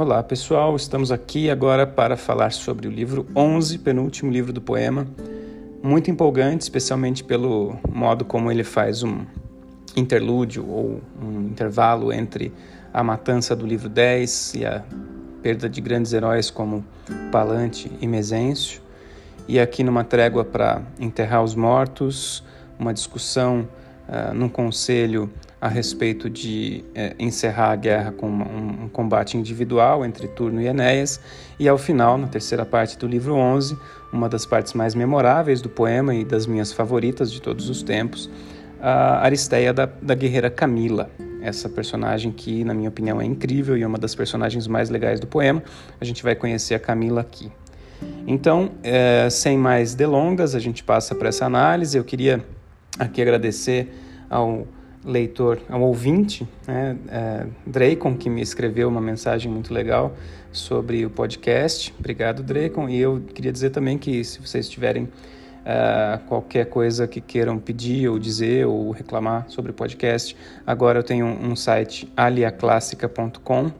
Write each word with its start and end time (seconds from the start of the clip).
Olá 0.00 0.22
pessoal, 0.22 0.74
estamos 0.76 1.12
aqui 1.12 1.50
agora 1.50 1.86
para 1.86 2.16
falar 2.16 2.52
sobre 2.52 2.88
o 2.88 2.90
livro 2.90 3.26
11, 3.36 3.76
penúltimo 3.80 4.32
livro 4.32 4.50
do 4.50 4.58
poema. 4.58 5.06
Muito 5.82 6.10
empolgante, 6.10 6.62
especialmente 6.62 7.22
pelo 7.22 7.78
modo 7.86 8.24
como 8.24 8.50
ele 8.50 8.64
faz 8.64 9.02
um 9.02 9.26
interlúdio 9.94 10.66
ou 10.66 11.02
um 11.22 11.42
intervalo 11.42 12.14
entre 12.14 12.50
a 12.94 13.04
matança 13.04 13.54
do 13.54 13.66
livro 13.66 13.90
10 13.90 14.54
e 14.54 14.64
a 14.64 14.82
perda 15.42 15.68
de 15.68 15.82
grandes 15.82 16.14
heróis 16.14 16.50
como 16.50 16.82
Palante 17.30 17.92
e 18.00 18.06
Mesêncio. 18.06 18.80
E 19.46 19.60
aqui 19.60 19.84
numa 19.84 20.02
trégua 20.02 20.46
para 20.46 20.80
enterrar 20.98 21.44
os 21.44 21.54
mortos, 21.54 22.42
uma 22.78 22.94
discussão 22.94 23.68
uh, 24.08 24.32
num 24.32 24.48
conselho 24.48 25.30
a 25.60 25.68
respeito 25.68 26.30
de 26.30 26.82
é, 26.94 27.14
encerrar 27.18 27.72
a 27.72 27.76
guerra 27.76 28.12
com 28.12 28.28
um, 28.28 28.84
um, 28.84 28.88
combate 28.88 29.36
individual 29.36 30.04
entre 30.04 30.26
Turno 30.26 30.60
e 30.60 30.66
Enéas, 30.66 31.20
e 31.58 31.68
ao 31.68 31.76
final, 31.76 32.16
na 32.16 32.26
terceira 32.26 32.64
parte 32.64 32.96
do 32.96 33.06
livro 33.06 33.34
11, 33.34 33.76
uma 34.10 34.28
das 34.28 34.46
partes 34.46 34.72
mais 34.72 34.94
memoráveis 34.94 35.60
do 35.60 35.68
poema 35.68 36.14
e 36.14 36.24
das 36.24 36.46
minhas 36.46 36.72
favoritas 36.72 37.30
de 37.30 37.42
todos 37.42 37.68
os 37.68 37.82
tempos, 37.82 38.30
a 38.80 39.22
Aristeia 39.22 39.74
da, 39.74 39.84
da 39.84 40.14
guerreira 40.14 40.48
Camila, 40.48 41.10
essa 41.42 41.68
personagem 41.68 42.32
que, 42.32 42.64
na 42.64 42.72
minha 42.72 42.88
opinião, 42.88 43.20
é 43.20 43.24
incrível 43.24 43.76
e 43.76 43.82
é 43.82 43.86
uma 43.86 43.98
das 43.98 44.14
personagens 44.14 44.66
mais 44.66 44.88
legais 44.88 45.20
do 45.20 45.26
poema. 45.26 45.62
A 46.00 46.04
gente 46.04 46.22
vai 46.22 46.34
conhecer 46.34 46.74
a 46.74 46.78
Camila 46.78 47.20
aqui. 47.20 47.52
Então, 48.26 48.72
é, 48.82 49.28
sem 49.30 49.58
mais 49.58 49.94
delongas, 49.94 50.54
a 50.54 50.58
gente 50.58 50.82
passa 50.82 51.14
para 51.14 51.28
essa 51.28 51.44
análise. 51.44 51.96
Eu 51.96 52.04
queria 52.04 52.42
aqui 52.98 53.20
agradecer 53.20 53.92
ao 54.28 54.66
leitor, 55.04 55.60
ao 55.68 55.80
ouvinte, 55.80 56.46
né, 56.66 56.96
é, 57.08 57.46
Dracon, 57.66 58.14
que 58.14 58.28
me 58.28 58.42
escreveu 58.42 58.88
uma 58.88 59.00
mensagem 59.00 59.50
muito 59.50 59.72
legal 59.72 60.14
sobre 60.52 61.06
o 61.06 61.10
podcast. 61.10 61.94
Obrigado, 61.98 62.42
Dracon. 62.42 62.88
E 62.88 62.98
eu 62.98 63.22
queria 63.34 63.52
dizer 63.52 63.70
também 63.70 63.96
que 63.96 64.22
se 64.24 64.40
vocês 64.40 64.68
tiverem 64.68 65.04
uh, 65.04 66.18
qualquer 66.26 66.66
coisa 66.66 67.06
que 67.06 67.20
queiram 67.20 67.58
pedir 67.58 68.08
ou 68.08 68.18
dizer 68.18 68.66
ou 68.66 68.90
reclamar 68.90 69.46
sobre 69.48 69.70
o 69.70 69.74
podcast, 69.74 70.36
agora 70.66 70.98
eu 70.98 71.02
tenho 71.02 71.26
um, 71.26 71.50
um 71.50 71.56
site 71.56 72.10
aliaclássica.com, 72.16 73.70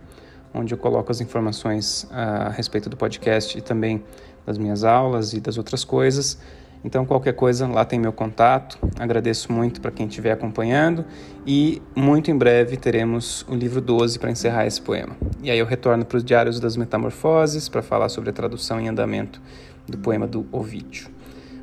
onde 0.54 0.74
eu 0.74 0.78
coloco 0.78 1.10
as 1.10 1.20
informações 1.20 2.04
uh, 2.04 2.46
a 2.46 2.48
respeito 2.50 2.88
do 2.88 2.96
podcast 2.96 3.58
e 3.58 3.60
também 3.60 4.02
das 4.46 4.56
minhas 4.58 4.84
aulas 4.84 5.32
e 5.32 5.40
das 5.40 5.58
outras 5.58 5.84
coisas. 5.84 6.38
Então, 6.82 7.04
qualquer 7.04 7.34
coisa, 7.34 7.66
lá 7.66 7.84
tem 7.84 7.98
meu 7.98 8.12
contato. 8.12 8.78
Agradeço 8.98 9.52
muito 9.52 9.80
para 9.80 9.90
quem 9.90 10.06
estiver 10.06 10.32
acompanhando 10.32 11.04
e 11.46 11.80
muito 11.94 12.30
em 12.30 12.36
breve 12.36 12.76
teremos 12.76 13.44
o 13.48 13.54
livro 13.54 13.80
12 13.80 14.18
para 14.18 14.30
encerrar 14.30 14.66
esse 14.66 14.80
poema. 14.80 15.14
E 15.42 15.50
aí 15.50 15.58
eu 15.58 15.66
retorno 15.66 16.04
para 16.06 16.16
os 16.16 16.24
Diários 16.24 16.58
das 16.58 16.76
Metamorfoses 16.76 17.68
para 17.68 17.82
falar 17.82 18.08
sobre 18.08 18.30
a 18.30 18.32
tradução 18.32 18.80
em 18.80 18.88
andamento 18.88 19.42
do 19.86 19.98
poema 19.98 20.26
do 20.26 20.46
Ovídio. 20.50 21.08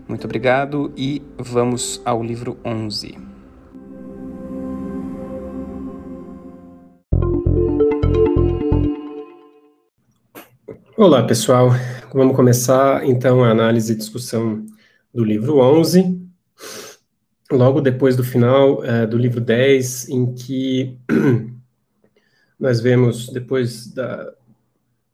Muito 0.08 0.26
obrigado 0.26 0.94
e 0.95 1.22
vamos 1.38 2.00
ao 2.06 2.23
livro 2.23 2.58
11. 2.64 3.18
Olá, 10.95 11.23
pessoal. 11.23 11.70
Vamos 12.14 12.36
começar 12.36 13.06
então 13.06 13.44
a 13.44 13.50
análise 13.50 13.94
e 13.94 13.95
discussão 13.95 14.66
do 15.18 15.23
livro 15.23 15.58
11, 15.58 16.16
logo 17.52 17.82
depois 17.82 18.16
do 18.16 18.23
final 18.23 18.84
uh, 18.84 19.08
do 19.10 19.18
livro 19.18 19.42
10, 19.42 20.10
em 20.10 20.36
que 20.36 21.00
nós 22.60 22.80
vemos, 22.80 23.28
depois 23.30 23.92
da, 23.92 24.32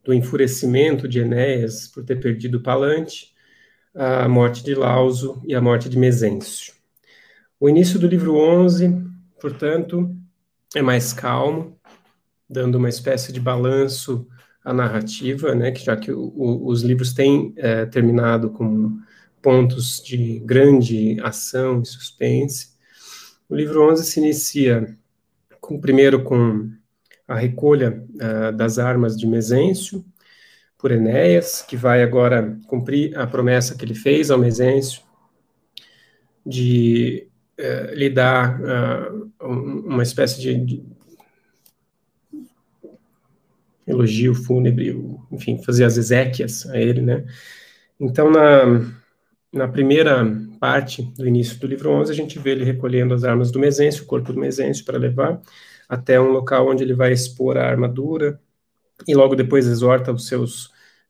do 0.03 0.13
enfurecimento 0.13 1.07
de 1.07 1.21
Enéas 1.21 1.87
por 1.87 2.03
ter 2.03 2.19
perdido 2.19 2.57
o 2.57 2.61
Palante, 2.61 3.33
a 3.95 4.27
morte 4.27 4.61
de 4.61 4.75
Lauso 4.75 5.41
e 5.45 5.55
a 5.55 5.61
morte 5.61 5.87
de 5.87 5.97
Mesêncio. 5.97 6.73
O 7.57 7.69
início 7.69 7.97
do 7.97 8.05
livro 8.05 8.35
11, 8.35 9.01
portanto, 9.39 10.13
é 10.75 10.81
mais 10.81 11.13
calmo, 11.13 11.79
dando 12.49 12.75
uma 12.75 12.89
espécie 12.89 13.31
de 13.31 13.39
balanço 13.39 14.27
à 14.65 14.73
narrativa, 14.73 15.55
né, 15.55 15.71
que 15.71 15.85
já 15.85 15.95
que 15.95 16.11
o, 16.11 16.25
o, 16.35 16.67
os 16.67 16.81
livros 16.81 17.13
têm 17.13 17.53
é, 17.55 17.85
terminado 17.85 18.49
com 18.49 18.99
pontos 19.43 20.01
de 20.01 20.39
grande 20.39 21.19
ação 21.21 21.81
e 21.81 21.85
suspense. 21.85 22.69
O 23.49 23.55
livro 23.55 23.91
11 23.91 24.05
se 24.05 24.19
inicia 24.21 24.97
com, 25.59 25.79
primeiro 25.79 26.23
com 26.23 26.71
a 27.27 27.35
recolha 27.35 28.03
uh, 28.15 28.55
das 28.55 28.79
armas 28.79 29.17
de 29.17 29.27
Mesêncio 29.27 30.03
por 30.77 30.91
Enéas, 30.91 31.61
que 31.61 31.75
vai 31.75 32.01
agora 32.01 32.57
cumprir 32.67 33.17
a 33.17 33.27
promessa 33.27 33.75
que 33.75 33.83
ele 33.83 33.93
fez 33.93 34.31
ao 34.31 34.39
Mesêncio 34.39 35.01
de 36.45 37.27
uh, 37.59 37.93
lhe 37.93 38.09
dar 38.09 38.59
uh, 38.61 39.31
uma 39.41 40.03
espécie 40.03 40.39
de, 40.41 40.55
de 40.55 40.83
elogio 43.85 44.33
fúnebre, 44.33 44.97
enfim, 45.29 45.61
fazer 45.61 45.83
as 45.83 45.97
exéquias 45.97 46.65
a 46.67 46.77
ele, 46.79 47.01
né? 47.01 47.25
Então, 47.99 48.31
na, 48.31 49.02
na 49.53 49.67
primeira 49.67 50.25
parte 50.59 51.03
do 51.15 51.27
início 51.27 51.59
do 51.59 51.67
livro 51.67 51.91
11, 51.91 52.11
a 52.11 52.15
gente 52.15 52.39
vê 52.39 52.51
ele 52.51 52.63
recolhendo 52.63 53.13
as 53.13 53.23
armas 53.23 53.51
do 53.51 53.59
Mesêncio, 53.59 54.03
o 54.03 54.07
corpo 54.07 54.33
do 54.33 54.39
Mesêncio, 54.39 54.83
para 54.83 54.97
levar 54.97 55.39
até 55.87 56.19
um 56.19 56.31
local 56.31 56.69
onde 56.69 56.83
ele 56.83 56.95
vai 56.95 57.13
expor 57.13 57.55
a 57.55 57.69
armadura, 57.69 58.41
e 59.07 59.13
logo 59.13 59.35
depois 59.35 59.67
exorta 59.67 60.11
os 60.11 60.27
seus 60.27 60.65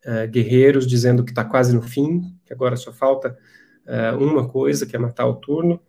uh, 0.05 0.27
guerreiros, 0.29 0.85
dizendo 0.85 1.23
que 1.23 1.31
está 1.31 1.45
quase 1.45 1.73
no 1.73 1.81
fim, 1.81 2.21
que 2.45 2.51
agora 2.51 2.75
só 2.75 2.91
falta 2.91 3.37
uh, 3.87 4.17
uma 4.21 4.47
coisa, 4.47 4.85
que 4.85 4.95
é 4.95 4.99
matar 4.99 5.25
o 5.25 5.35
turno. 5.35 5.79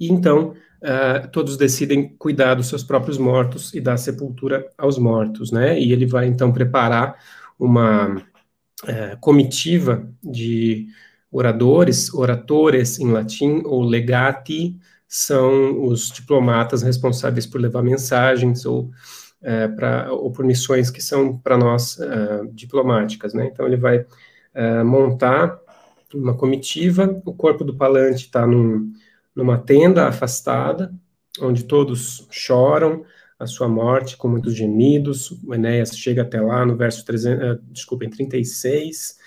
E 0.00 0.10
então 0.10 0.54
uh, 0.82 1.28
todos 1.30 1.58
decidem 1.58 2.16
cuidar 2.16 2.54
dos 2.54 2.68
seus 2.68 2.82
próprios 2.82 3.18
mortos 3.18 3.74
e 3.74 3.80
dar 3.80 3.98
sepultura 3.98 4.66
aos 4.78 4.96
mortos, 4.96 5.52
né? 5.52 5.78
E 5.78 5.92
ele 5.92 6.06
vai 6.06 6.26
então 6.26 6.50
preparar 6.50 7.22
uma 7.58 8.16
comitiva 9.20 10.10
de 10.20 10.88
Oradores, 11.32 12.12
oratores 12.12 13.00
em 13.00 13.10
latim, 13.10 13.62
ou 13.64 13.82
legati, 13.82 14.76
são 15.08 15.84
os 15.84 16.10
diplomatas 16.10 16.82
responsáveis 16.82 17.46
por 17.46 17.60
levar 17.60 17.82
mensagens 17.82 18.64
ou, 18.64 18.90
é, 19.42 19.66
pra, 19.68 20.12
ou 20.12 20.30
por 20.30 20.44
missões 20.44 20.90
que 20.90 21.02
são 21.02 21.38
para 21.38 21.56
nós 21.56 21.98
é, 21.98 22.42
diplomáticas. 22.52 23.34
Né? 23.34 23.48
Então, 23.50 23.66
ele 23.66 23.76
vai 23.76 24.06
é, 24.54 24.82
montar 24.82 25.58
uma 26.14 26.34
comitiva, 26.34 27.20
o 27.24 27.32
corpo 27.32 27.64
do 27.64 27.74
Palante 27.74 28.26
está 28.26 28.46
num, 28.46 28.92
numa 29.34 29.58
tenda 29.58 30.06
afastada, 30.06 30.92
onde 31.40 31.64
todos 31.64 32.26
choram 32.30 33.04
a 33.38 33.46
sua 33.46 33.68
morte 33.68 34.16
com 34.16 34.28
muitos 34.28 34.54
gemidos. 34.54 35.30
O 35.44 35.54
Enéas 35.54 35.96
chega 35.96 36.22
até 36.22 36.40
lá 36.40 36.64
no 36.64 36.76
verso 36.76 37.04
300, 37.04 37.58
desculpem, 37.70 38.08
36, 38.08 39.18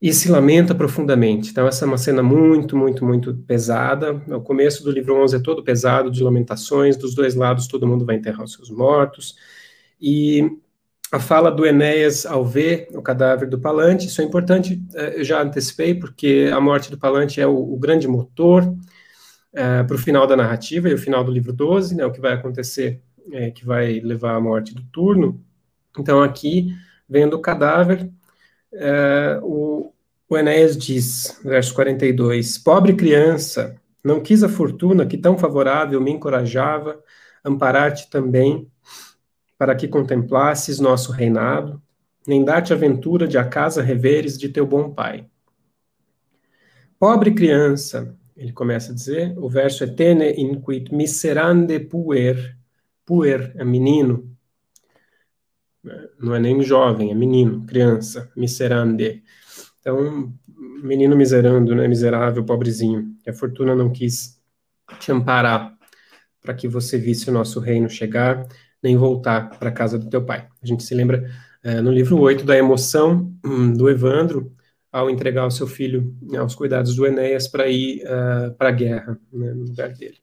e 0.00 0.12
se 0.12 0.28
lamenta 0.28 0.74
profundamente. 0.74 1.50
Então, 1.50 1.66
essa 1.66 1.84
é 1.84 1.88
uma 1.88 1.98
cena 1.98 2.22
muito, 2.22 2.76
muito, 2.76 3.04
muito 3.04 3.34
pesada. 3.34 4.12
O 4.28 4.40
começo 4.40 4.84
do 4.84 4.90
livro 4.90 5.16
11 5.22 5.36
é 5.36 5.40
todo 5.40 5.64
pesado, 5.64 6.10
de 6.10 6.22
lamentações, 6.22 6.96
dos 6.96 7.14
dois 7.14 7.34
lados 7.34 7.66
todo 7.66 7.86
mundo 7.86 8.04
vai 8.04 8.16
enterrar 8.16 8.44
os 8.44 8.52
seus 8.52 8.70
mortos. 8.70 9.36
E 10.00 10.50
a 11.10 11.18
fala 11.18 11.50
do 11.50 11.64
Enéas 11.64 12.26
ao 12.26 12.44
ver 12.44 12.88
o 12.92 13.00
cadáver 13.00 13.48
do 13.48 13.58
Palante, 13.58 14.06
isso 14.06 14.20
é 14.20 14.24
importante, 14.24 14.82
eh, 14.94 15.20
eu 15.20 15.24
já 15.24 15.40
antecipei, 15.42 15.94
porque 15.94 16.50
a 16.52 16.60
morte 16.60 16.90
do 16.90 16.98
Palante 16.98 17.40
é 17.40 17.46
o, 17.46 17.56
o 17.56 17.78
grande 17.78 18.06
motor 18.08 18.64
é, 19.56 19.82
para 19.82 19.96
o 19.96 19.98
final 19.98 20.26
da 20.26 20.36
narrativa 20.36 20.88
e 20.88 20.94
o 20.94 20.98
final 20.98 21.24
do 21.24 21.32
livro 21.32 21.52
12, 21.52 21.94
né, 21.96 22.04
o 22.04 22.12
que 22.12 22.20
vai 22.20 22.34
acontecer, 22.34 23.00
é, 23.32 23.50
que 23.50 23.64
vai 23.64 24.00
levar 24.00 24.34
à 24.34 24.40
morte 24.40 24.74
do 24.74 24.82
turno. 24.92 25.42
Então, 25.98 26.22
aqui, 26.22 26.76
vendo 27.08 27.34
o 27.34 27.40
cadáver, 27.40 28.10
é, 28.72 29.38
o, 29.42 29.92
o 30.28 30.36
Enéas 30.36 30.76
diz, 30.76 31.40
verso 31.44 31.74
42, 31.74 32.58
Pobre 32.58 32.94
criança, 32.94 33.76
não 34.04 34.20
quis 34.20 34.42
a 34.42 34.48
fortuna 34.48 35.06
que 35.06 35.18
tão 35.18 35.38
favorável 35.38 36.00
me 36.00 36.10
encorajava, 36.10 37.02
amparar-te 37.44 38.08
também, 38.10 38.70
para 39.58 39.74
que 39.74 39.88
contemplasses 39.88 40.78
nosso 40.78 41.12
reinado, 41.12 41.82
nem 42.26 42.44
dar-te 42.44 42.72
a 42.72 42.76
ventura 42.76 43.26
de 43.26 43.38
a 43.38 43.44
casa 43.44 43.82
reveres 43.82 44.36
de 44.36 44.48
teu 44.48 44.66
bom 44.66 44.92
pai. 44.92 45.26
Pobre 46.98 47.32
criança, 47.32 48.16
ele 48.36 48.52
começa 48.52 48.92
a 48.92 48.94
dizer, 48.94 49.36
o 49.38 49.48
verso 49.48 49.84
é 49.84 49.86
tene 49.86 50.32
inquit 50.32 50.94
miserande 50.94 51.78
puer, 51.78 52.56
puer 53.04 53.52
é 53.56 53.64
menino, 53.64 54.35
não 56.18 56.34
é 56.34 56.40
nem 56.40 56.62
jovem, 56.62 57.10
é 57.10 57.14
menino, 57.14 57.64
criança, 57.66 58.30
miserande. 58.36 59.22
Então, 59.80 60.32
menino 60.82 61.16
miserando, 61.16 61.74
né, 61.74 61.86
miserável, 61.86 62.44
pobrezinho. 62.44 63.14
E 63.26 63.30
a 63.30 63.32
fortuna 63.32 63.74
não 63.74 63.90
quis 63.90 64.40
te 64.98 65.12
amparar 65.12 65.76
para 66.40 66.54
que 66.54 66.68
você 66.68 66.96
visse 66.96 67.28
o 67.28 67.32
nosso 67.32 67.60
reino 67.60 67.88
chegar, 67.88 68.46
nem 68.82 68.96
voltar 68.96 69.58
para 69.58 69.68
a 69.68 69.72
casa 69.72 69.98
do 69.98 70.08
teu 70.08 70.24
pai. 70.24 70.48
A 70.62 70.66
gente 70.66 70.82
se 70.84 70.94
lembra 70.94 71.28
é, 71.62 71.80
no 71.80 71.90
livro 71.90 72.18
8 72.18 72.44
da 72.44 72.56
emoção 72.56 73.32
hum, 73.44 73.72
do 73.72 73.90
Evandro 73.90 74.52
ao 74.92 75.10
entregar 75.10 75.46
o 75.46 75.50
seu 75.50 75.66
filho 75.66 76.16
né, 76.22 76.38
aos 76.38 76.54
cuidados 76.54 76.94
do 76.94 77.04
Enéas 77.04 77.48
para 77.48 77.68
ir 77.68 78.02
uh, 78.04 78.54
para 78.54 78.68
a 78.70 78.72
guerra, 78.72 79.18
né, 79.32 79.52
no 79.52 79.64
lugar 79.64 79.92
dele. 79.92 80.16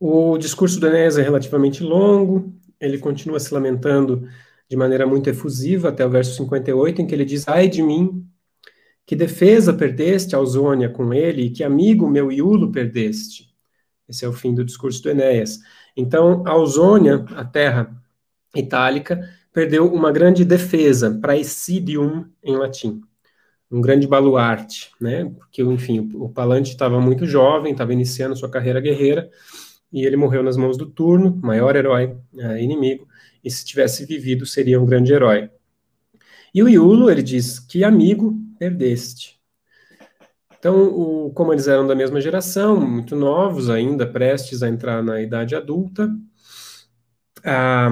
O 0.00 0.38
discurso 0.38 0.78
do 0.78 0.86
Enéas 0.86 1.18
é 1.18 1.22
relativamente 1.22 1.82
longo, 1.82 2.54
ele 2.80 2.98
continua 2.98 3.40
se 3.40 3.52
lamentando 3.52 4.28
de 4.68 4.76
maneira 4.76 5.06
muito 5.06 5.30
efusiva 5.30 5.88
até 5.88 6.04
o 6.04 6.10
verso 6.10 6.36
58, 6.36 7.02
em 7.02 7.06
que 7.06 7.14
ele 7.14 7.24
diz: 7.24 7.48
Ai 7.48 7.68
de 7.68 7.82
mim, 7.82 8.26
que 9.06 9.16
defesa 9.16 9.72
perdeste, 9.72 10.36
Ausônia, 10.36 10.88
com 10.88 11.12
ele, 11.14 11.42
e 11.42 11.50
que 11.50 11.64
amigo 11.64 12.08
meu 12.08 12.30
Iulo 12.30 12.70
perdeste. 12.70 13.48
Esse 14.08 14.24
é 14.24 14.28
o 14.28 14.32
fim 14.32 14.54
do 14.54 14.64
discurso 14.64 15.02
do 15.02 15.10
Enéas. 15.10 15.60
Então, 15.96 16.42
Ausônia, 16.46 17.24
a 17.34 17.44
terra 17.44 17.90
itálica, 18.54 19.20
perdeu 19.52 19.92
uma 19.92 20.12
grande 20.12 20.44
defesa, 20.44 21.18
praesidium 21.20 22.26
em 22.42 22.56
latim, 22.56 23.00
um 23.70 23.80
grande 23.80 24.06
baluarte, 24.06 24.90
né? 25.00 25.24
Porque, 25.36 25.62
enfim, 25.62 26.10
o 26.14 26.28
Palante 26.28 26.70
estava 26.70 27.00
muito 27.00 27.26
jovem, 27.26 27.72
estava 27.72 27.92
iniciando 27.92 28.36
sua 28.36 28.50
carreira 28.50 28.80
guerreira, 28.80 29.30
e 29.92 30.04
ele 30.04 30.16
morreu 30.16 30.42
nas 30.42 30.56
mãos 30.56 30.76
do 30.76 30.86
turno, 30.86 31.38
maior 31.42 31.76
herói 31.76 32.16
é, 32.36 32.62
inimigo, 32.62 33.06
e 33.42 33.50
se 33.50 33.64
tivesse 33.64 34.04
vivido 34.04 34.44
seria 34.44 34.80
um 34.80 34.86
grande 34.86 35.12
herói. 35.12 35.50
E 36.54 36.62
o 36.62 36.68
Iulo, 36.68 37.10
ele 37.10 37.22
diz, 37.22 37.58
que 37.58 37.84
amigo 37.84 38.36
perdeste. 38.58 39.38
Então, 40.58 40.88
o, 40.88 41.30
como 41.30 41.52
eles 41.52 41.68
eram 41.68 41.86
da 41.86 41.94
mesma 41.94 42.20
geração, 42.20 42.80
muito 42.80 43.14
novos 43.14 43.70
ainda, 43.70 44.06
prestes 44.06 44.62
a 44.62 44.68
entrar 44.68 45.02
na 45.02 45.22
idade 45.22 45.54
adulta, 45.54 46.10
a, 47.44 47.88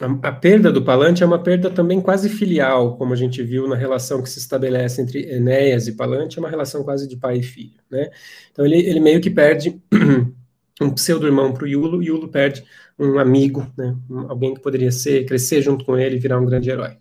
a, 0.00 0.28
a, 0.28 0.32
perda 0.32 0.70
do 0.70 0.84
Palante 0.84 1.22
é 1.22 1.26
uma 1.26 1.42
perda 1.42 1.70
também 1.70 2.02
quase 2.02 2.28
filial, 2.28 2.98
como 2.98 3.14
a 3.14 3.16
gente 3.16 3.42
viu 3.42 3.66
na 3.66 3.76
relação 3.76 4.22
que 4.22 4.28
se 4.28 4.38
estabelece 4.38 5.00
entre 5.00 5.22
Enéas 5.32 5.88
e 5.88 5.96
Palante, 5.96 6.38
é 6.38 6.40
uma 6.40 6.50
relação 6.50 6.84
quase 6.84 7.08
de 7.08 7.16
pai 7.16 7.38
e 7.38 7.42
filho, 7.42 7.80
né? 7.90 8.10
Então, 8.52 8.66
ele, 8.66 8.76
ele 8.76 9.00
meio 9.00 9.20
que 9.20 9.30
perde 9.30 9.80
um 10.80 10.90
pseudo-irmão 10.90 11.52
para 11.52 11.64
o 11.64 11.66
Yulo, 11.66 12.02
Yulo 12.02 12.28
perde 12.28 12.64
um 12.98 13.18
amigo, 13.18 13.66
né? 13.76 13.96
Um, 14.08 14.30
alguém 14.30 14.54
que 14.54 14.60
poderia 14.60 14.92
ser, 14.92 15.24
crescer 15.26 15.62
junto 15.62 15.84
com 15.84 15.96
ele 15.98 16.16
e 16.16 16.18
virar 16.18 16.38
um 16.38 16.46
grande 16.46 16.70
herói. 16.70 16.96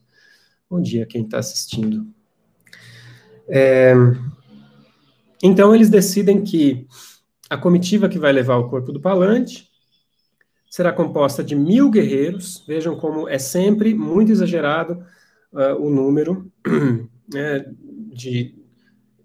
Bom 0.70 0.82
dia, 0.82 1.06
quem 1.06 1.24
está 1.24 1.40
assistindo. 1.40 2.06
É, 3.48 3.94
então, 5.42 5.74
eles 5.74 5.90
decidem 5.90 6.44
que 6.44 6.88
a 7.50 7.58
comitiva 7.58 8.10
que 8.10 8.20
vai 8.20 8.34
levar 8.34 8.58
o 8.58 8.70
corpo 8.70 8.92
do 8.92 9.00
Palante 9.00 9.70
será 10.70 10.92
composta 10.92 11.44
de 11.44 11.56
mil 11.56 11.90
guerreiros. 11.90 12.64
Vejam 12.68 12.98
como 12.98 13.30
é 13.30 13.38
sempre 13.38 13.94
muito 13.94 14.32
exagerado 14.32 15.04
uh, 15.54 15.76
o 15.80 15.90
número 15.90 16.52
né, 17.32 17.66
de 18.14 18.56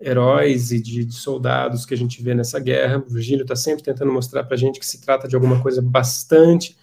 heróis 0.03 0.73
e 0.73 0.81
de, 0.81 1.05
de, 1.05 1.15
soldados 1.15 1.87
que 1.87 1.95
a 1.95 1.97
gente 1.97 2.23
vê 2.23 2.35
nessa 2.35 2.59
guerra. 2.59 2.99
O 2.99 3.13
Virgílio 3.13 3.43
está 3.43 3.57
sempre 3.57 3.85
tentando 3.85 4.13
mostrar 4.13 4.45
para 4.45 4.55
a 4.55 4.59
gente 4.59 4.81
que 4.81 4.87
se 4.87 5.01
trata 5.01 5.29
de 5.29 5.35
alguma 5.35 5.63
coisa 5.63 5.81
bastante 5.81 6.77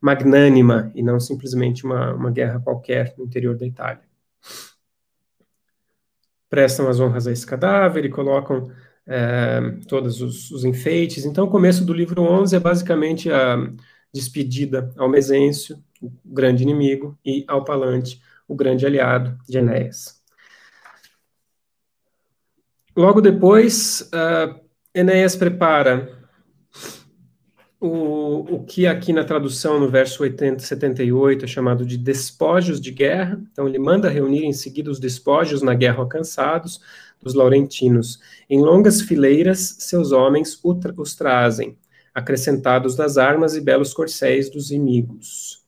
magnânima 0.00 0.90
e 0.94 1.02
não 1.02 1.20
simplesmente 1.20 1.84
uma, 1.84 2.14
uma 2.14 2.30
guerra 2.30 2.60
qualquer 2.60 3.14
no 3.18 3.24
interior 3.24 3.56
da 3.56 3.66
Itália. 3.66 4.02
Prestam 6.48 6.88
as 6.88 7.00
honras 7.00 7.26
a 7.26 7.32
esse 7.32 7.46
cadáver 7.46 8.04
e 8.04 8.10
colocam 8.10 8.70
é, 9.06 9.60
todos 9.88 10.20
os, 10.20 10.50
os, 10.50 10.64
enfeites. 10.64 11.24
Então, 11.24 11.44
o 11.44 11.50
começo 11.50 11.84
do 11.84 11.92
livro 11.92 12.22
11 12.22 12.56
é 12.56 12.60
basicamente 12.60 13.30
a 13.30 13.56
despedida 14.12 14.92
ao 14.96 15.08
Mesêncio, 15.08 15.78
o 16.00 16.10
grande 16.24 16.62
inimigo, 16.62 17.18
e 17.24 17.44
ao 17.48 17.64
Palante, 17.64 18.20
o 18.48 18.54
grande 18.54 18.86
aliado 18.86 19.38
de 19.48 19.58
Enéas. 19.58 20.15
Logo 22.96 23.20
depois, 23.20 24.08
uh, 24.14 24.58
Enéas 24.94 25.36
prepara 25.36 26.16
o, 27.78 28.54
o 28.54 28.64
que 28.64 28.86
aqui 28.86 29.12
na 29.12 29.22
tradução, 29.22 29.78
no 29.78 29.90
verso 29.90 30.22
80, 30.22 30.62
78, 30.62 31.44
é 31.44 31.48
chamado 31.48 31.84
de 31.84 31.98
despojos 31.98 32.80
de 32.80 32.90
guerra. 32.90 33.38
Então, 33.52 33.68
ele 33.68 33.78
manda 33.78 34.08
reunir 34.08 34.44
em 34.46 34.52
seguida 34.54 34.90
os 34.90 34.98
despojos 34.98 35.60
na 35.60 35.74
guerra 35.74 35.98
alcançados 35.98 36.80
dos 37.20 37.34
laurentinos. 37.34 38.18
Em 38.48 38.62
longas 38.62 39.02
fileiras, 39.02 39.76
seus 39.80 40.10
homens 40.10 40.58
os 40.96 41.14
trazem, 41.14 41.76
acrescentados 42.14 42.96
das 42.96 43.18
armas 43.18 43.54
e 43.54 43.60
belos 43.60 43.92
corcéis 43.92 44.48
dos 44.48 44.70
inimigos. 44.70 45.66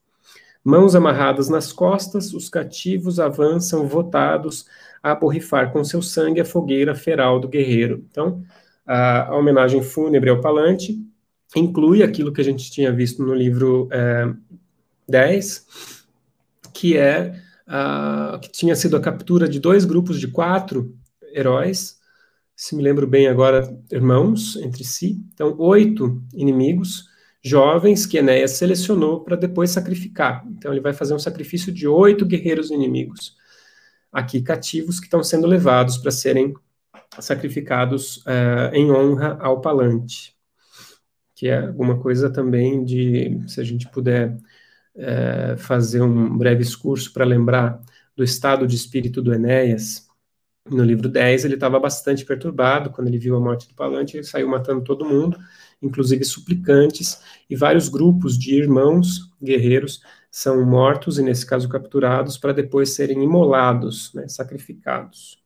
Mãos 0.64 0.94
amarradas 0.94 1.48
nas 1.48 1.72
costas, 1.72 2.32
os 2.32 2.48
cativos 2.48 3.20
avançam 3.20 3.86
votados 3.86 4.66
a 5.02 5.14
borrifar 5.14 5.72
com 5.72 5.84
seu 5.84 6.02
sangue 6.02 6.40
a 6.40 6.44
fogueira 6.44 6.94
feral 6.94 7.40
do 7.40 7.48
guerreiro. 7.48 8.04
Então, 8.10 8.42
a, 8.86 9.34
homenagem 9.36 9.82
fúnebre 9.82 10.30
ao 10.30 10.40
Palante 10.40 10.98
inclui 11.54 12.02
aquilo 12.02 12.32
que 12.32 12.40
a 12.40 12.44
gente 12.44 12.70
tinha 12.70 12.92
visto 12.92 13.22
no 13.22 13.34
livro 13.34 13.88
é, 13.90 14.32
10, 15.08 15.66
que 16.74 16.96
é 16.96 17.40
a, 17.66 18.38
que 18.42 18.50
tinha 18.50 18.74
sido 18.76 18.96
a 18.96 19.00
captura 19.00 19.48
de 19.48 19.60
dois 19.60 19.84
grupos 19.84 20.18
de 20.18 20.28
quatro 20.28 20.94
heróis, 21.32 21.98
se 22.56 22.74
me 22.74 22.82
lembro 22.82 23.06
bem 23.06 23.28
agora, 23.28 23.72
irmãos 23.90 24.56
entre 24.56 24.82
si, 24.82 25.22
então 25.32 25.54
oito 25.58 26.20
inimigos 26.34 27.04
jovens 27.40 28.04
que 28.04 28.18
Enéas 28.18 28.52
selecionou 28.52 29.22
para 29.22 29.36
depois 29.36 29.70
sacrificar. 29.70 30.44
Então 30.50 30.72
ele 30.72 30.80
vai 30.80 30.92
fazer 30.92 31.14
um 31.14 31.20
sacrifício 31.20 31.72
de 31.72 31.86
oito 31.86 32.26
guerreiros 32.26 32.72
inimigos 32.72 33.36
aqui 34.12 34.42
cativos 34.42 34.98
que 34.98 35.06
estão 35.06 35.22
sendo 35.22 35.46
levados 35.46 35.98
para 35.98 36.10
serem 36.10 36.54
sacrificados 37.18 38.18
uh, 38.18 38.74
em 38.74 38.90
honra 38.90 39.38
ao 39.40 39.60
Palante, 39.60 40.36
que 41.34 41.48
é 41.48 41.58
alguma 41.58 41.98
coisa 41.98 42.30
também 42.30 42.84
de, 42.84 43.40
se 43.46 43.60
a 43.60 43.64
gente 43.64 43.88
puder 43.88 44.36
uh, 44.94 45.56
fazer 45.58 46.02
um 46.02 46.36
breve 46.36 46.62
discurso 46.62 47.12
para 47.12 47.24
lembrar 47.24 47.80
do 48.16 48.24
estado 48.24 48.66
de 48.66 48.76
espírito 48.76 49.22
do 49.22 49.32
Enéas, 49.32 50.08
no 50.70 50.84
livro 50.84 51.08
10 51.08 51.44
ele 51.44 51.54
estava 51.54 51.80
bastante 51.80 52.24
perturbado 52.24 52.90
quando 52.90 53.08
ele 53.08 53.18
viu 53.18 53.36
a 53.36 53.40
morte 53.40 53.68
do 53.68 53.74
Palante, 53.74 54.16
ele 54.16 54.24
saiu 54.24 54.48
matando 54.48 54.82
todo 54.82 55.04
mundo, 55.04 55.38
inclusive 55.80 56.24
suplicantes, 56.24 57.20
e 57.48 57.56
vários 57.56 57.88
grupos 57.88 58.38
de 58.38 58.54
irmãos 58.54 59.30
guerreiros 59.42 60.02
são 60.30 60.64
mortos, 60.64 61.18
e 61.18 61.22
nesse 61.22 61.46
caso 61.46 61.68
capturados, 61.68 62.36
para 62.36 62.52
depois 62.52 62.94
serem 62.94 63.22
imolados, 63.22 64.12
né, 64.14 64.28
sacrificados. 64.28 65.42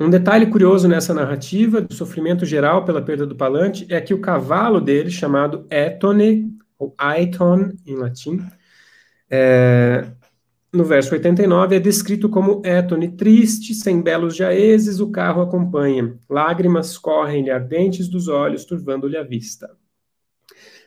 Um 0.00 0.08
detalhe 0.08 0.46
curioso 0.46 0.86
nessa 0.86 1.12
narrativa 1.12 1.80
do 1.80 1.92
sofrimento 1.92 2.46
geral 2.46 2.84
pela 2.84 3.02
perda 3.02 3.26
do 3.26 3.34
Palante 3.34 3.86
é 3.92 4.00
que 4.00 4.14
o 4.14 4.20
cavalo 4.20 4.80
dele, 4.80 5.10
chamado 5.10 5.66
Etone, 5.68 6.56
ou 6.78 6.94
Aiton 6.96 7.72
em 7.84 7.96
latim, 7.96 8.40
é, 9.28 10.06
no 10.72 10.84
verso 10.84 11.12
89 11.14 11.76
é 11.76 11.80
descrito 11.80 12.28
como 12.28 12.62
Etone 12.64 13.08
triste, 13.08 13.74
sem 13.74 14.00
belos 14.02 14.36
jaezes, 14.36 15.00
o 15.00 15.10
carro 15.10 15.42
acompanha. 15.42 16.16
Lágrimas 16.28 16.98
correm-lhe 16.98 17.50
ardentes 17.50 18.06
dos 18.06 18.28
olhos, 18.28 18.64
turvando-lhe 18.64 19.16
a 19.16 19.22
vista. 19.22 19.77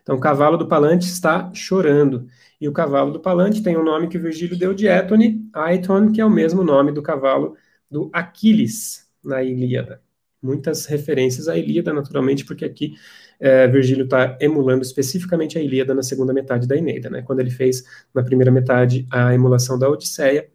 Então, 0.01 0.15
o 0.15 0.19
cavalo 0.19 0.57
do 0.57 0.67
Palante 0.67 1.05
está 1.05 1.51
chorando. 1.53 2.27
E 2.59 2.67
o 2.67 2.71
cavalo 2.71 3.11
do 3.11 3.19
Palante 3.19 3.61
tem 3.63 3.75
o 3.77 3.83
nome 3.83 4.07
que 4.07 4.17
Virgílio 4.17 4.57
deu 4.57 4.73
de 4.73 4.87
Etone, 4.87 5.49
Aiton, 5.53 6.11
que 6.11 6.21
é 6.21 6.25
o 6.25 6.29
mesmo 6.29 6.63
nome 6.63 6.91
do 6.91 7.01
cavalo 7.01 7.55
do 7.89 8.09
Aquiles, 8.13 9.07
na 9.23 9.43
Ilíada. 9.43 10.01
Muitas 10.41 10.85
referências 10.85 11.47
à 11.47 11.57
Ilíada, 11.57 11.93
naturalmente, 11.93 12.45
porque 12.45 12.65
aqui 12.65 12.95
é, 13.39 13.67
Virgílio 13.67 14.05
está 14.05 14.37
emulando 14.39 14.83
especificamente 14.83 15.57
a 15.57 15.61
Ilíada 15.61 15.93
na 15.93 16.03
segunda 16.03 16.33
metade 16.33 16.67
da 16.67 16.77
Eneida. 16.77 17.09
Né? 17.09 17.21
Quando 17.21 17.39
ele 17.39 17.49
fez, 17.49 17.83
na 18.13 18.23
primeira 18.23 18.51
metade, 18.51 19.07
a 19.11 19.33
emulação 19.33 19.77
da 19.77 19.89
Odisseia, 19.89 20.47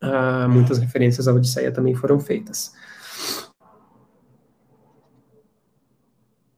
ah, 0.00 0.48
muitas 0.48 0.78
referências 0.78 1.28
à 1.28 1.32
Odisseia 1.32 1.72
também 1.72 1.94
foram 1.94 2.18
feitas. 2.18 2.72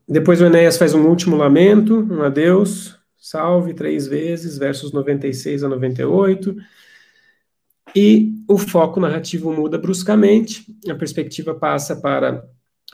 Depois 0.08 0.40
o 0.40 0.46
Enéas 0.46 0.78
faz 0.78 0.94
um 0.94 1.06
último 1.06 1.36
lamento, 1.36 1.98
um 2.10 2.22
adeus, 2.22 2.98
salve 3.18 3.74
três 3.74 4.06
vezes, 4.06 4.56
versos 4.56 4.90
96 4.90 5.62
a 5.62 5.68
98. 5.68 6.56
E 7.94 8.32
o 8.48 8.56
foco 8.56 9.00
narrativo 9.00 9.52
muda 9.52 9.76
bruscamente, 9.76 10.64
a 10.88 10.94
perspectiva 10.94 11.54
passa 11.54 11.94
para 11.94 12.42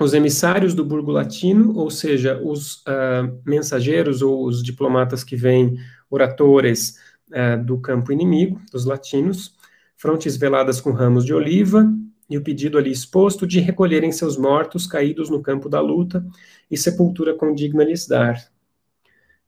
os 0.01 0.13
emissários 0.13 0.75
do 0.75 0.85
burgo 0.85 1.13
latino, 1.13 1.77
ou 1.77 1.89
seja, 1.89 2.41
os 2.43 2.79
uh, 2.79 3.41
mensageiros 3.47 4.21
ou 4.21 4.45
os 4.45 4.61
diplomatas 4.61 5.23
que 5.23 5.37
vêm, 5.37 5.77
oratores 6.11 6.99
uh, 7.31 7.65
do 7.65 7.79
campo 7.79 8.11
inimigo, 8.11 8.61
dos 8.73 8.85
latinos, 8.85 9.55
frontes 9.97 10.37
veladas 10.37 10.81
com 10.81 10.91
ramos 10.91 11.25
de 11.25 11.33
oliva, 11.33 11.89
e 12.29 12.39
o 12.39 12.43
pedido 12.43 12.79
ali 12.79 12.91
exposto 12.91 13.47
de 13.47 13.61
recolherem 13.61 14.11
seus 14.11 14.37
mortos 14.37 14.87
caídos 14.87 15.29
no 15.29 15.43
campo 15.43 15.69
da 15.69 15.81
luta 15.81 16.25
e 16.71 16.77
sepultura 16.77 17.35
condigna 17.35 17.85
lhes 17.85 18.07
dar. 18.07 18.43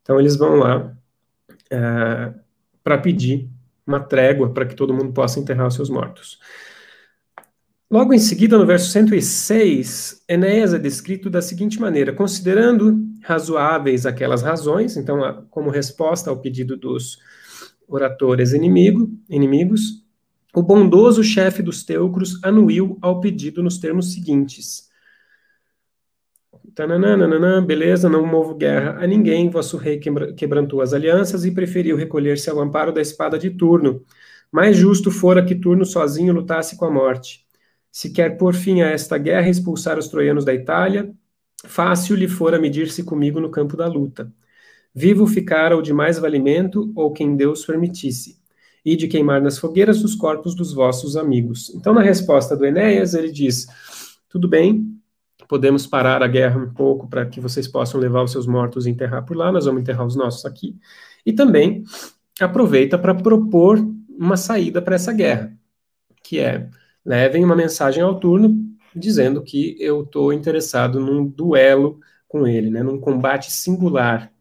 Então 0.02 0.20
eles 0.20 0.36
vão 0.36 0.56
lá 0.56 0.96
é, 1.70 2.32
para 2.84 2.98
pedir 2.98 3.48
uma 3.86 4.00
trégua 4.00 4.52
para 4.52 4.66
que 4.66 4.74
todo 4.74 4.94
mundo 4.94 5.12
possa 5.12 5.40
enterrar 5.40 5.66
os 5.66 5.74
seus 5.74 5.88
mortos. 5.88 6.38
Logo 7.88 8.12
em 8.12 8.18
seguida, 8.18 8.58
no 8.58 8.66
verso 8.66 8.90
106, 8.90 10.24
Enéas 10.28 10.74
é 10.74 10.78
descrito 10.78 11.30
da 11.30 11.40
seguinte 11.40 11.80
maneira: 11.80 12.12
considerando 12.12 13.00
razoáveis 13.22 14.04
aquelas 14.04 14.42
razões, 14.42 14.96
então, 14.96 15.46
como 15.50 15.70
resposta 15.70 16.28
ao 16.28 16.40
pedido 16.40 16.76
dos 16.76 17.18
oratores 17.86 18.52
inimigo, 18.52 19.08
inimigos, 19.28 20.04
o 20.56 20.62
bondoso 20.62 21.22
chefe 21.22 21.62
dos 21.62 21.84
teucros 21.84 22.42
anuiu 22.42 22.98
ao 23.02 23.20
pedido 23.20 23.62
nos 23.62 23.76
termos 23.76 24.14
seguintes: 24.14 24.88
Tananana, 26.74 27.60
beleza, 27.60 28.08
não 28.08 28.26
movo 28.26 28.54
guerra 28.54 28.96
a 28.98 29.06
ninguém, 29.06 29.50
vosso 29.50 29.76
rei 29.76 30.00
quebrantou 30.34 30.80
as 30.80 30.94
alianças 30.94 31.44
e 31.44 31.50
preferiu 31.50 31.94
recolher-se 31.94 32.48
ao 32.48 32.58
amparo 32.58 32.90
da 32.90 33.02
espada 33.02 33.38
de 33.38 33.50
Turno. 33.50 34.02
Mais 34.50 34.78
justo 34.78 35.10
fora 35.10 35.44
que 35.44 35.54
Turno 35.54 35.84
sozinho 35.84 36.32
lutasse 36.32 36.74
com 36.78 36.86
a 36.86 36.90
morte. 36.90 37.46
Se 37.92 38.10
quer 38.10 38.38
pôr 38.38 38.54
fim 38.54 38.80
a 38.80 38.88
esta 38.88 39.18
guerra 39.18 39.48
e 39.48 39.50
expulsar 39.50 39.98
os 39.98 40.08
troianos 40.08 40.46
da 40.46 40.54
Itália, 40.54 41.12
fácil 41.66 42.16
lhe 42.16 42.28
fora 42.28 42.58
medir-se 42.58 43.04
comigo 43.04 43.40
no 43.40 43.50
campo 43.50 43.76
da 43.76 43.86
luta. 43.86 44.32
Vivo 44.94 45.26
ficara 45.26 45.76
o 45.76 45.82
de 45.82 45.92
mais 45.92 46.18
valimento, 46.18 46.90
ou 46.96 47.12
quem 47.12 47.36
Deus 47.36 47.62
permitisse, 47.66 48.38
e 48.86 48.94
de 48.94 49.08
queimar 49.08 49.42
nas 49.42 49.58
fogueiras 49.58 50.04
os 50.04 50.14
corpos 50.14 50.54
dos 50.54 50.72
vossos 50.72 51.16
amigos. 51.16 51.74
Então, 51.74 51.92
na 51.92 52.02
resposta 52.02 52.56
do 52.56 52.64
Enéas, 52.64 53.14
ele 53.14 53.32
diz: 53.32 53.66
tudo 54.28 54.46
bem, 54.46 54.96
podemos 55.48 55.88
parar 55.88 56.22
a 56.22 56.28
guerra 56.28 56.60
um 56.60 56.72
pouco 56.72 57.08
para 57.08 57.26
que 57.26 57.40
vocês 57.40 57.66
possam 57.66 58.00
levar 58.00 58.22
os 58.22 58.30
seus 58.30 58.46
mortos 58.46 58.86
e 58.86 58.90
enterrar 58.90 59.24
por 59.26 59.36
lá, 59.36 59.50
nós 59.50 59.64
vamos 59.64 59.82
enterrar 59.82 60.06
os 60.06 60.14
nossos 60.14 60.46
aqui. 60.46 60.76
E 61.26 61.32
também 61.32 61.82
aproveita 62.40 62.96
para 62.96 63.12
propor 63.12 63.84
uma 64.08 64.36
saída 64.36 64.80
para 64.80 64.94
essa 64.94 65.12
guerra, 65.12 65.52
que 66.22 66.38
é 66.38 66.70
levem 67.04 67.44
uma 67.44 67.56
mensagem 67.56 68.02
ao 68.02 68.20
turno 68.20 68.56
dizendo 68.94 69.42
que 69.42 69.76
eu 69.80 70.02
estou 70.02 70.32
interessado 70.32 71.00
num 71.00 71.26
duelo 71.26 72.00
com 72.28 72.46
ele, 72.46 72.70
né, 72.70 72.82
num 72.82 72.98
combate 72.98 73.52
singular 73.52 74.32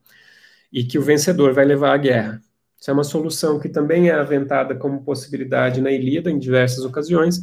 e 0.71 0.83
que 0.83 0.97
o 0.97 1.01
vencedor 1.01 1.53
vai 1.53 1.65
levar 1.65 1.93
a 1.93 1.97
guerra. 1.97 2.41
Isso 2.79 2.91
é 2.91 2.93
uma 2.93 3.03
solução 3.03 3.59
que 3.59 3.69
também 3.69 4.09
é 4.09 4.13
aventada 4.13 4.75
como 4.75 5.03
possibilidade 5.03 5.81
na 5.81 5.91
Ilíada 5.91 6.29
em 6.29 6.37
diversas 6.37 6.83
ocasiões 6.83 7.41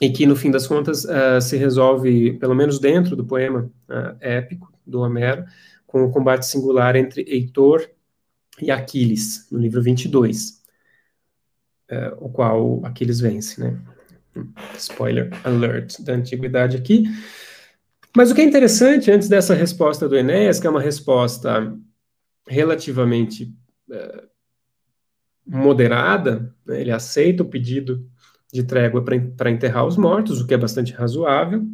e 0.00 0.10
que 0.10 0.26
no 0.26 0.36
fim 0.36 0.50
das 0.50 0.66
contas 0.66 1.04
uh, 1.04 1.40
se 1.40 1.56
resolve, 1.56 2.34
pelo 2.34 2.54
menos 2.54 2.78
dentro 2.78 3.16
do 3.16 3.24
poema 3.24 3.70
uh, 3.88 4.16
épico 4.20 4.72
do 4.86 5.00
Homero, 5.00 5.44
com 5.86 6.04
o 6.04 6.10
combate 6.10 6.46
singular 6.46 6.94
entre 6.94 7.22
Heitor 7.22 7.88
e 8.60 8.70
Aquiles, 8.70 9.48
no 9.50 9.58
livro 9.58 9.82
22, 9.82 10.50
uh, 10.50 10.54
eh, 11.88 12.14
o 12.18 12.28
qual 12.28 12.80
Aquiles 12.84 13.20
vence, 13.20 13.60
né? 13.60 13.78
Spoiler 14.76 15.30
alert 15.44 16.00
da 16.00 16.14
antiguidade 16.14 16.76
aqui. 16.76 17.04
Mas 18.16 18.30
o 18.30 18.34
que 18.34 18.40
é 18.40 18.44
interessante 18.44 19.10
antes 19.10 19.28
dessa 19.28 19.54
resposta 19.54 20.08
do 20.08 20.16
Enéas, 20.16 20.60
que 20.60 20.66
é 20.66 20.70
uma 20.70 20.80
resposta 20.80 21.76
relativamente 22.46 23.52
é, 23.90 24.24
moderada, 25.46 26.54
né, 26.66 26.80
ele 26.80 26.90
aceita 26.90 27.42
o 27.42 27.48
pedido 27.48 28.08
de 28.52 28.62
trégua 28.62 29.04
para 29.04 29.50
enterrar 29.50 29.86
os 29.86 29.96
mortos, 29.96 30.40
o 30.40 30.46
que 30.46 30.54
é 30.54 30.58
bastante 30.58 30.92
razoável, 30.92 31.66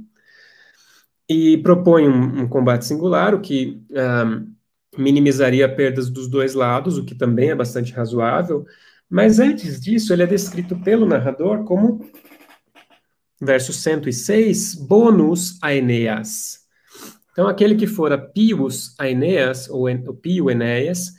e 1.29 1.59
propõe 1.59 2.09
um, 2.09 2.43
um 2.43 2.49
combate 2.49 2.85
singular, 2.85 3.35
o 3.35 3.41
que 3.41 3.83
um, 3.91 4.55
minimizaria 4.97 5.73
perdas 5.73 6.11
dos 6.11 6.29
dois 6.29 6.55
lados, 6.55 6.99
o 6.99 7.05
que 7.05 7.15
também 7.15 7.51
é 7.51 7.55
bastante 7.55 7.93
razoável, 7.93 8.67
mas 9.09 9.39
antes 9.39 9.81
disso, 9.81 10.13
ele 10.13 10.23
é 10.23 10.27
descrito 10.27 10.77
pelo 10.81 11.07
narrador 11.07 11.65
como, 11.65 12.05
verso 13.41 13.73
106, 13.73 14.75
bônus 14.75 15.59
a 15.63 15.75
Eneas. 15.75 16.65
Então, 17.33 17.49
aquele 17.49 17.75
que 17.75 17.87
fora 17.87 18.17
Pius 18.17 18.95
Aeneas, 18.99 19.69
ou 19.69 19.89
o 19.89 20.15
Pio 20.15 20.51
Enéas, 20.51 21.13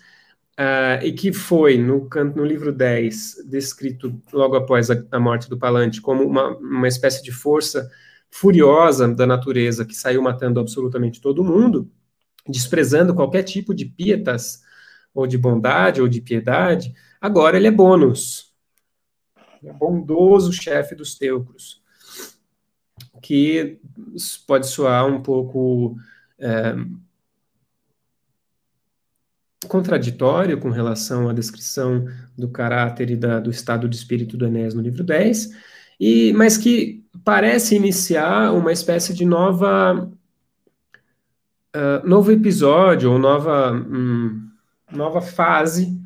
uh, 0.60 1.04
e 1.04 1.12
que 1.14 1.34
foi, 1.34 1.78
no, 1.78 2.10
no 2.36 2.46
livro 2.46 2.72
10, 2.72 3.46
descrito 3.48 4.22
logo 4.32 4.56
após 4.56 4.90
a, 4.90 4.96
a 5.12 5.20
morte 5.20 5.50
do 5.50 5.58
Palante, 5.58 6.02
como 6.02 6.24
uma, 6.24 6.50
uma 6.58 6.88
espécie 6.88 7.24
de 7.24 7.32
força 7.32 7.90
furiosa 8.30 9.08
da 9.08 9.26
natureza 9.26 9.86
que 9.86 9.96
saiu 9.96 10.22
matando 10.22 10.60
absolutamente 10.60 11.22
todo 11.22 11.44
mundo, 11.44 11.90
desprezando 12.48 13.16
qualquer 13.16 13.44
tipo 13.44 13.74
de 13.74 13.86
pietas, 13.86 14.64
ou 15.14 15.26
de 15.26 15.38
bondade, 15.38 16.02
ou 16.02 16.10
de 16.10 16.20
piedade, 16.20 16.94
agora 17.22 17.56
ele 17.56 17.68
é 17.68 17.72
bônus. 17.72 18.54
É 19.64 19.72
bondoso 19.72 20.52
chefe 20.52 20.94
dos 20.94 21.18
teucros 21.18 21.82
que 23.22 23.80
pode 24.46 24.68
soar 24.68 25.08
um 25.08 25.20
pouco 25.22 25.96
é, 26.38 26.76
contraditório 29.68 30.60
com 30.60 30.70
relação 30.70 31.30
à 31.30 31.34
descrição 31.34 32.06
do 32.38 32.50
caráter 32.50 33.10
e 33.12 33.16
da, 33.16 33.40
do 33.40 33.50
estado 33.50 33.88
de 33.88 33.96
espírito 33.96 34.38
do 34.38 34.46
Enéas 34.46 34.74
no 34.74 34.82
livro 34.82 35.04
10, 35.04 35.52
e, 36.00 36.34
mas 36.34 36.58
que 36.58 37.04
parece 37.24 37.76
iniciar 37.76 38.54
uma 38.54 38.72
espécie 38.72 39.14
de 39.14 39.26
nova 39.26 40.10
uh, 41.76 42.08
novo 42.08 42.32
episódio 42.32 43.12
ou 43.12 43.20
nova, 43.20 43.72
um, 43.74 44.50
nova 44.92 45.22
fase 45.22 46.00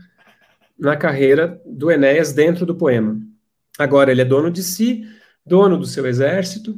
na 0.78 0.96
carreira 0.98 1.62
do 1.66 1.92
Enéas 1.92 2.34
dentro 2.34 2.66
do 2.66 2.76
poema. 2.76 3.20
Agora 3.78 4.12
ele 4.12 4.22
é 4.22 4.26
dono 4.26 4.50
de 4.50 4.64
si, 4.64 5.04
dono 5.46 5.78
do 5.78 5.86
seu 5.86 6.06
exército, 6.06 6.78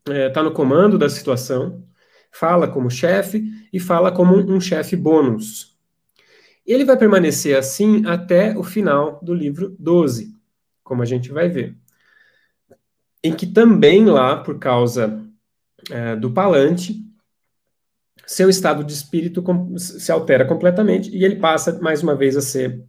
está 0.00 0.14
é, 0.14 0.28
tá 0.28 0.42
no 0.42 0.52
comando 0.52 0.98
da 0.98 1.08
situação, 1.08 1.84
fala 2.30 2.68
como 2.68 2.90
chefe 2.90 3.44
e 3.72 3.78
fala 3.80 4.10
como 4.12 4.34
um 4.34 4.60
chefe 4.60 4.96
bônus. 4.96 5.71
Ele 6.66 6.84
vai 6.84 6.96
permanecer 6.96 7.56
assim 7.56 8.06
até 8.06 8.56
o 8.56 8.62
final 8.62 9.20
do 9.22 9.34
livro 9.34 9.74
12, 9.78 10.34
como 10.82 11.02
a 11.02 11.04
gente 11.04 11.30
vai 11.30 11.48
ver. 11.48 11.76
Em 13.22 13.34
que 13.34 13.46
também 13.46 14.04
lá, 14.06 14.42
por 14.42 14.58
causa 14.58 15.24
é, 15.90 16.16
do 16.16 16.32
Palante, 16.32 17.04
seu 18.26 18.48
estado 18.48 18.84
de 18.84 18.92
espírito 18.92 19.44
se 19.76 20.10
altera 20.12 20.44
completamente 20.44 21.10
e 21.10 21.24
ele 21.24 21.36
passa 21.36 21.78
mais 21.80 22.02
uma 22.02 22.14
vez 22.14 22.36
a 22.36 22.40
ser 22.40 22.84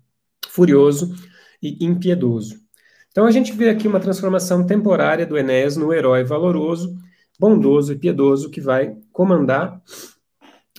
furioso 0.47 1.13
e 1.61 1.83
impiedoso. 1.83 2.61
Então 3.09 3.25
a 3.25 3.31
gente 3.31 3.53
vê 3.53 3.69
aqui 3.69 3.87
uma 3.87 3.99
transformação 3.99 4.65
temporária 4.65 5.25
do 5.25 5.37
Enéas 5.37 5.75
no 5.75 5.93
herói 5.93 6.23
valoroso, 6.23 6.95
bondoso 7.39 7.93
e 7.93 7.97
piedoso 7.97 8.49
que 8.49 8.61
vai 8.61 8.95
comandar 9.11 9.81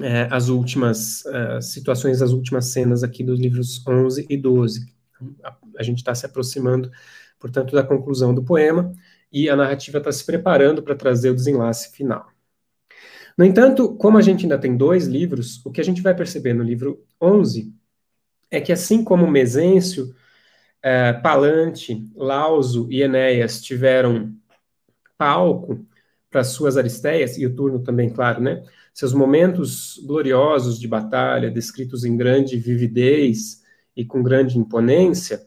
é, 0.00 0.28
as 0.30 0.48
últimas 0.48 1.24
uh, 1.26 1.62
situações, 1.62 2.20
as 2.20 2.32
últimas 2.32 2.66
cenas 2.66 3.02
aqui 3.02 3.22
dos 3.22 3.38
livros 3.38 3.86
11 3.86 4.26
e 4.28 4.36
12. 4.36 4.92
A, 5.42 5.56
a 5.78 5.82
gente 5.82 5.98
está 5.98 6.14
se 6.14 6.26
aproximando, 6.26 6.90
portanto, 7.38 7.74
da 7.74 7.82
conclusão 7.82 8.34
do 8.34 8.42
poema 8.42 8.92
e 9.32 9.48
a 9.48 9.56
narrativa 9.56 9.98
está 9.98 10.12
se 10.12 10.24
preparando 10.24 10.82
para 10.82 10.94
trazer 10.94 11.30
o 11.30 11.34
desenlace 11.34 11.90
final. 11.92 12.28
No 13.36 13.44
entanto, 13.44 13.94
como 13.96 14.16
a 14.16 14.22
gente 14.22 14.42
ainda 14.42 14.58
tem 14.58 14.76
dois 14.76 15.06
livros, 15.06 15.64
o 15.64 15.70
que 15.70 15.80
a 15.80 15.84
gente 15.84 16.00
vai 16.00 16.14
perceber 16.14 16.54
no 16.54 16.62
livro 16.62 17.04
11 17.20 17.74
é 18.50 18.60
que, 18.60 18.72
assim 18.72 19.02
como 19.02 19.28
Mesêncio 19.28 20.14
é, 20.82 21.12
Palante, 21.12 22.08
Lauso 22.14 22.86
e 22.90 23.02
Enéas 23.02 23.60
tiveram 23.60 24.32
palco 25.18 25.84
para 26.30 26.44
suas 26.44 26.76
aristeias, 26.76 27.38
e 27.38 27.46
o 27.46 27.54
turno 27.54 27.80
também, 27.82 28.10
claro, 28.10 28.40
né? 28.40 28.62
Seus 28.94 29.12
momentos 29.12 30.00
gloriosos 30.06 30.78
de 30.78 30.86
batalha, 30.86 31.50
descritos 31.50 32.04
em 32.04 32.16
grande 32.16 32.56
vividez 32.56 33.60
e 33.96 34.04
com 34.04 34.22
grande 34.22 34.56
imponência, 34.56 35.44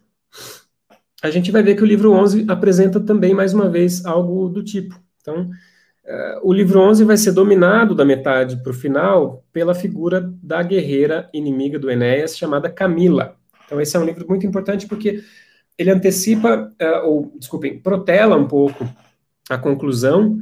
a 1.23 1.29
gente 1.29 1.49
vai 1.49 1.63
ver 1.63 1.75
que 1.75 1.81
o 1.81 1.85
livro 1.85 2.11
11 2.11 2.45
apresenta 2.49 2.99
também, 2.99 3.33
mais 3.33 3.53
uma 3.53 3.69
vez, 3.69 4.05
algo 4.05 4.49
do 4.49 4.61
tipo. 4.61 5.01
Então, 5.21 5.43
uh, 5.43 6.39
o 6.43 6.51
livro 6.51 6.79
11 6.81 7.05
vai 7.05 7.15
ser 7.15 7.31
dominado 7.31 7.95
da 7.95 8.03
metade 8.03 8.61
para 8.61 8.71
o 8.71 8.75
final 8.75 9.45
pela 9.53 9.73
figura 9.73 10.29
da 10.43 10.61
guerreira 10.61 11.29
inimiga 11.33 11.79
do 11.79 11.89
Enéas, 11.89 12.37
chamada 12.37 12.69
Camila. 12.69 13.37
Então, 13.65 13.79
esse 13.79 13.95
é 13.95 13.99
um 13.99 14.05
livro 14.05 14.27
muito 14.27 14.45
importante 14.45 14.85
porque 14.87 15.23
ele 15.77 15.89
antecipa, 15.89 16.69
uh, 16.81 17.07
ou, 17.07 17.31
desculpem, 17.39 17.79
protela 17.79 18.35
um 18.35 18.47
pouco 18.47 18.85
a 19.49 19.57
conclusão 19.57 20.37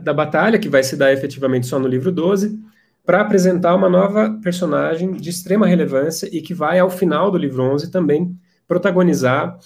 da 0.00 0.12
batalha, 0.12 0.58
que 0.58 0.68
vai 0.68 0.82
se 0.82 0.96
dar 0.96 1.12
efetivamente 1.12 1.66
só 1.66 1.78
no 1.78 1.88
livro 1.88 2.12
12, 2.12 2.58
para 3.04 3.20
apresentar 3.20 3.74
uma 3.74 3.88
nova 3.88 4.38
personagem 4.42 5.12
de 5.12 5.28
extrema 5.28 5.66
relevância 5.66 6.28
e 6.32 6.40
que 6.40 6.54
vai, 6.54 6.78
ao 6.78 6.90
final 6.90 7.30
do 7.30 7.38
livro 7.38 7.62
11, 7.62 7.90
também 7.90 8.38
protagonizar 8.66 9.58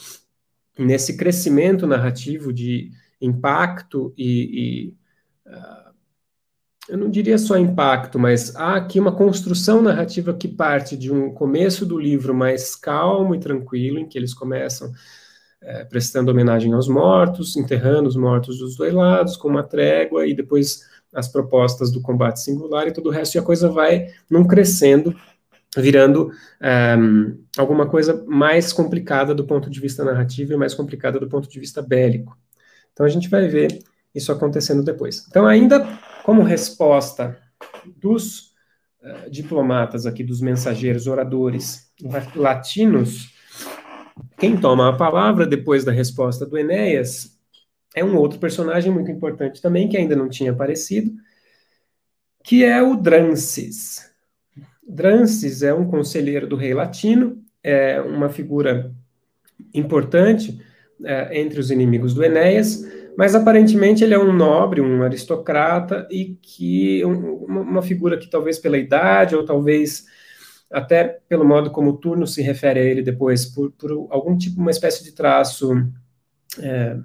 nesse 0.79 1.17
crescimento 1.17 1.87
narrativo 1.87 2.53
de 2.53 2.91
impacto 3.21 4.13
e, 4.17 4.95
e 5.47 5.51
uh, 5.51 5.89
eu 6.89 6.97
não 6.97 7.11
diria 7.11 7.37
só 7.37 7.59
impacto, 7.59 8.19
mas 8.19 8.57
há 8.57 8.77
aqui 8.77 8.99
uma 8.99 9.15
construção 9.15 9.83
narrativa 9.83 10.33
que 10.33 10.49
parte 10.49 10.97
de 10.97 11.13
um 11.13 11.33
começo 11.33 11.85
do 11.85 11.99
livro 11.99 12.35
mais 12.35 12.75
calmo 12.75 13.35
e 13.35 13.41
tranquilo, 13.41 13.99
em 13.99 14.09
que 14.09 14.17
eles 14.17 14.33
começam 14.33 14.91
é, 15.61 15.85
prestando 15.85 16.31
homenagem 16.31 16.73
aos 16.73 16.89
mortos, 16.89 17.57
enterrando 17.57 18.09
os 18.09 18.17
mortos 18.17 18.59
dos 18.59 18.77
dois 18.77 18.93
lados, 18.95 19.37
com 19.37 19.49
uma 19.49 19.63
trégua, 19.63 20.27
e 20.27 20.35
depois 20.35 20.83
as 21.13 21.29
propostas 21.29 21.91
do 21.91 22.01
combate 22.01 22.41
singular 22.41 22.87
e 22.87 22.93
todo 22.93 23.09
o 23.09 23.13
resto, 23.13 23.35
e 23.35 23.39
a 23.39 23.43
coisa 23.43 23.69
vai 23.69 24.09
num 24.31 24.47
crescendo, 24.47 25.15
virando 25.77 26.31
um, 26.99 27.39
alguma 27.57 27.87
coisa 27.87 28.25
mais 28.27 28.73
complicada 28.73 29.35
do 29.35 29.45
ponto 29.45 29.71
de 29.71 29.81
vista 29.81 30.05
narrativo 30.05 30.53
e 30.53 30.57
mais 30.57 30.75
complicada 30.75 31.19
do 31.19 31.29
ponto 31.29 31.49
de 31.49 31.59
vista 31.59 31.83
bélico. 31.83 32.37
Então 32.93 33.07
a 33.07 33.09
gente 33.09 33.29
vai 33.29 33.47
ver 33.49 33.83
isso 34.15 34.33
acontecendo 34.33 34.83
depois. 34.83 35.25
Então, 35.29 35.47
ainda 35.47 35.87
como 36.25 36.43
resposta 36.43 37.39
dos 37.97 38.53
uh, 39.03 39.31
diplomatas 39.31 40.07
aqui, 40.07 40.25
dos 40.25 40.41
mensageiros, 40.41 41.07
oradores 41.07 41.91
latinos, 42.35 43.33
quem 44.39 44.57
toma 44.57 44.89
a 44.89 44.97
palavra 44.97 45.47
depois 45.47 45.85
da 45.85 45.93
resposta 45.93 46.47
do 46.47 46.57
Enéas 46.57 47.37
é 47.95 48.05
um 48.05 48.17
outro 48.17 48.39
personagem 48.39 48.93
muito 48.93 49.11
importante 49.11 49.61
também, 49.61 49.89
que 49.89 49.97
ainda 49.97 50.15
não 50.15 50.29
tinha 50.29 50.53
aparecido, 50.53 51.13
que 52.45 52.65
é 52.65 52.83
o 52.83 52.97
Drances. 52.97 54.11
Drances 54.87 55.63
é 55.63 55.75
um 55.75 55.89
conselheiro 55.89 56.47
do 56.47 56.57
rei 56.57 56.73
latino, 56.73 57.43
é 57.63 58.01
uma 58.01 58.29
figura 58.29 58.95
importante 59.75 60.61
é, 61.05 61.41
entre 61.41 61.61
os 61.61 61.71
inimigos 61.71 62.15
do 62.15 62.25
Enéas, 62.25 62.85
mas 63.17 63.35
aparentemente 63.35 64.05
ele 64.05 64.15
é 64.15 64.19
um 64.19 64.33
nobre, 64.33 64.81
um 64.81 65.03
aristocrata, 65.03 66.07
e 66.11 66.39
que 66.41 67.05
um, 67.05 67.35
uma 67.45 67.83
figura 67.83 68.17
que 68.17 68.31
talvez 68.31 68.59
pela 68.59 68.79
idade, 68.79 69.35
ou 69.35 69.45
talvez 69.45 70.07
até 70.71 71.05
pelo 71.29 71.45
modo 71.45 71.71
como 71.71 71.91
o 71.91 71.97
turno 71.97 72.27
se 72.27 72.43
refere 72.43 72.81
a 72.81 72.85
ele 72.85 73.03
depois, 73.03 73.47
por, 73.47 73.71
por 73.73 73.91
algum 74.11 74.37
tipo, 74.37 74.61
uma 74.61 74.71
espécie 74.71 75.03
de 75.03 75.13
traço 75.13 75.73
é, 76.61 76.97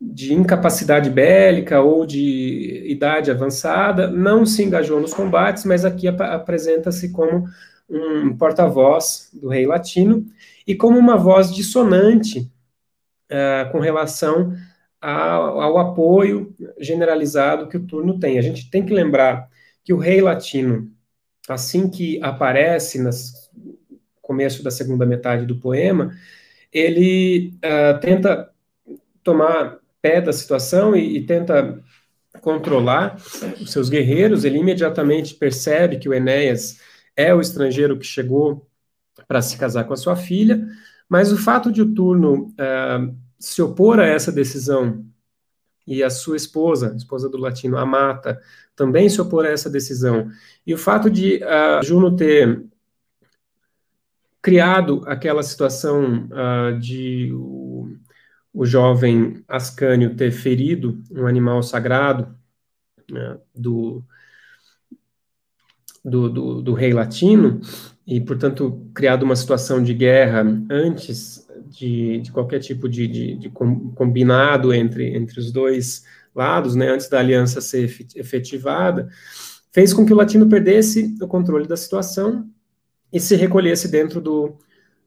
de 0.00 0.34
incapacidade 0.34 1.08
bélica 1.08 1.80
ou 1.80 2.04
de 2.04 2.84
idade 2.86 3.30
avançada, 3.30 4.08
não 4.08 4.44
se 4.44 4.64
engajou 4.64 5.00
nos 5.00 5.14
combates, 5.14 5.64
mas 5.64 5.84
aqui 5.84 6.08
ap 6.08 6.20
apresenta-se 6.20 7.12
como 7.12 7.46
um 7.88 8.36
porta-voz 8.36 9.30
do 9.32 9.48
rei 9.48 9.66
latino 9.66 10.26
e 10.66 10.74
como 10.74 10.98
uma 10.98 11.16
voz 11.16 11.54
dissonante 11.54 12.50
uh, 13.30 13.70
com 13.70 13.78
relação 13.78 14.54
ao, 15.00 15.60
ao, 15.60 15.78
apoio 15.78 16.54
generalizado 16.78 17.68
que 17.68 17.76
o 17.76 17.86
turno 17.86 18.18
tem. 18.18 18.38
A 18.38 18.42
gente 18.42 18.70
tem 18.70 18.84
que 18.84 18.92
lembrar 18.92 19.48
que 19.84 19.92
o 19.92 19.98
rei 19.98 20.20
latino, 20.20 20.90
assim 21.48 21.88
que 21.88 22.22
aparece 22.22 22.98
no 23.00 23.10
começo 24.20 24.62
da 24.62 24.70
segunda 24.70 25.04
metade 25.04 25.44
do 25.46 25.58
poema, 25.58 26.12
ele 26.72 27.54
uh, 27.56 28.00
tenta 28.00 28.50
tomar 29.22 29.78
pé 30.00 30.20
da 30.20 30.32
situação 30.32 30.96
e, 30.96 31.18
e 31.18 31.26
tenta 31.26 31.82
controlar 32.40 33.16
os 33.60 33.70
seus 33.70 33.88
guerreiros, 33.88 34.44
ele 34.44 34.58
imediatamente 34.58 35.34
percebe 35.34 35.98
que 35.98 36.08
o 36.08 36.14
Enéas 36.14 36.80
é 37.16 37.34
o 37.34 37.40
estrangeiro 37.40 37.98
que 37.98 38.06
chegou 38.06 38.66
para 39.28 39.42
se 39.42 39.56
casar 39.56 39.84
com 39.84 39.92
a 39.92 39.96
sua 39.96 40.16
filha, 40.16 40.66
mas 41.08 41.30
o 41.30 41.36
fato 41.36 41.70
de 41.70 41.82
o 41.82 41.94
turno 41.94 42.46
uh, 42.52 43.14
se 43.38 43.60
opor 43.60 44.00
a 44.00 44.06
essa 44.06 44.32
decisão 44.32 45.04
e 45.86 46.02
a 46.02 46.08
sua 46.08 46.36
esposa, 46.36 46.94
esposa 46.96 47.28
do 47.28 47.36
latino, 47.36 47.76
Amata, 47.76 48.40
também 48.82 49.08
se 49.08 49.20
opor 49.20 49.46
a 49.46 49.50
essa 49.50 49.70
decisão, 49.70 50.28
e 50.66 50.74
o 50.74 50.78
fato 50.78 51.08
de 51.08 51.36
uh, 51.36 51.84
Juno 51.84 52.16
ter 52.16 52.64
criado 54.42 55.04
aquela 55.06 55.40
situação 55.44 56.28
uh, 56.32 56.76
de 56.80 57.32
o 58.52 58.66
jovem 58.66 59.44
Ascânio 59.46 60.16
ter 60.16 60.32
ferido 60.32 61.00
um 61.12 61.28
animal 61.28 61.62
sagrado 61.62 62.36
né, 63.08 63.38
do, 63.54 64.02
do, 66.04 66.28
do, 66.28 66.62
do, 66.62 66.74
rei 66.74 66.92
latino, 66.92 67.60
e, 68.04 68.20
portanto, 68.20 68.90
criado 68.92 69.22
uma 69.22 69.36
situação 69.36 69.80
de 69.80 69.94
guerra 69.94 70.44
antes 70.68 71.48
de, 71.68 72.18
de 72.18 72.32
qualquer 72.32 72.58
tipo 72.58 72.88
de, 72.88 73.06
de, 73.06 73.36
de, 73.36 73.48
combinado 73.48 74.74
entre, 74.74 75.16
entre 75.16 75.38
os 75.38 75.52
dois 75.52 76.04
lados, 76.34 76.74
né, 76.74 76.88
antes 76.88 77.08
da 77.08 77.18
aliança 77.18 77.60
ser 77.60 77.84
efetivada, 78.16 79.08
fez 79.72 79.92
com 79.92 80.04
que 80.04 80.12
o 80.12 80.16
latino 80.16 80.48
perdesse 80.48 81.14
o 81.20 81.26
controle 81.26 81.66
da 81.66 81.76
situação 81.76 82.48
e 83.12 83.20
se 83.20 83.36
recolhesse 83.36 83.88
dentro 83.88 84.20
do, 84.20 84.56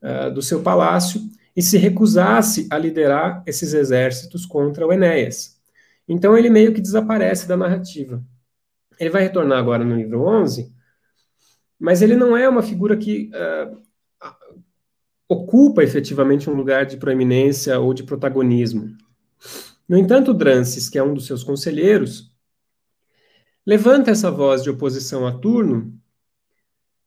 uh, 0.02 0.32
do 0.34 0.42
seu 0.42 0.62
palácio, 0.62 1.22
e 1.56 1.62
se 1.62 1.78
recusasse 1.78 2.68
a 2.70 2.78
liderar 2.78 3.42
esses 3.46 3.74
exércitos 3.74 4.46
contra 4.46 4.86
o 4.86 4.92
Enéas. 4.92 5.58
Então 6.08 6.38
ele 6.38 6.50
meio 6.50 6.74
que 6.74 6.82
desaparece 6.82 7.48
da 7.48 7.56
narrativa. 7.56 8.22
Ele 9.00 9.10
vai 9.10 9.24
retornar 9.24 9.58
agora 9.58 9.84
no 9.84 9.96
livro 9.96 10.22
11, 10.22 10.74
mas 11.80 12.02
ele 12.02 12.16
não 12.16 12.36
é 12.36 12.48
uma 12.48 12.62
figura 12.62 12.98
que 12.98 13.32
uh, 13.34 13.82
ocupa 15.28 15.84
efetivamente 15.84 16.50
um 16.50 16.54
lugar 16.54 16.86
de 16.86 16.98
proeminência 16.98 17.80
ou 17.80 17.94
de 17.94 18.04
protagonismo. 18.04 18.96
No 19.88 19.98
entanto, 19.98 20.34
Drances, 20.34 20.89
que 20.89 20.98
é 20.98 21.04
um 21.04 21.13
dos 21.13 21.28
seus 21.28 21.43
conselheiros, 21.43 22.32
levanta 23.65 24.12
essa 24.12 24.32
voz 24.32 24.63
de 24.63 24.69
oposição 24.69 25.28
a 25.28 25.32
Turno 25.32 25.93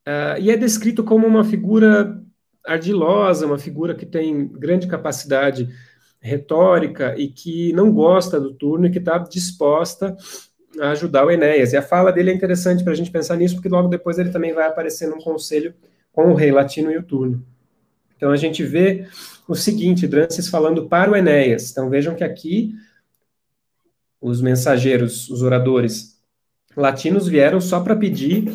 uh, 0.07 0.41
e 0.41 0.51
é 0.51 0.57
descrito 0.57 1.03
como 1.03 1.27
uma 1.27 1.45
figura 1.45 2.21
ardilosa, 2.64 3.47
uma 3.47 3.59
figura 3.59 3.95
que 3.95 4.07
tem 4.07 4.47
grande 4.49 4.87
capacidade 4.87 5.69
retórica 6.21 7.14
e 7.17 7.29
que 7.29 7.73
não 7.73 7.93
gosta 7.93 8.41
do 8.41 8.53
turno 8.53 8.87
e 8.87 8.91
que 8.91 8.99
está 8.99 9.19
disposta 9.19 10.17
a 10.81 10.91
ajudar 10.91 11.25
o 11.25 11.31
Enéas. 11.31 11.73
E 11.73 11.77
a 11.77 11.83
fala 11.83 12.12
dele 12.12 12.31
é 12.31 12.35
interessante 12.35 12.85
para 12.85 12.93
a 12.93 12.97
gente 12.97 13.11
pensar 13.11 13.37
nisso, 13.37 13.55
porque 13.55 13.69
logo 13.69 13.88
depois 13.88 14.19
ele 14.19 14.31
também 14.31 14.53
vai 14.53 14.67
aparecer 14.67 15.09
num 15.09 15.21
conselho 15.21 15.75
com 16.12 16.31
o 16.31 16.35
rei 16.35 16.51
latino 16.51 16.91
e 16.91 16.99
o 16.99 17.03
turno. 17.03 17.45
Então 18.19 18.33
a 18.33 18.37
gente 18.37 18.65
vê 18.65 19.07
o 19.47 19.55
seguinte, 19.55 20.09
Drances 20.09 20.49
falando 20.49 20.89
para 20.89 21.11
o 21.11 21.17
Enéas. 21.17 21.71
Então 21.71 21.89
vejam 21.89 22.17
que 22.17 22.25
aqui 22.25 22.75
os 24.21 24.43
mensageiros, 24.43 25.31
os 25.31 25.41
oradores 25.41 26.21
latinos 26.77 27.29
vieram 27.29 27.61
só 27.61 27.81
para 27.81 27.95
pedir 27.95 28.53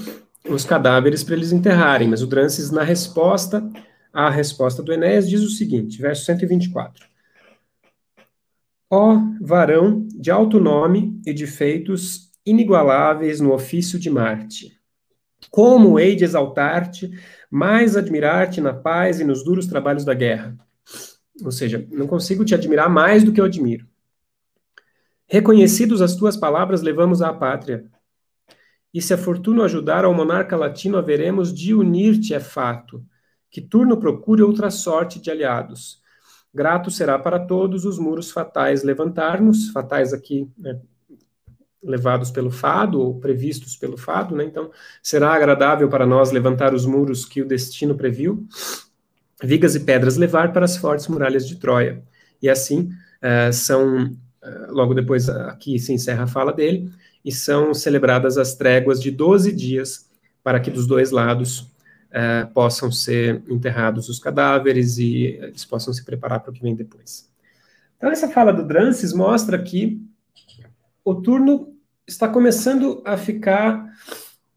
os 0.48 0.66
cadáveres 0.66 1.24
para 1.24 1.36
eles 1.36 1.54
enterrarem, 1.54 2.10
mas 2.10 2.22
o 2.22 2.28
Drances, 2.28 2.70
na 2.70 2.84
resposta, 2.84 3.66
a 4.12 4.30
resposta 4.30 4.84
do 4.84 4.92
Enéas 4.92 5.30
diz 5.30 5.42
o 5.42 5.50
seguinte, 5.50 6.02
verso 6.02 6.26
124. 6.26 7.08
Ó 8.92 9.18
varão 9.42 10.06
de 10.14 10.30
alto 10.30 10.60
nome 10.60 11.20
e 11.26 11.34
de 11.34 11.48
feitos 11.48 12.30
inigualáveis 12.46 13.40
no 13.40 13.54
ofício 13.54 13.98
de 13.98 14.10
Marte, 14.10 14.78
como 15.50 16.00
hei 16.00 16.16
de 16.16 16.24
exaltar-te, 16.24 17.12
mais 17.50 17.96
admirar-te 17.96 18.60
na 18.60 18.74
paz 18.74 19.20
e 19.20 19.24
nos 19.24 19.44
duros 19.44 19.68
trabalhos 19.68 20.06
da 20.06 20.14
guerra? 20.14 20.58
Ou 21.44 21.52
seja, 21.52 21.88
não 21.92 22.08
consigo 22.08 22.46
te 22.46 22.54
admirar 22.54 22.90
mais 22.90 23.24
do 23.24 23.32
que 23.32 23.42
eu 23.42 23.46
admiro. 23.46 23.88
Reconhecidos 25.28 26.02
as 26.02 26.16
tuas 26.16 26.38
palavras, 26.38 26.82
levamos 26.82 27.22
à 27.22 27.34
pátria. 27.34 27.86
E 28.94 29.02
se 29.02 29.14
a 29.14 29.18
fortuna 29.18 29.64
ajudar 29.64 30.06
ao 30.06 30.14
monarca 30.14 30.56
latino, 30.56 30.98
haveremos 30.98 31.54
de 31.54 31.74
unir-te, 31.74 32.34
é 32.34 32.40
fato 32.40 33.04
que 33.50 33.62
turno 33.62 33.98
procure 33.98 34.42
outra 34.42 34.72
sorte 34.72 35.20
de 35.20 35.30
aliados. 35.30 36.02
Grato 36.52 36.90
será 36.92 37.18
para 37.18 37.40
todos 37.40 37.86
os 37.86 38.00
muros 38.00 38.32
fatais 38.32 38.84
levantarmos, 38.84 39.70
fatais 39.70 40.12
aqui, 40.12 40.50
né, 40.58 40.80
levados 41.84 42.32
pelo 42.32 42.50
fado, 42.50 43.00
ou 43.00 43.20
previstos 43.20 43.76
pelo 43.76 43.98
fado, 43.98 44.36
né? 44.36 44.44
Então, 44.44 44.72
será 45.02 45.34
agradável 45.34 45.90
para 45.90 46.06
nós 46.06 46.32
levantar 46.32 46.74
os 46.74 46.86
muros 46.86 47.26
que 47.26 47.42
o 47.42 47.48
destino 47.48 47.96
previu, 47.96 48.48
vigas 49.44 49.76
e 49.76 49.80
pedras 49.82 50.18
levar 50.18 50.54
para 50.54 50.66
as 50.66 50.78
fortes 50.78 51.08
muralhas 51.08 51.48
de 51.48 51.58
Troia. 51.58 52.02
E 52.42 52.50
assim, 52.50 52.90
uh, 53.22 53.52
são, 53.52 54.06
uh, 54.06 54.72
logo 54.72 54.94
depois 54.94 55.28
aqui 55.30 55.78
se 55.80 55.94
encerra 55.94 56.24
a 56.24 56.28
fala 56.28 56.54
dele, 56.54 56.90
e 57.24 57.32
são 57.32 57.74
celebradas 57.74 58.38
as 58.38 58.56
tréguas 58.56 59.02
de 59.02 59.12
12 59.12 59.52
dias, 59.52 60.10
para 60.44 60.60
que 60.60 60.70
dos 60.70 60.86
dois 60.86 61.12
lados 61.12 61.72
é, 62.14 62.46
possam 62.46 62.92
ser 62.92 63.42
enterrados 63.50 64.08
os 64.08 64.20
cadáveres 64.20 65.00
e 65.00 65.40
eles 65.42 65.66
possam 65.66 65.92
se 65.92 66.06
preparar 66.06 66.42
para 66.42 66.52
o 66.52 66.54
que 66.54 66.62
vem 66.62 66.76
depois. 66.76 67.28
Então, 67.98 68.12
essa 68.12 68.30
fala 68.30 68.54
do 68.54 68.68
Drances 68.68 69.14
mostra 69.14 69.58
que 69.58 70.00
o 71.04 71.16
turno 71.16 71.73
está 72.08 72.28
começando 72.28 73.02
a 73.06 73.18
ficar 73.18 73.92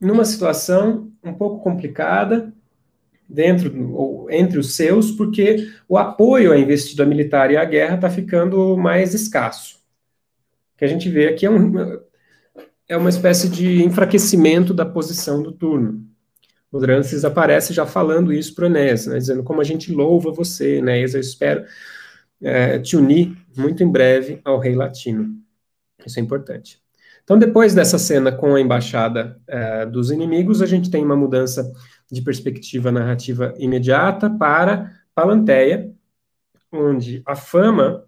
numa 0.01 0.25
situação 0.25 1.11
um 1.23 1.33
pouco 1.33 1.63
complicada 1.63 2.53
dentro 3.29 3.93
ou 3.93 4.31
entre 4.31 4.59
os 4.59 4.75
seus, 4.75 5.11
porque 5.11 5.69
o 5.89 5.99
apoio 5.99 6.53
à 6.53 6.59
investida 6.59 7.05
militar 7.05 7.51
e 7.51 7.57
à 7.57 7.65
guerra 7.65 7.97
está 7.97 8.11
ficando 8.11 8.77
mais 8.77 9.15
escasso. 9.15 9.77
O 10.75 10.79
que 10.79 10.85
a 10.85 10.89
gente 10.89 11.09
vê 11.09 11.29
aqui 11.29 11.47
é, 11.47 11.51
um, 11.51 12.01
é 12.89 12.97
uma 12.97 13.09
espécie 13.09 13.49
de 13.49 13.83
enfraquecimento 13.83 14.73
da 14.73 14.85
posição 14.85 15.43
do 15.43 15.51
turno. 15.53 16.05
O 16.71 16.79
Drances 16.79 17.25
aparece 17.25 17.73
já 17.73 17.87
falando 17.87 18.33
isso 18.33 18.55
para 18.55 18.65
o 18.65 18.67
Enéas, 18.67 19.07
né, 19.07 19.19
dizendo 19.19 19.43
como 19.43 19.61
a 19.61 19.65
gente 19.65 19.93
louva 19.93 20.31
você, 20.31 20.77
Enéas, 20.77 21.15
eu 21.15 21.21
espero 21.21 21.65
é, 22.43 22.79
te 22.79 22.97
unir 22.97 23.37
muito 23.57 23.83
em 23.83 23.91
breve 23.91 24.41
ao 24.45 24.59
rei 24.59 24.75
latino. 24.75 25.35
Isso 26.05 26.19
é 26.21 26.23
importante. 26.23 26.86
Então, 27.27 27.37
depois 27.37 27.75
dessa 27.75 27.99
cena 27.99 28.31
com 28.31 28.55
a 28.55 28.61
embaixada 28.61 29.37
é, 29.49 29.85
dos 29.85 30.13
inimigos, 30.13 30.63
a 30.63 30.67
gente 30.67 30.89
tem 30.89 31.05
uma 31.05 31.17
mudança 31.17 31.73
de 32.09 32.23
perspectiva 32.23 32.93
narrativa 32.93 33.53
imediata 33.59 34.31
para 34.31 34.93
Palanteia, 35.13 35.93
onde 36.71 37.25
a 37.27 37.35
Fama, 37.35 38.05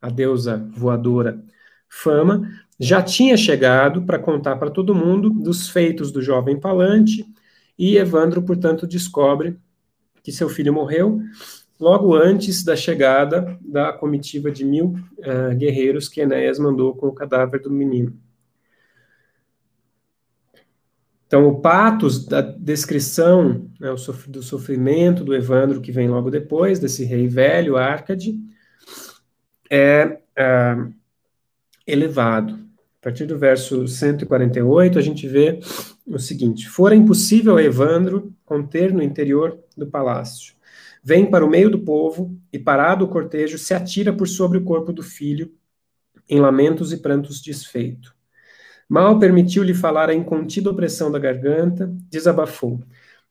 a 0.00 0.10
deusa 0.10 0.68
voadora 0.74 1.40
Fama, 1.88 2.50
já 2.80 3.00
tinha 3.00 3.36
chegado 3.36 4.02
para 4.02 4.18
contar 4.18 4.56
para 4.56 4.72
todo 4.72 4.92
mundo 4.92 5.30
dos 5.30 5.68
feitos 5.68 6.10
do 6.10 6.20
jovem 6.20 6.58
Palante, 6.58 7.24
e 7.78 7.96
Evandro, 7.96 8.42
portanto, 8.42 8.88
descobre 8.88 9.56
que 10.20 10.32
seu 10.32 10.48
filho 10.48 10.72
morreu 10.72 11.20
logo 11.78 12.16
antes 12.16 12.64
da 12.64 12.74
chegada 12.74 13.56
da 13.60 13.92
comitiva 13.92 14.50
de 14.50 14.64
mil 14.64 14.96
uh, 15.18 15.54
guerreiros 15.56 16.08
que 16.08 16.20
Enéas 16.20 16.58
mandou 16.58 16.96
com 16.96 17.06
o 17.06 17.14
cadáver 17.14 17.62
do 17.62 17.70
menino. 17.70 18.18
Então, 21.32 21.48
o 21.48 21.60
patos 21.62 22.26
da 22.26 22.42
descrição 22.42 23.66
né, 23.80 23.88
do 24.28 24.42
sofrimento 24.42 25.24
do 25.24 25.34
Evandro, 25.34 25.80
que 25.80 25.90
vem 25.90 26.06
logo 26.06 26.30
depois, 26.30 26.78
desse 26.78 27.06
rei 27.06 27.26
velho, 27.26 27.78
Arcade, 27.78 28.38
é 29.70 30.20
uh, 30.38 30.92
elevado. 31.86 32.52
A 32.52 33.00
partir 33.00 33.24
do 33.24 33.38
verso 33.38 33.88
148, 33.88 34.98
a 34.98 35.00
gente 35.00 35.26
vê 35.26 35.58
o 36.06 36.18
seguinte: 36.18 36.68
Fora 36.68 36.94
impossível 36.94 37.56
a 37.56 37.62
Evandro 37.62 38.30
conter 38.44 38.92
no 38.92 39.02
interior 39.02 39.58
do 39.74 39.86
palácio. 39.86 40.52
Vem 41.02 41.24
para 41.30 41.46
o 41.46 41.48
meio 41.48 41.70
do 41.70 41.78
povo 41.78 42.38
e, 42.52 42.58
parado 42.58 43.06
o 43.06 43.08
cortejo, 43.08 43.56
se 43.56 43.72
atira 43.72 44.12
por 44.12 44.28
sobre 44.28 44.58
o 44.58 44.64
corpo 44.64 44.92
do 44.92 45.02
filho, 45.02 45.50
em 46.28 46.40
lamentos 46.40 46.92
e 46.92 46.98
prantos 46.98 47.40
desfeito. 47.40 48.14
Mal 48.92 49.18
permitiu-lhe 49.18 49.72
falar 49.72 50.10
a 50.10 50.14
incontida 50.14 50.68
opressão 50.68 51.10
da 51.10 51.18
garganta, 51.18 51.90
desabafou. 52.10 52.78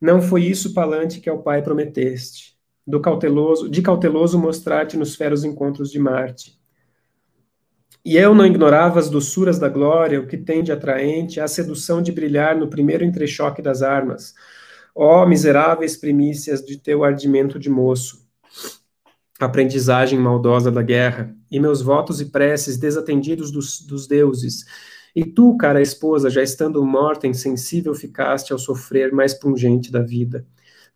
Não 0.00 0.20
foi 0.20 0.42
isso, 0.42 0.74
Palante, 0.74 1.20
que 1.20 1.30
ao 1.30 1.40
pai 1.40 1.62
prometeste. 1.62 2.56
Do 2.84 3.00
cauteloso, 3.00 3.68
de 3.70 3.80
cauteloso 3.80 4.36
mostrar-te 4.36 4.96
nos 4.96 5.14
feros 5.14 5.44
encontros 5.44 5.92
de 5.92 6.00
Marte. 6.00 6.58
E 8.04 8.16
eu 8.16 8.34
não 8.34 8.44
ignorava 8.44 8.98
as 8.98 9.08
doçuras 9.08 9.56
da 9.56 9.68
glória, 9.68 10.18
o 10.18 10.26
que 10.26 10.36
tem 10.36 10.64
de 10.64 10.72
atraente, 10.72 11.38
a 11.38 11.46
sedução 11.46 12.02
de 12.02 12.10
brilhar 12.10 12.58
no 12.58 12.66
primeiro 12.66 13.04
entrechoque 13.04 13.62
das 13.62 13.82
armas. 13.82 14.34
Ó 14.92 15.22
oh, 15.22 15.28
miseráveis 15.28 15.96
primícias 15.96 16.60
de 16.60 16.76
teu 16.76 17.04
ardimento 17.04 17.56
de 17.56 17.70
moço, 17.70 18.26
aprendizagem 19.38 20.18
maldosa 20.18 20.72
da 20.72 20.82
guerra, 20.82 21.32
e 21.48 21.60
meus 21.60 21.80
votos 21.80 22.20
e 22.20 22.32
preces 22.32 22.76
desatendidos 22.76 23.52
dos, 23.52 23.80
dos 23.80 24.08
deuses, 24.08 24.64
e 25.14 25.24
tu, 25.24 25.56
cara 25.56 25.82
esposa, 25.82 26.30
já 26.30 26.42
estando 26.42 26.84
morta, 26.84 27.26
insensível 27.26 27.94
ficaste 27.94 28.52
ao 28.52 28.58
sofrer 28.58 29.12
mais 29.12 29.34
pungente 29.34 29.92
da 29.92 30.00
vida. 30.00 30.46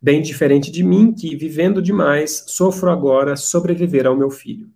Bem 0.01 0.21
diferente 0.21 0.71
de 0.71 0.83
mim, 0.83 1.13
que, 1.13 1.35
vivendo 1.35 1.81
demais, 1.81 2.45
sofro 2.47 2.89
agora 2.89 3.35
sobreviver 3.35 4.05
ao 4.07 4.17
meu 4.17 4.29
filho. 4.29 4.69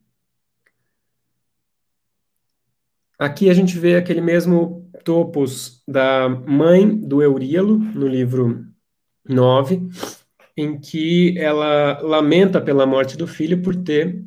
Aqui 3.18 3.50
a 3.50 3.54
gente 3.54 3.78
vê 3.78 3.96
aquele 3.96 4.22
mesmo 4.22 4.90
topos 5.04 5.84
da 5.88 6.28
mãe 6.28 6.88
do 6.88 7.22
Euríalo, 7.22 7.78
no 7.78 8.08
livro 8.08 8.66
9, 9.28 9.88
em 10.58 10.80
que 10.80 11.38
ela 11.38 12.00
lamenta 12.02 12.60
pela 12.60 12.86
morte 12.86 13.18
do 13.18 13.28
filho 13.28 13.62
por 13.62 13.76
ter 13.76 14.24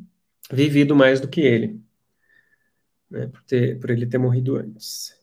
vivido 0.51 0.95
mais 0.95 1.19
do 1.19 1.27
que 1.27 1.41
ele 1.41 1.84
né, 3.15 3.27
por, 3.27 3.41
ter, 3.43 3.79
por 3.79 3.89
ele 3.89 4.05
ter 4.05 4.17
morrido 4.17 4.57
antes. 4.57 5.15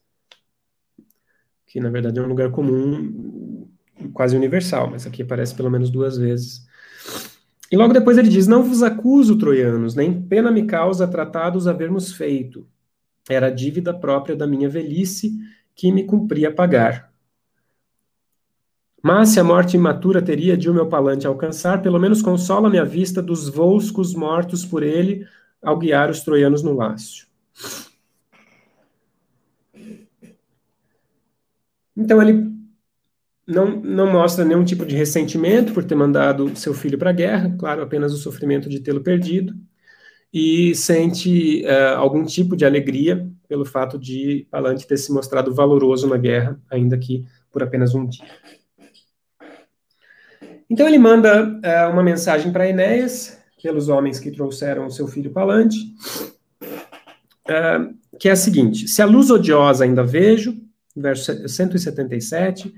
Que, 1.67 1.79
na 1.79 1.91
verdade, 1.91 2.19
é 2.19 2.23
um 2.23 2.27
lugar 2.27 2.51
comum, 2.51 3.69
quase 4.13 4.37
universal, 4.37 4.91
mas 4.91 5.07
aqui 5.07 5.23
aparece 5.23 5.55
pelo 5.55 5.71
menos 5.71 5.91
duas 5.91 6.17
vezes. 6.17 6.67
E 7.71 7.77
logo 7.77 7.93
depois 7.93 8.19
ele 8.19 8.29
diz: 8.29 8.47
Não 8.47 8.63
vos 8.63 8.83
acuso, 8.83 9.39
troianos, 9.39 9.95
nem 9.95 10.23
pena 10.23 10.51
me 10.51 10.67
causa 10.67 11.07
tratados 11.07 11.67
havermos 11.67 12.13
feito. 12.13 12.67
Era 13.29 13.51
dívida 13.51 13.95
própria 13.95 14.35
da 14.35 14.47
minha 14.47 14.69
velhice 14.69 15.33
que 15.75 15.93
me 15.93 16.05
cumpria 16.05 16.53
pagar. 16.53 17.13
Mas 19.03 19.31
se 19.31 19.41
a 19.41 19.45
morte 19.45 19.77
imatura 19.77 20.23
teria 20.23 20.57
de 20.57 20.71
o 20.71 20.75
meu 20.75 20.89
palante 20.89 21.27
alcançar, 21.27 21.83
pelo 21.83 21.99
menos 21.99 22.23
consola-me 22.23 22.79
a 22.79 22.85
vista 22.85 23.21
dos 23.21 23.49
volscos 23.49 24.15
mortos 24.15 24.65
por 24.65 24.83
ele 24.83 25.27
ao 25.61 25.79
guiar 25.79 26.11
os 26.11 26.21
troianos 26.21 26.63
no 26.63 26.73
lácio. 26.75 27.32
Então 31.97 32.21
ele 32.23 32.51
não, 33.47 33.81
não 33.81 34.11
mostra 34.11 34.45
nenhum 34.45 34.65
tipo 34.65 34.87
de 34.87 34.97
ressentimento 34.97 35.73
por 35.73 35.85
ter 35.85 35.95
mandado 35.95 36.57
seu 36.57 36.73
filho 36.73 36.99
para 36.99 37.11
a 37.11 37.15
guerra, 37.15 37.55
claro, 37.59 37.83
apenas 37.83 38.13
o 38.13 38.19
sofrimento 38.19 38.69
de 38.69 38.81
tê-lo 38.81 39.03
perdido, 39.03 39.55
e 40.33 40.75
sente 40.75 41.63
uh, 41.67 41.99
algum 41.99 42.25
tipo 42.25 42.57
de 42.57 42.65
alegria 42.65 43.29
pelo 43.47 43.67
fato 43.67 43.99
de 43.99 44.47
Palante 44.51 44.87
ter 44.87 44.97
se 44.97 45.13
mostrado 45.13 45.55
valoroso 45.55 46.09
na 46.09 46.17
guerra, 46.17 46.59
ainda 46.71 46.97
que 46.97 47.25
por 47.51 47.63
apenas 47.63 47.95
um 47.95 48.07
dia. 48.07 48.25
Então 50.71 50.89
ele 50.89 50.99
manda 50.99 51.45
uh, 51.47 51.93
uma 51.93 52.03
mensagem 52.03 52.51
para 52.51 52.67
Enéas, 52.67 53.39
pelos 53.63 53.89
homens 53.89 54.19
que 54.19 54.31
trouxeram 54.31 54.87
o 54.87 54.91
seu 54.91 55.07
filho 55.07 55.31
Palante, 55.31 55.77
uh, 56.63 57.95
que 58.19 58.31
é 58.31 58.33
a 58.33 58.37
seguinte: 58.37 58.89
se 58.89 59.03
a 59.03 59.07
luz 59.07 59.31
odiosa 59.31 59.85
ainda 59.85 60.03
vejo, 60.03 60.57
verso 60.95 61.49
177, 61.49 62.73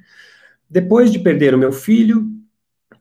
depois 0.68 1.10
de 1.10 1.18
perder 1.18 1.54
o 1.54 1.58
meu 1.58 1.72
filho, 1.72 2.30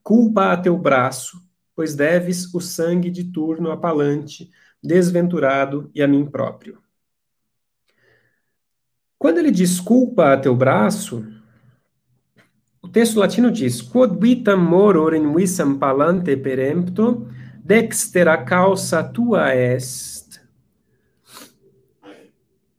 culpa 0.02 0.52
a 0.52 0.58
teu 0.58 0.78
braço, 0.78 1.42
pois 1.76 1.96
deves 1.96 2.54
o 2.54 2.60
sangue 2.60 3.10
de 3.10 3.24
turno 3.26 3.72
a 3.72 3.78
Palante, 3.78 4.52
desventurado 4.82 5.90
e 5.94 6.02
a 6.04 6.08
mim 6.08 6.26
próprio. 6.26 6.78
Quando 9.18 9.38
ele 9.38 9.52
diz 9.52 9.80
culpa 9.80 10.34
a 10.34 10.38
teu 10.38 10.54
braço, 10.56 11.26
o 12.82 12.90
texto 12.90 13.18
latino 13.18 13.50
diz: 13.50 13.82
Quod 13.82 14.20
vitam 14.20 14.58
moror 14.58 15.16
in 15.16 15.34
visam 15.34 15.80
palante 15.80 16.36
perempto, 16.36 17.26
dextera 17.64 18.38
causa 18.44 19.02
tua 19.02 19.56
est 19.56 20.23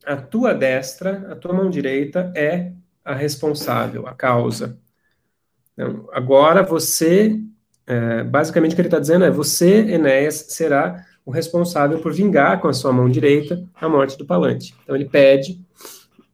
a 0.06 0.16
tua 0.16 0.54
destra, 0.54 1.32
a 1.32 1.36
tua 1.36 1.52
mão 1.52 1.70
direita 1.70 2.32
é 2.36 2.72
a 3.04 3.14
responsável, 3.14 4.06
a 4.06 4.14
causa. 4.14 4.78
Então, 5.72 6.08
agora 6.12 6.62
você, 6.62 7.38
é, 7.86 8.22
basicamente 8.24 8.72
o 8.72 8.74
que 8.74 8.80
ele 8.80 8.88
está 8.88 9.00
dizendo 9.00 9.24
é: 9.24 9.30
você, 9.30 9.78
Enéas, 9.80 10.46
será 10.50 11.04
o 11.24 11.30
responsável 11.30 11.98
por 12.00 12.12
vingar 12.12 12.60
com 12.60 12.68
a 12.68 12.72
sua 12.72 12.92
mão 12.92 13.08
direita 13.08 13.62
a 13.74 13.88
morte 13.88 14.16
do 14.16 14.26
Palante. 14.26 14.74
Então 14.82 14.94
ele 14.94 15.06
pede 15.06 15.60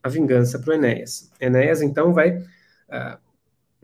a 0.03 0.09
vingança 0.09 0.59
para 0.59 0.71
o 0.71 0.75
Enéas. 0.75 1.31
Enéas 1.41 1.81
então 1.81 2.13
vai, 2.13 2.37
uh, 2.37 3.19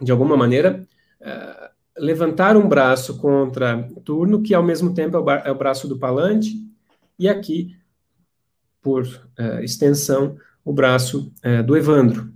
de 0.03 0.11
alguma 0.11 0.37
maneira, 0.37 0.85
uh, 1.21 1.69
levantar 1.97 2.57
um 2.57 2.69
braço 2.69 3.19
contra 3.19 3.89
Turno, 4.05 4.43
que 4.43 4.55
ao 4.55 4.63
mesmo 4.63 4.95
tempo 4.95 5.17
é 5.17 5.21
o, 5.21 5.31
é 5.31 5.51
o 5.51 5.59
braço 5.59 5.87
do 5.87 5.99
Palante, 5.99 6.55
e 7.19 7.29
aqui 7.29 7.77
por 8.87 9.05
uh, 9.05 9.61
extensão, 9.65 10.37
o 10.65 10.73
braço 10.73 11.33
uh, 11.45 11.61
do 11.65 11.77
Evandro. 11.77 12.33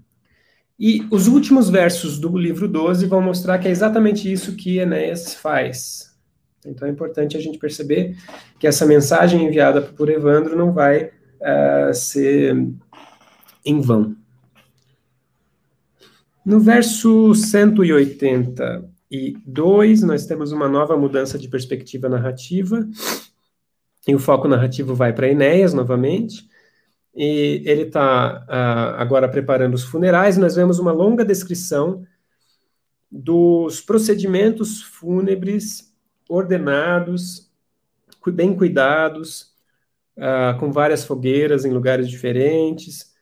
E 0.77 1.07
os 1.13 1.29
últimos 1.29 1.71
versos 1.71 2.19
do 2.19 2.37
livro 2.37 2.67
12 2.67 3.07
vão 3.07 3.23
mostrar 3.23 3.61
que 3.61 3.69
é 3.69 3.71
exatamente 3.71 4.31
isso 4.31 4.57
que 4.57 4.79
Enéas 4.79 5.33
faz. 5.33 6.13
Então 6.67 6.89
é 6.89 6.91
importante 6.91 7.37
a 7.37 7.41
gente 7.41 7.57
perceber 7.57 8.17
que 8.59 8.67
essa 8.67 8.85
mensagem 8.85 9.45
enviada 9.45 9.81
por 9.81 10.09
Evandro 10.09 10.57
não 10.57 10.73
vai 10.73 11.05
uh, 11.05 11.95
ser 11.95 12.57
em 13.65 13.81
vão. 13.81 14.17
No 16.45 16.59
verso 16.59 17.33
182, 17.33 20.03
nós 20.03 20.27
temos 20.27 20.51
uma 20.51 20.69
nova 20.69 20.97
mudança 20.97 21.39
de 21.39 21.49
perspectiva 21.49 22.09
narrativa 22.09 22.89
e 24.11 24.15
o 24.15 24.19
foco 24.19 24.49
narrativo 24.49 24.95
vai 24.95 25.13
para 25.13 25.29
Enéas 25.29 25.73
novamente. 25.73 26.49
E 27.15 27.63
ele 27.65 27.83
está 27.83 28.45
uh, 28.49 29.01
agora 29.01 29.29
preparando 29.29 29.75
os 29.75 29.85
funerais. 29.85 30.37
Nós 30.37 30.55
vemos 30.55 30.79
uma 30.79 30.93
longa 30.93 31.25
descrição 31.25 32.05
dos 33.11 33.81
procedimentos 33.81 34.83
fúnebres 34.83 35.93
ordenados, 36.29 37.51
bem 38.33 38.55
cuidados, 38.55 39.53
uh, 40.17 40.59
com 40.61 40.71
várias 40.71 41.05
fogueiras 41.05 41.65
em 41.65 41.73
lugares 41.73 42.09
diferentes, 42.09 43.13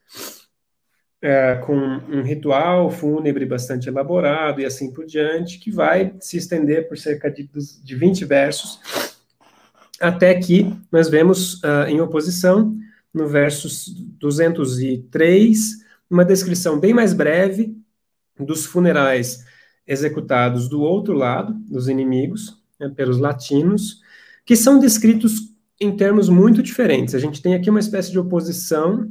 uh, 1.25 1.65
com 1.65 1.75
um 1.75 2.23
ritual 2.23 2.91
fúnebre 2.91 3.47
bastante 3.47 3.89
elaborado 3.89 4.61
e 4.61 4.67
assim 4.67 4.93
por 4.93 5.07
diante, 5.07 5.59
que 5.59 5.71
vai 5.71 6.15
se 6.21 6.37
estender 6.37 6.89
por 6.89 6.99
cerca 6.99 7.31
de, 7.31 7.49
de 7.83 7.97
20 7.97 8.25
versos, 8.27 9.18
até 10.01 10.35
que 10.35 10.73
nós 10.91 11.09
vemos 11.09 11.63
uh, 11.63 11.89
em 11.89 12.01
oposição, 12.01 12.77
no 13.13 13.27
versos 13.27 13.87
203, 14.19 15.59
uma 16.11 16.25
descrição 16.25 16.79
bem 16.79 16.95
mais 16.95 17.13
breve 17.13 17.77
dos 18.39 18.65
funerais 18.65 19.45
executados 19.87 20.69
do 20.69 20.83
outro 20.83 21.15
lado, 21.15 21.55
dos 21.55 21.89
inimigos, 21.89 22.63
né, 22.79 22.89
pelos 22.89 23.19
latinos, 23.19 24.01
que 24.45 24.55
são 24.55 24.79
descritos 24.79 25.55
em 25.81 25.97
termos 25.97 26.29
muito 26.29 26.63
diferentes. 26.63 27.15
A 27.15 27.19
gente 27.19 27.41
tem 27.41 27.55
aqui 27.55 27.71
uma 27.71 27.81
espécie 27.81 28.11
de 28.11 28.19
oposição 28.19 29.11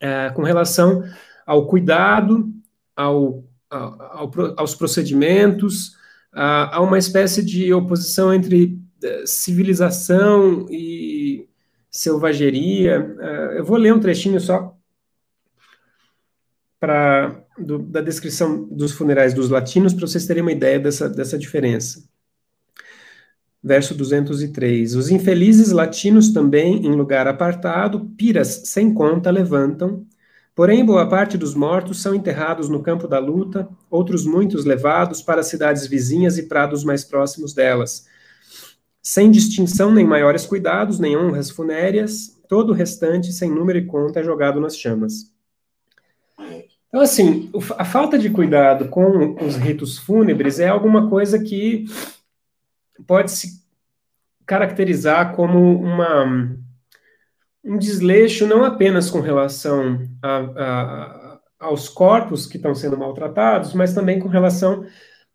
é, 0.00 0.30
com 0.30 0.42
relação 0.42 1.02
ao 1.46 1.66
cuidado, 1.66 2.52
ao, 2.94 3.44
ao, 3.70 4.30
aos 4.56 4.74
procedimentos, 4.74 5.96
a, 6.32 6.76
a, 6.76 6.80
uma 6.80 6.98
espécie 6.98 7.44
de 7.44 7.72
oposição 7.72 8.32
entre 8.32 8.64
uh, 8.64 8.87
civilização 9.26 10.66
e 10.70 11.48
selvageria. 11.90 13.00
Uh, 13.00 13.58
eu 13.58 13.64
vou 13.64 13.76
ler 13.76 13.92
um 13.92 14.00
trechinho 14.00 14.40
só 14.40 14.76
para 16.78 17.44
da 17.58 18.00
descrição 18.00 18.64
dos 18.70 18.92
funerais 18.92 19.34
dos 19.34 19.48
latinos, 19.48 19.92
para 19.92 20.06
vocês 20.06 20.26
terem 20.26 20.42
uma 20.42 20.52
ideia 20.52 20.78
dessa, 20.78 21.08
dessa 21.08 21.36
diferença. 21.36 22.04
Verso 23.62 23.94
203. 23.94 24.94
Os 24.94 25.10
infelizes 25.10 25.72
latinos 25.72 26.32
também, 26.32 26.86
em 26.86 26.94
lugar 26.94 27.26
apartado, 27.26 28.08
piras 28.16 28.62
sem 28.66 28.94
conta 28.94 29.30
levantam, 29.30 30.06
porém 30.54 30.84
boa 30.84 31.08
parte 31.08 31.36
dos 31.36 31.54
mortos 31.54 32.00
são 32.00 32.14
enterrados 32.14 32.68
no 32.68 32.80
campo 32.80 33.08
da 33.08 33.18
luta, 33.18 33.68
outros 33.90 34.24
muitos 34.24 34.64
levados 34.64 35.20
para 35.20 35.42
cidades 35.42 35.86
vizinhas 35.88 36.38
e 36.38 36.44
prados 36.44 36.84
mais 36.84 37.04
próximos 37.04 37.52
delas. 37.52 38.06
Sem 39.08 39.30
distinção 39.30 39.90
nem 39.90 40.06
maiores 40.06 40.44
cuidados, 40.44 40.98
nem 40.98 41.16
honras 41.16 41.48
funéreas, 41.48 42.38
todo 42.46 42.72
o 42.72 42.74
restante, 42.74 43.32
sem 43.32 43.50
número 43.50 43.78
e 43.78 43.86
conta, 43.86 44.20
é 44.20 44.22
jogado 44.22 44.60
nas 44.60 44.76
chamas. 44.76 45.32
Então, 46.88 47.00
assim, 47.00 47.50
a 47.78 47.86
falta 47.86 48.18
de 48.18 48.28
cuidado 48.28 48.90
com 48.90 49.34
os 49.42 49.56
ritos 49.56 49.96
fúnebres 49.96 50.60
é 50.60 50.68
alguma 50.68 51.08
coisa 51.08 51.38
que 51.38 51.86
pode 53.06 53.30
se 53.32 53.64
caracterizar 54.44 55.34
como 55.34 55.80
uma, 55.80 56.54
um 57.64 57.78
desleixo 57.78 58.46
não 58.46 58.62
apenas 58.62 59.08
com 59.08 59.20
relação 59.20 60.06
a, 60.22 60.36
a, 60.36 61.40
aos 61.58 61.88
corpos 61.88 62.46
que 62.46 62.58
estão 62.58 62.74
sendo 62.74 62.98
maltratados, 62.98 63.72
mas 63.72 63.94
também 63.94 64.20
com 64.20 64.28
relação 64.28 64.84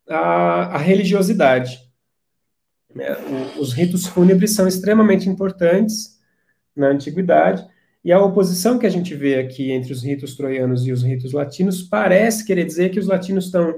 à, 0.08 0.76
à 0.76 0.78
religiosidade. 0.78 1.83
É, 2.98 3.58
os 3.58 3.72
ritos 3.72 4.06
fúnebres 4.06 4.52
são 4.52 4.68
extremamente 4.68 5.28
importantes 5.28 6.18
na 6.76 6.88
antiguidade, 6.88 7.66
e 8.04 8.12
a 8.12 8.22
oposição 8.22 8.78
que 8.78 8.86
a 8.86 8.90
gente 8.90 9.14
vê 9.14 9.36
aqui 9.36 9.70
entre 9.70 9.92
os 9.92 10.02
ritos 10.02 10.36
troianos 10.36 10.86
e 10.86 10.92
os 10.92 11.02
ritos 11.02 11.32
latinos 11.32 11.82
parece 11.82 12.44
querer 12.44 12.64
dizer 12.64 12.90
que 12.90 13.00
os 13.00 13.06
latinos 13.06 13.46
estão 13.46 13.74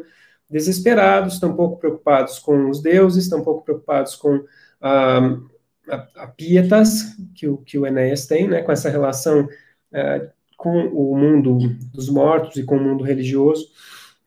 desesperados, 0.51 1.35
estão 1.35 1.55
pouco 1.55 1.79
preocupados 1.79 2.39
com 2.39 2.69
os 2.69 2.83
deuses, 2.83 3.25
estão 3.25 3.43
pouco 3.43 3.65
preocupados 3.65 4.17
com 4.17 4.45
a, 4.81 5.19
a, 5.89 6.07
a 6.17 6.27
pietas 6.27 7.17
que 7.35 7.47
o, 7.47 7.59
que 7.59 7.79
o 7.79 7.87
Enéas 7.87 8.27
tem, 8.27 8.49
né, 8.49 8.63
com 8.63 8.73
essa 8.73 8.91
relação 8.91 9.45
uh, 9.45 10.31
com 10.57 10.89
o 10.89 11.17
mundo 11.17 11.59
dos 11.93 12.09
mortos 12.09 12.57
e 12.57 12.65
com 12.65 12.77
o 12.77 12.83
mundo 12.83 13.05
religioso, 13.05 13.69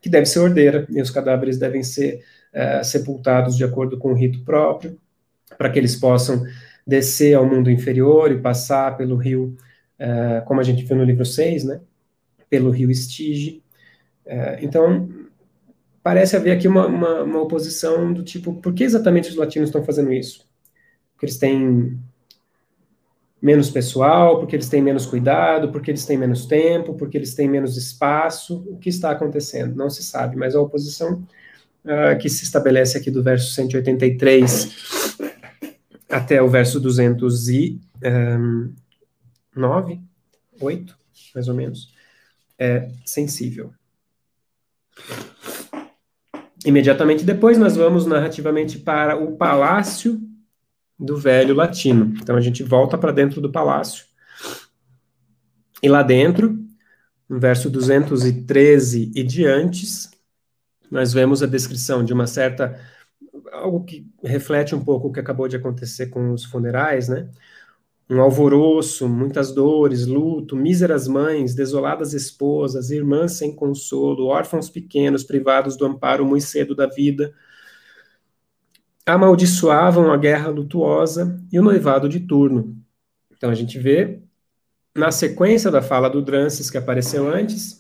que 0.02 0.10
deve 0.10 0.26
ser 0.28 0.40
ordeira, 0.40 0.88
e 0.90 1.02
os 1.02 1.12
cadáveres 1.12 1.58
devem 1.58 1.84
ser 1.84 2.24
uh, 2.54 2.84
sepultados 2.84 3.56
de 3.56 3.64
acordo 3.64 3.98
com 3.98 4.12
o 4.12 4.16
rito 4.16 4.44
próprio, 4.44 4.98
para 5.58 5.70
que 5.70 5.80
eles 5.80 5.96
possam 5.96 6.44
descer 6.86 7.36
ao 7.36 7.46
mundo 7.46 7.70
inferior 7.70 8.32
e 8.32 8.40
passar 8.40 8.98
pelo 8.98 9.16
rio 9.16 9.56
uh, 10.00 10.46
como 10.46 10.60
a 10.60 10.64
gente 10.64 10.84
viu 10.84 10.98
no 10.98 11.04
livro 11.04 11.26
6, 11.26 11.64
né, 11.66 11.82
pelo 12.50 12.72
rio 12.72 12.90
Estige. 12.90 13.64
Uh, 14.26 14.58
então, 14.62 15.10
parece 16.02 16.36
haver 16.36 16.52
aqui 16.52 16.68
uma, 16.68 16.88
uma, 16.88 17.24
uma, 17.24 17.42
oposição 17.42 18.12
do 18.14 18.24
tipo, 18.24 18.54
por 18.56 18.74
que 18.74 18.84
exatamente 18.84 19.30
os 19.30 19.36
latinos 19.36 19.70
estão 19.70 19.84
fazendo 19.84 20.12
isso? 20.12 20.48
Porque 21.14 21.26
eles 21.26 21.38
têm 21.38 22.00
menos 23.42 23.70
pessoal, 23.70 24.40
porque 24.40 24.56
eles 24.56 24.70
têm 24.70 24.82
menos 24.82 25.06
cuidado, 25.06 25.72
porque 25.72 25.92
eles 25.92 26.06
têm 26.06 26.18
menos 26.18 26.46
tempo, 26.46 26.94
porque 26.96 27.18
eles 27.18 27.34
têm 27.34 27.48
menos 27.48 27.78
espaço. 27.78 28.64
O 28.68 28.78
que 28.78 28.90
está 28.90 29.12
acontecendo? 29.12 29.76
Não 29.76 29.90
se 29.90 30.04
sabe, 30.04 30.36
mas 30.36 30.56
a 30.56 30.62
oposição 30.62 31.26
uh, 31.86 32.18
que 32.20 32.30
se 32.30 32.44
estabelece 32.44 32.98
aqui 32.98 33.12
do 33.12 33.24
verso 33.24 33.54
183 33.54 35.18
até 36.10 36.42
o 36.42 36.50
verso 36.50 36.80
200 36.80 37.50
e, 37.50 37.80
um, 38.04 38.74
nove, 39.56 40.02
oito, 40.60 40.98
mais 41.36 41.48
ou 41.48 41.54
menos, 41.54 41.94
é 42.58 42.90
sensível. 43.06 43.72
Imediatamente 46.66 47.24
depois, 47.24 47.58
nós 47.58 47.76
vamos 47.78 48.06
narrativamente 48.06 48.80
para 48.80 49.16
o 49.16 49.38
palácio 49.38 50.20
do 51.00 51.16
velho 51.16 51.56
latino. 51.56 52.14
Então, 52.22 52.36
a 52.36 52.42
gente 52.42 52.64
volta 52.64 52.98
para 52.98 53.14
dentro 53.14 53.40
do 53.40 53.52
palácio. 53.52 54.06
E 55.82 55.88
lá 55.88 56.04
dentro, 56.04 56.60
no 57.30 57.40
verso 57.40 57.70
213 57.70 59.12
e 59.16 59.24
diante, 59.24 59.86
nós 60.92 61.14
vemos 61.14 61.44
a 61.44 61.48
descrição 61.48 62.04
de 62.04 62.14
uma 62.14 62.28
certa. 62.28 62.80
algo 63.52 63.84
que 63.84 64.08
reflete 64.24 64.76
um 64.76 64.84
pouco 64.84 65.08
o 65.08 65.12
que 65.12 65.20
acabou 65.20 65.48
de 65.48 65.56
acontecer 65.56 66.08
com 66.08 66.32
os 66.34 66.46
funerais, 66.46 67.08
né? 67.10 67.30
um 68.10 68.20
alvoroço, 68.22 69.08
muitas 69.08 69.54
dores, 69.54 70.08
luto, 70.08 70.56
míseras 70.56 71.08
mães, 71.08 71.54
desoladas 71.54 72.14
esposas, 72.14 72.90
irmãs 72.90 73.34
sem 73.34 73.56
consolo, 73.56 74.26
órfãos 74.26 74.70
pequenos 74.70 75.24
privados 75.24 75.78
do 75.78 75.86
amparo 75.86 76.26
muito 76.26 76.46
cedo 76.46 76.74
da 76.74 76.88
vida, 76.88 77.32
amaldiçoavam 79.06 80.12
a 80.12 80.18
guerra 80.18 80.50
lutuosa 80.50 81.40
e 81.52 81.60
o 81.60 81.64
noivado 81.64 82.10
de 82.10 82.22
turno. 82.22 82.76
Então 83.38 83.52
a 83.52 83.56
gente 83.56 83.78
vê 83.78 84.22
na 84.96 85.12
sequência 85.12 85.70
da 85.70 85.82
fala 85.82 86.10
do 86.10 86.22
Drances 86.22 86.70
que 86.72 86.78
apareceu 86.78 87.28
antes, 87.32 87.80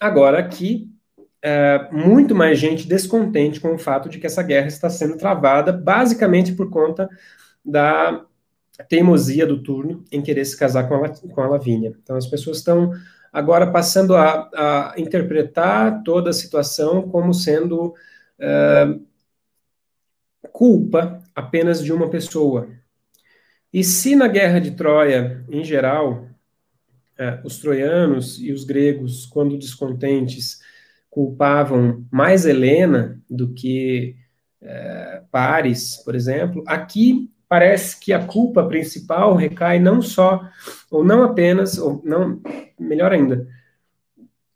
agora 0.00 0.38
aqui 0.38 0.90
é, 1.42 1.88
muito 1.90 2.34
mais 2.34 2.58
gente 2.58 2.86
descontente 2.86 3.60
com 3.60 3.74
o 3.74 3.78
fato 3.78 4.08
de 4.08 4.18
que 4.18 4.26
essa 4.26 4.42
guerra 4.42 4.66
está 4.66 4.90
sendo 4.90 5.16
travada, 5.16 5.72
basicamente 5.72 6.52
por 6.52 6.70
conta 6.70 7.08
da 7.64 8.24
teimosia 8.88 9.46
do 9.46 9.62
turno 9.62 10.04
em 10.10 10.22
querer 10.22 10.44
se 10.44 10.56
casar 10.56 10.88
com 10.88 11.04
a, 11.04 11.08
com 11.08 11.40
a 11.40 11.48
Lavínia. 11.48 11.94
Então, 12.02 12.16
as 12.16 12.26
pessoas 12.26 12.58
estão 12.58 12.92
agora 13.32 13.70
passando 13.70 14.16
a, 14.16 14.50
a 14.54 14.94
interpretar 14.96 16.02
toda 16.02 16.30
a 16.30 16.34
situação 16.34 17.08
como 17.08 17.32
sendo 17.32 17.94
uh, 18.38 19.06
culpa 20.52 21.22
apenas 21.34 21.82
de 21.82 21.92
uma 21.92 22.08
pessoa. 22.10 22.68
E 23.72 23.84
se 23.84 24.16
na 24.16 24.26
guerra 24.26 24.58
de 24.58 24.72
Troia, 24.72 25.44
em 25.48 25.62
geral, 25.62 26.26
uh, 27.18 27.44
os 27.46 27.58
troianos 27.58 28.40
e 28.40 28.52
os 28.52 28.64
gregos, 28.64 29.26
quando 29.26 29.58
descontentes, 29.58 30.60
culpavam 31.10 32.06
mais 32.10 32.46
Helena 32.46 33.20
do 33.28 33.52
que 33.52 34.16
uh, 34.62 35.26
Paris, 35.30 35.96
por 36.04 36.14
exemplo, 36.14 36.62
aqui 36.66 37.28
parece 37.48 37.98
que 37.98 38.12
a 38.12 38.24
culpa 38.24 38.64
principal 38.64 39.34
recai 39.34 39.80
não 39.80 40.00
só, 40.00 40.40
ou 40.88 41.04
não 41.04 41.24
apenas, 41.24 41.78
ou 41.78 42.00
não, 42.04 42.40
melhor 42.78 43.10
ainda, 43.10 43.48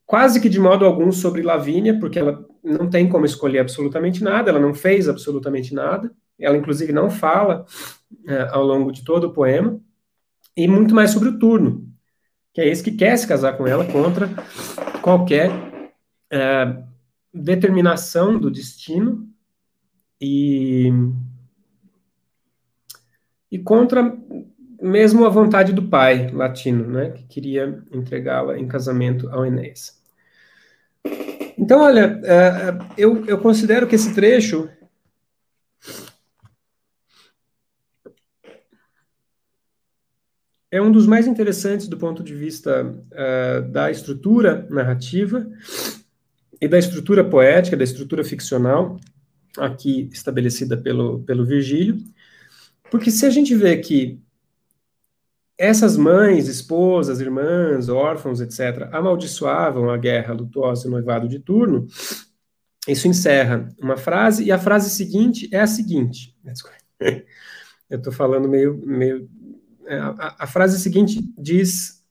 quase 0.06 0.40
que 0.40 0.48
de 0.48 0.60
modo 0.60 0.84
algum 0.84 1.10
sobre 1.10 1.42
Lavínia, 1.42 1.98
porque 1.98 2.20
ela 2.20 2.46
não 2.62 2.88
tem 2.88 3.08
como 3.08 3.26
escolher 3.26 3.58
absolutamente 3.58 4.22
nada, 4.22 4.48
ela 4.48 4.60
não 4.60 4.72
fez 4.72 5.08
absolutamente 5.08 5.74
nada, 5.74 6.12
ela 6.38 6.56
inclusive 6.56 6.92
não 6.92 7.10
fala 7.10 7.66
é, 8.28 8.48
ao 8.52 8.64
longo 8.64 8.92
de 8.92 9.02
todo 9.04 9.24
o 9.24 9.32
poema, 9.32 9.80
e 10.56 10.68
muito 10.68 10.94
mais 10.94 11.10
sobre 11.10 11.30
o 11.30 11.38
turno, 11.38 11.84
que 12.52 12.60
é 12.60 12.68
esse 12.68 12.82
que 12.82 12.92
quer 12.92 13.16
se 13.16 13.26
casar 13.26 13.56
com 13.56 13.66
ela 13.66 13.84
contra 13.84 14.30
qualquer 15.02 15.50
é, 16.34 16.82
determinação 17.32 18.38
do 18.38 18.50
destino 18.50 19.28
e 20.20 20.90
e 23.50 23.58
contra 23.60 24.02
mesmo 24.82 25.24
a 25.24 25.28
vontade 25.28 25.72
do 25.72 25.88
pai 25.88 26.28
latino, 26.32 26.88
né, 26.88 27.10
que 27.10 27.22
queria 27.22 27.82
entregá-la 27.92 28.58
em 28.58 28.66
casamento 28.66 29.28
ao 29.30 29.46
Enéas. 29.46 30.02
Então, 31.56 31.80
olha, 31.80 32.20
uh, 32.20 32.92
eu, 32.98 33.24
eu 33.26 33.38
considero 33.38 33.86
que 33.86 33.94
esse 33.94 34.12
trecho 34.12 34.68
é 40.68 40.82
um 40.82 40.90
dos 40.90 41.06
mais 41.06 41.28
interessantes 41.28 41.86
do 41.86 41.96
ponto 41.96 42.24
de 42.24 42.34
vista 42.34 42.84
uh, 42.84 43.70
da 43.70 43.88
estrutura 43.90 44.66
narrativa 44.68 45.46
e 46.64 46.68
da 46.68 46.78
estrutura 46.78 47.22
poética, 47.22 47.76
da 47.76 47.84
estrutura 47.84 48.24
ficcional, 48.24 48.98
aqui 49.58 50.08
estabelecida 50.10 50.76
pelo, 50.78 51.20
pelo 51.20 51.44
Virgílio, 51.44 51.98
porque 52.90 53.10
se 53.10 53.26
a 53.26 53.30
gente 53.30 53.54
vê 53.54 53.76
que 53.76 54.18
essas 55.58 55.96
mães, 55.96 56.48
esposas, 56.48 57.20
irmãs, 57.20 57.88
órfãos, 57.88 58.40
etc., 58.40 58.88
amaldiçoavam 58.92 59.90
a 59.90 59.96
guerra 59.98 60.32
lutuosa 60.32 60.88
e 60.88 60.90
noivado 60.90 61.28
de 61.28 61.38
turno, 61.38 61.86
isso 62.88 63.06
encerra 63.06 63.68
uma 63.78 63.96
frase, 63.96 64.44
e 64.44 64.50
a 64.50 64.58
frase 64.58 64.88
seguinte 64.88 65.48
é 65.52 65.60
a 65.60 65.66
seguinte. 65.66 66.34
Eu 67.90 67.98
estou 67.98 68.12
falando 68.12 68.48
meio, 68.48 68.80
meio 68.86 69.28
é, 69.86 69.98
a, 69.98 70.36
a 70.40 70.46
frase 70.46 70.80
seguinte 70.80 71.22
diz, 71.36 72.02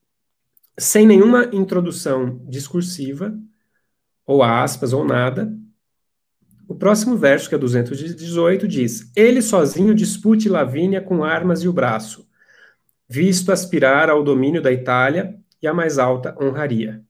sem 0.78 1.08
nenhuma 1.08 1.50
introdução 1.52 2.40
discursiva, 2.48 3.36
ou 4.26 4.42
aspas, 4.42 4.94
ou 4.94 5.06
nada, 5.06 5.52
o 6.68 6.76
próximo 6.76 7.18
verso, 7.18 7.50
que 7.50 7.56
é 7.56 7.58
218, 7.58 8.68
diz: 8.68 9.12
Ele 9.16 9.42
sozinho 9.42 9.94
dispute 9.94 10.50
Lavínia 10.50 11.02
com 11.02 11.24
armas 11.24 11.62
e 11.62 11.68
o 11.68 11.74
braço, 11.74 12.28
visto 13.08 13.52
aspirar 13.52 14.10
ao 14.10 14.24
domínio 14.24 14.62
da 14.62 14.72
Itália 14.72 15.38
e 15.62 15.68
a 15.68 15.74
mais 15.74 16.00
alta 16.00 16.36
honraria. 16.42 17.04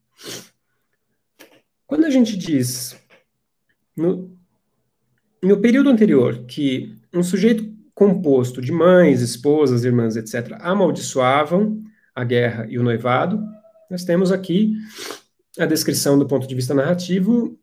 Quando 1.86 2.06
a 2.06 2.10
gente 2.10 2.36
diz, 2.36 2.98
no, 3.96 4.36
no 5.42 5.58
período 5.62 5.90
anterior, 5.90 6.46
que 6.46 6.96
um 7.14 7.22
sujeito 7.22 7.72
composto 7.94 8.62
de 8.62 8.72
mães, 8.72 9.22
esposas, 9.22 9.86
irmãs, 9.86 10.16
etc., 10.16 10.58
amaldiçoavam 10.60 11.84
a 12.16 12.24
guerra 12.24 12.66
e 12.68 12.80
o 12.80 12.84
noivado, 12.84 13.42
nós 13.90 14.04
temos 14.04 14.32
aqui 14.32 14.74
a 15.58 15.66
descrição 15.66 16.18
do 16.18 16.28
ponto 16.28 16.48
de 16.48 16.56
vista 16.56 16.74
narrativo 16.74 17.60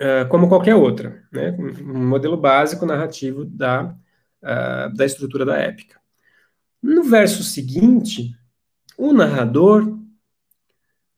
uh, 0.00 0.28
como 0.28 0.48
qualquer 0.48 0.74
outra, 0.74 1.22
né? 1.32 1.50
um 1.80 2.06
modelo 2.06 2.36
básico 2.36 2.84
narrativo 2.84 3.44
da, 3.44 3.94
uh, 4.42 4.94
da 4.94 5.04
estrutura 5.04 5.44
da 5.44 5.56
épica. 5.56 5.98
No 6.82 7.02
verso 7.02 7.42
seguinte, 7.42 8.36
o 8.96 9.12
narrador 9.12 9.98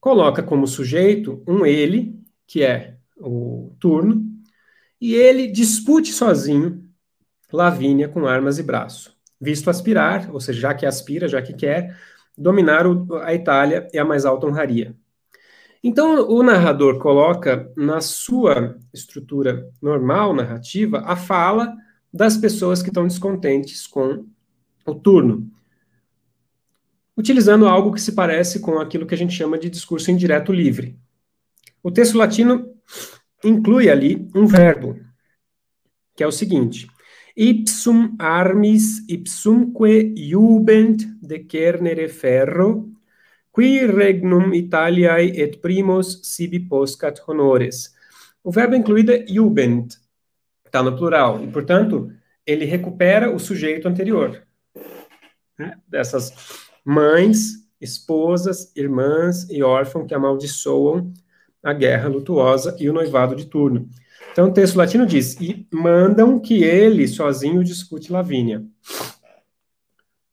coloca 0.01 0.43
como 0.43 0.67
sujeito 0.67 1.43
um 1.47 1.67
ele, 1.67 2.19
que 2.47 2.63
é 2.63 2.97
o 3.17 3.75
turno, 3.81 4.25
e 5.01 5.15
ele 5.15 5.49
dispute 5.49 6.13
sozinho 6.13 6.89
Lavínia 7.53 8.09
com 8.09 8.27
armas 8.27 8.59
e 8.59 8.63
braço, 8.63 9.17
visto 9.41 9.71
aspirar, 9.71 10.31
ou 10.33 10.41
seja, 10.41 10.61
já 10.61 10.75
que 10.75 10.85
aspira, 10.85 11.27
já 11.27 11.41
que 11.41 11.55
quer, 11.55 11.99
dominar 12.37 12.85
a 13.23 13.35
Itália 13.35 13.89
e 13.93 13.99
a 13.99 14.05
mais 14.05 14.27
alta 14.27 14.47
honraria. 14.47 14.95
Então, 15.83 16.29
o 16.29 16.43
narrador 16.43 16.99
coloca 16.99 17.71
na 17.77 18.01
sua 18.01 18.77
estrutura 18.93 19.71
normal, 19.81 20.35
narrativa, 20.35 21.03
a 21.07 21.15
fala 21.15 21.75
das 22.13 22.37
pessoas 22.37 22.83
que 22.83 22.89
estão 22.89 23.07
descontentes 23.07 23.87
com 23.87 24.27
o 24.85 24.95
turno, 24.95 25.49
utilizando 27.17 27.67
algo 27.67 27.93
que 27.93 28.01
se 28.01 28.13
parece 28.13 28.61
com 28.61 28.79
aquilo 28.79 29.07
que 29.07 29.15
a 29.15 29.19
gente 29.19 29.35
chama 29.35 29.59
de 29.59 29.71
discurso 29.71 30.11
indireto 30.11 30.53
livre. 30.53 30.99
O 31.83 31.91
texto 31.91 32.19
latino 32.19 32.75
inclui 33.45 33.89
ali 33.89 34.29
um 34.35 34.47
verbo, 34.47 34.99
que 36.17 36.25
é 36.25 36.27
o 36.27 36.33
seguinte: 36.33 36.89
ipsum 37.37 38.17
armis 38.19 39.05
ipsumque 39.09 40.15
jubent 40.17 41.05
decernere 41.23 42.09
ferro, 42.09 42.91
qui 43.59 43.85
regnum 43.85 44.55
Italiae 44.55 45.33
et 45.35 45.57
primos 45.61 46.21
sibi 46.23 46.61
poscat 46.61 47.21
honores. 47.27 47.93
O 48.45 48.53
verbo 48.53 48.77
incluído 48.77 49.11
é 49.11 49.27
jubent, 49.27 49.97
está 50.65 50.81
no 50.81 50.97
plural, 50.97 51.43
e, 51.43 51.49
portanto, 51.49 52.13
ele 52.47 52.65
recupera 52.65 53.35
o 53.35 53.39
sujeito 53.41 53.89
anterior. 53.89 54.47
Né? 55.59 55.77
Dessas 55.89 56.33
mães, 56.85 57.69
esposas, 57.81 58.73
irmãs 58.77 59.51
e 59.51 59.61
órfãos 59.61 60.07
que 60.07 60.15
amaldiçoam 60.15 61.13
a 61.61 61.73
guerra 61.73 62.09
lutuosa 62.09 62.77
e 62.79 62.89
o 62.89 62.93
noivado 62.93 63.35
de 63.35 63.47
turno. 63.47 63.89
Então 64.31 64.51
o 64.51 64.53
texto 64.53 64.77
latino 64.77 65.05
diz: 65.05 65.35
e 65.41 65.67
mandam 65.73 66.39
que 66.39 66.63
ele 66.63 67.09
sozinho 67.09 67.65
discute 67.65 68.13
Lavínia. 68.13 68.65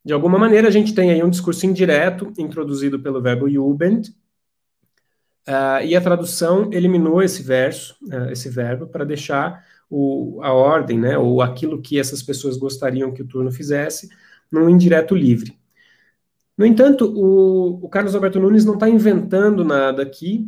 De 0.06 0.12
alguma 0.12 0.38
maneira, 0.38 0.68
a 0.68 0.70
gente 0.70 0.94
tem 0.94 1.10
aí 1.10 1.20
um 1.20 1.28
discurso 1.28 1.66
indireto 1.66 2.32
introduzido 2.38 2.96
pelo 3.00 3.20
verbo 3.20 3.50
Jubend, 3.50 4.14
uh, 5.48 5.84
e 5.84 5.96
a 5.96 6.00
tradução 6.00 6.70
eliminou 6.72 7.20
esse 7.20 7.42
verso, 7.42 7.96
uh, 8.04 8.30
esse 8.30 8.48
verbo, 8.48 8.86
para 8.86 9.04
deixar 9.04 9.66
o, 9.90 10.38
a 10.44 10.52
ordem, 10.52 10.96
né, 10.96 11.18
ou 11.18 11.42
aquilo 11.42 11.82
que 11.82 11.98
essas 11.98 12.22
pessoas 12.22 12.56
gostariam 12.56 13.12
que 13.12 13.20
o 13.20 13.26
turno 13.26 13.50
fizesse, 13.50 14.08
num 14.48 14.70
indireto 14.70 15.12
livre. 15.12 15.58
No 16.56 16.64
entanto, 16.64 17.12
o, 17.12 17.84
o 17.84 17.88
Carlos 17.88 18.14
Alberto 18.14 18.38
Nunes 18.38 18.64
não 18.64 18.74
está 18.74 18.88
inventando 18.88 19.64
nada 19.64 20.04
aqui, 20.04 20.46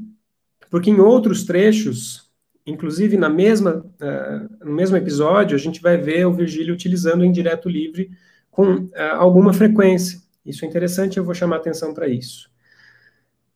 porque 0.70 0.88
em 0.88 1.00
outros 1.00 1.44
trechos 1.44 2.28
Inclusive, 2.68 3.16
na 3.16 3.30
mesma, 3.30 3.76
uh, 3.78 4.66
no 4.66 4.74
mesmo 4.74 4.94
episódio, 4.94 5.56
a 5.56 5.58
gente 5.58 5.80
vai 5.80 5.96
ver 5.96 6.26
o 6.26 6.34
Virgílio 6.34 6.74
utilizando 6.74 7.22
o 7.22 7.24
indireto 7.24 7.66
livre 7.66 8.10
com 8.58 8.72
uh, 8.72 8.90
alguma 9.18 9.52
frequência. 9.52 10.20
Isso 10.44 10.64
é 10.64 10.68
interessante, 10.68 11.16
eu 11.16 11.22
vou 11.22 11.32
chamar 11.32 11.58
atenção 11.58 11.94
para 11.94 12.08
isso. 12.08 12.50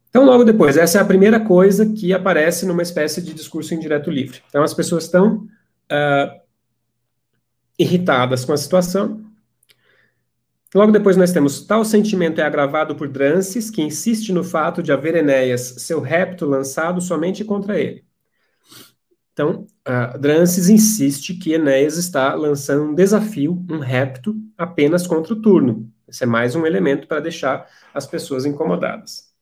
Então, 0.08 0.24
logo 0.24 0.44
depois, 0.44 0.76
essa 0.76 0.98
é 0.98 1.00
a 1.00 1.04
primeira 1.04 1.40
coisa 1.40 1.84
que 1.92 2.12
aparece 2.12 2.64
numa 2.64 2.82
espécie 2.82 3.20
de 3.20 3.34
discurso 3.34 3.74
indireto 3.74 4.12
livre. 4.12 4.40
Então, 4.48 4.62
as 4.62 4.72
pessoas 4.72 5.02
estão 5.02 5.38
uh, 5.38 6.40
irritadas 7.76 8.44
com 8.44 8.52
a 8.52 8.56
situação. 8.56 9.24
Logo 10.72 10.92
depois, 10.92 11.16
nós 11.16 11.32
temos 11.32 11.66
tal 11.66 11.84
sentimento 11.84 12.40
é 12.40 12.44
agravado 12.44 12.94
por 12.94 13.08
Drances, 13.08 13.70
que 13.70 13.82
insiste 13.82 14.32
no 14.32 14.44
fato 14.44 14.84
de 14.84 14.92
haver 14.92 15.16
Enéas 15.16 15.62
seu 15.78 16.00
repto 16.00 16.46
lançado 16.46 17.00
somente 17.00 17.44
contra 17.44 17.76
ele. 17.76 18.04
Então, 19.32 19.66
Drances 20.20 20.68
insiste 20.68 21.34
que 21.34 21.54
Enéas 21.54 21.96
está 21.96 22.34
lançando 22.34 22.84
um 22.84 22.94
desafio, 22.94 23.64
um 23.70 23.78
repto, 23.78 24.36
apenas 24.56 25.06
contra 25.06 25.32
o 25.32 25.40
turno. 25.40 25.90
Esse 26.06 26.24
é 26.24 26.26
mais 26.26 26.54
um 26.54 26.66
elemento 26.66 27.08
para 27.08 27.20
deixar 27.20 27.66
as 27.94 28.06
pessoas 28.06 28.44
incomodadas. 28.44 29.32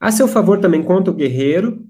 A 0.00 0.10
seu 0.10 0.26
favor 0.26 0.58
também 0.58 0.82
conta 0.82 1.10
o 1.10 1.14
guerreiro, 1.14 1.86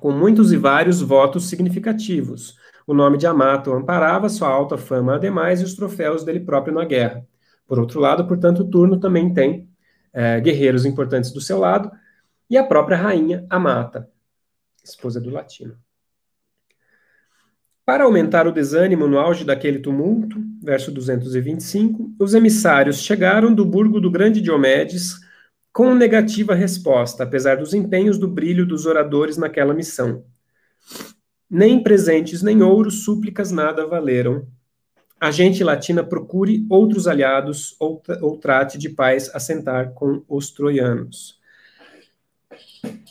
com 0.00 0.10
muitos 0.10 0.50
e 0.50 0.56
vários 0.56 1.00
votos 1.00 1.48
significativos. 1.48 2.56
O 2.86 2.94
nome 2.94 3.16
de 3.16 3.26
Amato 3.26 3.72
amparava 3.72 4.28
sua 4.28 4.48
alta 4.48 4.76
fama, 4.76 5.14
ademais, 5.14 5.60
e 5.60 5.64
os 5.64 5.74
troféus 5.74 6.24
dele 6.24 6.40
próprio 6.40 6.74
na 6.74 6.84
guerra. 6.84 7.24
Por 7.68 7.78
outro 7.78 8.00
lado, 8.00 8.26
portanto, 8.26 8.60
o 8.60 8.68
turno 8.68 8.98
também 8.98 9.32
tem 9.32 9.68
é, 10.12 10.40
guerreiros 10.40 10.84
importantes 10.84 11.30
do 11.30 11.40
seu 11.40 11.58
lado, 11.58 11.92
e 12.48 12.58
a 12.58 12.64
própria 12.64 12.96
rainha 12.96 13.46
Amata 13.48 14.10
esposa 14.84 15.20
do 15.20 15.30
latino. 15.30 15.76
Para 17.84 18.04
aumentar 18.04 18.46
o 18.46 18.52
desânimo 18.52 19.08
no 19.08 19.18
auge 19.18 19.44
daquele 19.44 19.80
tumulto, 19.80 20.40
verso 20.62 20.92
225, 20.92 22.14
os 22.20 22.34
emissários 22.34 23.02
chegaram 23.02 23.52
do 23.52 23.64
burgo 23.64 24.00
do 24.00 24.10
grande 24.10 24.40
Diomedes 24.40 25.18
com 25.72 25.94
negativa 25.94 26.54
resposta, 26.54 27.24
apesar 27.24 27.56
dos 27.56 27.74
empenhos 27.74 28.16
do 28.16 28.28
brilho 28.28 28.64
dos 28.64 28.86
oradores 28.86 29.36
naquela 29.36 29.74
missão. 29.74 30.24
Nem 31.50 31.82
presentes 31.82 32.42
nem 32.42 32.62
ouro, 32.62 32.92
súplicas 32.92 33.50
nada 33.50 33.84
valeram. 33.86 34.46
A 35.20 35.32
gente 35.32 35.64
latina 35.64 36.04
procure 36.04 36.64
outros 36.70 37.08
aliados 37.08 37.74
ou, 37.80 38.00
ou 38.22 38.38
trate 38.38 38.78
de 38.78 38.88
paz 38.88 39.28
assentar 39.34 39.92
com 39.94 40.22
os 40.28 40.52
troianos. 40.52 41.39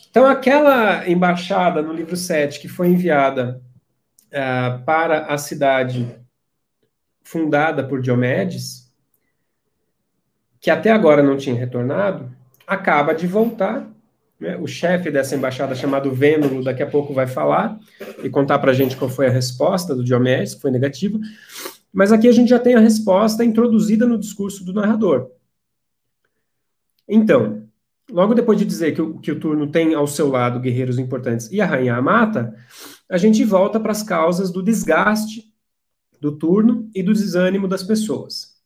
Então, 0.10 0.26
aquela 0.26 1.07
embaixada 1.07 1.82
no 1.82 1.93
livro 1.93 2.16
7 2.16 2.60
que 2.60 2.68
foi 2.68 2.89
enviada 2.89 3.62
uh, 4.28 4.84
para 4.84 5.28
a 5.28 5.38
cidade 5.38 6.20
fundada 7.24 7.84
por 7.84 8.01
Diomedes, 8.01 8.91
que 10.60 10.72
até 10.72 10.91
agora 10.91 11.22
não 11.22 11.38
tinha 11.38 11.55
retornado, 11.55 12.36
acaba 12.66 13.14
de 13.14 13.28
voltar. 13.28 13.88
Né? 14.39 14.57
O 14.57 14.66
chefe 14.66 15.12
dessa 15.12 15.36
embaixada, 15.36 15.76
chamado 15.76 16.12
Vênulo, 16.12 16.64
daqui 16.64 16.82
a 16.82 16.89
pouco 16.89 17.14
vai 17.14 17.28
falar 17.28 17.78
e 18.24 18.30
contar 18.30 18.57
para 18.57 18.72
a 18.72 18.74
gente 18.74 18.97
qual 18.97 19.12
foi 19.12 19.28
a 19.28 19.32
resposta 19.32 19.95
do 19.95 20.03
Diomedes, 20.03 20.55
que 20.55 20.62
foi 20.62 20.72
negativa. 20.72 21.20
Mas 21.93 22.12
aqui 22.12 22.28
a 22.28 22.32
gente 22.32 22.49
já 22.49 22.60
tem 22.60 22.74
a 22.74 22.80
resposta 22.80 23.45
introduzida 23.45 24.07
no 24.07 24.18
discurso 24.18 24.66
do 24.66 24.74
narrador. 24.74 25.30
Então, 27.07 27.68
logo 28.10 28.34
depois 28.34 28.57
de 28.57 28.66
dizer 28.66 28.93
que 28.93 29.01
o, 29.01 29.20
que 29.20 29.32
o 29.32 29.39
turno 29.39 29.72
tem 29.72 29.93
ao 29.93 30.07
seu 30.07 30.30
lado 30.30 30.60
guerreiros 30.60 30.99
importantes 30.99 31.49
e 31.51 31.62
a 31.62 31.66
rainha 31.66 31.95
a 31.95 32.01
mata, 32.01 32.55
a 33.10 33.18
gente 33.18 33.43
volta 33.43 33.80
para 33.80 33.91
as 33.91 34.03
causas 34.03 34.51
do 34.51 34.62
desgaste 34.62 35.53
do 36.20 36.38
turno 36.38 36.89
e 36.93 37.01
do 37.01 37.14
desânimo 37.14 37.68
das 37.68 37.84
pessoas. 37.84 38.60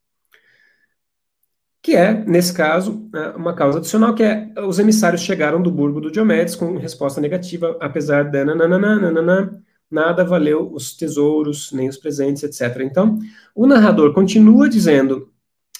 Que 1.82 1.96
é, 1.98 2.24
nesse 2.26 2.54
caso, 2.54 3.10
uma 3.36 3.54
causa 3.54 3.80
adicional, 3.80 4.16
que 4.16 4.24
é 4.24 4.54
os 4.66 4.80
emissários 4.80 5.22
chegaram 5.22 5.62
do 5.62 5.70
burgo 5.70 6.00
do 6.00 6.10
Diomedes 6.10 6.56
com 6.56 6.78
resposta 6.78 7.20
negativa, 7.20 7.78
apesar 7.82 8.24
de 8.24 8.46
nananana, 8.46 9.62
nada 9.92 10.24
valeu 10.24 10.72
os 10.74 10.96
tesouros, 10.96 11.74
nem 11.74 11.90
os 11.90 11.98
presentes, 11.98 12.42
etc. 12.44 12.82
Então, 12.82 13.20
o 13.54 13.68
narrador 13.68 14.14
continua 14.14 14.70
dizendo 14.70 15.33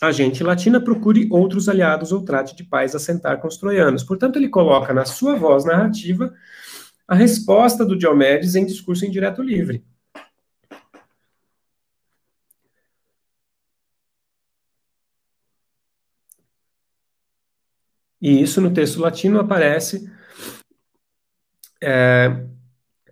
a 0.04 0.12
gente 0.12 0.44
latina 0.44 0.82
procure 0.82 1.28
outros 1.32 1.70
aliados 1.70 2.12
ou 2.12 2.24
trate 2.24 2.56
de 2.56 2.64
paz 2.64 2.94
assentar 2.94 3.40
com 3.40 3.48
os 3.48 3.58
troianos. 3.58 4.04
Portanto, 4.04 4.36
ele 4.38 4.50
coloca 4.50 4.94
na 4.94 5.06
sua 5.06 5.36
voz 5.36 5.64
narrativa 5.64 6.34
a 7.08 7.16
resposta 7.16 7.86
do 7.86 7.98
Diomedes 7.98 8.56
em 8.56 8.66
discurso 8.66 9.06
indireto 9.06 9.42
livre. 9.42 9.84
E 18.22 18.42
isso 18.42 18.60
no 18.60 18.74
texto 18.74 19.00
latino 19.00 19.40
aparece 19.40 20.10
é, 21.82 22.46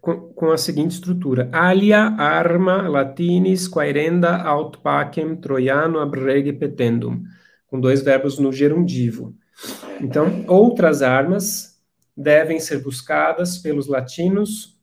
com, 0.01 0.51
a 0.51 0.57
seguinte 0.57 0.91
estrutura: 0.91 1.47
alia 1.53 1.99
arma 1.99 2.89
latinis 2.89 3.67
quaerenda 3.67 4.35
aut 4.35 4.79
pacem 4.79 5.35
troiano 5.35 5.99
abrege 5.99 6.51
petendum, 6.51 7.23
com 7.67 7.79
dois 7.79 8.01
verbos 8.01 8.39
no 8.39 8.51
gerundivo. 8.51 9.35
Então, 10.01 10.43
outras 10.47 11.03
armas 11.03 11.79
devem 12.17 12.59
ser 12.59 12.81
buscadas 12.81 13.59
pelos 13.59 13.87
latinos, 13.87 14.75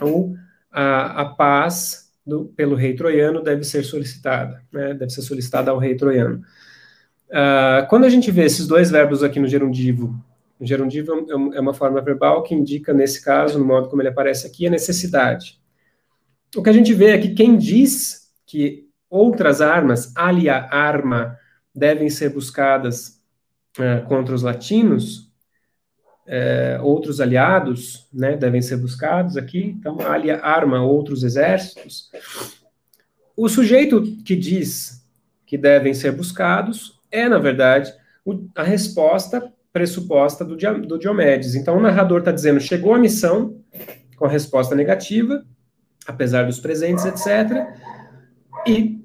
ou 0.00 0.34
a, 0.70 1.22
a 1.22 1.24
paz 1.24 2.12
do, 2.24 2.44
pelo 2.56 2.76
rei 2.76 2.94
troiano 2.94 3.42
deve 3.42 3.64
ser 3.64 3.84
solicitada, 3.84 4.62
né, 4.72 4.94
deve 4.94 5.10
ser 5.10 5.22
solicitada 5.22 5.72
ao 5.72 5.78
rei 5.78 5.96
troiano. 5.96 6.42
Uh, 7.28 7.88
quando 7.88 8.04
a 8.04 8.08
gente 8.08 8.30
vê 8.30 8.44
esses 8.44 8.66
dois 8.66 8.90
verbos 8.90 9.22
aqui 9.22 9.40
no 9.40 9.48
gerundivo, 9.48 10.14
o 10.62 10.66
gerundivo 10.66 11.12
é, 11.12 11.56
é 11.56 11.60
uma 11.60 11.74
forma 11.74 12.00
verbal 12.00 12.44
que 12.44 12.54
indica, 12.54 12.94
nesse 12.94 13.20
caso, 13.24 13.58
no 13.58 13.64
modo 13.64 13.88
como 13.88 14.00
ele 14.00 14.10
aparece 14.10 14.46
aqui, 14.46 14.64
a 14.64 14.70
necessidade. 14.70 15.60
O 16.54 16.62
que 16.62 16.70
a 16.70 16.72
gente 16.72 16.94
vê 16.94 17.06
é 17.06 17.18
que 17.18 17.34
quem 17.34 17.58
diz 17.58 18.32
que 18.46 18.88
outras 19.10 19.60
armas, 19.60 20.12
alia 20.14 20.68
arma, 20.70 21.36
devem 21.74 22.08
ser 22.08 22.28
buscadas 22.32 23.20
uh, 23.76 24.06
contra 24.06 24.32
os 24.32 24.42
latinos, 24.42 25.32
outros 26.80 27.20
aliados 27.20 28.08
né, 28.12 28.36
devem 28.36 28.62
ser 28.62 28.76
buscados 28.76 29.36
aqui, 29.36 29.76
então, 29.78 30.00
alia 30.00 30.38
arma, 30.40 30.80
outros 30.80 31.24
exércitos. 31.24 32.10
O 33.36 33.48
sujeito 33.48 34.02
que 34.24 34.36
diz 34.36 35.04
que 35.44 35.58
devem 35.58 35.92
ser 35.92 36.12
buscados 36.12 37.00
é, 37.10 37.28
na 37.28 37.38
verdade, 37.38 37.92
o, 38.24 38.48
a 38.54 38.62
resposta 38.62 39.52
pressuposta 39.72 40.44
do, 40.44 40.56
do 40.56 40.98
Diomedes. 40.98 41.54
Então, 41.54 41.76
o 41.76 41.80
narrador 41.80 42.20
está 42.20 42.30
dizendo: 42.30 42.60
chegou 42.60 42.94
a 42.94 42.98
missão 42.98 43.60
com 44.16 44.26
a 44.26 44.28
resposta 44.28 44.74
negativa, 44.74 45.44
apesar 46.06 46.44
dos 46.44 46.60
presentes, 46.60 47.04
etc. 47.04 47.66
E 48.66 49.00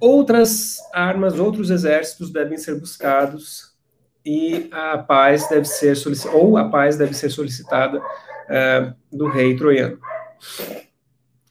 outras 0.00 0.76
armas, 0.92 1.38
outros 1.38 1.70
exércitos 1.70 2.32
devem 2.32 2.56
ser 2.56 2.78
buscados 2.78 3.72
e 4.24 4.68
a 4.70 4.98
paz 4.98 5.48
deve 5.48 5.64
ser 5.64 5.96
solicitada, 5.96 6.36
ou 6.36 6.56
a 6.56 6.68
paz 6.68 6.96
deve 6.96 7.14
ser 7.14 7.30
solicitada 7.30 7.98
uh, 7.98 9.16
do 9.16 9.28
rei 9.28 9.56
troiano. 9.56 9.98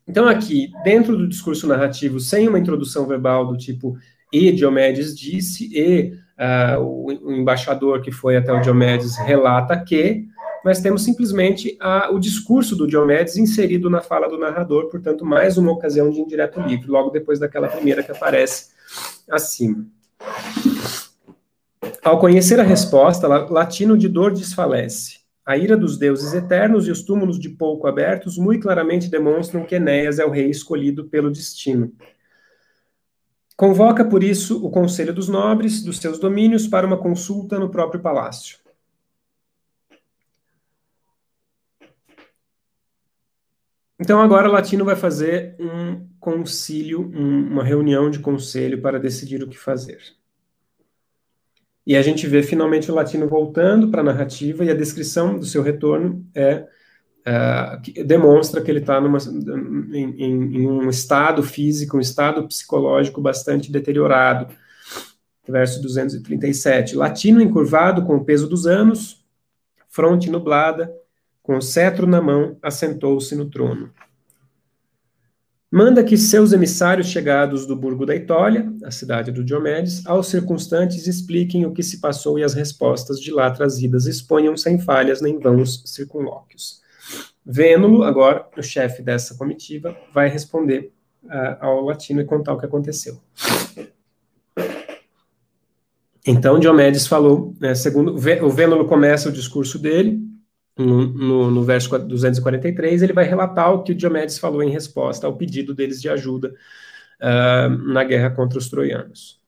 Então, 0.08 0.28
aqui, 0.28 0.72
dentro 0.84 1.16
do 1.16 1.28
discurso 1.28 1.68
narrativo, 1.68 2.20
sem 2.20 2.48
uma 2.48 2.60
introdução 2.60 3.06
verbal 3.06 3.46
do 3.46 3.58
tipo 3.58 3.98
e 4.32 4.52
Diomedes 4.52 5.18
disse, 5.18 5.70
e 5.78 6.18
uh, 6.42 6.82
o, 6.82 7.06
o, 7.06 7.32
embaixador 7.32 8.02
que 8.02 8.12
foi 8.12 8.36
até 8.36 8.52
o 8.52 8.60
Diomedes 8.60 9.18
relata 9.18 9.78
que, 9.80 10.26
mas 10.66 10.82
temos 10.82 11.04
simplesmente 11.04 11.78
o 12.12 12.20
discurso 12.20 12.76
do 12.76 12.86
Diomedes 12.86 13.36
inserido 13.36 13.90
na 13.90 14.02
fala 14.02 14.28
do 14.28 14.38
narrador, 14.38 14.90
portanto, 14.90 15.26
mais 15.26 15.58
uma 15.58 15.72
ocasião 15.72 16.10
de 16.10 16.20
indireto 16.20 16.60
livre, 16.62 16.88
logo 16.88 17.10
depois 17.10 17.40
daquela 17.40 17.68
primeira 17.68 18.04
que 18.04 18.12
aparece 18.12 18.72
acima. 19.30 19.86
Ao 22.04 22.20
conhecer 22.20 22.60
a 22.60 22.64
resposta, 22.64 23.28
Latino 23.28 23.98
de 23.98 24.08
dor 24.08 24.34
desfalece. 24.34 25.22
A 25.44 25.58
ira 25.58 25.76
dos 25.76 25.98
deuses 25.98 26.34
eternos 26.34 26.88
e 26.88 26.92
os 26.92 27.02
túmulos 27.02 27.40
de 27.40 27.50
pouco 27.50 27.88
abertos 27.88 28.38
muito 28.38 28.62
claramente 28.62 29.10
demonstram 29.10 29.64
que 29.64 29.76
Enéas 29.76 30.20
é 30.20 30.26
o 30.26 30.30
rei 30.30 30.50
escolhido 30.50 31.06
pelo 31.06 31.32
destino. 31.32 31.92
Convoca, 33.62 34.04
por 34.04 34.24
isso, 34.24 34.66
o 34.66 34.72
Conselho 34.72 35.14
dos 35.14 35.30
Nobres 35.30 35.84
dos 35.84 36.00
seus 36.00 36.18
domínios 36.18 36.66
para 36.66 36.88
uma 36.88 36.98
consulta 36.98 37.60
no 37.60 37.70
próprio 37.70 38.02
palácio. 38.02 38.58
Então, 44.00 44.20
agora 44.20 44.50
o 44.50 44.52
Latino 44.52 44.84
vai 44.84 44.96
fazer 44.96 45.56
um 45.60 46.08
concílio, 46.20 47.02
um, 47.14 47.52
uma 47.52 47.64
reunião 47.64 48.10
de 48.10 48.18
conselho 48.18 48.82
para 48.82 49.00
decidir 49.00 49.44
o 49.44 49.48
que 49.48 49.60
fazer. 49.60 50.02
E 51.86 51.96
a 51.96 52.02
gente 52.02 52.26
vê 52.26 52.42
finalmente 52.42 52.92
o 52.92 52.96
Latino 52.96 53.28
voltando 53.28 53.92
para 53.92 54.02
a 54.02 54.06
narrativa 54.06 54.66
e 54.66 54.72
a 54.72 54.76
descrição 54.76 55.38
do 55.38 55.46
seu 55.46 55.62
retorno 55.62 56.28
é 56.34 56.66
uh, 57.22 58.04
demonstra 58.06 58.62
que 58.62 58.70
ele 58.70 58.80
está 58.80 59.00
em, 59.00 59.94
em, 59.94 60.56
em, 60.58 60.68
um 60.68 60.90
estado 60.90 61.44
físico, 61.44 61.98
um 61.98 62.02
estado 62.02 62.48
psicológico 62.48 63.22
bastante 63.22 63.72
deteriorado. 63.72 64.54
Verso 65.48 65.82
237. 65.82 66.96
Latino 66.96 67.42
encurvado 67.42 68.04
com 68.04 68.16
o 68.16 68.24
peso 68.24 68.48
dos 68.48 68.66
anos, 68.66 69.24
fronte 69.90 70.30
nublada, 70.30 70.94
com 71.42 71.58
o 71.58 71.62
cetro 71.62 72.06
na 72.06 72.22
mão, 72.22 72.58
assentou-se 72.62 73.36
no 73.36 73.50
trono. 73.50 73.92
Manda 75.74 76.04
que 76.04 76.18
seus 76.18 76.52
emissários 76.52 77.08
chegados 77.08 77.66
do 77.66 77.78
Burgo 77.78 78.06
da 78.06 78.14
Itólia, 78.14 78.72
a 78.84 78.92
cidade 78.92 79.32
do 79.32 79.42
Diomedes, 79.42 80.06
aos 80.06 80.28
circunstantes 80.28 81.08
expliquem 81.08 81.66
o 81.66 81.72
que 81.72 81.82
se 81.82 82.02
passou 82.02 82.38
e 82.38 82.44
as 82.44 82.54
respostas 82.54 83.22
de 83.22 83.32
lá 83.32 83.50
trazidas 83.50 84.06
exponham 84.06 84.58
sem 84.58 84.78
falhas 84.78 85.22
nem 85.22 85.40
vãos 85.40 85.82
circunlóquios. 85.86 86.81
Vênulo, 87.46 88.04
agora, 88.04 88.48
o 88.58 88.62
chefe 88.62 89.02
dessa 89.02 89.36
comitiva, 89.36 89.98
vai 90.14 90.30
responder 90.30 90.92
uh, 91.24 91.58
ao 91.60 91.82
latino 91.82 92.22
e 92.22 92.26
contar 92.26 92.54
o 92.54 92.60
que 92.60 92.66
aconteceu. 92.66 93.20
Então, 96.26 96.60
Diomedes 96.60 97.08
falou, 97.08 97.56
né, 97.60 97.74
segundo, 97.74 98.14
o 98.14 98.50
Vênulo 98.50 98.86
começa 98.86 99.30
o 99.30 99.32
discurso 99.32 99.80
dele, 99.80 100.22
no, 100.78 101.08
no, 101.08 101.52
no, 101.52 101.64
verso 101.64 101.98
243, 101.98 103.02
ele 103.02 103.14
vai 103.14 103.26
relatar 103.26 103.74
o 103.74 103.84
que 103.84 103.92
o 103.92 103.96
Diomedes 103.96 104.38
falou 104.38 104.64
em 104.64 104.72
resposta 104.72 105.28
ao 105.28 105.36
pedido 105.36 105.74
deles 105.74 106.02
de 106.02 106.10
ajuda 106.10 106.54
uh, 107.20 107.70
na 107.92 108.04
guerra 108.04 108.30
contra 108.30 108.58
os 108.58 108.70
troianos. 108.70 109.41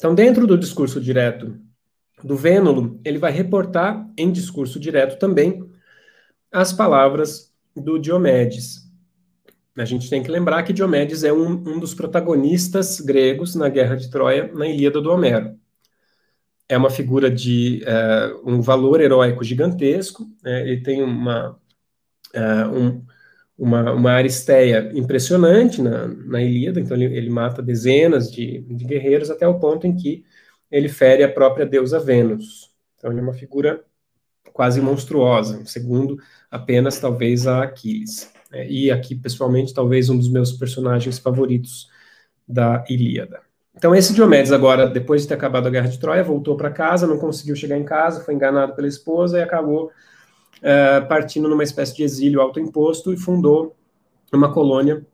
Então, 0.00 0.14
dentro 0.14 0.46
do 0.46 0.56
discurso 0.56 0.98
direto 0.98 1.60
do 2.24 2.34
Vênulo, 2.34 2.98
ele 3.04 3.18
vai 3.18 3.30
reportar 3.30 4.10
em 4.16 4.32
discurso 4.32 4.80
direto 4.80 5.18
também 5.18 5.62
as 6.50 6.72
palavras 6.72 7.52
do 7.76 7.98
Diomedes. 7.98 8.90
A 9.76 9.84
gente 9.84 10.08
tem 10.08 10.22
que 10.22 10.30
lembrar 10.30 10.62
que 10.62 10.72
Diomedes 10.72 11.22
é 11.22 11.30
um, 11.30 11.50
um 11.50 11.78
dos 11.78 11.92
protagonistas 11.92 12.98
gregos 12.98 13.54
na 13.54 13.68
Guerra 13.68 13.94
de 13.94 14.10
Troia, 14.10 14.50
na 14.54 14.66
Ilíada 14.66 15.02
do 15.02 15.10
Homero. 15.10 15.54
É 16.66 16.78
uma 16.78 16.88
figura 16.88 17.30
de 17.30 17.84
uh, 17.84 18.50
um 18.50 18.62
valor 18.62 19.02
heróico 19.02 19.44
gigantesco, 19.44 20.26
né? 20.42 20.62
ele 20.62 20.82
tem 20.82 21.02
uma, 21.02 21.60
uh, 22.34 22.74
um, 22.74 23.04
uma, 23.60 23.92
uma 23.92 24.12
aristeia 24.12 24.90
impressionante 24.94 25.82
na, 25.82 26.08
na 26.08 26.42
Ilíada, 26.42 26.80
então 26.80 26.96
ele, 26.96 27.14
ele 27.14 27.28
mata 27.28 27.60
dezenas 27.60 28.32
de, 28.32 28.62
de, 28.62 28.84
guerreiros 28.86 29.30
até 29.30 29.46
o 29.46 29.58
ponto 29.58 29.86
em 29.86 29.94
que 29.94 30.24
ele 30.70 30.88
fere 30.88 31.22
a 31.22 31.30
própria 31.30 31.66
deusa 31.66 32.00
Vênus. 32.00 32.70
Então 32.96 33.10
ele 33.10 33.20
é 33.20 33.22
uma 33.22 33.34
figura 33.34 33.84
quase 34.54 34.80
monstruosa, 34.80 35.62
segundo 35.66 36.16
apenas 36.50 36.98
talvez 36.98 37.46
a 37.46 37.62
Aquiles. 37.62 38.32
É, 38.50 38.66
e 38.66 38.90
aqui, 38.90 39.14
pessoalmente, 39.14 39.74
talvez 39.74 40.08
um 40.08 40.16
dos 40.16 40.30
meus 40.30 40.52
personagens 40.52 41.18
favoritos 41.18 41.90
da 42.48 42.82
Ilíada. 42.88 43.42
Então 43.76 43.94
esse 43.94 44.14
Diomedes 44.14 44.52
agora, 44.52 44.88
depois 44.88 45.22
de 45.22 45.28
ter 45.28 45.34
acabado 45.34 45.66
a 45.66 45.70
Guerra 45.70 45.88
de 45.88 45.98
Troia, 45.98 46.24
voltou 46.24 46.56
para 46.56 46.70
casa, 46.70 47.06
não 47.06 47.18
conseguiu 47.18 47.54
chegar 47.54 47.76
em 47.76 47.84
casa, 47.84 48.24
foi 48.24 48.32
enganado 48.32 48.74
pela 48.74 48.88
esposa 48.88 49.38
e 49.38 49.42
acabou 49.42 49.90
uh, 50.60 51.06
partindo 51.08 51.48
numa 51.48 51.62
espécie 51.62 51.96
de 51.96 52.02
exílio 52.02 52.40
autoimposto 52.40 53.12
e 53.12 53.16
fundou 53.16 53.76
uma 54.32 54.52
colônia 54.52 55.04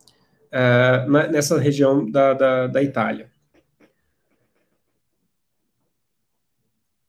uh, 0.53 1.11
nessa 1.30 1.59
região 1.59 2.09
da, 2.11 2.34
da, 2.34 2.66
da 2.66 2.82
Itália. 2.82 3.30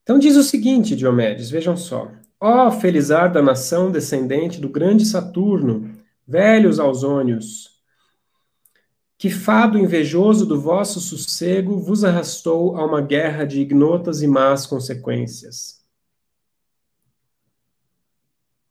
Então 0.04 0.18
diz 0.18 0.38
o 0.38 0.44
seguinte, 0.44 0.96
Diomedes, 0.96 1.50
vejam 1.50 1.76
só. 1.76 2.10
Ó 2.40 2.68
oh, 2.68 2.72
felizar 2.72 3.32
da 3.32 3.42
nação 3.42 3.92
descendente 3.92 4.62
do 4.62 4.70
grande 4.70 5.04
Saturno, 5.06 5.92
velhos 6.26 6.80
ausônios, 6.80 7.78
que 9.18 9.30
fado 9.30 9.80
invejoso 9.80 10.46
do 10.46 10.62
vosso 10.62 11.00
sossego 11.00 11.80
vos 11.80 12.04
arrastou 12.04 12.78
a 12.78 12.86
uma 12.86 13.02
guerra 13.02 13.44
de 13.46 13.60
ignotas 13.60 14.22
e 14.22 14.28
más 14.28 14.68
consequências. 14.68 15.84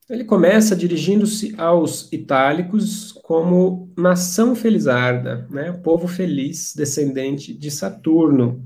Ele 0.09 0.25
começa 0.25 0.77
dirigindo-se 0.77 1.55
aos 1.59 2.11
itálicos 2.13 3.13
como 3.13 3.93
nação 3.97 4.55
felizarda, 4.55 5.47
né? 5.51 5.73
povo 5.73 6.07
feliz, 6.07 6.73
descendente 6.77 7.53
de 7.53 7.71
Saturno, 7.71 8.63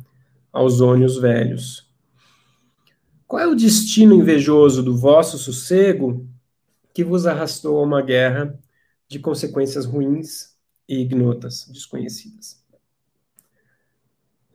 ausônios 0.53 1.17
velhos. 1.19 1.89
Qual 3.27 3.41
é 3.41 3.47
o 3.47 3.55
destino 3.55 4.15
invejoso 4.15 4.83
do 4.83 4.97
vosso 4.97 5.39
sossego 5.39 6.29
que 6.93 7.05
vos 7.05 7.27
arrastou 7.27 7.79
a 7.79 7.83
uma 7.83 8.03
guerra 8.03 8.59
de 9.09 9.19
consequências 9.19 9.85
ruins 9.85 10.57
e 10.89 11.01
ignotas, 11.01 11.69
desconhecidas. 11.69 12.65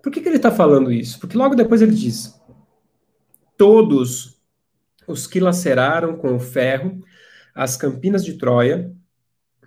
Por 0.02 0.12
que, 0.12 0.22
que 0.22 0.30
ele 0.30 0.38
está 0.38 0.52
falando 0.52 0.92
isso? 0.92 1.20
Porque 1.20 1.38
logo 1.38 1.56
depois 1.56 1.82
ele 1.82 1.96
diz: 1.96 2.40
Todos 3.58 4.35
os 5.08 5.28
que 5.28 5.40
laceraram 5.40 6.16
com 6.16 6.36
o 6.36 6.40
ferro 6.40 7.02
as 7.56 7.78
campinas 7.78 8.26
de 8.26 8.34
Troia, 8.34 8.92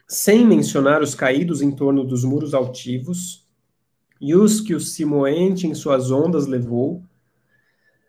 sem 0.07 0.47
mencionar 0.47 1.01
os 1.01 1.15
caídos 1.15 1.63
em 1.63 1.71
torno 1.71 2.05
dos 2.05 2.23
muros 2.23 2.53
altivos, 2.53 3.47
e 4.21 4.35
os 4.35 4.61
que 4.61 4.75
o 4.75 4.81
Simoente 4.81 5.67
em 5.67 5.75
suas 5.75 6.11
ondas 6.11 6.47
levou, 6.47 7.03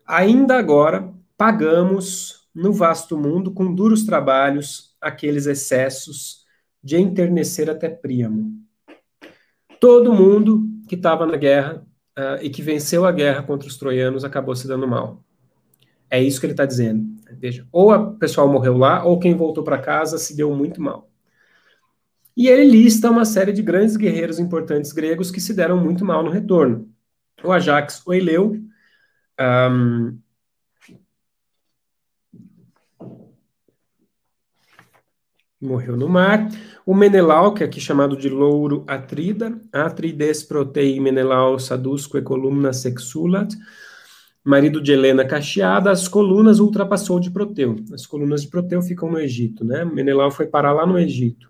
ainda 0.05 0.57
agora 0.57 1.13
pagamos 1.37 2.47
no 2.53 2.73
vasto 2.73 3.17
mundo 3.17 3.51
com 3.51 3.73
duros 3.73 4.05
trabalhos 4.05 4.95
aqueles 4.99 5.45
excessos 5.45 6.45
de 6.83 6.97
enternecer 6.97 7.69
até 7.69 7.87
Príamo. 7.87 8.51
Todo 9.79 10.13
mundo 10.13 10.67
que 10.87 10.95
estava 10.95 11.25
na 11.25 11.37
guerra 11.37 11.85
uh, 12.17 12.41
e 12.41 12.49
que 12.49 12.61
venceu 12.61 13.05
a 13.05 13.11
guerra 13.11 13.43
contra 13.43 13.67
os 13.67 13.77
troianos 13.77 14.25
acabou 14.25 14.55
se 14.55 14.67
dando 14.67 14.87
mal. 14.87 15.23
É 16.09 16.21
isso 16.21 16.39
que 16.39 16.47
ele 16.47 16.53
está 16.53 16.65
dizendo. 16.65 17.18
Veja, 17.37 17.67
ou 17.71 17.93
o 17.93 18.15
pessoal 18.17 18.47
morreu 18.47 18.77
lá, 18.77 19.03
ou 19.03 19.19
quem 19.19 19.35
voltou 19.35 19.63
para 19.63 19.77
casa 19.77 20.17
se 20.17 20.35
deu 20.35 20.53
muito 20.55 20.81
mal. 20.81 21.09
E 22.35 22.47
ele 22.47 22.63
lista 22.63 23.11
uma 23.11 23.25
série 23.25 23.51
de 23.51 23.61
grandes 23.61 23.97
guerreiros 23.97 24.39
importantes 24.39 24.93
gregos 24.93 25.29
que 25.29 25.41
se 25.41 25.53
deram 25.53 25.77
muito 25.77 26.05
mal 26.05 26.23
no 26.23 26.31
retorno. 26.31 26.89
O 27.43 27.51
Ajax, 27.51 28.01
o 28.05 28.13
Eleu, 28.13 28.57
um, 29.39 30.17
morreu 35.59 35.97
no 35.97 36.07
mar. 36.07 36.47
O 36.85 36.95
Menelau, 36.95 37.53
que 37.53 37.63
é 37.63 37.65
aqui 37.65 37.81
chamado 37.81 38.15
de 38.15 38.29
louro 38.29 38.83
atrida, 38.87 39.59
atrides 39.71 40.43
protei 40.43 40.99
Menelau 40.99 41.59
sadusque 41.59 42.21
columna 42.21 42.71
sexulat, 42.71 43.53
marido 44.49 44.81
de 44.81 44.91
Helena 44.91 45.23
Cacheada, 45.23 45.91
as 45.91 46.07
colunas 46.07 46.59
ultrapassou 46.59 47.19
de 47.19 47.29
Proteu. 47.29 47.75
As 47.93 48.07
colunas 48.07 48.41
de 48.41 48.47
Proteu 48.47 48.81
ficam 48.81 49.11
no 49.11 49.19
Egito, 49.19 49.63
né? 49.63 49.85
Menelau 49.85 50.31
foi 50.31 50.47
parar 50.47 50.73
lá 50.73 50.87
no 50.87 50.97
Egito. 50.97 51.47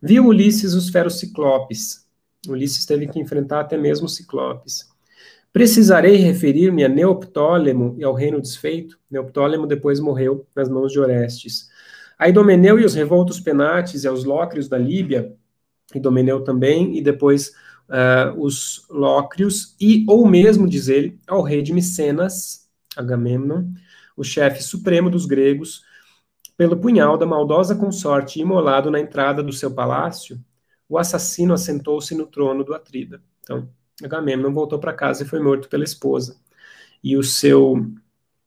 Viu 0.00 0.24
Ulisses 0.26 0.72
os 0.72 0.88
feros 0.88 1.18
ciclopes. 1.18 2.06
Ulisses 2.48 2.86
teve 2.86 3.06
que 3.06 3.20
enfrentar 3.20 3.60
até 3.60 3.76
mesmo 3.76 4.08
ciclopes. 4.08 4.88
Precisarei 5.52 6.16
referir-me 6.16 6.82
a 6.82 6.88
Neoptólemo 6.88 7.94
e 7.98 8.04
ao 8.04 8.14
reino 8.14 8.40
desfeito. 8.40 8.98
Neoptólemo 9.10 9.66
depois 9.66 10.00
morreu 10.00 10.46
nas 10.56 10.70
mãos 10.70 10.90
de 10.90 10.98
Orestes. 10.98 11.68
A 12.18 12.26
Idomeneu 12.26 12.80
e 12.80 12.86
os 12.86 12.94
revoltos 12.94 13.38
penates 13.38 14.04
e 14.04 14.08
aos 14.08 14.24
lócrios 14.24 14.66
da 14.66 14.78
Líbia, 14.78 15.34
Idomeneu 15.94 16.42
também, 16.42 16.96
e 16.96 17.02
depois 17.02 17.52
uh, 17.90 18.40
os 18.40 18.86
lócrios, 18.88 19.74
e, 19.80 20.04
ou 20.08 20.26
mesmo, 20.26 20.68
diz 20.68 20.88
ele, 20.88 21.18
ao 21.26 21.42
rei 21.42 21.60
de 21.60 21.72
Micenas, 21.72 22.68
Agamemnon, 22.96 23.64
o 24.16 24.24
chefe 24.24 24.62
supremo 24.62 25.10
dos 25.10 25.26
gregos, 25.26 25.82
pelo 26.56 26.76
punhal 26.76 27.18
da 27.18 27.26
maldosa 27.26 27.74
consorte 27.74 28.40
imolado 28.40 28.90
na 28.90 29.00
entrada 29.00 29.42
do 29.42 29.52
seu 29.52 29.70
palácio, 29.70 30.38
o 30.88 30.98
assassino 30.98 31.54
assentou-se 31.54 32.14
no 32.14 32.26
trono 32.26 32.64
do 32.64 32.74
Atrida. 32.74 33.22
Então, 33.42 33.68
Agamemnon 34.02 34.52
voltou 34.52 34.78
para 34.78 34.92
casa 34.92 35.22
e 35.22 35.26
foi 35.26 35.40
morto 35.40 35.68
pela 35.68 35.84
esposa. 35.84 36.36
E 37.02 37.16
o 37.16 37.22
seu, 37.22 37.86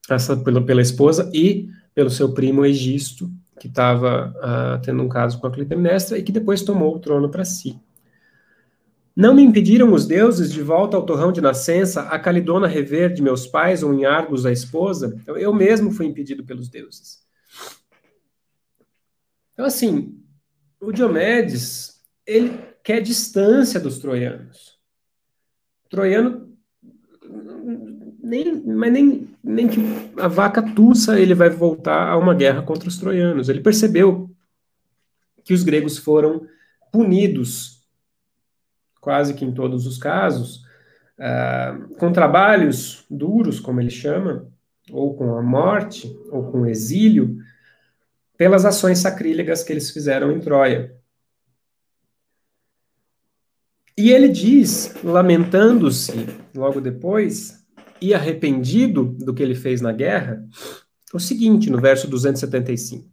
essa, 0.10 0.38
pela, 0.38 0.62
pela 0.62 0.82
esposa 0.82 1.30
e 1.34 1.70
pelo 1.96 2.10
seu 2.10 2.34
primo 2.34 2.66
Egisto, 2.66 3.32
que 3.60 3.68
estava 3.68 4.30
uh, 4.36 4.40
ah, 4.42 4.82
tendo 4.84 5.02
um 5.02 5.08
caso 5.08 5.40
com 5.40 5.48
a 5.48 5.52
Clitemnestra 5.52 6.18
e 6.18 6.24
que 6.24 6.32
depois 6.32 6.64
tomou 6.64 6.96
o 6.96 7.00
trono 7.00 7.30
para 7.30 7.46
si. 7.46 7.80
Não 9.16 9.36
me 9.36 9.44
impediram 9.44 9.94
os 9.94 10.08
deuses 10.08 10.52
de 10.52 10.62
volta 10.62 10.98
ao 10.98 11.06
torrão 11.06 11.32
de 11.32 11.40
nascença, 11.40 12.02
a 12.04 12.18
Calidona 12.18 12.68
rever 12.68 13.14
de 13.14 13.22
meus 13.22 13.46
pais 13.46 13.84
ou 13.84 13.94
em 13.94 14.06
Argos 14.06 14.46
a 14.46 14.52
esposa? 14.52 15.22
Eu, 15.28 15.38
eu 15.38 15.54
mesmo 15.54 15.92
fui 15.92 16.08
impedido 16.08 16.44
pelos 16.44 16.68
deuses. 16.68 17.22
Então, 19.54 19.66
assim, 19.66 20.20
o 20.82 20.92
Diomedes, 20.92 22.02
ele 22.26 22.60
quer 22.84 23.02
distância 23.02 23.80
dos 23.80 24.00
troianos. 24.00 24.80
Troiano 25.90 26.54
nem, 28.24 28.64
mas 28.66 28.92
nem, 28.92 29.28
nem 29.44 29.68
que 29.68 29.80
a 30.18 30.28
vaca 30.28 30.62
tussa 30.62 31.20
ele 31.20 31.36
vai 31.36 31.50
voltar 31.50 32.10
a 32.10 32.18
uma 32.18 32.34
guerra 32.34 32.62
contra 32.62 32.88
os 32.88 32.98
troianos. 32.98 33.50
Ele 33.50 33.60
percebeu 33.60 34.32
que 35.44 35.54
os 35.54 35.62
gregos 35.62 35.98
foram 35.98 36.48
punidos, 36.92 37.83
quase 39.04 39.34
que 39.34 39.44
em 39.44 39.52
todos 39.52 39.86
os 39.86 39.98
casos, 39.98 40.64
uh, 41.20 41.94
com 41.96 42.14
trabalhos 42.14 43.06
duros, 43.10 43.60
como 43.60 43.82
ele 43.82 43.90
chama, 43.90 44.48
ou 44.90 45.14
com 45.14 45.38
a 45.38 45.42
morte, 45.42 46.08
ou 46.32 46.50
com 46.50 46.62
o 46.62 46.66
exílio, 46.66 47.38
pelas 48.38 48.64
ações 48.64 49.00
sacrílegas 49.00 49.62
que 49.62 49.74
eles 49.74 49.92
fizeram 49.92 50.32
em 50.32 50.40
Troia. 50.40 50.96
E 53.98 54.10
ele 54.10 54.30
diz, 54.30 54.96
lamentando-se 55.04 56.26
logo 56.56 56.80
depois, 56.80 57.62
e 58.02 58.14
arrependido 58.14 59.04
do 59.04 59.34
que 59.34 59.44
ele 59.44 59.54
fez 59.54 59.82
na 59.82 59.92
guerra, 59.92 60.48
o 61.14 61.20
seguinte, 61.20 61.70
no 61.70 61.80
verso 61.80 62.10
275. 62.10 63.13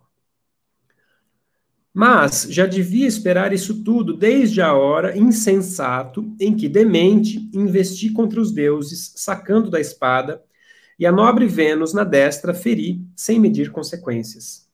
Mas 1.93 2.47
já 2.49 2.67
devia 2.67 3.07
esperar 3.07 3.53
isso 3.53 3.83
tudo 3.83 4.15
desde 4.15 4.63
a 4.63 4.73
hora 4.75 5.19
insensato 5.19 6.35
em 6.39 6.55
que, 6.55 6.69
demente, 6.69 7.51
investi 7.53 8.11
contra 8.11 8.41
os 8.41 8.53
deuses, 8.53 9.13
sacando 9.17 9.69
da 9.69 9.81
espada, 9.81 10.43
e 10.99 11.05
a 11.05 11.11
nobre 11.11 11.47
Vênus 11.47 11.93
na 11.93 12.05
destra 12.05 12.55
feri, 12.55 13.01
sem 13.17 13.41
medir 13.41 13.73
consequências. 13.73 14.69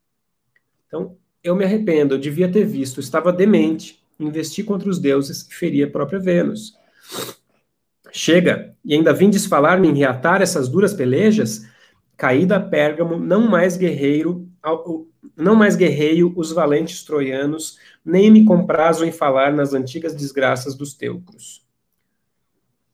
Então, 0.87 1.17
eu 1.43 1.57
me 1.57 1.65
arrependo, 1.65 2.15
eu 2.15 2.19
devia 2.19 2.51
ter 2.51 2.65
visto, 2.65 3.01
estava 3.01 3.33
demente, 3.33 4.03
investi 4.19 4.63
contra 4.63 4.89
os 4.89 4.99
deuses 4.99 5.43
e 5.43 5.55
feri 5.55 5.83
a 5.83 5.91
própria 5.91 6.19
Vênus. 6.19 6.77
Chega, 8.13 8.75
e 8.85 8.95
ainda 8.95 9.13
vindes 9.13 9.47
falar-me 9.47 9.89
em 9.89 9.95
reatar 9.95 10.43
essas 10.43 10.69
duras 10.69 10.93
pelejas? 10.93 11.67
Caída 12.17 12.59
Pérgamo, 12.59 13.19
não 13.19 13.49
mais 13.49 13.77
guerreiro, 13.77 14.46
não 15.37 15.55
mais 15.55 15.77
guerreio 15.77 16.33
os 16.37 16.53
valentes 16.53 17.05
troianos, 17.05 17.79
nem 18.05 18.31
me 18.31 18.45
comprazo 18.45 19.05
em 19.05 19.13
falar 19.13 19.53
nas 19.53 19.75
antigas 19.75 20.15
desgraças 20.15 20.75
dos 20.75 20.95
teucros. 20.95 21.65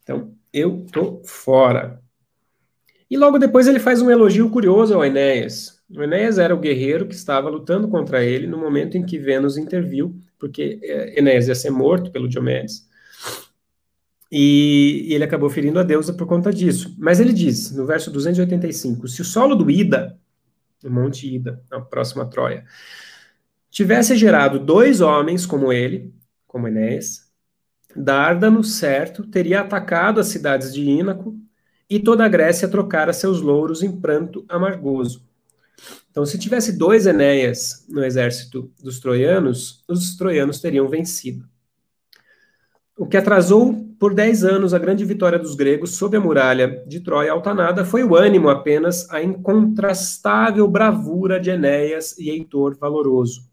Então, 0.02 0.34
eu 0.52 0.84
tô 0.92 1.22
fora. 1.24 2.02
E 3.10 3.16
logo 3.16 3.38
depois 3.38 3.66
ele 3.66 3.78
faz 3.78 4.00
um 4.00 4.10
elogio 4.10 4.48
curioso 4.50 4.94
ao 4.94 5.04
Enéas. 5.04 5.80
O 5.94 6.02
Enéas 6.02 6.38
era 6.38 6.54
o 6.54 6.58
guerreiro 6.58 7.06
que 7.06 7.14
estava 7.14 7.48
lutando 7.48 7.88
contra 7.88 8.24
ele 8.24 8.46
no 8.46 8.56
momento 8.56 8.96
em 8.96 9.04
que 9.04 9.18
Vênus 9.18 9.58
interviu, 9.58 10.16
porque 10.38 10.80
eh, 10.82 11.18
Enéas 11.18 11.46
ia 11.46 11.54
ser 11.54 11.70
morto 11.70 12.10
pelo 12.10 12.28
Diomedes. 12.28 12.88
E, 14.30 15.08
e 15.08 15.14
ele 15.14 15.24
acabou 15.24 15.50
ferindo 15.50 15.78
a 15.78 15.82
deusa 15.82 16.14
por 16.14 16.26
conta 16.26 16.50
disso. 16.50 16.96
Mas 16.98 17.20
ele 17.20 17.34
diz, 17.34 17.70
no 17.72 17.84
verso 17.84 18.10
285, 18.10 19.06
se 19.06 19.20
o 19.20 19.24
solo 19.26 19.54
do 19.54 19.70
Ida, 19.70 20.18
Monte 20.90 21.34
Ida, 21.34 21.62
a 21.70 21.80
próxima 21.80 22.28
Troia, 22.28 22.64
tivesse 23.70 24.16
gerado 24.16 24.58
dois 24.58 25.00
homens 25.00 25.46
como 25.46 25.72
ele, 25.72 26.14
como 26.46 26.68
Enéas, 26.68 27.32
Dárdano, 27.94 28.64
certo, 28.64 29.26
teria 29.26 29.60
atacado 29.60 30.18
as 30.18 30.28
cidades 30.28 30.72
de 30.72 30.82
Ínaco 30.82 31.36
e 31.88 32.00
toda 32.00 32.24
a 32.24 32.28
Grécia 32.28 32.68
trocara 32.68 33.12
seus 33.12 33.40
louros 33.40 33.82
em 33.82 34.00
pranto 34.00 34.44
amargoso. 34.48 35.26
Então, 36.10 36.24
se 36.24 36.38
tivesse 36.38 36.76
dois 36.76 37.06
Enéas 37.06 37.86
no 37.88 38.04
exército 38.04 38.72
dos 38.82 39.00
troianos, 39.00 39.84
os 39.88 40.16
troianos 40.16 40.60
teriam 40.60 40.88
vencido. 40.88 41.46
O 42.96 43.06
que 43.06 43.16
atrasou 43.16 43.74
por 43.98 44.14
dez 44.14 44.44
anos 44.44 44.74
a 44.74 44.78
grande 44.78 45.04
vitória 45.04 45.38
dos 45.38 45.54
gregos 45.54 45.94
sob 45.96 46.16
a 46.16 46.20
muralha 46.20 46.82
de 46.86 47.00
Troia 47.00 47.32
altanada 47.32 47.84
foi 47.84 48.04
o 48.04 48.14
ânimo 48.14 48.48
apenas, 48.48 49.08
a 49.10 49.22
incontrastável 49.22 50.68
bravura 50.68 51.40
de 51.40 51.50
Enéas 51.50 52.18
e 52.18 52.28
Heitor 52.30 52.76
Valoroso. 52.76 53.48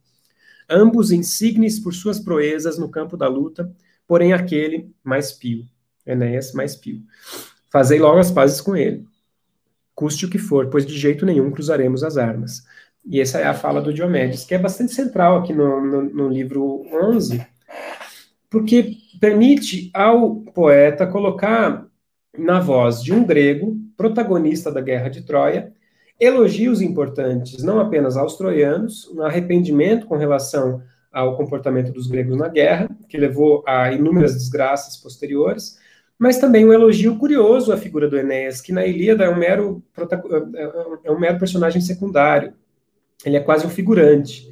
Ambos 0.70 1.12
insignes 1.12 1.80
por 1.80 1.94
suas 1.94 2.20
proezas 2.20 2.78
no 2.78 2.90
campo 2.90 3.16
da 3.16 3.28
luta, 3.28 3.72
porém 4.08 4.34
aquele 4.34 4.92
mais 5.04 5.32
pio, 5.32 5.66
Enéas 6.06 6.54
mais 6.54 6.76
pio. 6.76 7.02
Fazei 7.72 8.00
logo 8.00 8.20
as 8.20 8.32
pazes 8.32 8.60
com 8.60 8.76
ele 8.76 9.08
custe 10.00 10.26
o 10.26 10.30
que 10.30 10.38
for, 10.38 10.68
pois 10.68 10.86
de 10.86 10.98
jeito 10.98 11.26
nenhum 11.26 11.52
cruzaremos 11.52 12.06
as 12.06 12.16
armas. 12.16 12.64
E 13.06 13.20
essa 13.20 13.38
é 13.38 13.44
a 13.44 13.54
fala 13.54 13.82
do 13.82 13.94
Diomedes, 13.94 14.46
que 14.46 14.56
é 14.56 14.58
bastante 14.58 14.94
central 14.94 15.40
aqui 15.40 15.52
no, 15.52 15.86
no, 15.86 16.04
no 16.04 16.30
livro 16.30 16.86
11, 16.90 17.46
porque 18.50 18.96
permite 19.20 19.90
ao 19.94 20.38
poeta 20.38 21.06
colocar 21.06 21.86
na 22.38 22.60
voz 22.60 23.04
de 23.04 23.14
um 23.14 23.24
grego, 23.24 23.78
protagonista 23.98 24.72
da 24.72 24.82
guerra 24.82 25.10
de 25.10 25.24
Troia, 25.24 25.74
elogios 26.20 26.82
importantes 26.82 27.64
não 27.64 27.80
apenas 27.80 28.18
aos 28.18 28.38
troianos, 28.38 29.08
um 29.10 29.22
arrependimento 29.22 30.06
com 30.06 30.16
relação 30.16 30.82
ao 31.12 31.36
comportamento 31.36 31.92
dos 31.92 32.08
gregos 32.08 32.38
na 32.38 32.48
guerra, 32.48 32.90
que 33.08 33.18
levou 33.18 33.64
a 33.68 33.92
inúmeras 33.92 34.34
desgraças 34.34 34.96
posteriores, 34.98 35.78
mas 36.18 36.38
também 36.38 36.66
um 36.66 36.74
elogio 36.74 37.18
curioso 37.18 37.72
à 37.72 37.78
figura 37.78 38.08
do 38.08 38.18
Enéas, 38.18 38.62
que 38.62 38.74
na 38.74 38.86
Ilíada 38.86 39.24
é 39.24 39.30
um 39.30 39.38
mero, 39.38 39.82
é, 40.54 41.08
é, 41.08 41.12
um 41.12 41.20
mero 41.20 41.40
personagem 41.40 41.82
secundário. 41.82 42.54
Ele 43.26 43.38
é 43.38 43.40
quase 43.40 43.66
um 43.66 43.70
figurante. 43.70 44.48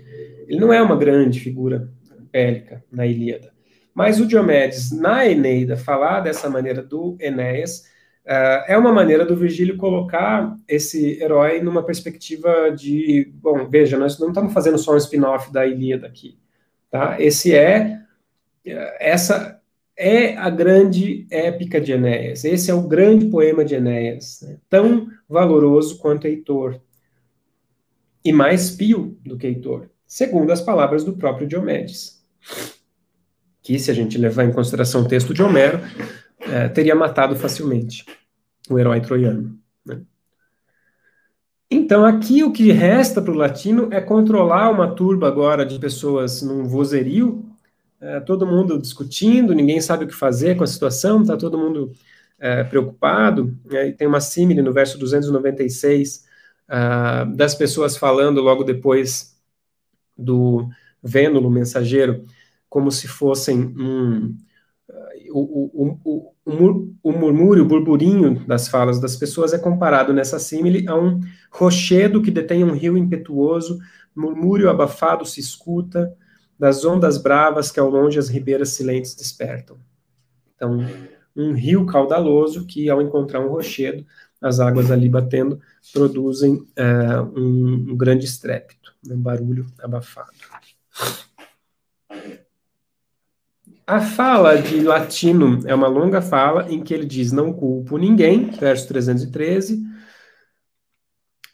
Ele 0.47 0.59
não 0.59 0.72
é 0.72 0.82
uma 0.82 0.95
grande 0.95 1.41
figura 1.41 1.89
bélica 2.32 2.84
na 2.89 3.05
Ilíada. 3.05 3.56
Mas 3.97 4.19
o 4.19 4.27
Diomedes, 4.27 4.91
na 4.91 5.25
Eneida, 5.25 5.75
falar 5.75 6.19
dessa 6.19 6.47
maneira 6.47 6.83
do 6.83 7.17
Enéas, 7.19 7.79
uh, 8.27 8.61
é 8.67 8.77
uma 8.77 8.93
maneira 8.93 9.25
do 9.25 9.35
Virgílio 9.35 9.75
colocar 9.75 10.55
esse 10.67 11.19
herói 11.19 11.61
numa 11.61 11.81
perspectiva 11.81 12.69
de, 12.69 13.27
bom, 13.33 13.67
veja, 13.67 13.97
nós 13.97 14.19
não 14.19 14.27
estamos 14.27 14.53
fazendo 14.53 14.77
só 14.77 14.93
um 14.93 14.97
spin-off 14.97 15.51
da 15.51 15.65
Ilíada 15.65 16.05
aqui, 16.05 16.37
tá? 16.91 17.19
Esse 17.19 17.55
é 17.55 17.99
essa 18.99 19.59
é 19.97 20.37
a 20.37 20.51
grande 20.51 21.25
épica 21.31 21.81
de 21.81 21.93
Enéas. 21.93 22.45
Esse 22.45 22.69
é 22.69 22.75
o 22.75 22.87
grande 22.87 23.25
poema 23.25 23.65
de 23.65 23.73
Enéas, 23.73 24.41
né? 24.43 24.57
tão 24.69 25.07
valoroso 25.27 25.97
quanto 25.97 26.27
Heitor, 26.27 26.79
e 28.23 28.31
mais 28.31 28.69
pio 28.69 29.17
do 29.25 29.39
que 29.39 29.47
Heitor, 29.47 29.89
segundo 30.05 30.51
as 30.51 30.61
palavras 30.61 31.03
do 31.03 31.17
próprio 31.17 31.47
Diomedes, 31.47 32.23
que, 33.68 33.78
se 33.78 33.91
a 33.91 33.93
gente 33.93 34.18
levar 34.18 34.45
em 34.45 34.53
consideração 34.53 35.01
o 35.01 35.07
texto 35.09 35.34
de 35.34 35.43
Homero, 35.43 35.82
é, 36.39 36.70
teria 36.70 36.95
matado 36.95 37.36
facilmente 37.36 38.05
o 38.70 38.80
herói 38.80 39.01
troiano. 39.01 39.59
Né? 39.86 39.99
Então, 41.70 42.05
aqui 42.05 42.45
o 42.45 42.53
que 42.53 42.72
resta 42.72 43.22
para 43.22 43.34
o 43.34 43.36
latino 43.36 43.89
é 43.91 43.99
controlar 43.99 44.70
uma 44.70 44.95
turba 44.95 45.28
agora 45.28 45.65
de 45.65 45.78
pessoas 45.80 46.41
num 46.41 46.63
vozerio 46.63 47.43
é, 47.99 48.22
todo 48.22 48.47
mundo 48.47 48.80
discutindo, 48.80 49.53
ninguém 49.53 49.82
sabe 49.82 50.05
o 50.05 50.07
que 50.07 50.13
fazer 50.13 50.55
com 50.55 50.63
a 50.63 50.68
situação, 50.68 51.22
está 51.22 51.36
todo 51.36 51.57
mundo 51.57 51.91
é, 52.39 52.63
preocupado. 52.63 53.53
Né? 53.65 53.89
E 53.89 53.91
tem 53.91 54.07
uma 54.07 54.22
símile 54.22 54.61
no 54.61 54.72
verso 54.72 54.97
296 54.97 56.26
uh, 56.70 57.36
das 57.36 57.53
pessoas 57.53 57.97
falando 57.97 58.39
logo 58.39 58.63
depois 58.63 59.36
do 60.18 60.70
Vênulo 61.03 61.49
mensageiro, 61.49 62.26
como 62.70 62.91
se 62.91 63.07
fossem 63.07 63.59
um, 63.59 64.38
o, 65.32 65.99
o, 66.05 66.34
o, 66.45 66.93
o, 67.03 67.11
murmúrio, 67.11 67.63
o 67.63 67.68
burburinho 67.68 68.45
das 68.47 68.68
falas 68.68 68.99
das 68.99 69.15
pessoas 69.15 69.53
é 69.53 69.57
comparado 69.57 70.13
nessa 70.13 70.39
símile 70.39 70.88
a 70.88 70.95
um 70.95 71.20
rochedo 71.51 72.22
que 72.22 72.32
detém 72.32 72.63
um 72.63 72.74
rio 72.74 72.97
impetuoso, 72.97 73.80
murmúrio 74.15 74.70
abafado 74.70 75.26
se 75.26 75.39
escuta, 75.39 76.15
das 76.57 76.84
ondas 76.84 77.18
bravas 77.18 77.72
que 77.72 77.80
ao 77.80 77.89
longe 77.89 78.18
as 78.18 78.30
ribeiras 78.30 78.70
silentes 78.70 79.13
despertam. 79.13 79.78
Então, 80.55 80.80
um 81.36 81.53
rio 81.53 81.86
caudaloso 81.86 82.65
que, 82.65 82.89
ao 82.89 82.99
encontrar 82.99 83.41
um 83.41 83.49
rochedo, 83.49 84.03
as 84.41 84.59
águas 84.59 84.89
ali 84.89 85.07
batendo, 85.07 85.59
produzem 85.93 86.65
é, 86.76 87.22
um, 87.22 87.91
um, 87.91 87.97
grande 87.97 88.26
estrépito, 88.26 88.93
um 89.07 89.22
barulho 89.22 89.68
abafado. 89.80 90.32
A 93.88 94.01
fala 94.01 94.61
de 94.61 94.81
Latino 94.81 95.61
é 95.65 95.73
uma 95.73 95.88
longa 95.88 96.21
fala 96.21 96.69
em 96.69 96.83
que 96.83 96.93
ele 96.93 97.05
diz: 97.05 97.31
Não 97.31 97.53
culpo 97.53 97.97
ninguém, 97.97 98.51
verso 98.51 98.88
313. 98.89 99.81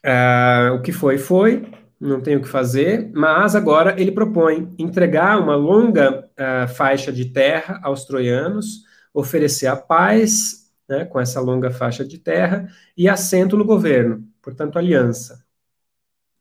É, 0.02 0.70
o 0.74 0.82
que 0.82 0.92
foi, 0.92 1.16
foi 1.16 1.70
não 2.00 2.20
tem 2.20 2.36
o 2.36 2.42
que 2.42 2.48
fazer, 2.48 3.10
mas 3.14 3.54
agora 3.54 3.98
ele 4.00 4.12
propõe 4.12 4.74
entregar 4.78 5.40
uma 5.40 5.54
longa 5.56 6.28
uh, 6.32 6.68
faixa 6.74 7.12
de 7.12 7.26
terra 7.26 7.80
aos 7.82 8.04
troianos, 8.04 8.84
oferecer 9.12 9.68
a 9.68 9.76
paz 9.76 10.70
né, 10.88 11.04
com 11.04 11.20
essa 11.20 11.40
longa 11.40 11.70
faixa 11.70 12.04
de 12.04 12.18
terra 12.18 12.68
e 12.96 13.08
assento 13.08 13.56
no 13.56 13.64
governo, 13.64 14.28
portanto, 14.42 14.78
aliança. 14.78 15.44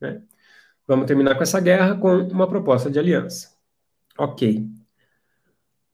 Né? 0.02 0.22
Vamos 0.88 1.06
terminar 1.06 1.36
com 1.36 1.44
essa 1.44 1.60
guerra 1.62 1.96
com 1.96 2.14
uma 2.28 2.48
proposta 2.48 2.90
de 2.90 3.00
aliança. 3.00 3.54
Ok. 4.18 4.73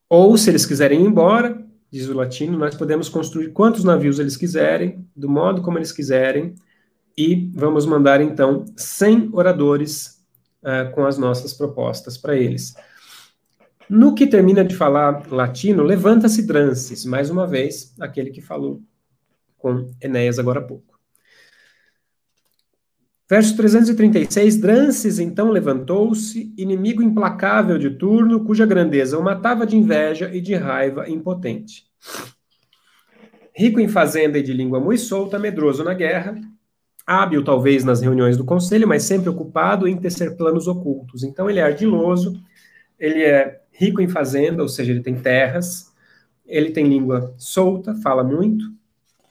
Ou, 0.10 0.36
se 0.38 0.50
eles 0.50 0.66
quiserem 0.66 1.02
ir 1.02 1.06
embora, 1.06 1.64
diz 1.92 2.08
o 2.10 2.14
latino, 2.14 2.58
nós 2.58 2.76
podemos 2.76 3.08
construir 3.08 3.52
quantos 3.52 3.84
navios 3.84 4.18
eles 4.18 4.36
quiserem, 4.36 5.08
do 5.16 5.30
modo 5.30 5.62
como 5.62 5.78
eles 5.78 5.92
quiserem, 5.92 6.56
e 7.16 7.52
vamos 7.54 7.86
mandar 7.86 8.20
então 8.20 8.66
100 8.76 9.30
oradores 9.34 10.20
uh, 10.64 10.92
com 10.94 11.06
as 11.06 11.18
nossas 11.18 11.54
propostas 11.54 12.18
para 12.18 12.36
eles. 12.36 12.74
No 13.90 14.16
que 14.16 14.26
termina 14.26 14.64
de 14.64 14.76
falar 14.76 15.32
latino, 15.32 15.84
levanta-se 15.84 16.46
Drances, 16.46 17.06
mais 17.06 17.30
uma 17.30 17.46
vez, 17.46 17.94
aquele 18.00 18.32
que 18.32 18.42
falou 18.42 18.82
com 19.58 19.92
Enéas 20.02 20.40
agora 20.40 20.60
há 20.60 20.64
pouco. 20.64 20.89
Verso 23.30 23.56
336, 23.56 24.58
Drances 24.58 25.20
então 25.20 25.52
levantou-se, 25.52 26.52
inimigo 26.58 27.04
implacável 27.04 27.78
de 27.78 27.92
turno, 27.92 28.44
cuja 28.44 28.66
grandeza 28.66 29.20
o 29.20 29.24
matava 29.24 29.68
de 29.68 29.78
inveja 29.78 30.34
e 30.34 30.42
de 30.42 30.56
raiva 30.56 31.08
impotente. 31.08 31.84
Rico 33.56 33.80
em 33.80 33.88
fazenda 33.88 34.40
e 34.40 34.42
de 34.42 34.52
língua 34.52 34.80
muito 34.80 35.02
solta, 35.02 35.38
medroso 35.38 35.84
na 35.84 35.94
guerra, 35.94 36.42
hábil 37.06 37.44
talvez 37.44 37.84
nas 37.84 38.02
reuniões 38.02 38.36
do 38.36 38.44
conselho, 38.44 38.88
mas 38.88 39.04
sempre 39.04 39.30
ocupado 39.30 39.88
em 39.88 39.96
tecer 39.96 40.36
planos 40.36 40.68
ocultos. 40.68 41.24
Então 41.24 41.48
ele 41.48 41.60
é 41.60 41.64
ardiloso, 41.64 42.34
ele 42.98 43.22
é 43.22 43.62
rico 43.72 44.02
em 44.02 44.08
fazenda, 44.08 44.64
ou 44.64 44.68
seja, 44.68 44.92
ele 44.92 45.04
tem 45.04 45.14
terras, 45.14 45.94
ele 46.48 46.72
tem 46.72 46.88
língua 46.88 47.32
solta, 47.38 47.94
fala 48.02 48.24
muito, 48.24 48.66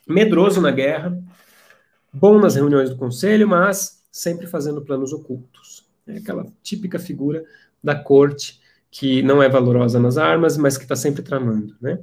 medroso 0.07 0.61
na 0.61 0.71
guerra, 0.71 1.21
bom 2.13 2.39
nas 2.39 2.55
reuniões 2.55 2.91
do 2.91 2.97
conselho, 2.97 3.49
mas 3.49 4.05
sempre 4.11 4.47
fazendo 4.47 4.83
planos 4.83 5.13
ocultos. 5.13 5.87
É 6.07 6.19
aquela 6.19 6.47
típica 6.63 6.99
figura 6.99 7.45
da 7.83 7.95
corte 7.95 8.61
que 8.91 9.23
não 9.23 9.43
é 9.43 9.49
valorosa 9.49 10.01
nas 10.01 10.17
armas, 10.17 10.57
mas 10.57 10.77
que 10.77 10.85
está 10.85 10.97
sempre 10.97 11.23
tramando, 11.23 11.77
né? 11.81 11.99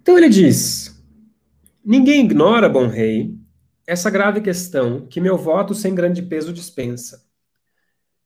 Então 0.00 0.16
ele 0.16 0.28
diz: 0.28 1.02
Ninguém 1.84 2.24
ignora, 2.24 2.68
bom 2.68 2.86
rei, 2.86 3.36
essa 3.86 4.10
grave 4.10 4.40
questão 4.40 5.06
que 5.06 5.20
meu 5.20 5.36
voto 5.36 5.74
sem 5.74 5.94
grande 5.94 6.22
peso 6.22 6.52
dispensa. 6.52 7.24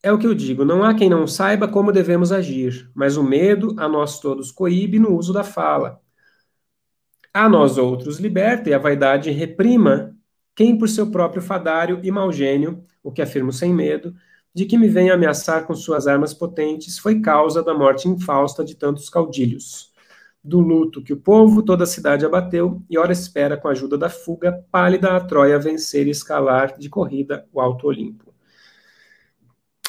É 0.01 0.13
o 0.13 0.19
que 0.19 0.27
eu 0.27 0.35
digo, 0.35 0.65
não 0.65 0.85
há 0.85 0.95
quem 0.95 1.11
não 1.11 1.27
saiba 1.27 1.67
como 1.67 1.91
devemos 1.91 2.31
agir, 2.31 2.89
mas 2.95 3.17
o 3.17 3.23
medo 3.23 3.75
a 3.77 3.89
nós 3.89 4.21
todos 4.21 4.53
coíbe 4.53 4.99
no 4.99 5.17
uso 5.17 5.33
da 5.33 5.43
fala. 5.43 6.01
A 7.39 7.49
nós 7.49 7.79
outros 7.79 8.19
liberta 8.19 8.69
e 8.69 8.75
a 8.75 8.79
vaidade 8.79 9.31
reprima 9.31 10.13
quem 10.57 10.77
por 10.77 10.89
seu 10.89 11.09
próprio 11.09 11.41
fadário 11.41 12.01
e 12.03 12.11
mau 12.11 12.33
gênio, 12.33 12.85
o 13.01 13.13
que 13.13 13.23
afirmo 13.23 13.53
sem 13.53 13.73
medo, 13.73 14.13
de 14.53 14.65
que 14.65 14.77
me 14.77 14.89
venha 14.89 15.15
ameaçar 15.15 15.65
com 15.65 15.73
suas 15.73 16.09
armas 16.09 16.35
potentes, 16.35 16.99
foi 16.99 17.21
causa 17.21 17.63
da 17.63 17.73
morte 17.73 18.09
infausta 18.09 18.65
de 18.65 18.75
tantos 18.75 19.09
caudilhos 19.09 19.93
do 20.43 20.59
luto 20.59 21.01
que 21.01 21.13
o 21.13 21.17
povo, 21.17 21.63
toda 21.63 21.85
a 21.85 21.87
cidade 21.87 22.27
abateu, 22.27 22.83
e 22.91 22.99
ora 22.99 23.13
espera, 23.13 23.57
com 23.57 23.69
a 23.69 23.71
ajuda 23.71 23.97
da 23.97 24.11
fuga, 24.11 24.65
pálida 24.73 25.15
a 25.15 25.21
Troia 25.21 25.61
vencer 25.61 26.09
e 26.09 26.11
escalar 26.11 26.77
de 26.77 26.89
corrida 26.89 27.47
o 27.53 27.61
Alto 27.61 27.87
Olimpo. 27.87 28.35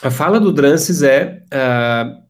A 0.03 0.11
fala 0.11 0.39
do 0.39 0.53
Drances 0.53 1.01
é 1.01 1.43
uh, 1.51 2.23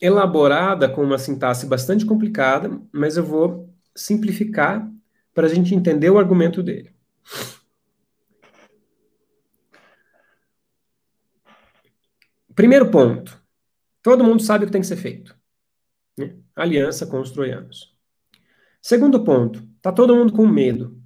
elaborada 0.00 0.88
com 0.88 1.04
uma 1.04 1.18
sintaxe 1.18 1.66
bastante 1.66 2.06
complicada, 2.06 2.80
mas 2.90 3.18
eu 3.18 3.24
vou 3.24 3.69
simplificar 4.00 4.90
para 5.34 5.46
a 5.46 5.50
gente 5.50 5.74
entender 5.74 6.10
o 6.10 6.18
argumento 6.18 6.62
dele. 6.62 6.94
Primeiro 12.54 12.90
ponto: 12.90 13.40
todo 14.02 14.24
mundo 14.24 14.42
sabe 14.42 14.64
o 14.64 14.66
que 14.66 14.72
tem 14.72 14.80
que 14.80 14.86
ser 14.86 14.96
feito. 14.96 15.36
Né? 16.18 16.36
Aliança 16.56 17.06
com 17.06 17.20
os 17.20 17.30
troianos. 17.30 17.94
Segundo 18.80 19.22
ponto: 19.22 19.62
está 19.76 19.92
todo 19.92 20.16
mundo 20.16 20.32
com 20.32 20.46
medo 20.46 21.00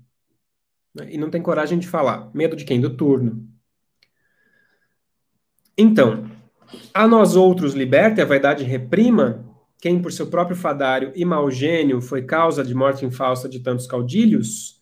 né? 0.94 1.12
e 1.12 1.18
não 1.18 1.30
tem 1.30 1.42
coragem 1.42 1.78
de 1.78 1.88
falar. 1.88 2.30
Medo 2.34 2.56
de 2.56 2.64
quem? 2.64 2.80
Do 2.80 2.96
turno. 2.96 3.48
Então, 5.76 6.30
a 6.92 7.08
nós 7.08 7.34
outros 7.34 7.74
liberta, 7.74 8.22
a 8.22 8.26
vaidade 8.26 8.62
reprima, 8.62 9.44
quem 9.84 10.00
por 10.00 10.10
seu 10.10 10.28
próprio 10.28 10.56
fadário 10.56 11.12
e 11.14 11.26
mau 11.26 11.50
gênio 11.50 12.00
foi 12.00 12.22
causa 12.22 12.64
de 12.64 12.74
morte 12.74 13.04
infausta 13.04 13.46
de 13.46 13.60
tantos 13.60 13.86
caudilhos. 13.86 14.80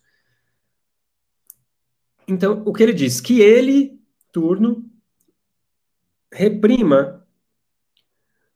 Então, 2.25 2.63
o 2.65 2.71
que 2.71 2.83
ele 2.83 2.93
diz? 2.93 3.19
Que 3.19 3.41
ele, 3.41 3.99
turno, 4.31 4.89
reprima 6.31 7.27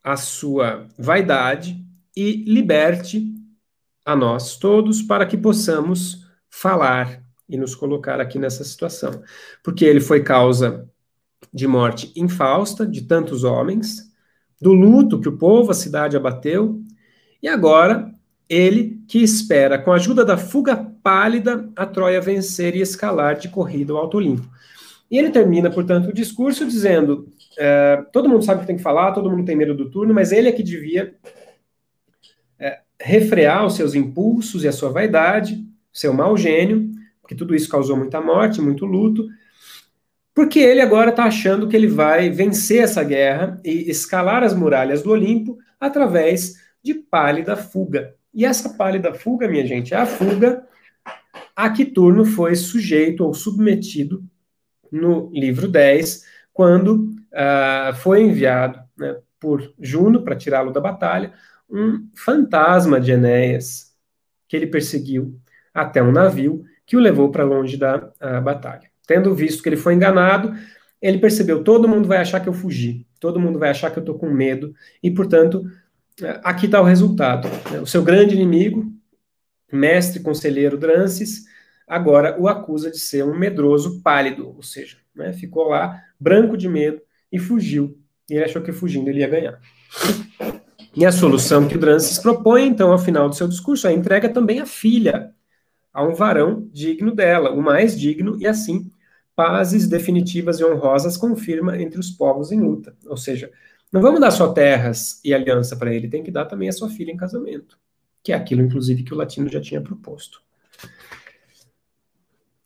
a 0.01 0.15
sua 0.15 0.87
vaidade 0.97 1.85
e 2.15 2.45
liberte 2.45 3.29
a 4.05 4.15
nós 4.15 4.55
todos 4.55 5.01
para 5.01 5.25
que 5.25 5.35
possamos 5.35 6.25
falar 6.49 7.25
e 7.49 7.57
nos 7.57 7.75
colocar 7.75 8.21
aqui 8.21 8.39
nessa 8.39 8.63
situação. 8.63 9.21
Porque 9.61 9.83
ele 9.83 9.99
foi 9.99 10.23
causa 10.23 10.89
de 11.53 11.67
morte 11.67 12.13
infausta 12.15 12.87
de 12.87 13.01
tantos 13.01 13.43
homens, 13.43 14.06
do 14.59 14.73
luto 14.73 15.19
que 15.19 15.29
o 15.29 15.37
povo, 15.37 15.71
a 15.71 15.75
cidade 15.75 16.17
abateu, 16.17 16.81
e 17.41 17.47
agora 17.47 18.11
ele 18.49 19.01
que 19.07 19.19
espera, 19.19 19.77
com 19.77 19.91
a 19.91 19.95
ajuda 19.95 20.23
da 20.23 20.37
fuga 20.37 20.75
pálida, 21.03 21.69
a 21.75 21.85
Troia 21.85 22.21
vencer 22.21 22.75
e 22.75 22.81
escalar 22.81 23.37
de 23.37 23.49
corrida 23.49 23.93
ao 23.93 23.99
Alto 23.99 24.17
Olimpo. 24.17 24.47
E 25.09 25.17
ele 25.17 25.29
termina, 25.29 25.69
portanto, 25.69 26.09
o 26.09 26.13
discurso 26.13 26.65
dizendo: 26.65 27.31
é, 27.57 28.03
todo 28.11 28.27
mundo 28.27 28.43
sabe 28.43 28.59
o 28.59 28.61
que 28.61 28.67
tem 28.67 28.77
que 28.77 28.83
falar, 28.83 29.13
todo 29.13 29.29
mundo 29.29 29.45
tem 29.45 29.55
medo 29.55 29.73
do 29.73 29.89
turno, 29.89 30.13
mas 30.13 30.31
ele 30.31 30.49
é 30.49 30.51
que 30.51 30.63
devia 30.63 31.15
é, 32.59 32.79
refrear 32.99 33.65
os 33.65 33.75
seus 33.75 33.95
impulsos 33.95 34.63
e 34.63 34.67
a 34.67 34.71
sua 34.71 34.89
vaidade, 34.89 35.65
seu 35.93 36.13
mau 36.13 36.35
gênio, 36.35 36.91
porque 37.21 37.35
tudo 37.35 37.55
isso 37.55 37.69
causou 37.69 37.95
muita 37.95 38.19
morte, 38.19 38.61
muito 38.61 38.85
luto, 38.85 39.27
porque 40.37 40.59
ele 40.59 40.81
agora 40.81 41.09
está 41.09 41.23
achando 41.23 41.67
que 41.67 41.75
ele 41.75 41.87
vai 41.87 42.29
vencer 42.29 42.83
essa 42.83 43.03
guerra 43.03 43.59
e 43.65 43.89
escalar 43.89 44.43
as 44.43 44.53
muralhas 44.53 45.01
do 45.01 45.09
Olimpo 45.09 45.57
através 45.79 46.61
de 46.83 46.93
pálida 46.93 47.57
fuga. 47.57 48.13
E 48.31 48.45
essa 48.45 48.77
pálida 48.77 49.15
fuga, 49.15 49.47
minha 49.47 49.65
gente, 49.65 49.95
é 49.95 49.97
a 49.97 50.05
fuga 50.05 50.63
a 51.55 51.71
que 51.71 51.83
Turno 51.83 52.23
foi 52.23 52.53
sujeito 52.53 53.25
ou 53.25 53.33
submetido 53.33 54.23
no 54.91 55.31
livro 55.33 55.67
10, 55.67 56.23
quando 56.53 57.15
uh, 57.33 57.95
foi 57.95 58.21
enviado 58.21 58.79
né, 58.95 59.17
por 59.39 59.73
Juno 59.79 60.21
para 60.21 60.35
tirá-lo 60.35 60.71
da 60.71 60.79
batalha, 60.79 61.33
um 61.67 62.07
fantasma 62.13 63.01
de 63.01 63.11
Enéas 63.11 63.91
que 64.47 64.55
ele 64.55 64.67
perseguiu 64.67 65.41
até 65.73 66.03
um 66.03 66.11
navio 66.11 66.63
que 66.85 66.95
o 66.95 66.99
levou 66.99 67.31
para 67.31 67.43
longe 67.43 67.75
da 67.75 67.97
uh, 67.97 68.39
batalha. 68.43 68.87
Tendo 69.07 69.33
visto 69.33 69.63
que 69.63 69.69
ele 69.69 69.77
foi 69.77 69.93
enganado, 69.93 70.53
ele 71.01 71.17
percebeu: 71.17 71.63
todo 71.63 71.87
mundo 71.87 72.07
vai 72.07 72.17
achar 72.17 72.41
que 72.41 72.49
eu 72.49 72.53
fugi, 72.53 73.07
todo 73.19 73.39
mundo 73.39 73.57
vai 73.57 73.69
achar 73.69 73.89
que 73.89 73.97
eu 73.97 74.01
estou 74.01 74.19
com 74.19 74.29
medo, 74.29 74.75
e 75.01 75.09
portanto, 75.09 75.65
uh, 76.21 76.39
aqui 76.43 76.65
está 76.65 76.81
o 76.81 76.83
resultado. 76.85 77.47
O 77.81 77.87
seu 77.87 78.03
grande 78.03 78.35
inimigo, 78.35 78.85
mestre 79.71 80.21
conselheiro 80.21 80.77
Drances, 80.77 81.45
agora 81.87 82.39
o 82.39 82.47
acusa 82.47 82.91
de 82.91 82.99
ser 82.99 83.23
um 83.23 83.37
medroso 83.37 84.01
pálido, 84.01 84.53
ou 84.55 84.61
seja, 84.61 84.97
né, 85.15 85.31
ficou 85.31 85.69
lá 85.69 86.03
branco 86.19 86.57
de 86.57 86.67
medo 86.67 87.01
e 87.31 87.39
fugiu. 87.39 87.97
E 88.29 88.33
ele 88.33 88.43
achou 88.43 88.61
que 88.61 88.73
fugindo 88.73 89.09
ele 89.09 89.21
ia 89.21 89.27
ganhar. 89.29 89.59
E 90.93 91.05
a 91.05 91.11
solução 91.11 91.65
que 91.65 91.77
o 91.77 91.79
Drances 91.79 92.17
propõe, 92.17 92.67
então, 92.67 92.91
ao 92.91 92.97
final 92.97 93.29
do 93.29 93.35
seu 93.35 93.47
discurso, 93.47 93.87
é 93.87 93.93
entrega 93.93 94.27
também 94.27 94.59
a 94.59 94.65
filha 94.65 95.31
a 95.93 96.03
um 96.03 96.13
varão 96.13 96.67
digno 96.73 97.15
dela, 97.15 97.51
o 97.51 97.61
mais 97.61 97.97
digno, 97.97 98.35
e 98.39 98.45
assim 98.45 98.91
pazes 99.37 99.87
definitivas 99.87 100.59
e 100.59 100.65
honrosas 100.65 101.15
confirma 101.15 101.79
entre 101.79 101.99
os 101.99 102.09
povos 102.09 102.51
em 102.51 102.59
luta. 102.59 102.97
Ou 103.05 103.15
seja, 103.15 103.51
não 103.91 104.01
vamos 104.01 104.19
dar 104.19 104.31
só 104.31 104.51
terras 104.51 105.21
e 105.23 105.31
aliança 105.31 105.75
para 105.77 105.93
ele, 105.93 106.09
tem 106.09 106.23
que 106.23 106.31
dar 106.31 106.45
também 106.45 106.67
a 106.67 106.71
sua 106.71 106.89
filha 106.89 107.11
em 107.11 107.17
casamento, 107.17 107.77
que 108.23 108.33
é 108.33 108.35
aquilo, 108.35 108.63
inclusive, 108.63 109.03
que 109.03 109.13
o 109.13 109.17
latino 109.17 109.47
já 109.47 109.61
tinha 109.61 109.79
proposto. 109.79 110.41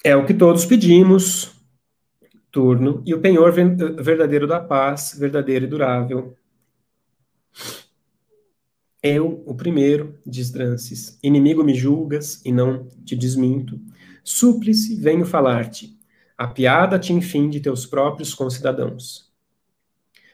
É 0.02 0.16
o 0.16 0.26
que 0.26 0.34
todos 0.34 0.66
pedimos, 0.66 1.52
turno, 2.50 3.04
e 3.06 3.14
o 3.14 3.20
penhor 3.20 3.52
verdadeiro 3.52 4.48
da 4.48 4.62
paz, 4.62 5.14
verdadeiro 5.20 5.66
e 5.66 5.68
durável. 5.68 6.38
Eu, 9.04 9.44
o 9.46 9.54
primeiro, 9.54 10.18
diz 10.26 10.50
Drances, 10.52 11.20
inimigo 11.22 11.66
me 11.66 11.74
julgas 11.74 12.42
e 12.46 12.52
não 12.52 12.88
te 13.04 13.14
desminto. 13.14 13.78
Súplice, 14.24 14.96
venho 14.96 15.26
falar-te. 15.26 16.00
Apiada-te, 16.42 17.14
enfim, 17.14 17.52
de 17.52 17.60
teus 17.60 17.86
próprios 17.86 18.34
concidadãos. 18.34 19.32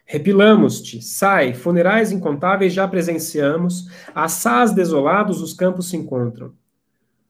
Repilamos-te, 0.05 1.01
sai, 1.01 1.53
funerais 1.53 2.13
incontáveis 2.13 2.71
já 2.71 2.87
presenciamos, 2.87 3.89
assás 4.15 4.71
desolados 4.73 5.41
os 5.41 5.53
campos 5.53 5.89
se 5.89 5.97
encontram. 5.97 6.53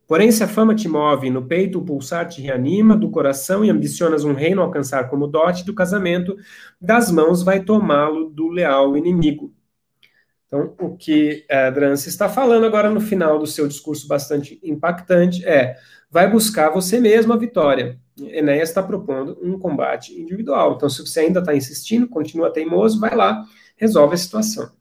Porém, 0.06 0.32
se 0.32 0.44
a 0.44 0.48
fama 0.48 0.76
te 0.76 0.88
move, 0.88 1.32
no 1.32 1.44
peito 1.44 1.80
o 1.80 1.84
pulsar 1.84 2.28
te 2.28 2.40
reanima, 2.40 2.96
do 2.96 3.10
coração 3.10 3.66
e 3.66 3.72
ambicionas 3.72 4.24
um 4.24 4.34
reino 4.34 4.62
alcançar 4.62 5.10
como 5.10 5.26
dote 5.26 5.66
do 5.66 5.74
casamento, 5.74 6.38
das 6.80 7.10
mãos 7.10 7.42
vai 7.42 7.64
tomá-lo 7.64 8.30
do 8.30 8.48
leal 8.48 8.96
inimigo. 8.96 9.52
Então, 10.46 10.76
o 10.80 10.96
que 10.96 11.48
a 11.50 11.72
Drance 11.72 12.08
está 12.10 12.30
falando 12.30 12.68
agora 12.68 12.92
no 12.92 13.02
final 13.02 13.40
do 13.40 13.48
seu 13.48 13.68
discurso 13.68 14.08
bastante 14.08 14.60
impactante 14.62 15.44
é: 15.48 15.76
vai 16.12 16.30
buscar 16.30 16.70
você 16.70 17.00
mesmo 17.00 17.34
a 17.34 17.38
vitória. 17.38 18.00
Enéas 18.20 18.70
está 18.70 18.82
propondo 18.82 19.38
um 19.42 19.58
combate 19.60 20.20
individual. 20.20 20.74
Então, 20.76 20.90
se 20.90 21.06
você 21.06 21.22
ainda 21.22 21.40
está 21.40 21.56
insistindo, 21.56 22.08
continua 22.08 22.52
teimoso, 22.52 23.00
vai 23.00 23.16
lá, 23.16 23.44
resolve 23.76 24.16
a 24.16 24.18
situação. 24.18 24.72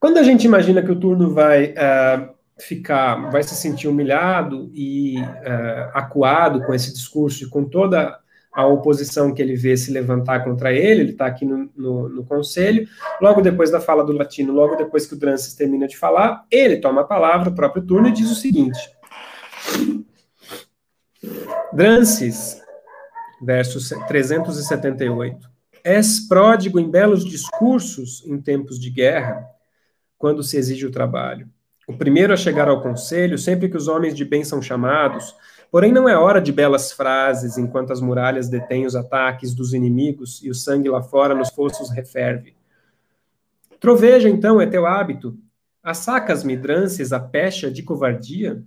Quando 0.00 0.18
a 0.18 0.22
gente 0.22 0.44
imagina 0.44 0.82
que 0.82 0.92
o 0.92 0.98
turno 0.98 1.34
vai 1.34 1.72
uh, 1.72 2.34
ficar, 2.58 3.30
vai 3.30 3.42
se 3.42 3.54
sentir 3.54 3.88
humilhado 3.88 4.70
e 4.72 5.18
uh, 5.20 5.90
acuado 5.92 6.64
com 6.64 6.72
esse 6.72 6.92
discurso 6.92 7.44
e 7.44 7.50
com 7.50 7.64
toda 7.64 8.18
a 8.52 8.66
oposição 8.66 9.32
que 9.32 9.42
ele 9.42 9.54
vê 9.54 9.76
se 9.76 9.90
levantar 9.92 10.42
contra 10.42 10.72
ele, 10.72 11.02
ele 11.02 11.12
está 11.12 11.26
aqui 11.26 11.44
no, 11.44 11.70
no, 11.76 12.08
no, 12.08 12.24
conselho, 12.24 12.88
logo 13.20 13.40
depois 13.40 13.70
da 13.70 13.80
fala 13.80 14.04
do 14.04 14.12
latino, 14.12 14.52
logo 14.52 14.74
depois 14.74 15.06
que 15.06 15.14
o 15.14 15.18
Drances 15.18 15.54
termina 15.54 15.86
de 15.86 15.96
falar, 15.96 16.44
ele 16.50 16.78
toma 16.78 17.02
a 17.02 17.04
palavra, 17.04 17.50
o 17.50 17.54
próprio 17.54 17.84
turno, 17.84 18.08
e 18.08 18.12
diz 18.12 18.30
o 18.30 18.34
seguinte, 18.34 18.78
Drances, 21.72 22.62
verso 23.42 23.78
378, 24.06 25.50
És 25.84 26.20
pródigo 26.26 26.80
em 26.80 26.90
belos 26.90 27.24
discursos 27.24 28.24
em 28.26 28.40
tempos 28.40 28.78
de 28.78 28.90
guerra, 28.90 29.46
quando 30.16 30.42
se 30.42 30.56
exige 30.56 30.86
o 30.86 30.90
trabalho. 30.90 31.48
O 31.86 31.96
primeiro 31.96 32.32
a 32.32 32.36
chegar 32.36 32.68
ao 32.68 32.82
conselho, 32.82 33.38
sempre 33.38 33.68
que 33.68 33.76
os 33.76 33.86
homens 33.86 34.14
de 34.14 34.24
bem 34.24 34.44
são 34.44 34.60
chamados, 34.60 35.34
porém 35.70 35.92
não 35.92 36.08
é 36.08 36.16
hora 36.16 36.40
de 36.40 36.52
belas 36.52 36.92
frases, 36.92 37.56
enquanto 37.56 37.92
as 37.92 38.00
muralhas 38.00 38.48
detêm 38.48 38.84
os 38.84 38.96
ataques 38.96 39.54
dos 39.54 39.72
inimigos 39.72 40.42
e 40.42 40.50
o 40.50 40.54
sangue 40.54 40.88
lá 40.88 41.02
fora 41.02 41.34
nos 41.34 41.50
fossos 41.50 41.90
referve. 41.90 42.54
Troveja, 43.78 44.28
então, 44.28 44.60
é 44.60 44.66
teu 44.66 44.86
hábito. 44.86 45.38
Assacas-me, 45.82 46.56
drances, 46.56 47.12
a 47.12 47.20
pecha 47.20 47.70
de 47.70 47.82
covardia? 47.82 48.62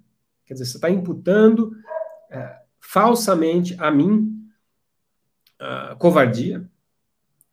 Quer 0.46 0.54
dizer, 0.54 0.66
você 0.66 0.78
está 0.78 0.90
imputando 0.90 1.74
é, 2.32 2.56
falsamente 2.82 3.76
a 3.80 3.90
mim 3.90 4.30
a 5.60 5.96
covardia? 5.96 6.70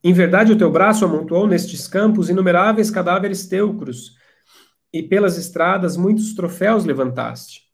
Em 0.02 0.12
verdade, 0.12 0.52
o 0.52 0.58
teu 0.58 0.70
braço 0.70 1.04
amontoou 1.04 1.46
nestes 1.46 1.86
campos 1.86 2.30
inumeráveis 2.30 2.90
cadáveres 2.90 3.46
teucros, 3.46 4.16
e 4.92 5.02
pelas 5.02 5.36
estradas 5.36 5.96
muitos 5.96 6.34
troféus 6.34 6.84
levantaste. 6.84 7.68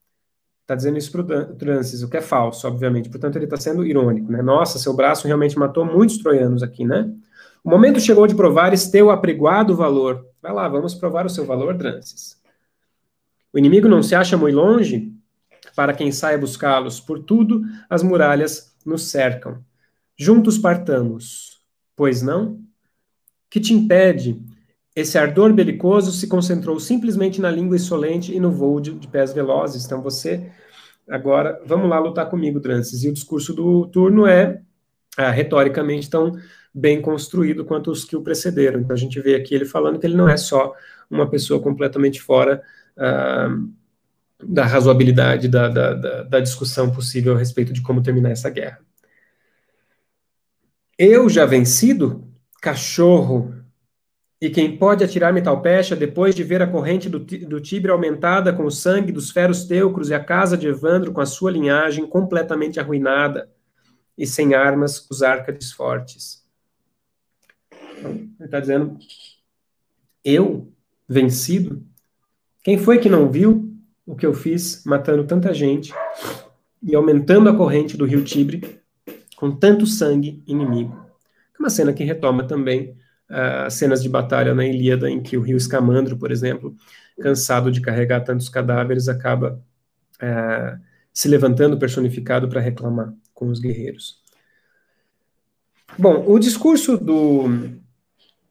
Está 0.63 0.75
dizendo 0.75 0.99
isso 0.99 1.13
para 1.13 1.21
o 1.21 1.55
Transis, 1.55 2.03
o 2.03 2.09
que 2.09 2.17
é 2.17 2.23
falso, 2.23 2.67
obviamente. 2.67 3.11
Portanto, 3.11 3.37
ele 3.37 3.45
está 3.45 3.57
sendo 3.57 3.87
irônico, 3.87 4.33
né? 4.33 4.43
Nossa, 4.43 4.79
seu 4.79 4.95
braço 4.95 5.27
realmente 5.27 5.59
matou 5.59 5.85
muitos 5.85 6.19
troianos 6.19 6.63
aqui, 6.63 6.85
né? 6.85 7.09
O 7.63 7.71
momento 7.71 8.01
chegou 8.01 8.27
de 8.27 8.35
provares 8.35 8.91
teu 8.91 9.11
apregoado 9.11 9.77
valor. 9.77 10.27
Vai 10.43 10.53
lá, 10.53 10.67
vamos 10.67 10.95
provar 10.95 11.27
o 11.27 11.31
seu 11.31 11.45
valor, 11.45 11.77
Transis. 11.77 12.43
O 13.53 13.59
inimigo 13.59 13.87
não 13.87 14.03
se 14.03 14.15
acha 14.15 14.37
muito 14.37 14.57
longe? 14.57 15.14
Para 15.75 15.93
quem 15.93 16.13
saia 16.13 16.39
buscá-los, 16.39 17.01
por 17.01 17.19
tudo 17.19 17.63
as 17.89 18.03
muralhas 18.03 18.77
nos 18.85 19.11
cercam. 19.11 19.65
Juntos 20.17 20.59
partamos. 20.59 21.63
Pois 21.97 22.23
não? 22.23 22.61
Que 23.51 23.61
te 23.61 23.73
impede 23.73 24.41
esse 24.95 25.19
ardor 25.19 25.53
belicoso 25.53 26.13
se 26.13 26.29
concentrou 26.29 26.79
simplesmente 26.79 27.41
na 27.41 27.51
língua 27.51 27.77
insolente 27.77 28.33
e 28.33 28.39
no 28.39 28.51
voo 28.51 28.81
de, 28.81 28.93
de 28.93 29.09
pés 29.09 29.33
velozes. 29.33 29.85
Então 29.85 30.01
você, 30.01 30.53
agora, 31.09 31.61
vamos 31.67 31.91
lá 31.91 31.99
lutar 31.99 32.31
comigo, 32.31 32.61
Drances. 32.61 33.03
E 33.03 33.09
o 33.09 33.13
discurso 33.13 33.53
do 33.53 33.89
turno 33.89 34.25
é 34.25 34.63
ah, 35.17 35.31
retoricamente 35.31 36.09
tão 36.09 36.33
bem 36.73 37.03
construído 37.03 37.65
quanto 37.65 37.91
os 37.91 38.05
que 38.05 38.17
o 38.17 38.23
precederam. 38.23 38.81
Então 38.81 38.95
a 38.95 38.99
gente 38.99 39.21
vê 39.21 39.35
aqui 39.35 39.55
ele 39.55 39.65
falando 39.65 39.99
que 39.99 40.07
ele 40.07 40.17
não 40.17 40.29
é 40.29 40.37
só 40.37 40.73
uma 41.11 41.29
pessoa 41.29 41.61
completamente 41.61 42.23
fora 42.23 42.63
ah, 42.97 43.49
da 44.43 44.67
razoabilidade 44.67 45.49
da, 45.49 45.69
da, 45.69 45.95
da, 45.95 46.23
da 46.25 46.41
discussão 46.41 46.91
possível 46.91 47.35
a 47.35 47.39
respeito 47.39 47.73
de 47.73 47.83
como 47.83 48.03
terminar 48.03 48.31
essa 48.31 48.51
guerra. 48.51 48.81
Eu 50.99 51.29
já 51.29 51.45
vencido, 51.45 52.29
cachorro, 52.61 53.55
e 54.41 54.51
quem 54.51 54.77
pode 54.77 55.03
atirar-me 55.03 55.41
tal 55.43 55.63
pecha, 55.63 55.97
depois 55.97 56.35
de 56.35 56.45
ver 56.45 56.61
a 56.61 56.67
corrente 56.67 57.09
do, 57.09 57.19
do 57.19 57.61
Tibre 57.61 57.91
aumentada 57.91 58.53
com 58.53 58.65
o 58.65 58.71
sangue 58.71 59.11
dos 59.11 59.31
feros 59.31 59.65
teucros 59.65 60.11
e 60.11 60.15
a 60.15 60.23
casa 60.23 60.57
de 60.57 60.69
Evandro 60.69 61.13
com 61.13 61.21
a 61.21 61.27
sua 61.27 61.51
linhagem 61.51 62.07
completamente 62.07 62.79
arruinada, 62.79 63.51
e 64.17 64.27
sem 64.27 64.55
armas 64.55 65.09
os 65.11 65.23
árcades 65.23 65.73
fortes. 65.73 66.45
Ele 68.05 68.31
está 68.41 68.61
dizendo, 68.61 68.97
eu, 70.25 70.73
vencido, 71.09 71.83
quem 72.63 72.79
foi 72.79 72.99
que 72.99 73.09
não 73.09 73.31
viu 73.31 73.74
o 74.07 74.15
que 74.15 74.27
eu 74.27 74.35
fiz 74.35 74.83
matando 74.85 75.25
tanta 75.25 75.53
gente 75.55 75.93
e 76.83 76.95
aumentando 76.95 77.49
a 77.49 77.57
corrente 77.57 77.97
do 77.97 78.05
rio 78.05 78.23
Tibre 78.23 78.81
com 79.37 79.51
tanto 79.51 79.87
sangue 79.87 80.43
inimigo? 80.47 81.05
É 81.55 81.63
uma 81.63 81.71
cena 81.71 81.93
que 81.93 82.05
retoma 82.05 82.45
também 82.45 82.97
uh, 83.31 83.71
cenas 83.71 84.03
de 84.03 84.09
batalha 84.09 84.55
na 84.55 84.67
Ilíada, 84.67 85.11
em 85.11 85.23
que 85.23 85.37
o 85.37 85.41
rio 85.41 85.57
Escamandro, 85.57 86.17
por 86.17 86.31
exemplo, 86.31 86.75
cansado 87.21 87.71
de 87.71 87.81
carregar 87.81 88.21
tantos 88.21 88.49
cadáveres, 88.49 89.09
acaba 89.09 89.63
uh, 90.17 90.81
se 91.13 91.29
levantando 91.29 91.79
personificado 91.79 92.49
para 92.49 92.61
reclamar 92.61 93.15
com 93.33 93.49
os 93.49 93.61
guerreiros. 93.61 94.23
Bom, 95.97 96.25
o 96.27 96.39
discurso 96.39 96.99
do, 96.99 97.45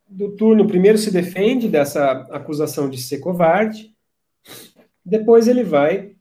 do 0.07 0.29
turno 0.31 0.65
primeiro 0.65 0.97
se 0.97 1.11
defende 1.11 1.67
dessa 1.67 2.11
acusação 2.31 2.89
de 2.89 3.01
ser 3.01 3.19
covarde, 3.19 3.92
depois 5.05 5.47
ele 5.47 5.63
vai, 5.63 6.15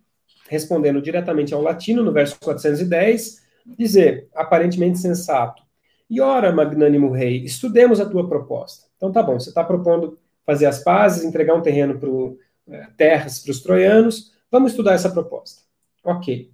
respondendo 0.49 1.01
diretamente 1.01 1.55
ao 1.55 1.62
latino, 1.62 2.03
no 2.03 2.12
verso 2.12 2.39
410, 2.41 3.43
dizer, 3.78 4.28
aparentemente 4.35 4.99
sensato, 4.99 5.62
e 6.11 6.20
ora, 6.20 6.53
magnânimo 6.53 7.11
rei, 7.11 7.43
estudemos 7.43 8.01
a 8.01 8.09
tua 8.09 8.28
proposta. 8.28 8.87
Então 8.97 9.11
tá 9.11 9.22
bom, 9.22 9.41
você 9.41 9.49
está 9.49 9.64
propondo 9.64 10.18
fazer 10.45 10.66
as 10.66 10.83
pazes, 10.83 11.24
entregar 11.24 11.55
um 11.55 11.62
terreno 11.62 11.99
para 11.99 12.76
é, 12.76 12.87
terras 12.97 13.39
para 13.39 13.51
os 13.51 13.61
troianos, 13.61 14.33
vamos 14.51 14.72
estudar 14.72 14.93
essa 14.93 15.11
proposta. 15.11 15.62
Ok. 16.05 16.51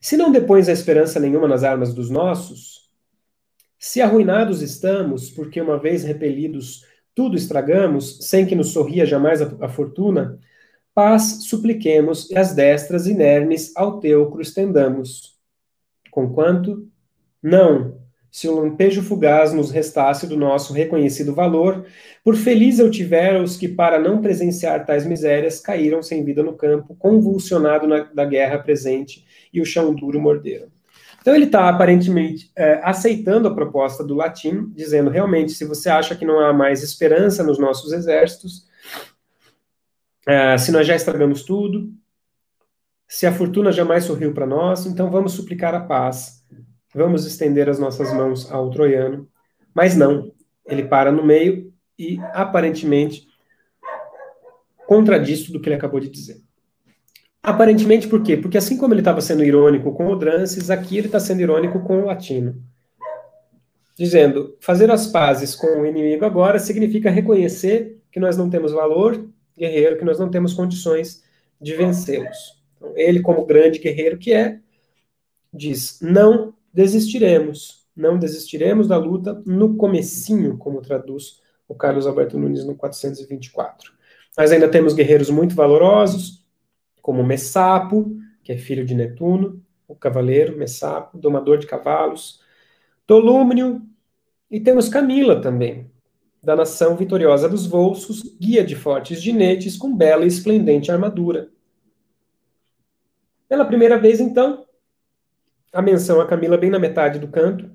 Se 0.00 0.16
não 0.16 0.30
depões 0.30 0.68
a 0.68 0.72
esperança 0.72 1.18
nenhuma 1.18 1.48
nas 1.48 1.64
armas 1.64 1.92
dos 1.92 2.10
nossos, 2.10 2.88
se 3.78 4.00
arruinados 4.00 4.62
estamos, 4.62 5.30
porque 5.30 5.60
uma 5.60 5.78
vez 5.78 6.04
repelidos 6.04 6.86
tudo 7.14 7.36
estragamos, 7.36 8.18
sem 8.28 8.46
que 8.46 8.54
nos 8.54 8.72
sorria 8.72 9.04
jamais 9.04 9.42
a, 9.42 9.52
a 9.62 9.68
fortuna, 9.68 10.38
paz 11.00 11.44
supliquemos 11.44 12.30
e 12.30 12.36
as 12.36 12.52
destras 12.52 13.06
inermes 13.06 13.74
ao 13.74 14.00
teucro 14.00 14.42
estendamos. 14.42 15.34
Conquanto, 16.10 16.86
não, 17.42 17.96
se 18.30 18.46
um 18.46 18.56
lampejo 18.56 19.02
fugaz 19.02 19.54
nos 19.54 19.70
restasse 19.70 20.26
do 20.26 20.36
nosso 20.36 20.74
reconhecido 20.74 21.34
valor, 21.34 21.86
por 22.22 22.36
feliz 22.36 22.78
eu 22.78 22.90
tivera 22.90 23.42
os 23.42 23.56
que, 23.56 23.66
para 23.66 23.98
não 23.98 24.20
presenciar 24.20 24.84
tais 24.84 25.06
misérias, 25.06 25.58
caíram 25.58 26.02
sem 26.02 26.22
vida 26.22 26.42
no 26.42 26.52
campo, 26.52 26.94
convulsionado 26.96 27.88
na, 27.88 28.00
da 28.00 28.26
guerra 28.26 28.58
presente, 28.58 29.24
e 29.50 29.58
o 29.58 29.64
chão 29.64 29.94
duro 29.94 30.20
morderam. 30.20 30.68
Então 31.22 31.34
ele 31.34 31.46
está 31.46 31.66
aparentemente 31.66 32.50
é, 32.54 32.78
aceitando 32.84 33.48
a 33.48 33.54
proposta 33.54 34.04
do 34.04 34.14
latim, 34.14 34.70
dizendo 34.74 35.08
realmente, 35.08 35.52
se 35.52 35.64
você 35.64 35.88
acha 35.88 36.14
que 36.14 36.26
não 36.26 36.40
há 36.40 36.52
mais 36.52 36.82
esperança 36.82 37.42
nos 37.42 37.58
nossos 37.58 37.90
exércitos, 37.90 38.68
é, 40.26 40.56
se 40.58 40.70
nós 40.72 40.86
já 40.86 40.94
estragamos 40.94 41.42
tudo, 41.42 41.92
se 43.08 43.26
a 43.26 43.32
fortuna 43.32 43.72
jamais 43.72 44.04
sorriu 44.04 44.32
para 44.32 44.46
nós, 44.46 44.86
então 44.86 45.10
vamos 45.10 45.32
suplicar 45.32 45.74
a 45.74 45.80
paz 45.80 46.40
vamos 46.94 47.24
estender 47.26 47.68
as 47.68 47.78
nossas 47.78 48.12
mãos 48.12 48.50
ao 48.50 48.70
troiano. 48.70 49.28
Mas 49.74 49.96
não, 49.96 50.32
ele 50.66 50.84
para 50.84 51.12
no 51.12 51.24
meio 51.24 51.72
e 51.98 52.18
aparentemente 52.32 53.26
contradiz 54.86 55.44
tudo 55.44 55.60
que 55.60 55.68
ele 55.68 55.76
acabou 55.76 56.00
de 56.00 56.08
dizer. 56.08 56.40
Aparentemente 57.42 58.08
por 58.08 58.22
quê? 58.22 58.36
Porque 58.36 58.58
assim 58.58 58.76
como 58.76 58.92
ele 58.92 59.00
estava 59.00 59.20
sendo 59.20 59.44
irônico 59.44 59.94
com 59.94 60.08
o 60.08 60.16
Drances, 60.16 60.68
aqui 60.68 60.98
ele 60.98 61.06
está 61.06 61.20
sendo 61.20 61.40
irônico 61.40 61.80
com 61.80 62.02
o 62.02 62.06
latino. 62.06 62.62
Dizendo, 63.96 64.56
fazer 64.60 64.90
as 64.90 65.06
pazes 65.06 65.54
com 65.54 65.80
o 65.80 65.86
inimigo 65.86 66.24
agora 66.24 66.58
significa 66.58 67.10
reconhecer 67.10 67.98
que 68.10 68.18
nós 68.18 68.36
não 68.36 68.50
temos 68.50 68.72
valor 68.72 69.29
guerreiro, 69.56 69.98
que 69.98 70.04
nós 70.04 70.18
não 70.18 70.30
temos 70.30 70.54
condições 70.54 71.22
de 71.60 71.74
vencê-los. 71.74 72.60
Então, 72.76 72.92
ele, 72.96 73.20
como 73.20 73.44
grande 73.44 73.78
guerreiro 73.78 74.18
que 74.18 74.32
é, 74.32 74.58
diz, 75.52 75.98
não 76.00 76.54
desistiremos. 76.72 77.86
Não 77.94 78.18
desistiremos 78.18 78.88
da 78.88 78.96
luta 78.96 79.42
no 79.44 79.76
comecinho, 79.76 80.56
como 80.56 80.80
traduz 80.80 81.40
o 81.68 81.74
Carlos 81.74 82.06
Alberto 82.06 82.38
Nunes 82.38 82.64
no 82.64 82.74
424. 82.74 83.92
Nós 84.36 84.52
ainda 84.52 84.68
temos 84.68 84.94
guerreiros 84.94 85.28
muito 85.28 85.54
valorosos, 85.54 86.44
como 87.02 87.24
Messapo, 87.24 88.16
que 88.42 88.52
é 88.52 88.56
filho 88.56 88.84
de 88.84 88.94
Netuno, 88.94 89.62
o 89.86 89.94
cavaleiro 89.94 90.56
Messapo, 90.56 91.18
domador 91.18 91.58
de 91.58 91.66
cavalos, 91.66 92.40
Tolúmnio, 93.06 93.82
e 94.50 94.60
temos 94.60 94.88
Camila 94.88 95.40
também, 95.40 95.89
da 96.42 96.56
nação 96.56 96.96
vitoriosa 96.96 97.48
dos 97.48 97.66
Volsos, 97.66 98.22
guia 98.40 98.64
de 98.64 98.74
fortes 98.74 99.20
ginetes 99.20 99.76
com 99.76 99.94
bela 99.94 100.24
e 100.24 100.28
esplendente 100.28 100.90
armadura. 100.90 101.50
Pela 103.48 103.64
primeira 103.64 103.98
vez, 103.98 104.20
então, 104.20 104.64
a 105.72 105.82
menção 105.82 106.20
a 106.20 106.26
Camila 106.26 106.56
bem 106.56 106.70
na 106.70 106.78
metade 106.78 107.18
do 107.18 107.28
canto, 107.28 107.70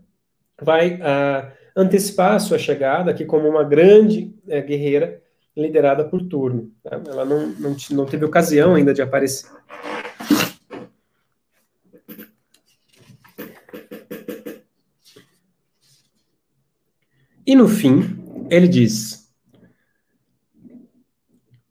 vai 0.59 0.95
uh, 0.95 1.51
antecipar 1.75 2.35
a 2.35 2.39
sua 2.39 2.57
chegada 2.57 3.11
aqui 3.11 3.25
como 3.25 3.47
uma 3.47 3.63
grande 3.63 4.33
uh, 4.47 4.65
guerreira 4.65 5.21
liderada 5.55 6.03
por 6.05 6.23
turno. 6.23 6.71
Tá? 6.83 7.01
Ela 7.07 7.25
não, 7.25 7.47
não, 7.47 7.75
não 7.91 8.05
teve 8.05 8.25
ocasião 8.25 8.73
ainda 8.73 8.93
de 8.93 9.01
aparecer. 9.01 9.49
E 17.47 17.55
no 17.55 17.67
fim, 17.67 18.24
ele 18.49 18.67
diz: 18.67 19.31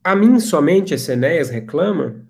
A 0.02 0.14
mim 0.14 0.38
somente 0.40 0.94
esse 0.94 1.12
Enéas 1.12 1.50
reclama 1.50 2.24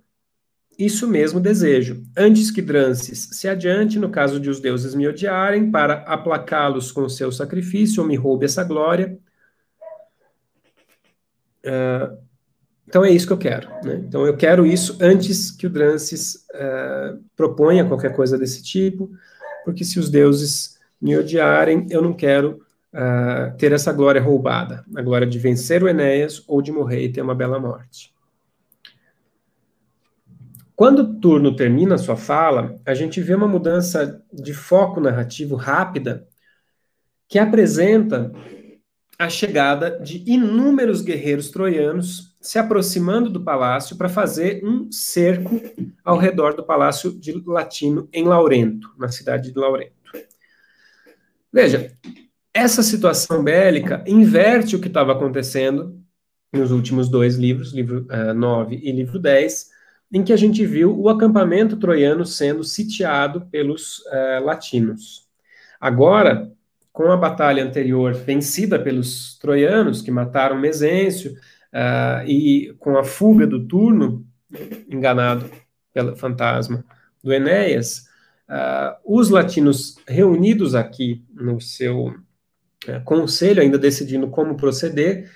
isso 0.79 1.09
mesmo 1.09 1.39
desejo, 1.39 2.03
antes 2.17 2.51
que 2.51 2.61
Drances 2.61 3.29
se 3.33 3.49
adiante, 3.49 3.99
no 3.99 4.11
caso 4.11 4.41
de 4.41 4.51
os 4.51 4.61
deuses 4.61 4.95
me 4.95 5.07
odiarem, 5.07 5.71
para 5.71 5.95
aplacá-los 6.03 6.91
com 6.91 7.09
seu 7.09 7.31
sacrifício, 7.31 8.03
ou 8.03 8.09
me 8.09 8.17
roube 8.17 8.45
essa 8.45 8.65
glória. 8.65 9.17
Uh, 11.65 12.19
então 12.87 13.05
é 13.05 13.11
isso 13.11 13.27
que 13.27 13.33
eu 13.33 13.39
quero. 13.39 13.69
Né? 13.85 14.03
Então 14.07 14.27
eu 14.27 14.37
quero 14.37 14.67
isso 14.67 14.99
antes 15.01 15.51
que 15.51 15.67
o 15.67 15.71
Drances 15.71 16.47
uh, 16.55 17.23
proponha 17.37 17.87
qualquer 17.87 18.15
coisa 18.15 18.37
desse 18.37 18.63
tipo, 18.63 19.11
porque 19.65 19.85
se 19.85 19.99
os 19.99 20.11
deuses 20.11 20.79
me 21.01 21.17
odiarem, 21.17 21.87
eu 21.91 22.03
não 22.03 22.13
quero 22.13 22.64
uh, 22.95 23.57
ter 23.59 23.73
essa 23.73 23.93
glória 23.93 24.23
roubada, 24.23 24.85
a 24.95 25.03
glória 25.03 25.27
de 25.27 25.39
vencer 25.39 25.83
o 25.83 25.89
Enéas 25.89 26.43
ou 26.47 26.63
de 26.63 26.73
morrer 26.73 27.05
e 27.05 27.13
ter 27.13 27.21
uma 27.21 27.35
bela 27.35 27.59
morte. 27.59 28.15
Quando 30.77 31.01
o 31.01 31.15
turno 31.21 31.55
termina 31.55 31.95
a 31.95 31.99
sua 31.99 32.17
fala, 32.17 32.81
a 32.85 32.95
gente 32.95 33.21
vê 33.21 33.35
uma 33.35 33.47
mudança 33.47 34.23
de 34.33 34.53
foco 34.53 35.01
narrativo 35.01 35.55
rápida 35.55 36.27
que 37.29 37.39
apresenta 37.39 38.33
a 39.17 39.29
chegada 39.29 40.01
de 40.01 40.25
inúmeros 40.27 41.01
guerreiros 41.01 41.51
troianos 41.51 42.37
se 42.41 42.59
aproximando 42.59 43.31
do 43.31 43.43
palácio 43.43 43.97
para 43.97 44.09
fazer 44.09 44.63
um 44.65 44.91
cerco 44.91 45.61
ao 46.05 46.19
redor 46.19 46.55
do 46.55 46.65
palácio 46.65 47.13
de 47.13 47.33
Latino 47.47 48.09
em 48.13 48.25
Laurento, 48.25 48.93
na 48.99 49.09
cidade 49.09 49.53
de 49.53 49.59
Laurento. 49.59 49.95
Veja, 51.53 51.93
essa 52.55 52.85
situação 52.85 53.43
bélica 53.43 54.05
inverte 54.07 54.77
o 54.77 54.81
que 54.81 54.87
estava 54.87 55.13
acontecendo 55.13 56.01
nos 56.53 56.71
últimos 56.71 57.09
dois 57.09 57.35
livros, 57.35 57.73
livro 57.73 58.07
uh, 58.09 58.31
eh, 58.31 58.33
9 58.33 58.77
e 58.81 58.93
livro 58.93 59.19
10, 59.19 59.71
em 60.13 60.23
que 60.23 60.33
a 60.33 60.37
gente 60.37 60.65
viu 60.65 60.97
o 60.97 61.09
acampamento 61.09 61.77
troiano 61.77 62.25
sendo 62.25 62.63
sitiado 62.63 63.47
pelos 63.47 63.99
uh, 64.07 64.45
latinos. 64.45 65.29
Agora, 65.81 66.53
com 66.93 67.11
a 67.11 67.17
batalha 67.17 67.65
anterior 67.65 68.15
vencida 68.15 68.79
pelos 68.79 69.37
troianos, 69.41 70.01
que 70.01 70.13
mataram 70.13 70.57
Mesêncio, 70.57 71.33
uh, 71.33 72.25
e 72.25 72.73
com 72.79 72.97
a 72.97 73.03
fuga 73.03 73.49
do 73.49 73.67
turno, 73.67 74.25
enganado 74.89 75.51
pelo 75.93 76.15
fantasma 76.15 76.85
do 77.21 77.33
Enéas, 77.33 78.07
uh, 78.49 78.97
os 79.05 79.29
latinos 79.29 79.97
reunidos 80.07 80.77
aqui 80.77 81.25
no 81.35 81.61
seu 81.61 82.15
uh, 82.89 83.03
conselho, 83.05 83.63
ainda 83.63 83.79
decidindo 83.79 84.29
como 84.29 84.57
proceder, 84.57 85.31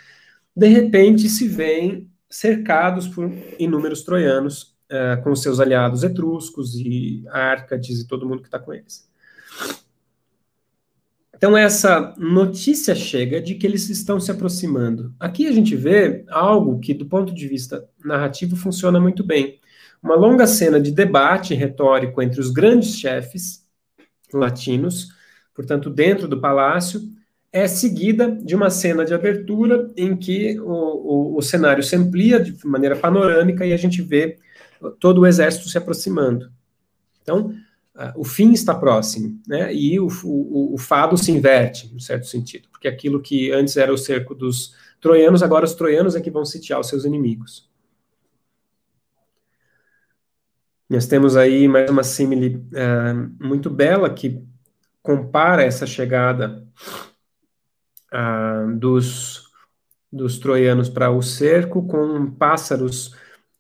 de 0.55 0.69
repente 0.69 1.29
se 1.29 1.47
veem 1.47 2.11
cercados 2.29 3.09
por 3.09 3.33
inúmeros 3.59 4.03
troianos, 4.03 4.77
uh, 4.91 5.23
com 5.23 5.35
seus 5.35 5.61
aliados 5.61 6.03
etruscos 6.03 6.75
e 6.75 7.25
árcades 7.31 8.01
e 8.01 8.07
todo 8.07 8.27
mundo 8.27 8.43
que 8.43 8.49
está 8.49 8.59
com 8.59 8.73
eles. 8.73 9.09
Então, 11.39 11.57
essa 11.57 12.15
notícia 12.19 12.97
chega 12.97 13.41
de 13.41 13.55
que 13.55 13.65
eles 13.65 13.89
estão 13.89 14.19
se 14.19 14.29
aproximando. 14.29 15.15
Aqui 15.21 15.47
a 15.47 15.53
gente 15.53 15.77
vê 15.77 16.25
algo 16.31 16.81
que, 16.81 16.93
do 16.93 17.07
ponto 17.07 17.33
de 17.33 17.47
vista 17.47 17.89
narrativo, 18.05 18.57
funciona 18.57 18.99
muito 18.99 19.23
bem. 19.23 19.61
Uma 20.03 20.17
longa 20.17 20.49
cena 20.49 20.81
de 20.81 20.91
debate 20.91 21.55
retórico 21.55 22.21
entre 22.21 22.41
os 22.41 22.51
grandes 22.51 22.99
chefes 22.99 23.65
latinos, 24.33 25.11
portanto, 25.55 25.89
dentro 25.89 26.27
do 26.27 26.41
palácio, 26.41 27.01
é 27.53 27.67
seguida 27.67 28.31
de 28.31 28.55
uma 28.55 28.71
cena 28.71 29.05
de 29.05 29.15
abertura 29.15 29.91
em 29.97 30.17
que 30.17 30.59
o, 30.61 30.65
o, 30.65 31.37
o 31.39 31.43
cenário 31.43 31.83
se 31.83 31.97
amplia 31.97 32.39
de 32.39 32.55
maneira 32.67 32.97
panorâmica 32.97 33.65
e 33.65 33.73
a 33.73 33.77
gente 33.77 34.03
vê 34.03 34.39
todo 35.01 35.23
o 35.23 35.27
exército 35.27 35.69
se 35.69 35.79
aproximando. 35.79 36.53
Então, 37.23 37.55
uh, 37.97 38.13
o 38.17 38.25
fim 38.25 38.53
está 38.53 38.75
próximo, 38.75 39.41
né? 39.47 39.75
E 39.75 39.99
o, 39.99 40.09
o, 40.25 40.75
o, 40.75 40.79
fado 40.79 41.17
se 41.17 41.33
inverte, 41.33 41.93
no 41.93 42.01
certo 42.01 42.27
sentido, 42.27 42.69
porque 42.71 42.87
aquilo 42.87 43.21
que 43.21 43.51
antes 43.51 43.77
era 43.77 43.93
o 43.93 43.99
cerco 43.99 44.35
dos 44.35 44.75
troianos, 45.01 45.43
agora 45.43 45.65
os 45.65 45.75
troianos 45.75 46.15
é 46.15 46.21
que 46.21 46.31
vão 46.31 46.45
sitiar 46.45 46.81
os 46.81 46.89
seus 46.89 47.05
inimigos. 47.05 47.69
Nós 50.89 51.07
temos 51.07 51.37
aí 51.37 51.69
mais 51.69 51.91
uma 51.91 52.03
símile 52.03 52.57
uh, 52.57 53.45
muito 53.45 53.69
bela 53.69 54.09
que 54.09 54.43
compara 55.03 55.63
essa 55.63 55.87
chegada 55.87 56.67
uh, 58.13 58.77
dos, 58.77 59.51
dos 60.13 60.39
troianos 60.39 60.89
para 60.89 61.11
o 61.11 61.23
cerco 61.23 61.87
com 61.87 62.31
pássaros 62.31 63.15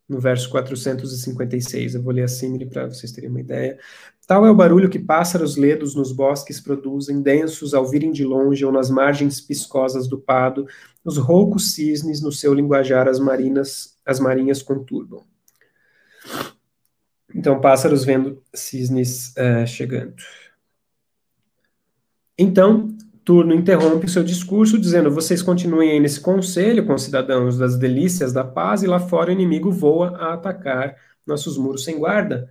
no 0.09 0.19
verso 0.19 0.49
456. 0.51 1.95
Eu 1.95 2.03
vou 2.03 2.13
ler 2.13 2.23
a 2.23 2.29
símile 2.29 2.67
para 2.67 2.87
vocês 2.87 3.13
terem 3.13 3.29
uma 3.29 3.41
ideia. 3.41 3.79
Tal 4.27 4.45
é 4.45 4.51
o 4.51 4.55
barulho 4.55 4.91
que 4.91 4.99
pássaros 4.99 5.57
ledos 5.57 5.95
nos 5.95 6.13
bosques 6.13 6.61
produzem, 6.61 7.23
densos 7.23 7.73
ao 7.73 7.87
virem 7.87 8.11
de 8.11 8.25
longe 8.25 8.65
ou 8.65 8.73
nas 8.73 8.91
margens 8.91 9.41
piscosas 9.41 10.07
do 10.07 10.19
pado, 10.19 10.67
os 11.05 11.17
roucos 11.17 11.73
cisnes 11.73 12.21
no 12.21 12.31
seu 12.31 12.53
linguajar 12.53 13.09
as 13.09 13.19
marinas, 13.19 13.97
as 14.05 14.21
marinhas 14.21 14.63
conturbam. 14.63 15.25
Então, 17.35 17.61
pássaros 17.61 18.05
vendo 18.05 18.43
cisnes 18.53 19.35
uh, 19.37 19.67
chegando. 19.67 20.15
Então, 22.37 22.95
Turno 23.29 23.55
interrompe 23.55 24.07
o 24.07 24.09
seu 24.09 24.24
discurso, 24.24 24.79
dizendo: 24.79 25.11
Vocês 25.11 25.43
continuem 25.43 25.91
aí 25.91 26.01
nesse 26.01 26.18
conselho 26.18 26.87
com 26.87 26.97
cidadãos 26.97 27.59
das 27.59 27.76
delícias 27.76 28.33
da 28.33 28.43
paz, 28.43 28.83
e 28.83 28.87
lá 28.87 28.99
fora 28.99 29.29
o 29.29 29.33
inimigo 29.35 29.70
voa 29.70 30.16
a 30.16 30.33
atacar 30.33 30.97
nossos 31.26 31.59
muros 31.59 31.85
sem 31.85 31.99
guarda 31.99 32.49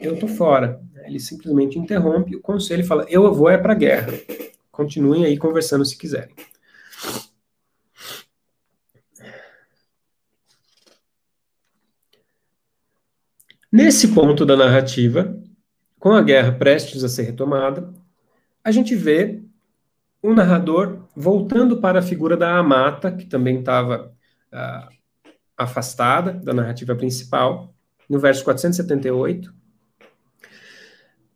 eu 0.00 0.18
tô 0.18 0.26
fora. 0.26 0.80
Ele 1.04 1.20
simplesmente 1.20 1.78
interrompe 1.78 2.34
o 2.34 2.40
conselho 2.40 2.80
e 2.80 2.86
fala: 2.86 3.06
eu 3.08 3.32
vou 3.32 3.48
é 3.48 3.56
para 3.56 3.72
guerra. 3.72 4.12
Continuem 4.72 5.24
aí 5.24 5.38
conversando 5.38 5.84
se 5.84 5.96
quiserem. 5.96 6.34
Nesse 13.70 14.08
ponto 14.08 14.44
da 14.44 14.56
narrativa, 14.56 15.40
com 16.00 16.10
a 16.10 16.20
guerra 16.20 16.50
prestes 16.50 17.04
a 17.04 17.08
ser 17.08 17.22
retomada, 17.22 17.94
a 18.64 18.72
gente 18.72 18.96
vê 18.96 19.43
o 20.24 20.34
narrador 20.34 21.06
voltando 21.14 21.80
para 21.80 21.98
a 21.98 22.02
figura 22.02 22.36
da 22.36 22.56
Amata, 22.56 23.12
que 23.12 23.26
também 23.26 23.58
estava 23.58 24.12
uh, 24.52 24.94
afastada 25.56 26.32
da 26.32 26.52
narrativa 26.52 26.94
principal, 26.94 27.74
no 28.08 28.18
verso 28.18 28.42
478 28.44 29.54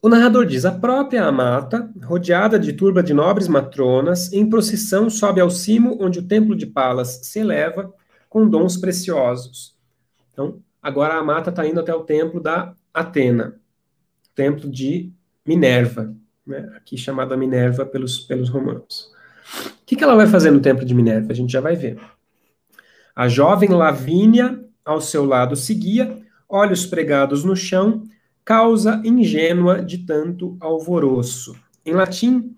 o 0.01 0.09
narrador 0.09 0.47
diz: 0.47 0.65
a 0.65 0.73
própria 0.73 1.25
Amata, 1.25 1.91
rodeada 2.05 2.59
de 2.59 2.73
turba 2.73 3.03
de 3.03 3.13
nobres 3.13 3.49
matronas, 3.49 4.33
em 4.33 4.49
procissão 4.49 5.11
sobe 5.11 5.41
ao 5.41 5.51
cimo 5.51 5.99
onde 6.01 6.21
o 6.21 6.27
templo 6.27 6.55
de 6.55 6.67
Palas 6.67 7.21
se 7.25 7.41
eleva 7.41 7.93
com 8.29 8.49
dons 8.49 8.77
preciosos. 8.77 9.77
Então, 10.33 10.63
agora 10.81 11.15
a 11.15 11.19
Amata 11.19 11.51
está 11.51 11.67
indo 11.67 11.81
até 11.81 11.93
o 11.93 12.05
templo 12.05 12.41
da 12.41 12.75
Atena, 12.95 13.61
templo 14.35 14.71
de 14.71 15.13
Minerva, 15.45 16.15
né, 16.49 16.73
aqui 16.77 16.97
chamada 16.97 17.37
Minerva 17.37 17.87
pelos, 17.87 18.19
pelos 18.19 18.49
romanos. 18.49 19.13
O 19.67 19.87
que, 19.87 19.97
que 19.97 20.03
ela 20.03 20.17
vai 20.17 20.27
fazer 20.27 20.51
no 20.51 20.61
templo 20.61 20.85
de 20.85 20.95
Minerva? 20.95 21.33
A 21.33 21.35
gente 21.35 21.53
já 21.53 21.61
vai 21.61 21.77
ver. 21.77 21.99
A 23.15 23.29
jovem 23.29 23.71
Lavínia 23.71 24.65
ao 24.85 25.01
seu 25.01 25.27
lado 25.27 25.55
seguia, 25.55 26.19
olhos 26.49 26.87
pregados 26.87 27.45
no 27.45 27.55
chão, 27.55 28.05
causa 28.43 29.03
ingênua 29.05 29.83
de 29.83 29.99
tanto 29.99 30.57
alvoroço. 30.61 31.55
Em 31.85 31.93
latim, 31.93 32.57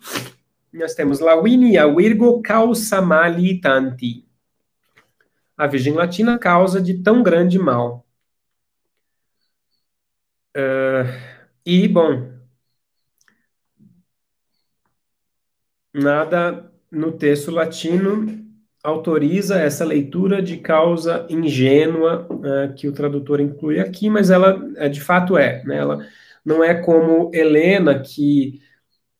nós 0.72 0.94
temos 0.94 1.18
Lavinia 1.18 1.92
virgo 1.92 2.40
causa 2.40 3.02
mali 3.02 3.60
tanti. 3.60 4.24
A 5.56 5.66
Virgem 5.66 5.94
Latina 5.94 6.38
causa 6.38 6.80
de 6.80 6.94
tão 7.02 7.22
grande 7.22 7.58
mal. 7.58 8.06
Uh, 10.56 11.10
e, 11.66 11.86
bom, 11.88 12.29
nada 15.92 16.70
no 16.90 17.12
texto 17.12 17.50
latino 17.50 18.38
autoriza 18.82 19.60
essa 19.60 19.84
leitura 19.84 20.42
de 20.42 20.56
causa 20.56 21.26
ingênua 21.28 22.26
uh, 22.30 22.74
que 22.74 22.88
o 22.88 22.92
tradutor 22.92 23.40
inclui 23.40 23.78
aqui, 23.78 24.08
mas 24.08 24.30
ela 24.30 24.56
uh, 24.56 24.88
de 24.88 25.00
fato 25.00 25.36
é, 25.36 25.62
né? 25.64 25.76
Ela 25.76 26.06
não 26.44 26.64
é 26.64 26.74
como 26.74 27.30
Helena 27.34 27.98
que 28.00 28.60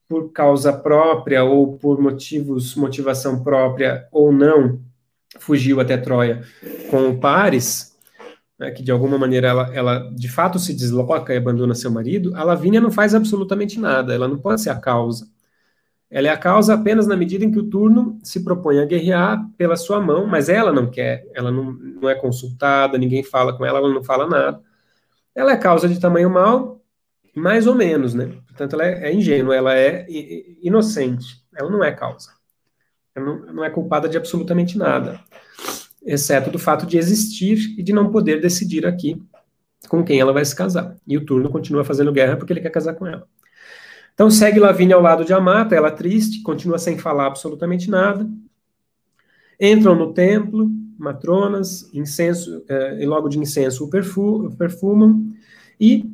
por 0.08 0.32
causa 0.32 0.72
própria 0.72 1.44
ou 1.44 1.78
por 1.78 2.00
motivos 2.00 2.74
motivação 2.74 3.44
própria 3.44 4.08
ou 4.10 4.32
não 4.32 4.80
fugiu 5.38 5.78
até 5.78 5.96
Troia 5.96 6.42
com 6.90 7.10
o 7.10 7.20
Paris, 7.20 7.96
né, 8.58 8.70
que 8.72 8.82
de 8.82 8.90
alguma 8.90 9.16
maneira 9.16 9.48
ela, 9.48 9.74
ela 9.74 10.10
de 10.10 10.28
fato 10.28 10.58
se 10.58 10.74
desloca 10.74 11.32
e 11.32 11.36
abandona 11.36 11.74
seu 11.74 11.90
marido. 11.90 12.34
A 12.34 12.42
Lavínia 12.42 12.80
não 12.80 12.90
faz 12.90 13.14
absolutamente 13.14 13.78
nada, 13.78 14.12
ela 14.12 14.26
não 14.26 14.38
pode 14.38 14.62
ser 14.62 14.70
a 14.70 14.80
causa. 14.80 15.28
Ela 16.10 16.26
é 16.26 16.30
a 16.30 16.36
causa 16.36 16.74
apenas 16.74 17.06
na 17.06 17.16
medida 17.16 17.44
em 17.44 17.52
que 17.52 17.58
o 17.58 17.70
turno 17.70 18.18
se 18.24 18.42
propõe 18.42 18.80
a 18.80 18.84
guerrear 18.84 19.48
pela 19.56 19.76
sua 19.76 20.00
mão, 20.00 20.26
mas 20.26 20.48
ela 20.48 20.72
não 20.72 20.90
quer, 20.90 21.24
ela 21.32 21.52
não, 21.52 21.72
não 21.72 22.10
é 22.10 22.16
consultada, 22.16 22.98
ninguém 22.98 23.22
fala 23.22 23.56
com 23.56 23.64
ela, 23.64 23.78
ela 23.78 23.94
não 23.94 24.02
fala 24.02 24.26
nada. 24.28 24.60
Ela 25.34 25.52
é 25.52 25.56
causa 25.56 25.88
de 25.88 26.00
tamanho 26.00 26.28
mal, 26.28 26.82
mais 27.34 27.68
ou 27.68 27.76
menos, 27.76 28.12
né? 28.12 28.32
Portanto, 28.48 28.72
ela 28.74 28.84
é, 28.84 29.08
é 29.08 29.14
ingênua, 29.14 29.54
ela 29.54 29.76
é 29.76 30.04
inocente, 30.60 31.44
ela 31.56 31.70
não 31.70 31.84
é 31.84 31.92
causa. 31.92 32.30
Ela 33.14 33.26
não, 33.26 33.54
não 33.54 33.64
é 33.64 33.70
culpada 33.70 34.08
de 34.08 34.16
absolutamente 34.16 34.76
nada, 34.76 35.20
exceto 36.04 36.50
do 36.50 36.58
fato 36.58 36.86
de 36.86 36.98
existir 36.98 37.78
e 37.78 37.84
de 37.84 37.92
não 37.92 38.10
poder 38.10 38.40
decidir 38.40 38.84
aqui 38.84 39.22
com 39.88 40.04
quem 40.04 40.18
ela 40.18 40.32
vai 40.32 40.44
se 40.44 40.56
casar. 40.56 40.96
E 41.06 41.16
o 41.16 41.24
turno 41.24 41.50
continua 41.50 41.84
fazendo 41.84 42.12
guerra 42.12 42.36
porque 42.36 42.52
ele 42.52 42.60
quer 42.60 42.70
casar 42.70 42.94
com 42.94 43.06
ela. 43.06 43.26
Então 44.20 44.30
segue 44.30 44.60
Lavínia 44.60 44.96
ao 44.96 45.00
lado 45.00 45.24
de 45.24 45.32
Amata, 45.32 45.74
ela 45.74 45.90
triste, 45.90 46.42
continua 46.42 46.78
sem 46.78 46.98
falar 46.98 47.24
absolutamente 47.24 47.88
nada. 47.88 48.28
Entram 49.58 49.94
no 49.94 50.12
templo, 50.12 50.70
matronas, 50.98 51.88
incenso, 51.94 52.62
eh, 52.68 53.02
e 53.02 53.06
logo 53.06 53.30
de 53.30 53.38
incenso 53.38 53.82
o 53.82 54.50
perfumam, 54.58 55.32
e 55.80 56.12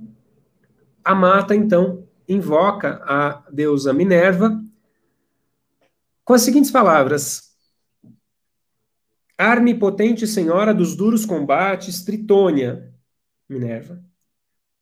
Amata, 1.05 1.53
então, 1.53 2.07
invoca 2.29 3.03
a 3.05 3.43
deusa 3.51 3.93
Minerva 3.93 4.65
com 6.25 6.33
as 6.33 6.43
seguintes 6.43 6.71
palavras: 6.71 7.57
Arme 9.37 9.75
potente 9.75 10.29
senhora 10.29 10.73
dos 10.73 10.95
duros 10.95 11.27
combates, 11.27 12.05
Tritônia, 12.05 12.95
Minerva, 13.49 14.01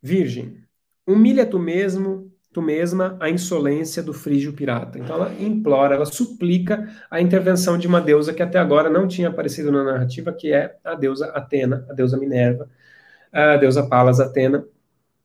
Virgem, 0.02 0.62
humilha 1.06 1.46
tu 1.46 1.58
mesmo 1.58 2.23
tu 2.54 2.62
mesma 2.62 3.16
a 3.18 3.28
insolência 3.28 4.00
do 4.00 4.14
frígio 4.14 4.52
pirata. 4.52 4.96
Então 4.96 5.16
ela 5.16 5.34
implora, 5.40 5.96
ela 5.96 6.06
suplica 6.06 6.88
a 7.10 7.20
intervenção 7.20 7.76
de 7.76 7.88
uma 7.88 8.00
deusa 8.00 8.32
que 8.32 8.42
até 8.42 8.60
agora 8.60 8.88
não 8.88 9.08
tinha 9.08 9.28
aparecido 9.28 9.72
na 9.72 9.82
narrativa, 9.82 10.32
que 10.32 10.52
é 10.52 10.76
a 10.84 10.94
deusa 10.94 11.26
Atena, 11.30 11.84
a 11.90 11.92
deusa 11.92 12.16
Minerva, 12.16 12.70
a 13.32 13.56
deusa 13.56 13.88
Palas 13.88 14.20
Atena, 14.20 14.64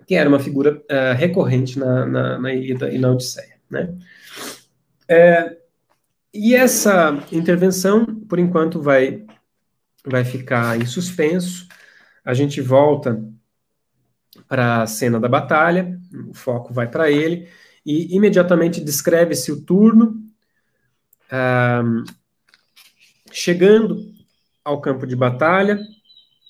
que 0.07 0.15
era 0.15 0.27
uma 0.27 0.39
figura 0.39 0.81
uh, 0.89 1.15
recorrente 1.15 1.77
na, 1.77 2.03
na, 2.07 2.39
na, 2.39 2.51
Ilíada 2.51 2.89
e 2.89 2.97
na 2.97 3.11
Odisseia. 3.11 3.59
Né? 3.69 3.95
É, 5.07 5.55
e 6.33 6.55
essa 6.55 7.23
intervenção, 7.31 8.07
por 8.27 8.39
enquanto, 8.39 8.81
vai, 8.81 9.23
vai 10.03 10.25
ficar 10.25 10.81
em 10.81 10.85
suspenso. 10.87 11.67
A 12.25 12.33
gente 12.33 12.59
volta 12.59 13.23
para 14.49 14.81
a 14.81 14.87
cena 14.87 15.19
da 15.19 15.29
batalha, 15.29 15.95
o 16.27 16.33
foco 16.33 16.73
vai 16.73 16.89
para 16.89 17.11
ele, 17.11 17.47
e 17.85 18.15
imediatamente 18.15 18.83
descreve-se 18.83 19.51
o 19.51 19.61
turno, 19.63 20.15
chegando 23.31 24.11
ao 24.65 24.81
campo 24.81 25.05
de 25.05 25.15
batalha, 25.15 25.79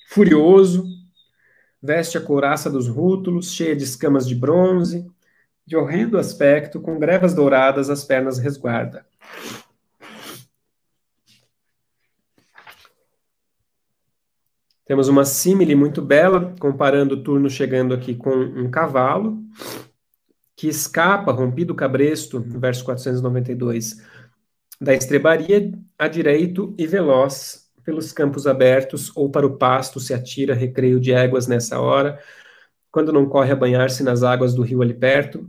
furioso, 0.08 0.84
veste 1.82 2.16
a 2.16 2.20
couraça 2.20 2.70
dos 2.70 2.88
rútulos, 2.88 3.52
cheia 3.52 3.76
de 3.76 3.84
escamas 3.84 4.26
de 4.26 4.34
bronze, 4.34 5.06
de 5.66 5.76
horrendo 5.76 6.18
aspecto, 6.18 6.80
com 6.80 6.98
grevas 6.98 7.34
douradas 7.34 7.90
as 7.90 8.02
pernas 8.02 8.38
resguarda. 8.38 9.06
Temos 14.90 15.06
uma 15.06 15.24
símile 15.24 15.76
muito 15.76 16.02
bela, 16.02 16.52
comparando 16.58 17.14
o 17.14 17.22
turno 17.22 17.48
chegando 17.48 17.94
aqui 17.94 18.12
com 18.12 18.34
um 18.34 18.68
cavalo, 18.68 19.38
que 20.56 20.66
escapa, 20.66 21.30
rompido 21.30 21.72
o 21.72 21.76
cabresto, 21.76 22.40
verso 22.40 22.84
492, 22.84 24.04
da 24.80 24.92
estrebaria 24.92 25.72
a 25.96 26.08
direito 26.08 26.74
e 26.76 26.88
veloz 26.88 27.70
pelos 27.84 28.10
campos 28.10 28.48
abertos 28.48 29.16
ou 29.16 29.30
para 29.30 29.46
o 29.46 29.56
pasto 29.56 30.00
se 30.00 30.12
atira 30.12 30.54
recreio 30.54 30.98
de 30.98 31.12
éguas 31.12 31.46
nessa 31.46 31.80
hora, 31.80 32.18
quando 32.90 33.12
não 33.12 33.28
corre 33.28 33.52
a 33.52 33.56
banhar-se 33.56 34.02
nas 34.02 34.24
águas 34.24 34.54
do 34.54 34.62
rio 34.62 34.82
ali 34.82 34.94
perto, 34.94 35.48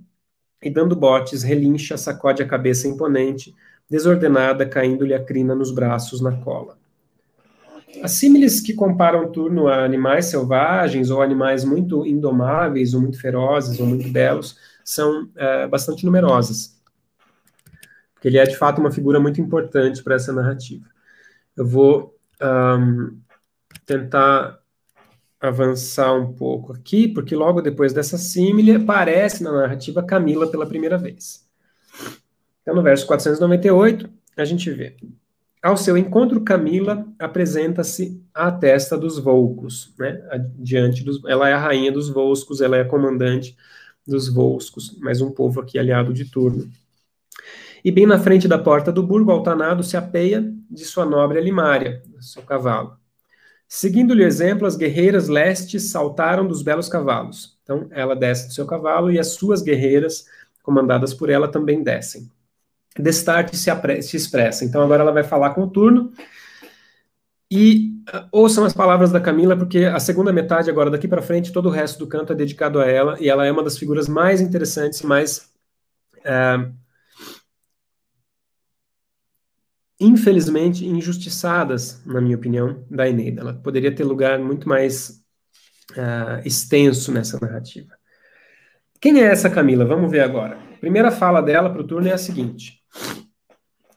e 0.62 0.70
dando 0.70 0.96
botes, 0.96 1.42
relincha, 1.42 1.98
sacode 1.98 2.44
a 2.44 2.48
cabeça 2.48 2.88
imponente, 2.88 3.56
desordenada, 3.90 4.68
caindo-lhe 4.68 5.16
a 5.16 5.24
crina 5.24 5.56
nos 5.56 5.72
braços 5.72 6.22
na 6.22 6.32
cola. 6.44 6.80
As 8.02 8.12
símiles 8.12 8.60
que 8.60 8.74
comparam 8.74 9.32
turno 9.32 9.68
a 9.68 9.84
animais 9.84 10.26
selvagens 10.26 11.10
ou 11.10 11.22
animais 11.22 11.64
muito 11.64 12.06
indomáveis, 12.06 12.94
ou 12.94 13.02
muito 13.02 13.20
ferozes, 13.20 13.80
ou 13.80 13.86
muito 13.86 14.10
belos, 14.10 14.58
são 14.84 15.30
é, 15.36 15.68
bastante 15.68 16.06
numerosas. 16.06 16.80
Porque 18.14 18.28
ele 18.28 18.38
é, 18.38 18.44
de 18.44 18.58
fato, 18.58 18.80
uma 18.80 18.92
figura 18.92 19.20
muito 19.20 19.42
importante 19.42 20.04
para 20.04 20.16
essa 20.16 20.32
narrativa. 20.32 20.86
Eu 21.56 21.66
vou 21.66 22.16
um, 22.42 23.18
tentar 23.86 24.60
avançar 25.40 26.14
um 26.14 26.34
pouco 26.34 26.72
aqui, 26.72 27.08
porque 27.08 27.36
logo 27.36 27.62
depois 27.62 27.94
dessa 27.94 28.18
símile 28.18 28.76
aparece 28.76 29.44
na 29.44 29.52
narrativa 29.52 30.04
Camila 30.04 30.50
pela 30.50 30.68
primeira 30.68 30.98
vez. 30.98 31.48
Então, 32.62 32.76
no 32.76 32.84
verso 32.84 33.08
498, 33.08 34.08
a 34.38 34.46
gente 34.46 34.70
vê. 34.70 34.96
Ao 35.62 35.78
seu 35.78 35.96
encontro, 35.96 36.42
Camila 36.42 37.06
apresenta-se 37.20 38.20
à 38.34 38.52
testa 38.52 38.98
dos 38.98 39.20
Volcos, 39.20 39.94
né? 40.00 40.20
Diante 40.58 41.04
dos, 41.04 41.24
ela 41.26 41.48
é 41.48 41.54
a 41.54 41.60
rainha 41.60 41.92
dos 41.92 42.10
Volscos, 42.10 42.62
ela 42.62 42.78
é 42.78 42.82
a 42.82 42.88
comandante 42.88 43.56
dos 44.08 44.28
Volscos, 44.28 44.98
mais 45.00 45.22
um 45.22 45.30
povo 45.30 45.62
aqui 45.62 45.78
aliado 45.78 46.14
de 46.14 46.26
turno. 46.26 46.68
E 47.86 47.92
bem 47.92 48.08
na 48.08 48.18
frente 48.18 48.48
da 48.48 48.58
porta 48.58 48.92
do 48.92 49.04
burgo, 49.04 49.32
Altanado 49.32 49.84
se 49.84 49.96
apeia 49.96 50.52
de 50.70 50.84
sua 50.84 51.06
nobre 51.06 51.38
Alimária, 51.38 52.02
seu 52.20 52.42
cavalo. 52.42 52.98
Seguindo-lhe 53.68 54.24
o 54.24 54.28
exemplo, 54.28 54.66
as 54.66 54.76
guerreiras 54.76 55.28
lestes 55.28 55.92
saltaram 55.92 56.48
dos 56.48 56.64
belos 56.64 56.90
cavalos. 56.90 57.60
Então, 57.62 57.88
ela 57.92 58.16
desce 58.16 58.48
do 58.48 58.54
seu 58.54 58.66
cavalo 58.66 59.12
e 59.12 59.20
as 59.20 59.34
suas 59.34 59.62
guerreiras, 59.62 60.26
comandadas 60.64 61.14
por 61.14 61.30
ela, 61.30 61.48
também 61.48 61.84
descem. 61.84 62.30
Destarte 62.98 63.56
se, 63.56 63.72
se 64.02 64.18
expressa. 64.18 64.66
Então, 64.66 64.82
agora 64.82 65.04
ela 65.04 65.12
vai 65.12 65.24
falar 65.24 65.52
com 65.52 65.64
o 65.64 65.70
turno. 65.70 66.12
E 67.50 67.92
uh, 68.14 68.28
ouçam 68.32 68.64
as 68.64 68.74
palavras 68.74 69.12
da 69.12 69.20
Camila, 69.20 69.58
porque 69.58 69.86
a 69.86 70.00
segunda 70.00 70.32
metade, 70.32 70.70
agora 70.70 70.90
daqui 70.90 71.08
para 71.08 71.22
frente, 71.22 71.52
todo 71.52 71.68
o 71.68 71.72
resto 71.72 72.00
do 72.00 72.08
canto 72.08 72.32
é 72.32 72.36
dedicado 72.36 72.80
a 72.80 72.86
ela, 72.86 73.18
e 73.20 73.30
ela 73.30 73.46
é 73.46 73.52
uma 73.52 73.64
das 73.64 73.78
figuras 73.78 74.08
mais 74.08 74.40
interessantes 74.40 75.02
mais 75.02 75.52
uh, 76.20 76.74
infelizmente, 80.02 80.84
injustiçadas, 80.84 82.04
na 82.04 82.20
minha 82.20 82.36
opinião, 82.36 82.84
da 82.90 83.08
Eneida. 83.08 83.42
Ela 83.42 83.54
poderia 83.54 83.94
ter 83.94 84.04
lugar 84.04 84.40
muito 84.40 84.68
mais 84.68 85.24
uh, 85.92 86.42
extenso 86.44 87.12
nessa 87.12 87.40
narrativa. 87.40 87.94
Quem 89.00 89.22
é 89.22 89.26
essa 89.26 89.50
Camila? 89.50 89.86
Vamos 89.86 90.10
ver 90.10 90.22
agora. 90.22 90.58
A 90.58 90.78
primeira 90.80 91.12
fala 91.12 91.40
dela 91.40 91.70
para 91.70 91.82
o 91.82 91.88
turno 91.88 92.08
é 92.08 92.14
a 92.14 92.18
seguinte: 92.18 92.81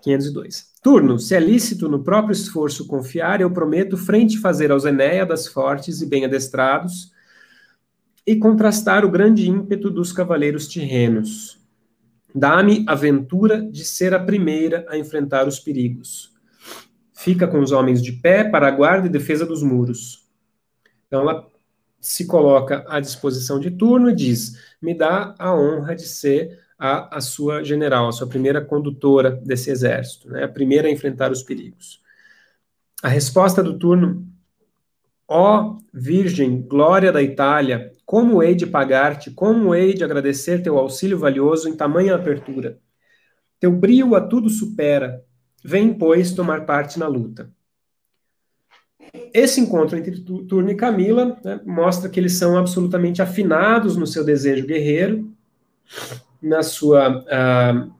502. 0.02 0.72
Turno, 0.82 1.18
se 1.18 1.34
é 1.34 1.40
lícito 1.40 1.88
no 1.88 2.02
próprio 2.02 2.32
esforço 2.32 2.86
confiar, 2.86 3.40
eu 3.40 3.50
prometo 3.50 3.96
frente 3.96 4.38
fazer 4.38 4.70
aos 4.70 4.84
Enéadas 4.84 5.46
fortes 5.46 6.02
e 6.02 6.06
bem 6.06 6.24
adestrados 6.24 7.12
e 8.26 8.36
contrastar 8.36 9.04
o 9.04 9.10
grande 9.10 9.48
ímpeto 9.48 9.90
dos 9.90 10.12
cavaleiros 10.12 10.68
tirrenos 10.68 11.64
Dá-me 12.34 12.84
a 12.88 12.96
ventura 12.96 13.62
de 13.62 13.84
ser 13.84 14.12
a 14.12 14.18
primeira 14.18 14.84
a 14.88 14.98
enfrentar 14.98 15.46
os 15.46 15.60
perigos. 15.60 16.32
Fica 17.12 17.46
com 17.46 17.60
os 17.60 17.70
homens 17.70 18.02
de 18.02 18.10
pé 18.10 18.42
para 18.42 18.66
a 18.66 18.72
guarda 18.72 19.06
e 19.06 19.10
defesa 19.10 19.46
dos 19.46 19.62
muros. 19.62 20.28
Então 21.06 21.20
ela 21.20 21.46
se 22.00 22.26
coloca 22.26 22.84
à 22.88 22.98
disposição 22.98 23.60
de 23.60 23.70
turno 23.70 24.10
e 24.10 24.14
diz: 24.14 24.58
Me 24.82 24.98
dá 24.98 25.32
a 25.38 25.54
honra 25.54 25.94
de 25.94 26.08
ser 26.08 26.58
a, 26.78 27.16
a 27.16 27.20
sua 27.20 27.62
general, 27.62 28.08
a 28.08 28.12
sua 28.12 28.26
primeira 28.26 28.60
condutora 28.64 29.30
desse 29.30 29.70
exército, 29.70 30.28
né, 30.28 30.44
a 30.44 30.48
primeira 30.48 30.88
a 30.88 30.90
enfrentar 30.90 31.30
os 31.30 31.42
perigos. 31.42 32.00
A 33.02 33.08
resposta 33.08 33.62
do 33.62 33.78
turno 33.78 34.26
Ó 35.26 35.78
Virgem, 35.92 36.60
glória 36.62 37.10
da 37.10 37.22
Itália, 37.22 37.92
como 38.04 38.42
hei 38.42 38.54
de 38.54 38.66
pagar-te, 38.66 39.30
como 39.30 39.74
hei 39.74 39.94
de 39.94 40.04
agradecer 40.04 40.62
teu 40.62 40.78
auxílio 40.78 41.18
valioso 41.18 41.68
em 41.68 41.76
tamanha 41.76 42.14
apertura. 42.14 42.78
Teu 43.58 43.72
brio 43.72 44.14
a 44.14 44.20
tudo 44.20 44.50
supera. 44.50 45.24
Vem, 45.64 45.94
pois, 45.94 46.32
tomar 46.32 46.66
parte 46.66 46.98
na 46.98 47.06
luta. 47.06 47.50
Esse 49.32 49.60
encontro 49.60 49.96
entre 49.96 50.20
Turno 50.20 50.70
e 50.70 50.74
Camila 50.74 51.38
né, 51.42 51.60
mostra 51.64 52.10
que 52.10 52.20
eles 52.20 52.34
são 52.34 52.58
absolutamente 52.58 53.22
afinados 53.22 53.96
no 53.96 54.06
seu 54.06 54.24
desejo 54.24 54.66
guerreiro, 54.66 55.30
na 56.44 56.62
sua 56.62 57.20
uh, 57.20 57.92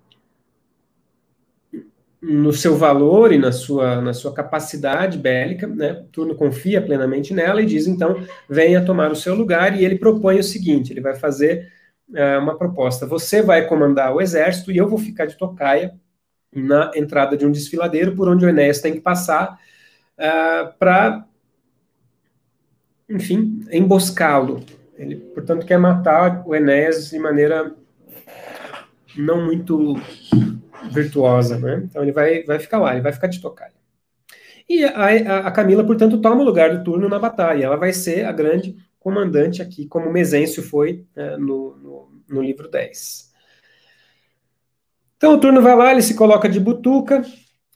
no 2.20 2.52
seu 2.54 2.74
valor 2.74 3.32
e 3.32 3.38
na 3.38 3.52
sua, 3.52 4.00
na 4.00 4.14
sua 4.14 4.32
capacidade 4.32 5.18
bélica, 5.18 5.66
né? 5.66 6.04
Turno 6.10 6.34
confia 6.34 6.80
plenamente 6.80 7.34
nela 7.34 7.60
e 7.60 7.66
diz 7.66 7.86
então 7.86 8.24
venha 8.48 8.84
tomar 8.84 9.12
o 9.12 9.16
seu 9.16 9.34
lugar 9.34 9.78
e 9.78 9.84
ele 9.84 9.98
propõe 9.98 10.38
o 10.38 10.44
seguinte, 10.44 10.92
ele 10.92 11.02
vai 11.02 11.14
fazer 11.14 11.70
uh, 12.08 12.40
uma 12.40 12.56
proposta, 12.56 13.06
você 13.06 13.42
vai 13.42 13.66
comandar 13.66 14.14
o 14.14 14.20
exército 14.20 14.72
e 14.72 14.76
eu 14.76 14.88
vou 14.88 14.98
ficar 14.98 15.26
de 15.26 15.36
tocaia 15.36 15.94
na 16.54 16.90
entrada 16.94 17.36
de 17.36 17.44
um 17.44 17.50
desfiladeiro 17.50 18.14
por 18.14 18.28
onde 18.28 18.46
o 18.46 18.48
Enéas 18.48 18.80
tem 18.80 18.92
que 18.92 19.00
passar 19.00 19.58
ah, 20.16 20.72
para, 20.78 21.26
enfim, 23.08 23.66
emboscá-lo. 23.70 24.64
Ele, 24.96 25.16
portanto, 25.16 25.66
quer 25.66 25.78
matar 25.78 26.44
o 26.46 26.54
Enéas 26.54 27.10
de 27.10 27.18
maneira 27.18 27.74
não 29.16 29.44
muito 29.44 29.96
virtuosa, 30.90 31.58
né? 31.58 31.82
Então 31.84 32.02
ele 32.02 32.12
vai, 32.12 32.42
vai 32.44 32.58
ficar 32.58 32.78
lá, 32.78 32.92
ele 32.92 33.02
vai 33.02 33.12
ficar 33.12 33.26
de 33.26 33.40
tocaia. 33.40 33.72
E 34.68 34.84
a, 34.84 35.46
a, 35.46 35.50
Camila, 35.50 35.84
portanto, 35.84 36.20
toma 36.20 36.40
o 36.40 36.44
lugar 36.44 36.74
do 36.74 36.84
turno 36.84 37.08
na 37.08 37.18
batalha. 37.18 37.64
Ela 37.64 37.76
vai 37.76 37.92
ser 37.92 38.24
a 38.24 38.32
grande 38.32 38.76
comandante 38.98 39.60
aqui, 39.60 39.86
como 39.86 40.10
Mesêncio 40.10 40.62
foi 40.62 41.04
né, 41.14 41.36
no, 41.36 41.76
no, 41.76 42.22
no, 42.28 42.42
livro 42.42 42.70
10. 42.70 43.32
Então 45.16 45.34
o 45.34 45.38
turno 45.38 45.60
vai 45.60 45.76
lá, 45.76 45.92
ele 45.92 46.00
se 46.02 46.14
coloca 46.14 46.48
de 46.48 46.58
butuca, 46.58 47.22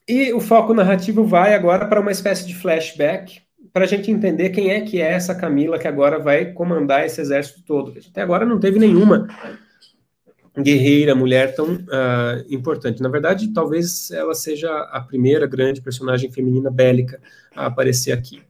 e 0.08 0.32
o 0.32 0.40
foco 0.40 0.72
narrativo 0.72 1.24
vai 1.24 1.54
agora 1.54 1.86
para 1.86 2.00
uma 2.00 2.10
espécie 2.10 2.46
de 2.46 2.54
flashback, 2.54 3.42
para 3.70 3.84
a 3.84 3.86
gente 3.86 4.10
entender 4.10 4.48
quem 4.48 4.70
é 4.70 4.80
que 4.80 5.02
é 5.02 5.12
essa 5.12 5.34
Camila 5.34 5.78
que 5.78 5.86
agora 5.86 6.18
vai 6.18 6.52
comandar 6.52 7.04
esse 7.04 7.20
exército 7.20 7.62
todo. 7.62 7.92
Até 8.10 8.22
agora 8.22 8.46
não 8.46 8.58
teve 8.58 8.78
nenhuma 8.78 9.28
guerreira, 10.62 11.14
mulher 11.14 11.54
tão 11.54 11.74
uh, 11.74 12.44
importante. 12.48 13.02
Na 13.02 13.08
verdade, 13.08 13.52
talvez 13.52 14.10
ela 14.10 14.34
seja 14.34 14.70
a 14.90 15.00
primeira 15.00 15.46
grande 15.46 15.80
personagem 15.80 16.30
feminina 16.30 16.70
bélica 16.70 17.20
a 17.54 17.66
aparecer 17.66 18.12
aqui. 18.12 18.42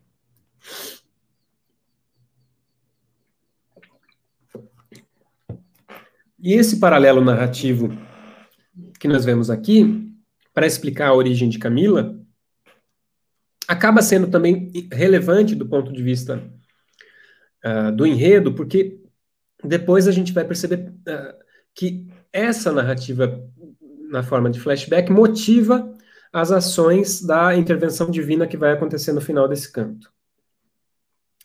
E 6.40 6.54
esse 6.54 6.78
paralelo 6.78 7.20
narrativo 7.20 7.90
que 8.98 9.08
nós 9.08 9.24
vemos 9.24 9.50
aqui, 9.50 10.08
para 10.54 10.66
explicar 10.66 11.08
a 11.08 11.14
origem 11.14 11.48
de 11.48 11.58
Camila, 11.58 12.18
acaba 13.66 14.00
sendo 14.00 14.28
também 14.28 14.72
relevante 14.92 15.54
do 15.54 15.68
ponto 15.68 15.92
de 15.92 16.02
vista 16.02 16.42
uh, 17.64 17.92
do 17.92 18.06
enredo, 18.06 18.54
porque 18.54 19.00
depois 19.62 20.06
a 20.08 20.12
gente 20.12 20.32
vai 20.32 20.44
perceber 20.44 20.88
uh, 20.88 21.47
que 21.78 22.04
essa 22.32 22.72
narrativa, 22.72 23.40
na 24.10 24.24
forma 24.24 24.50
de 24.50 24.58
flashback, 24.58 25.12
motiva 25.12 25.96
as 26.32 26.50
ações 26.50 27.22
da 27.22 27.54
intervenção 27.54 28.10
divina 28.10 28.48
que 28.48 28.56
vai 28.56 28.72
acontecer 28.72 29.12
no 29.12 29.20
final 29.20 29.46
desse 29.46 29.70
canto. 29.70 30.12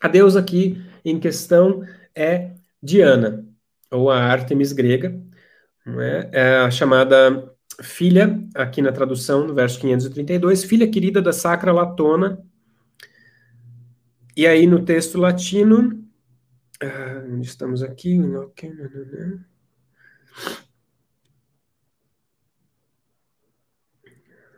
A 0.01 0.07
deusa 0.07 0.39
aqui 0.39 0.83
em 1.05 1.19
questão 1.19 1.83
é 2.15 2.55
Diana, 2.81 3.45
ou 3.91 4.09
a 4.09 4.23
Artemis 4.23 4.73
grega, 4.73 5.15
é? 5.99 6.29
é 6.31 6.57
a 6.61 6.71
chamada 6.71 7.53
filha, 7.83 8.43
aqui 8.55 8.81
na 8.81 8.91
tradução, 8.91 9.45
no 9.45 9.53
verso 9.53 9.79
532, 9.79 10.63
filha 10.63 10.89
querida 10.89 11.21
da 11.21 11.31
Sacra 11.31 11.71
Latona. 11.71 12.43
E 14.35 14.47
aí 14.47 14.65
no 14.65 14.83
texto 14.83 15.19
latino, 15.19 16.03
ah, 16.81 17.23
estamos 17.39 17.83
aqui, 17.83 18.17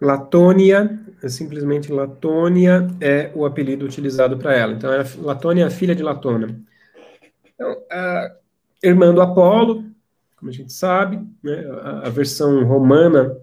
Latônia, 0.02 0.99
é 1.23 1.30
simplesmente 1.30 1.91
Latônia 1.91 2.88
é 3.02 3.31
o 3.34 3.45
apelido 3.45 3.85
utilizado 3.85 4.38
para 4.38 4.53
ela. 4.56 4.73
Então, 4.73 4.91
Latônia 5.19 5.64
é 5.64 5.68
a 5.68 5.72
filha 5.72 5.95
de 5.95 6.03
Latona. 6.03 6.60
Então, 7.53 7.77
a 7.91 8.31
irmã 8.84 9.14
do 9.14 9.22
Apolo, 9.22 9.84
como 10.38 10.52
a 10.52 10.53
gente 10.53 10.72
sabe, 10.72 11.19
né, 11.41 11.65
a, 12.03 12.10
versão 12.10 12.64
romana 12.65 13.35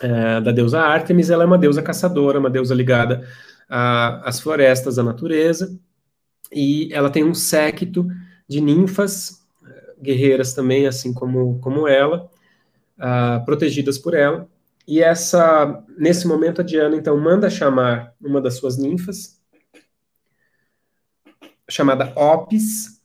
é, 0.00 0.40
da 0.40 0.52
deusa 0.52 0.80
Ártemis, 0.80 1.30
ela 1.30 1.42
é 1.42 1.46
uma 1.46 1.58
deusa 1.58 1.82
caçadora, 1.82 2.38
uma 2.38 2.50
deusa 2.50 2.74
ligada 2.74 3.26
às 3.68 4.38
florestas, 4.38 4.98
à 4.98 5.02
natureza, 5.02 5.78
e 6.52 6.88
ela 6.92 7.10
tem 7.10 7.24
um 7.24 7.34
séquito 7.34 8.06
de 8.46 8.60
ninfas, 8.60 9.44
guerreiras 10.02 10.54
também, 10.54 10.86
assim 10.86 11.12
como, 11.12 11.58
como 11.60 11.86
ela, 11.86 12.30
uh, 12.98 13.44
protegidas 13.44 13.98
por 13.98 14.14
ela, 14.14 14.48
e 14.86 15.02
essa, 15.02 15.84
nesse 15.98 16.26
momento, 16.26 16.62
a 16.62 16.64
Diana, 16.64 16.96
então, 16.96 17.14
manda 17.20 17.50
chamar 17.50 18.14
uma 18.18 18.40
das 18.40 18.54
suas 18.54 18.78
ninfas, 18.78 19.38
chamada 21.68 22.10
Opis, 22.16 22.98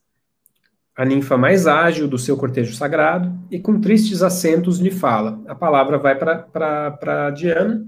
a 0.96 1.04
ninfa 1.04 1.38
mais 1.38 1.68
ágil 1.68 2.08
do 2.08 2.18
seu 2.18 2.38
cortejo 2.38 2.74
sagrado, 2.74 3.38
e 3.52 3.60
com 3.60 3.82
tristes 3.82 4.24
acentos 4.24 4.80
lhe 4.80 4.92
fala. 4.92 5.42
A 5.46 5.54
palavra 5.54 5.98
vai 5.98 6.18
para 6.18 7.32
Diana, 7.32 7.86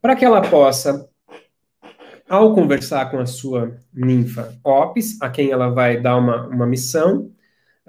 para 0.00 0.16
que 0.16 0.24
ela 0.24 0.40
possa, 0.40 1.06
ao 2.26 2.54
conversar 2.54 3.10
com 3.10 3.18
a 3.18 3.26
sua 3.26 3.76
ninfa 3.92 4.58
Opis, 4.64 5.20
a 5.20 5.28
quem 5.28 5.50
ela 5.50 5.68
vai 5.68 6.00
dar 6.00 6.16
uma, 6.16 6.46
uma 6.46 6.66
missão, 6.66 7.30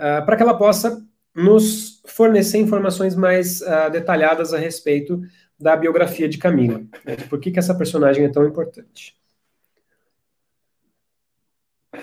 uh, 0.02 0.26
para 0.26 0.36
que 0.36 0.42
ela 0.44 0.58
possa 0.58 1.06
nos 1.34 2.02
fornecer 2.08 2.58
informações 2.58 3.16
mais 3.16 3.62
uh, 3.62 3.90
detalhadas 3.92 4.54
a 4.54 4.58
respeito 4.58 5.22
da 5.58 5.76
biografia 5.76 6.28
de 6.28 6.40
Camila, 6.40 6.82
né, 7.06 7.16
de 7.16 7.26
por 7.26 7.40
que, 7.40 7.52
que 7.52 7.60
essa 7.60 7.76
personagem 7.76 8.26
é 8.26 8.30
tão 8.30 8.46
importante. 8.46 9.16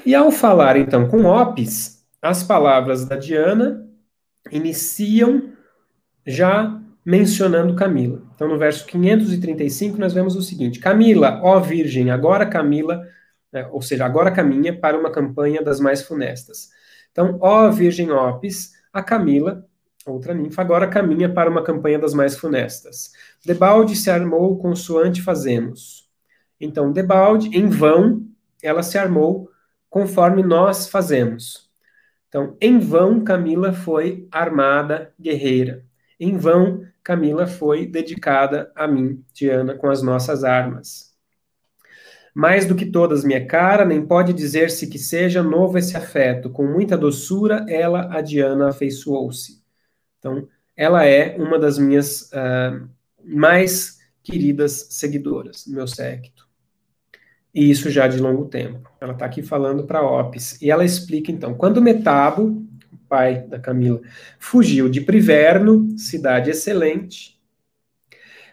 E 0.07 0.15
ao 0.15 0.31
falar, 0.31 0.77
então, 0.77 1.09
com 1.09 1.25
Opis, 1.25 2.07
as 2.23 2.43
palavras 2.43 3.05
da 3.05 3.16
Diana 3.16 3.87
iniciam 4.51 5.53
já 6.27 6.81
mencionando 7.05 7.75
Camila. 7.75 8.23
Então, 8.35 8.49
no 8.49 8.59
verso 8.59 8.87
535, 8.87 9.99
nós 9.99 10.12
vemos 10.12 10.37
o 10.37 10.43
seguinte: 10.43 10.79
Camila, 10.79 11.41
ó 11.43 11.59
Virgem, 11.59 12.11
agora 12.11 12.47
Camila, 12.47 13.03
né, 13.53 13.66
ou 13.73 13.83
seja, 13.83 14.05
agora 14.05 14.31
caminha 14.31 14.79
para 14.79 14.99
uma 14.99 15.11
campanha 15.11 15.62
das 15.62 15.81
mais 15.81 16.03
funestas. 16.03 16.70
Então, 17.19 17.36
ó 17.40 17.69
Virgem 17.69 18.12
Opis, 18.12 18.74
a 18.93 19.03
Camila, 19.03 19.66
outra 20.07 20.32
ninfa, 20.32 20.62
agora 20.62 20.86
caminha 20.86 21.28
para 21.28 21.51
uma 21.51 21.65
campanha 21.65 21.99
das 21.99 22.15
mais 22.15 22.39
funestas. 22.39 23.11
Debalde 23.45 23.97
se 23.97 24.09
armou 24.09 24.57
consoante 24.57 25.20
fazemos. 25.20 26.09
Então, 26.61 26.93
Debalde, 26.93 27.49
em 27.49 27.66
vão, 27.66 28.24
ela 28.62 28.85
se 28.85 28.97
armou 28.97 29.51
conforme 29.90 30.45
nós 30.45 30.89
fazemos. 30.89 31.69
Então, 32.28 32.57
em 32.61 32.78
vão, 32.78 33.24
Camila 33.24 33.73
foi 33.73 34.28
armada 34.31 35.12
guerreira. 35.20 35.85
Em 36.20 36.36
vão, 36.36 36.86
Camila 37.03 37.49
foi 37.49 37.85
dedicada 37.85 38.70
a 38.77 38.86
mim, 38.86 39.24
Diana, 39.35 39.74
com 39.74 39.90
as 39.90 40.03
nossas 40.03 40.45
armas. 40.45 41.07
Mais 42.39 42.65
do 42.65 42.77
que 42.77 42.86
todas 42.86 43.24
minha 43.24 43.44
cara, 43.44 43.85
nem 43.85 44.06
pode 44.06 44.32
dizer-se 44.32 44.86
que 44.86 44.97
seja 44.97 45.43
novo 45.43 45.77
esse 45.77 45.97
afeto. 45.97 46.48
Com 46.48 46.65
muita 46.65 46.97
doçura, 46.97 47.66
ela, 47.69 48.16
a 48.16 48.20
Diana, 48.20 48.69
afeiçoou-se. 48.69 49.60
Então, 50.20 50.47
ela 50.77 51.05
é 51.05 51.36
uma 51.36 51.59
das 51.59 51.81
minhas 51.81 52.31
uh, 52.31 52.89
mais 53.24 53.98
queridas 54.23 54.86
seguidoras, 54.90 55.66
meu 55.66 55.89
séquito. 55.89 56.47
E 57.52 57.69
isso 57.69 57.90
já 57.90 58.06
de 58.06 58.20
longo 58.20 58.44
tempo. 58.44 58.89
Ela 59.01 59.15
está 59.15 59.27
aqui 59.27 59.43
falando 59.43 59.82
para 59.82 60.01
Opis. 60.01 60.62
E 60.62 60.70
ela 60.70 60.85
explica, 60.85 61.32
então, 61.32 61.55
quando 61.55 61.82
Metabo, 61.82 62.65
pai 63.09 63.43
da 63.48 63.59
Camila, 63.59 64.01
fugiu 64.39 64.89
de 64.89 65.01
Priverno, 65.01 65.98
cidade 65.98 66.51
excelente, 66.51 67.36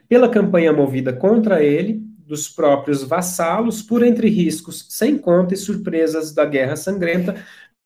pela 0.10 0.28
campanha 0.28 0.74
movida 0.74 1.14
contra 1.14 1.64
ele, 1.64 2.05
dos 2.26 2.50
próprios 2.50 3.04
vassalos, 3.04 3.82
por 3.82 4.04
entre 4.04 4.28
riscos 4.30 4.88
sem 4.90 5.18
conta 5.18 5.54
e 5.54 5.58
surpresas 5.58 6.34
da 6.34 6.44
guerra 6.44 6.76
sangrenta, 6.76 7.36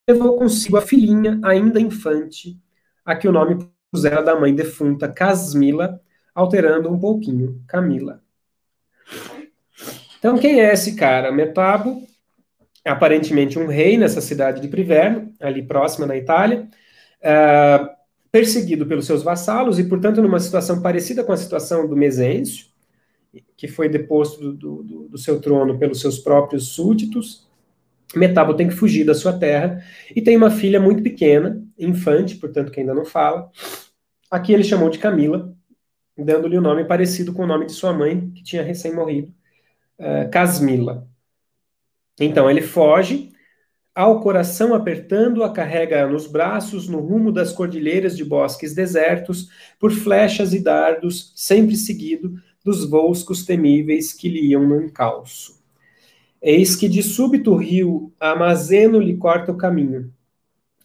levou 0.07 0.37
consigo 0.37 0.77
a 0.77 0.81
filhinha, 0.81 1.39
ainda 1.43 1.79
infante, 1.79 2.57
a 3.03 3.15
que 3.15 3.27
o 3.27 3.31
nome 3.31 3.69
pusera 3.91 4.23
da 4.23 4.39
mãe 4.39 4.55
defunta 4.55 5.07
Casmila, 5.07 6.01
alterando 6.33 6.89
um 6.89 6.97
pouquinho 6.97 7.61
Camila. 7.67 8.21
Então, 10.17 10.37
quem 10.37 10.61
é 10.61 10.73
esse 10.73 10.95
cara? 10.95 11.31
Metabo, 11.31 12.01
aparentemente 12.85 13.59
um 13.59 13.67
rei 13.67 13.97
nessa 13.97 14.21
cidade 14.21 14.61
de 14.61 14.67
Priverno, 14.67 15.33
ali 15.39 15.61
próxima 15.61 16.05
na 16.05 16.15
Itália, 16.15 16.67
uh, 17.21 17.89
perseguido 18.31 18.85
pelos 18.85 19.05
seus 19.05 19.23
vassalos 19.23 19.79
e, 19.79 19.83
portanto, 19.83 20.21
numa 20.21 20.39
situação 20.39 20.81
parecida 20.81 21.23
com 21.23 21.31
a 21.31 21.37
situação 21.37 21.87
do 21.87 21.95
Mesêncio, 21.95 22.68
que 23.55 23.67
foi 23.67 23.89
deposto 23.89 24.53
do, 24.53 24.83
do, 24.83 25.09
do, 25.09 25.17
seu 25.17 25.39
trono 25.39 25.77
pelos 25.77 26.01
seus 26.01 26.17
próprios 26.17 26.69
súditos. 26.69 27.47
Metabo 28.15 28.55
tem 28.55 28.67
que 28.67 28.73
fugir 28.73 29.05
da 29.05 29.13
sua 29.13 29.37
terra 29.37 29.83
e 30.15 30.21
tem 30.21 30.35
uma 30.35 30.49
filha 30.49 30.79
muito 30.79 31.03
pequena, 31.03 31.63
infante, 31.77 32.35
portanto, 32.37 32.71
que 32.71 32.79
ainda 32.79 32.93
não 32.93 33.05
fala. 33.05 33.51
Aqui 34.31 34.53
ele 34.53 34.63
chamou 34.63 34.89
de 34.89 34.97
Camila, 34.97 35.53
dando-lhe 36.17 36.57
o 36.57 36.59
um 36.59 36.63
nome 36.63 36.85
parecido 36.85 37.33
com 37.33 37.43
o 37.43 37.47
nome 37.47 37.65
de 37.65 37.71
sua 37.73 37.93
mãe, 37.93 38.31
que 38.31 38.43
tinha 38.43 38.63
recém-morrido, 38.63 39.33
uh, 39.99 40.29
Casmila. 40.31 41.07
Então 42.19 42.49
ele 42.49 42.61
foge, 42.61 43.31
ao 43.93 44.19
coração 44.21 44.73
apertando-a, 44.73 45.51
carrega 45.51 46.07
nos 46.07 46.25
braços 46.25 46.87
no 46.87 46.99
rumo 46.99 47.31
das 47.31 47.51
cordilheiras 47.51 48.17
de 48.17 48.25
bosques 48.25 48.73
desertos, 48.73 49.49
por 49.79 49.91
flechas 49.91 50.53
e 50.53 50.63
dardos, 50.63 51.31
sempre 51.35 51.75
seguido 51.75 52.35
dos 52.63 52.89
voos 52.89 53.23
temíveis 53.45 54.13
que 54.13 54.29
lhe 54.29 54.47
iam 54.47 54.67
no 54.67 54.81
encalço. 54.81 55.59
Eis 56.41 56.75
que 56.75 56.87
de 56.87 57.03
súbito 57.03 57.51
o 57.51 57.57
rio 57.57 58.13
Amazeno 58.19 58.99
lhe 58.99 59.17
corta 59.17 59.51
o 59.51 59.57
caminho, 59.57 60.13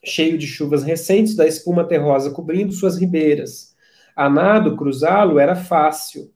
cheio 0.02 0.36
de 0.36 0.46
chuvas 0.46 0.82
recentes 0.82 1.36
da 1.36 1.46
espuma 1.46 1.84
terrosa 1.84 2.30
cobrindo 2.30 2.72
suas 2.72 2.98
ribeiras. 2.98 3.74
A 4.16 4.28
nado 4.28 4.76
cruzá-lo 4.76 5.38
era 5.38 5.54
fácil. 5.54 6.32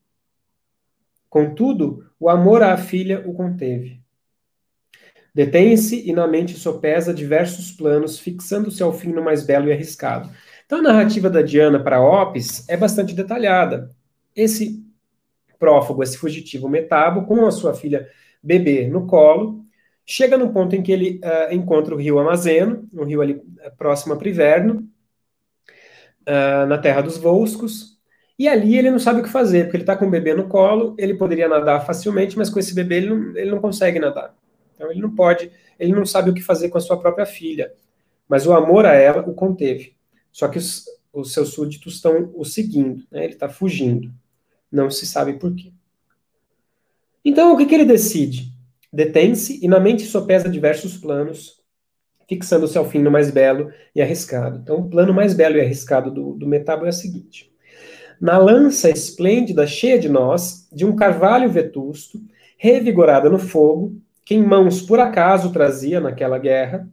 Contudo, 1.28 2.06
o 2.18 2.28
amor 2.28 2.62
à 2.62 2.76
filha 2.76 3.22
o 3.26 3.34
conteve. 3.34 4.00
Detém-se 5.34 6.08
e 6.08 6.12
na 6.12 6.26
mente 6.26 6.56
sopesa 6.56 7.14
diversos 7.14 7.70
planos, 7.70 8.18
fixando-se 8.18 8.82
ao 8.82 8.92
fim 8.92 9.12
no 9.12 9.22
mais 9.22 9.44
belo 9.44 9.68
e 9.68 9.72
arriscado. 9.72 10.30
Então, 10.66 10.78
a 10.78 10.82
narrativa 10.82 11.30
da 11.30 11.42
Diana 11.42 11.78
para 11.78 12.00
Opis 12.00 12.68
é 12.68 12.76
bastante 12.76 13.14
detalhada. 13.14 13.94
Esse 14.34 14.84
prófugo, 15.58 16.02
esse 16.02 16.16
fugitivo 16.16 16.68
Metabo, 16.68 17.26
com 17.26 17.46
a 17.46 17.50
sua 17.50 17.74
filha 17.74 18.08
bebê 18.42 18.86
no 18.86 19.06
colo, 19.06 19.64
chega 20.06 20.38
no 20.38 20.52
ponto 20.52 20.74
em 20.74 20.82
que 20.82 20.92
ele 20.92 21.20
uh, 21.24 21.52
encontra 21.52 21.94
o 21.94 21.98
rio 21.98 22.18
Amazeno, 22.18 22.88
um 22.92 23.04
rio 23.04 23.20
ali 23.20 23.42
eh, 23.60 23.70
próximo 23.76 24.14
a 24.14 24.16
Priverno, 24.16 24.88
uh, 26.22 26.66
na 26.66 26.78
terra 26.78 27.02
dos 27.02 27.18
Volscos, 27.18 27.98
e 28.38 28.48
ali 28.48 28.78
ele 28.78 28.90
não 28.90 28.98
sabe 28.98 29.20
o 29.20 29.22
que 29.22 29.28
fazer, 29.28 29.64
porque 29.64 29.76
ele 29.76 29.82
está 29.82 29.96
com 29.96 30.06
o 30.06 30.10
bebê 30.10 30.32
no 30.32 30.48
colo, 30.48 30.94
ele 30.96 31.14
poderia 31.14 31.48
nadar 31.48 31.84
facilmente, 31.84 32.38
mas 32.38 32.48
com 32.48 32.58
esse 32.58 32.74
bebê 32.74 32.98
ele 32.98 33.10
não, 33.10 33.36
ele 33.36 33.50
não 33.50 33.60
consegue 33.60 33.98
nadar. 33.98 34.34
Então 34.74 34.90
ele 34.90 35.00
não 35.00 35.14
pode, 35.14 35.50
ele 35.78 35.92
não 35.92 36.06
sabe 36.06 36.30
o 36.30 36.34
que 36.34 36.40
fazer 36.40 36.68
com 36.68 36.78
a 36.78 36.80
sua 36.80 36.96
própria 36.96 37.26
filha. 37.26 37.72
Mas 38.28 38.46
o 38.46 38.52
amor 38.52 38.86
a 38.86 38.94
ela 38.94 39.28
o 39.28 39.34
conteve. 39.34 39.96
Só 40.30 40.46
que 40.46 40.58
os, 40.58 40.84
os 41.12 41.32
seus 41.32 41.48
súditos 41.48 41.96
estão 41.96 42.30
o 42.34 42.44
seguindo, 42.44 43.04
né? 43.10 43.24
ele 43.24 43.32
está 43.32 43.48
fugindo. 43.48 44.12
Não 44.70 44.90
se 44.90 45.06
sabe 45.06 45.34
por 45.34 45.54
quê. 45.54 45.72
Então, 47.24 47.52
o 47.52 47.56
que, 47.56 47.66
que 47.66 47.74
ele 47.74 47.84
decide? 47.84 48.52
Detém-se 48.92 49.58
e 49.62 49.68
na 49.68 49.78
mente 49.78 50.04
sopesa 50.04 50.48
diversos 50.48 50.96
planos, 50.96 51.60
fixando-se 52.28 52.76
ao 52.78 52.88
fim 52.88 53.00
no 53.00 53.10
mais 53.10 53.30
belo 53.30 53.70
e 53.94 54.00
arriscado. 54.00 54.58
Então, 54.62 54.80
o 54.80 54.88
plano 54.88 55.12
mais 55.12 55.34
belo 55.34 55.56
e 55.56 55.60
arriscado 55.60 56.10
do, 56.10 56.34
do 56.34 56.46
Metabo 56.46 56.86
é 56.86 56.90
o 56.90 56.92
seguinte: 56.92 57.52
na 58.20 58.36
lança 58.38 58.90
esplêndida, 58.90 59.66
cheia 59.66 59.98
de 59.98 60.08
nós, 60.08 60.68
de 60.72 60.84
um 60.84 60.96
carvalho 60.96 61.50
vetusto, 61.50 62.20
revigorada 62.56 63.30
no 63.30 63.38
fogo, 63.38 64.00
que 64.24 64.34
em 64.34 64.42
mãos 64.42 64.82
por 64.82 64.98
acaso 64.98 65.52
trazia 65.52 66.00
naquela 66.00 66.38
guerra, 66.38 66.88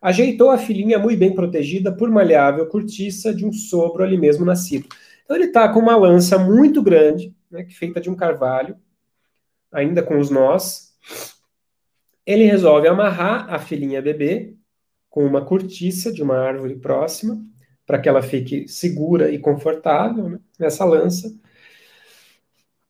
ajeitou 0.00 0.50
a 0.50 0.58
filhinha 0.58 0.98
muito 0.98 1.18
bem 1.18 1.34
protegida 1.34 1.90
por 1.90 2.10
maleável 2.10 2.66
cortiça 2.66 3.34
de 3.34 3.46
um 3.46 3.52
sobro 3.52 4.02
ali 4.04 4.18
mesmo 4.18 4.44
nascido. 4.44 4.88
Então 5.24 5.36
ele 5.36 5.46
está 5.46 5.68
com 5.68 5.80
uma 5.80 5.96
lança 5.96 6.38
muito 6.38 6.82
grande, 6.82 7.34
né, 7.50 7.66
feita 7.70 8.00
de 8.00 8.10
um 8.10 8.14
carvalho, 8.14 8.76
ainda 9.70 10.02
com 10.02 10.18
os 10.18 10.30
nós. 10.30 10.94
Ele 12.26 12.44
resolve 12.44 12.88
amarrar 12.88 13.52
a 13.52 13.58
filhinha 13.58 14.02
bebê 14.02 14.54
com 15.08 15.24
uma 15.24 15.44
cortiça 15.44 16.12
de 16.12 16.22
uma 16.22 16.38
árvore 16.38 16.76
próxima, 16.76 17.44
para 17.86 17.98
que 17.98 18.08
ela 18.08 18.22
fique 18.22 18.66
segura 18.68 19.30
e 19.30 19.38
confortável 19.38 20.28
né, 20.28 20.38
nessa 20.58 20.84
lança. 20.84 21.34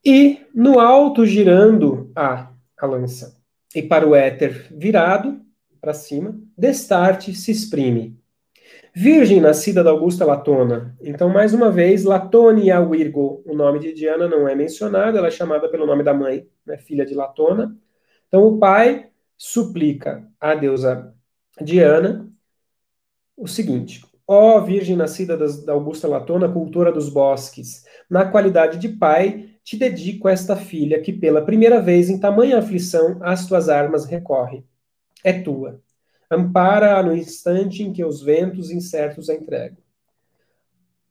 E 0.05 0.41
no 0.55 0.79
alto, 0.79 1.25
girando 1.25 2.11
a, 2.15 2.53
a 2.77 2.87
lança 2.87 3.37
e 3.75 3.83
para 3.83 4.07
o 4.07 4.15
éter 4.15 4.69
virado 4.71 5.41
para 5.81 5.95
cima, 5.95 6.39
destarte 6.57 7.35
se 7.35 7.51
exprime. 7.51 8.22
Virgem 8.95 9.41
nascida 9.41 9.83
da 9.83 9.91
Augusta 9.91 10.25
Latona. 10.25 10.95
Então, 11.01 11.31
mais 11.31 11.55
uma 11.55 11.71
vez, 11.71 12.05
Latonia 12.05 12.81
Virgo, 12.85 13.43
o 13.47 13.55
nome 13.55 13.79
de 13.79 13.93
Diana 13.93 14.29
não 14.29 14.47
é 14.47 14.55
mencionado, 14.55 15.17
ela 15.17 15.29
é 15.29 15.31
chamada 15.31 15.69
pelo 15.69 15.87
nome 15.87 16.03
da 16.03 16.13
mãe, 16.13 16.47
né, 16.67 16.77
filha 16.77 17.07
de 17.07 17.15
Latona. 17.15 17.75
Então, 18.29 18.45
o 18.45 18.59
pai 18.59 19.09
suplica 19.39 20.29
à 20.39 20.55
deusa 20.55 21.15
Diana 21.61 22.31
o 23.37 23.49
seguinte: 23.49 24.05
Ó 24.27 24.61
Virgem 24.61 24.95
nascida 24.95 25.37
da 25.37 25.73
Augusta 25.73 26.07
Latona, 26.07 26.49
cultora 26.49 26.93
dos 26.93 27.09
bosques, 27.09 27.85
na 28.11 28.27
qualidade 28.27 28.79
de 28.79 28.89
pai, 28.89 29.51
te 29.65 29.77
dedico 29.77 30.29
esta 30.29 30.55
filha 30.57 31.01
que 31.01 31.13
pela 31.13 31.43
primeira 31.43 31.81
vez 31.81 32.11
em 32.11 32.21
tamanha 32.21 32.59
aflição 32.59 33.19
às 33.23 33.47
tuas 33.47 33.69
armas 33.69 34.05
recorre. 34.05 34.65
É 35.25 35.33
tua. 35.33 35.81
Ampara-a 36.33 37.03
no 37.03 37.15
instante 37.15 37.83
em 37.83 37.93
que 37.93 38.03
os 38.03 38.23
ventos 38.23 38.71
incertos 38.71 39.29
a 39.29 39.35
entregam. 39.35 39.77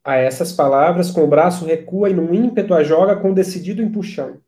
A 0.03 0.15
essas 0.15 0.51
palavras, 0.51 1.11
com 1.11 1.23
o 1.23 1.27
braço 1.27 1.63
recua 1.63 2.09
e 2.09 2.13
num 2.13 2.33
ímpeto 2.33 2.73
a 2.73 2.83
joga 2.83 3.15
com 3.15 3.31
decidido 3.31 3.83
empuxão. 3.83 4.41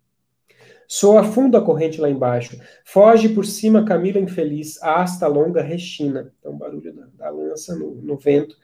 Soa 0.88 1.24
fundo 1.24 1.56
a 1.58 1.62
corrente 1.62 2.02
lá 2.02 2.10
embaixo. 2.10 2.60
Foge 2.84 3.30
por 3.30 3.46
cima 3.46 3.86
Camila 3.86 4.20
infeliz, 4.20 4.82
a 4.82 5.02
asta 5.02 5.28
longa 5.28 5.62
rechina. 5.62 6.34
Então, 6.40 6.54
o 6.54 6.58
barulho 6.58 6.92
da, 6.92 7.06
da 7.18 7.30
lança 7.30 7.76
no, 7.76 7.96
no 7.96 8.18
vento 8.18 8.56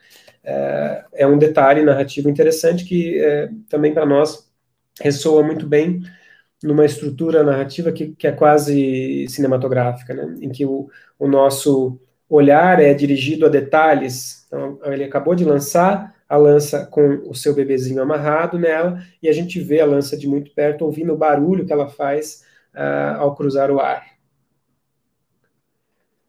é, 0.42 1.04
é, 1.12 1.26
um 1.26 1.38
detalhe 1.38 1.82
narrativo 1.82 2.28
interessante 2.28 2.84
que 2.84 3.20
é, 3.20 3.50
também 3.68 3.94
para 3.94 4.04
nós 4.04 4.50
ressoa 5.00 5.42
muito 5.42 5.66
bem 5.66 6.02
numa 6.62 6.84
estrutura 6.84 7.42
narrativa 7.42 7.90
que, 7.90 8.08
que 8.08 8.26
é 8.26 8.32
quase 8.32 9.26
cinematográfica, 9.28 10.12
né? 10.12 10.36
em 10.40 10.50
que 10.50 10.66
o, 10.66 10.88
o 11.18 11.26
nosso 11.26 11.98
olhar 12.28 12.80
é 12.80 12.92
dirigido 12.94 13.46
a 13.46 13.48
detalhes. 13.48 14.46
Então, 14.46 14.78
ele 14.84 15.04
acabou 15.04 15.34
de 15.34 15.44
lançar 15.44 16.14
a 16.28 16.36
lança 16.36 16.86
com 16.86 17.22
o 17.28 17.34
seu 17.34 17.54
bebezinho 17.54 18.00
amarrado 18.00 18.56
nela, 18.56 19.02
e 19.20 19.28
a 19.28 19.32
gente 19.32 19.58
vê 19.60 19.80
a 19.80 19.86
lança 19.86 20.16
de 20.16 20.28
muito 20.28 20.52
perto, 20.52 20.84
ouvindo 20.84 21.12
o 21.12 21.16
barulho 21.16 21.66
que 21.66 21.72
ela 21.72 21.88
faz 21.88 22.44
uh, 22.72 23.18
ao 23.18 23.34
cruzar 23.34 23.68
o 23.70 23.80
ar. 23.80 24.04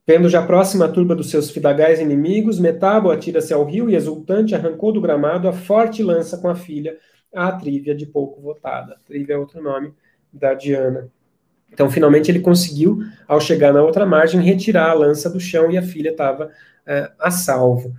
Vendo 0.08 0.28
já 0.28 0.44
próxima 0.44 0.86
a 0.86 0.92
turba 0.92 1.16
dos 1.16 1.30
seus 1.30 1.52
fidagais 1.52 2.00
inimigos, 2.00 2.60
Metabo 2.60 3.12
atira-se 3.12 3.54
ao 3.54 3.64
rio 3.64 3.90
e, 3.90 3.96
exultante, 3.96 4.56
arrancou 4.56 4.92
do 4.92 5.00
gramado 5.00 5.48
a 5.48 5.54
forte 5.54 6.02
lança 6.02 6.36
com 6.40 6.50
a 6.50 6.56
filha, 6.56 6.98
a 7.32 7.52
Trívia 7.52 7.94
de 7.94 8.08
pouco 8.08 8.42
votada. 8.42 9.00
Trívia 9.06 9.36
é 9.36 9.38
outro 9.38 9.62
nome 9.62 9.94
da 10.32 10.54
Diana. 10.54 11.10
Então, 11.72 11.90
finalmente, 11.90 12.30
ele 12.30 12.40
conseguiu, 12.40 13.00
ao 13.28 13.40
chegar 13.40 13.74
na 13.74 13.82
outra 13.82 14.06
margem, 14.06 14.42
retirar 14.42 14.90
a 14.90 14.94
lança 14.94 15.30
do 15.30 15.40
chão 15.40 15.72
e 15.72 15.78
a 15.78 15.82
filha 15.82 16.10
estava 16.10 16.48
uh, 16.48 17.14
a 17.20 17.32
salvo. 17.32 17.94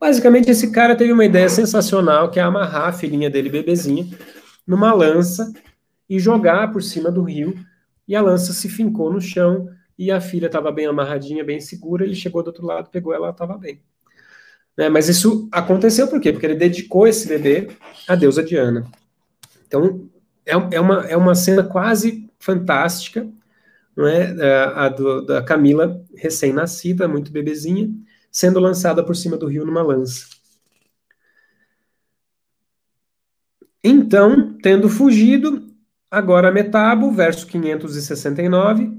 Basicamente, 0.00 0.50
esse 0.50 0.70
cara 0.70 0.96
teve 0.96 1.12
uma 1.12 1.24
ideia 1.24 1.48
sensacional, 1.48 2.30
que 2.30 2.38
é 2.38 2.42
amarrar 2.42 2.88
a 2.88 2.92
filhinha 2.92 3.28
dele, 3.28 3.50
bebezinha, 3.50 4.06
numa 4.66 4.92
lança 4.94 5.52
e 6.08 6.18
jogar 6.18 6.72
por 6.72 6.82
cima 6.82 7.10
do 7.10 7.22
rio. 7.22 7.54
E 8.06 8.16
a 8.16 8.22
lança 8.22 8.52
se 8.52 8.68
fincou 8.68 9.12
no 9.12 9.20
chão 9.20 9.68
e 9.98 10.10
a 10.10 10.20
filha 10.20 10.46
estava 10.46 10.72
bem 10.72 10.86
amarradinha, 10.86 11.44
bem 11.44 11.60
segura. 11.60 12.04
Ele 12.04 12.14
chegou 12.14 12.42
do 12.42 12.46
outro 12.46 12.64
lado, 12.64 12.88
pegou 12.90 13.12
ela 13.12 13.30
estava 13.30 13.58
bem. 13.58 13.82
Né, 14.76 14.88
mas 14.88 15.08
isso 15.08 15.48
aconteceu 15.50 16.06
por 16.06 16.20
quê? 16.20 16.32
Porque 16.32 16.46
ele 16.46 16.54
dedicou 16.54 17.06
esse 17.06 17.26
bebê 17.26 17.68
à 18.06 18.14
deusa 18.14 18.42
Diana. 18.42 18.86
Então, 19.66 20.08
é, 20.48 20.76
é, 20.76 20.80
uma, 20.80 21.06
é 21.06 21.16
uma 21.16 21.34
cena 21.34 21.62
quase 21.62 22.28
fantástica, 22.38 23.28
não 23.96 24.06
é? 24.06 24.32
A, 24.64 24.86
a 24.86 24.88
do, 24.88 25.26
da 25.26 25.42
Camila, 25.42 26.02
recém-nascida, 26.14 27.06
muito 27.06 27.30
bebezinha, 27.30 27.90
sendo 28.32 28.58
lançada 28.58 29.04
por 29.04 29.14
cima 29.14 29.36
do 29.36 29.46
rio 29.46 29.66
numa 29.66 29.82
lança. 29.82 30.26
Então, 33.82 34.56
tendo 34.62 34.88
fugido, 34.88 35.68
agora 36.10 36.50
Metabo, 36.50 37.12
verso 37.12 37.46
569, 37.46 38.92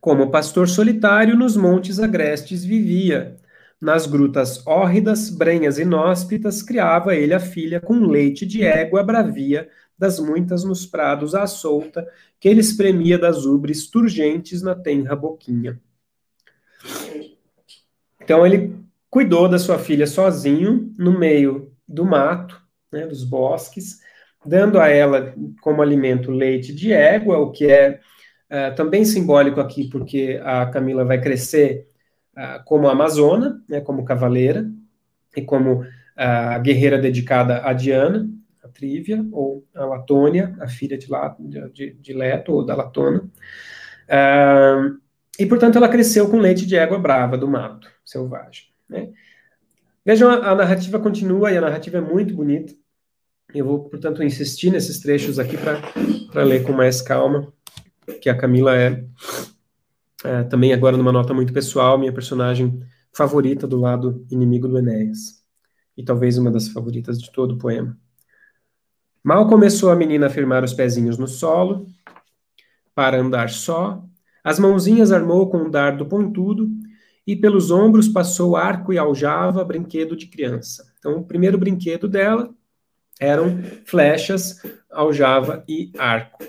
como 0.00 0.30
pastor 0.30 0.68
solitário 0.68 1.36
nos 1.36 1.56
montes 1.56 2.00
agrestes 2.00 2.64
vivia, 2.64 3.36
nas 3.82 4.06
grutas 4.06 4.64
hórridas, 4.64 5.28
brenhas 5.28 5.76
inóspitas, 5.76 6.62
criava 6.62 7.16
ele 7.16 7.34
a 7.34 7.40
filha 7.40 7.80
com 7.80 8.06
leite 8.06 8.46
de 8.46 8.62
égua 8.62 9.02
bravia, 9.02 9.68
das 9.98 10.20
muitas 10.20 10.62
nos 10.62 10.86
prados 10.86 11.34
à 11.34 11.48
solta, 11.48 12.06
que 12.38 12.48
ele 12.48 12.60
espremia 12.60 13.18
das 13.18 13.44
ubres 13.44 13.90
turgentes 13.90 14.62
na 14.62 14.76
tenra 14.76 15.16
boquinha. 15.16 15.80
Então 18.20 18.46
ele 18.46 18.72
cuidou 19.10 19.48
da 19.48 19.58
sua 19.58 19.80
filha 19.80 20.06
sozinho, 20.06 20.94
no 20.96 21.18
meio 21.18 21.72
do 21.86 22.04
mato, 22.04 22.62
né, 22.90 23.04
dos 23.04 23.24
bosques, 23.24 23.98
dando 24.46 24.78
a 24.78 24.86
ela 24.86 25.34
como 25.60 25.82
alimento 25.82 26.30
leite 26.30 26.72
de 26.72 26.92
égua, 26.92 27.38
o 27.38 27.50
que 27.50 27.66
é 27.66 27.98
uh, 28.48 28.76
também 28.76 29.04
simbólico 29.04 29.60
aqui, 29.60 29.88
porque 29.90 30.40
a 30.44 30.66
Camila 30.66 31.04
vai 31.04 31.20
crescer 31.20 31.88
uh, 32.36 32.64
como 32.64 32.88
amazona, 32.88 33.62
né, 33.68 33.80
como 33.80 34.04
cavaleira, 34.04 34.70
e 35.36 35.42
como 35.42 35.84
a 36.16 36.58
uh, 36.58 36.62
guerreira 36.62 36.98
dedicada 36.98 37.62
a 37.64 37.72
Diana, 37.72 38.28
a 38.62 38.68
Trívia, 38.68 39.24
ou 39.32 39.64
a 39.74 39.84
Latônia, 39.84 40.54
a 40.60 40.68
filha 40.68 40.98
de, 40.98 41.10
La, 41.10 41.36
de, 41.38 41.94
de 41.94 42.12
Leto, 42.12 42.52
ou 42.52 42.64
da 42.64 42.74
Latona. 42.74 43.28
Uh, 44.08 45.00
e, 45.38 45.46
portanto, 45.46 45.76
ela 45.76 45.88
cresceu 45.88 46.28
com 46.28 46.38
leite 46.38 46.66
de 46.66 46.76
égua 46.76 46.98
brava 46.98 47.38
do 47.38 47.48
mato 47.48 47.88
selvagem. 48.04 48.66
Né? 48.88 49.08
Vejam, 50.04 50.28
a, 50.28 50.50
a, 50.50 50.54
narrativa 50.54 50.98
continua 50.98 51.50
e 51.50 51.56
a 51.56 51.60
narrativa 51.60 51.98
é 51.98 52.00
muito 52.00 52.34
bonita. 52.34 52.74
Eu 53.54 53.66
vou, 53.66 53.88
portanto, 53.88 54.22
insistir 54.22 54.70
nesses 54.70 55.00
trechos 55.00 55.38
aqui 55.38 55.56
para 55.56 56.44
ler 56.44 56.64
com 56.64 56.72
mais 56.72 57.00
calma, 57.00 57.52
que 58.20 58.28
a 58.28 58.36
Camila 58.36 58.76
é, 58.76 59.04
é, 60.24 60.42
também 60.44 60.72
agora 60.72 60.96
numa 60.96 61.12
nota 61.12 61.34
muito 61.34 61.52
pessoal, 61.52 61.98
minha 61.98 62.12
personagem 62.12 62.80
favorita 63.12 63.66
do 63.66 63.78
lado 63.78 64.26
inimigo 64.30 64.68
do 64.68 64.78
Enéas. 64.78 65.42
E 65.96 66.04
talvez 66.04 66.38
uma 66.38 66.50
das 66.50 66.68
favoritas 66.68 67.20
de 67.20 67.30
todo 67.30 67.54
o 67.54 67.58
poema. 67.58 67.98
Mal 69.22 69.48
começou 69.48 69.90
a 69.90 69.96
menina 69.96 70.26
a 70.26 70.30
firmar 70.30 70.64
os 70.64 70.72
pezinhos 70.72 71.18
no 71.18 71.28
solo, 71.28 71.86
para 72.94 73.20
andar 73.20 73.50
só, 73.50 74.04
as 74.44 74.58
mãozinhas 74.58 75.12
armou 75.12 75.48
com 75.48 75.58
um 75.58 75.70
dardo 75.70 76.04
pontudo 76.06 76.68
e 77.26 77.36
pelos 77.36 77.70
ombros 77.70 78.08
passou 78.08 78.56
arco 78.56 78.92
e 78.92 78.98
aljava, 78.98 79.64
brinquedo 79.64 80.16
de 80.16 80.26
criança. 80.26 80.92
Então, 80.98 81.18
o 81.18 81.24
primeiro 81.24 81.56
brinquedo 81.56 82.08
dela 82.08 82.52
eram 83.20 83.62
flechas, 83.84 84.60
aljava 84.90 85.64
e 85.68 85.92
arco. 85.96 86.44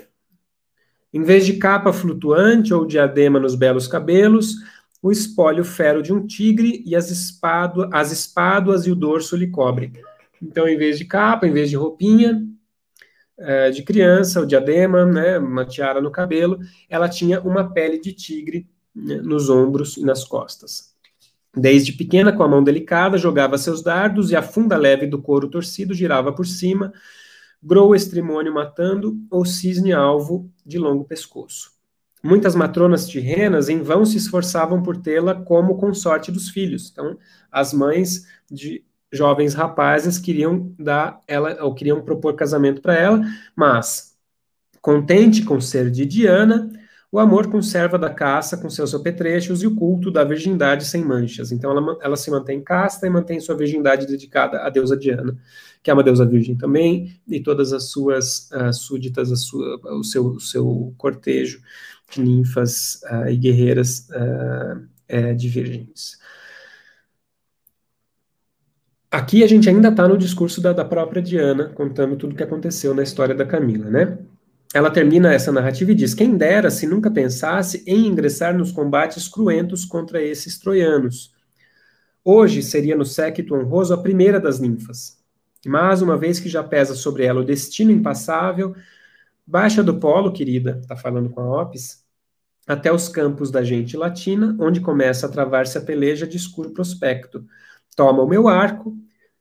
Em 1.14 1.22
vez 1.22 1.46
de 1.46 1.52
capa 1.52 1.92
flutuante 1.92 2.74
ou 2.74 2.84
diadema 2.84 3.38
nos 3.38 3.54
belos 3.54 3.86
cabelos, 3.86 4.56
o 5.00 5.12
espólio 5.12 5.64
fero 5.64 6.02
de 6.02 6.12
um 6.12 6.26
tigre 6.26 6.82
e 6.84 6.96
as, 6.96 7.08
espáduas, 7.08 7.88
as 7.92 8.10
espáduas 8.10 8.84
e 8.84 8.90
o 8.90 8.96
dorso 8.96 9.36
lhe 9.36 9.46
cobre. 9.46 9.92
Então, 10.42 10.66
em 10.66 10.76
vez 10.76 10.98
de 10.98 11.04
capa, 11.04 11.46
em 11.46 11.52
vez 11.52 11.70
de 11.70 11.76
roupinha, 11.76 12.42
é, 13.38 13.70
de 13.70 13.84
criança, 13.84 14.40
o 14.40 14.46
diadema, 14.46 15.06
né, 15.06 15.38
uma 15.38 15.64
tiara 15.64 16.00
no 16.00 16.10
cabelo, 16.10 16.58
ela 16.90 17.08
tinha 17.08 17.40
uma 17.40 17.72
pele 17.72 18.00
de 18.00 18.12
tigre 18.12 18.66
né, 18.92 19.18
nos 19.18 19.48
ombros 19.48 19.96
e 19.96 20.04
nas 20.04 20.24
costas. 20.24 20.94
Desde 21.56 21.92
pequena, 21.92 22.32
com 22.32 22.42
a 22.42 22.48
mão 22.48 22.64
delicada, 22.64 23.16
jogava 23.16 23.56
seus 23.56 23.84
dardos 23.84 24.32
e 24.32 24.36
a 24.36 24.42
funda 24.42 24.76
leve 24.76 25.06
do 25.06 25.22
couro 25.22 25.46
torcido 25.46 25.94
girava 25.94 26.32
por 26.32 26.44
cima, 26.44 26.92
grou 27.64 27.94
estrimônio 27.94 28.52
matando 28.52 29.16
ou 29.30 29.44
cisne 29.44 29.92
alvo 29.92 30.50
de 30.64 30.78
longo 30.78 31.04
pescoço. 31.04 31.72
Muitas 32.22 32.54
matronas 32.54 33.08
tirrenas 33.08 33.68
em 33.68 33.82
vão 33.82 34.04
se 34.04 34.16
esforçavam 34.16 34.82
por 34.82 34.96
tê-la 34.96 35.34
como 35.34 35.76
consorte 35.76 36.30
dos 36.30 36.48
filhos. 36.48 36.90
Então, 36.90 37.18
as 37.50 37.72
mães 37.72 38.26
de 38.50 38.84
jovens 39.12 39.54
rapazes 39.54 40.18
queriam 40.18 40.74
dar 40.78 41.20
ela 41.26 41.62
ou 41.62 41.74
queriam 41.74 42.02
propor 42.02 42.34
casamento 42.34 42.82
para 42.82 42.94
ela, 42.94 43.20
mas 43.54 44.16
contente 44.80 45.42
com 45.42 45.60
ser 45.60 45.90
de 45.90 46.04
Diana, 46.04 46.70
o 47.14 47.20
amor 47.20 47.46
conserva 47.46 47.96
da 47.96 48.10
caça 48.10 48.56
com 48.56 48.68
seus 48.68 48.92
apetrechos 48.92 49.62
e 49.62 49.68
o 49.68 49.76
culto 49.76 50.10
da 50.10 50.24
virgindade 50.24 50.84
sem 50.84 51.04
manchas. 51.04 51.52
Então 51.52 51.70
ela, 51.70 51.96
ela 52.02 52.16
se 52.16 52.28
mantém 52.28 52.60
casta 52.60 53.06
e 53.06 53.10
mantém 53.10 53.38
sua 53.38 53.56
virgindade 53.56 54.04
dedicada 54.04 54.58
à 54.58 54.68
deusa 54.68 54.96
Diana, 54.96 55.38
que 55.80 55.92
é 55.92 55.94
uma 55.94 56.02
deusa 56.02 56.26
virgem 56.26 56.56
também, 56.56 57.16
e 57.28 57.38
todas 57.40 57.72
as 57.72 57.84
suas 57.84 58.50
uh, 58.50 58.72
súditas, 58.72 59.30
a 59.30 59.36
sua, 59.36 59.80
o, 59.96 60.02
seu, 60.02 60.26
o 60.26 60.40
seu 60.40 60.92
cortejo 60.98 61.62
de 62.10 62.20
ninfas 62.20 63.00
uh, 63.04 63.28
e 63.28 63.36
guerreiras 63.36 64.08
uh, 64.08 65.34
de 65.36 65.48
virgens. 65.48 66.18
Aqui 69.08 69.44
a 69.44 69.46
gente 69.46 69.68
ainda 69.68 69.90
está 69.90 70.08
no 70.08 70.18
discurso 70.18 70.60
da, 70.60 70.72
da 70.72 70.84
própria 70.84 71.22
Diana, 71.22 71.68
contando 71.68 72.16
tudo 72.16 72.32
o 72.32 72.36
que 72.36 72.42
aconteceu 72.42 72.92
na 72.92 73.04
história 73.04 73.36
da 73.36 73.46
Camila, 73.46 73.88
né? 73.88 74.18
Ela 74.74 74.90
termina 74.90 75.32
essa 75.32 75.52
narrativa 75.52 75.92
e 75.92 75.94
diz: 75.94 76.14
Quem 76.14 76.36
dera 76.36 76.68
se 76.68 76.84
nunca 76.84 77.08
pensasse 77.08 77.84
em 77.86 78.08
ingressar 78.08 78.58
nos 78.58 78.72
combates 78.72 79.28
cruentos 79.28 79.84
contra 79.84 80.20
esses 80.20 80.58
troianos. 80.58 81.32
Hoje 82.24 82.60
seria 82.60 82.96
no 82.96 83.04
séquito 83.04 83.54
honroso 83.54 83.94
a 83.94 84.02
primeira 84.02 84.40
das 84.40 84.58
ninfas. 84.58 85.22
Mas, 85.64 86.02
uma 86.02 86.18
vez 86.18 86.40
que 86.40 86.48
já 86.48 86.62
pesa 86.64 86.94
sobre 86.96 87.24
ela 87.24 87.40
o 87.40 87.44
destino 87.44 87.92
impassável, 87.92 88.74
baixa 89.46 89.80
do 89.80 90.00
polo, 90.00 90.32
querida, 90.32 90.80
está 90.82 90.96
falando 90.96 91.30
com 91.30 91.40
a 91.40 91.62
Opis, 91.62 92.04
até 92.66 92.92
os 92.92 93.08
campos 93.08 93.52
da 93.52 93.62
gente 93.62 93.96
latina, 93.96 94.56
onde 94.58 94.80
começa 94.80 95.26
a 95.26 95.30
travar-se 95.30 95.78
a 95.78 95.80
peleja 95.80 96.26
de 96.26 96.36
escuro 96.36 96.70
prospecto. 96.70 97.46
Toma 97.94 98.22
o 98.22 98.28
meu 98.28 98.48
arco 98.48 98.96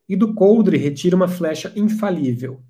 e 0.07 0.15
do 0.15 0.35
coldre 0.35 0.77
retira 0.77 1.15
uma 1.15 1.27
flecha 1.27 1.73
infalível 1.75 2.61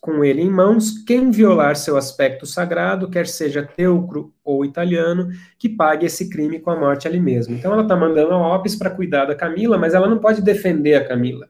com 0.00 0.24
ele 0.24 0.40
em 0.40 0.50
mãos, 0.50 1.02
quem 1.04 1.30
violar 1.30 1.76
seu 1.76 1.96
aspecto 1.96 2.46
sagrado, 2.46 3.10
quer 3.10 3.26
seja 3.26 3.62
teucro 3.62 4.32
ou 4.44 4.64
italiano, 4.64 5.28
que 5.58 5.68
pague 5.68 6.06
esse 6.06 6.28
crime 6.30 6.60
com 6.60 6.70
a 6.70 6.78
morte 6.78 7.08
ali 7.08 7.20
mesmo. 7.20 7.54
Então 7.54 7.72
ela 7.72 7.82
está 7.82 7.96
mandando 7.96 8.32
a 8.32 8.56
Opis 8.56 8.76
para 8.76 8.90
cuidar 8.90 9.24
da 9.24 9.34
Camila, 9.34 9.76
mas 9.76 9.94
ela 9.94 10.08
não 10.08 10.18
pode 10.18 10.42
defender 10.42 10.94
a 10.94 11.04
Camila. 11.06 11.48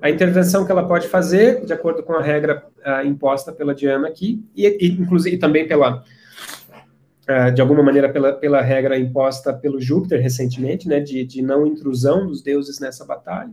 A 0.00 0.10
intervenção 0.10 0.64
que 0.64 0.70
ela 0.70 0.86
pode 0.86 1.08
fazer, 1.08 1.64
de 1.64 1.72
acordo 1.72 2.02
com 2.02 2.12
a 2.12 2.22
regra 2.22 2.66
uh, 2.78 3.06
imposta 3.06 3.50
pela 3.50 3.74
Diana 3.74 4.08
aqui, 4.08 4.44
e, 4.54 4.66
e 4.66 4.88
inclusive 4.92 5.38
também 5.38 5.66
pela, 5.66 6.02
uh, 6.02 7.52
de 7.54 7.60
alguma 7.62 7.82
maneira 7.82 8.08
pela, 8.08 8.32
pela 8.32 8.60
regra 8.60 8.98
imposta 8.98 9.54
pelo 9.54 9.80
Júpiter 9.80 10.20
recentemente, 10.20 10.86
né, 10.86 11.00
de, 11.00 11.24
de 11.24 11.40
não 11.40 11.66
intrusão 11.66 12.26
dos 12.26 12.42
deuses 12.42 12.78
nessa 12.78 13.04
batalha, 13.06 13.52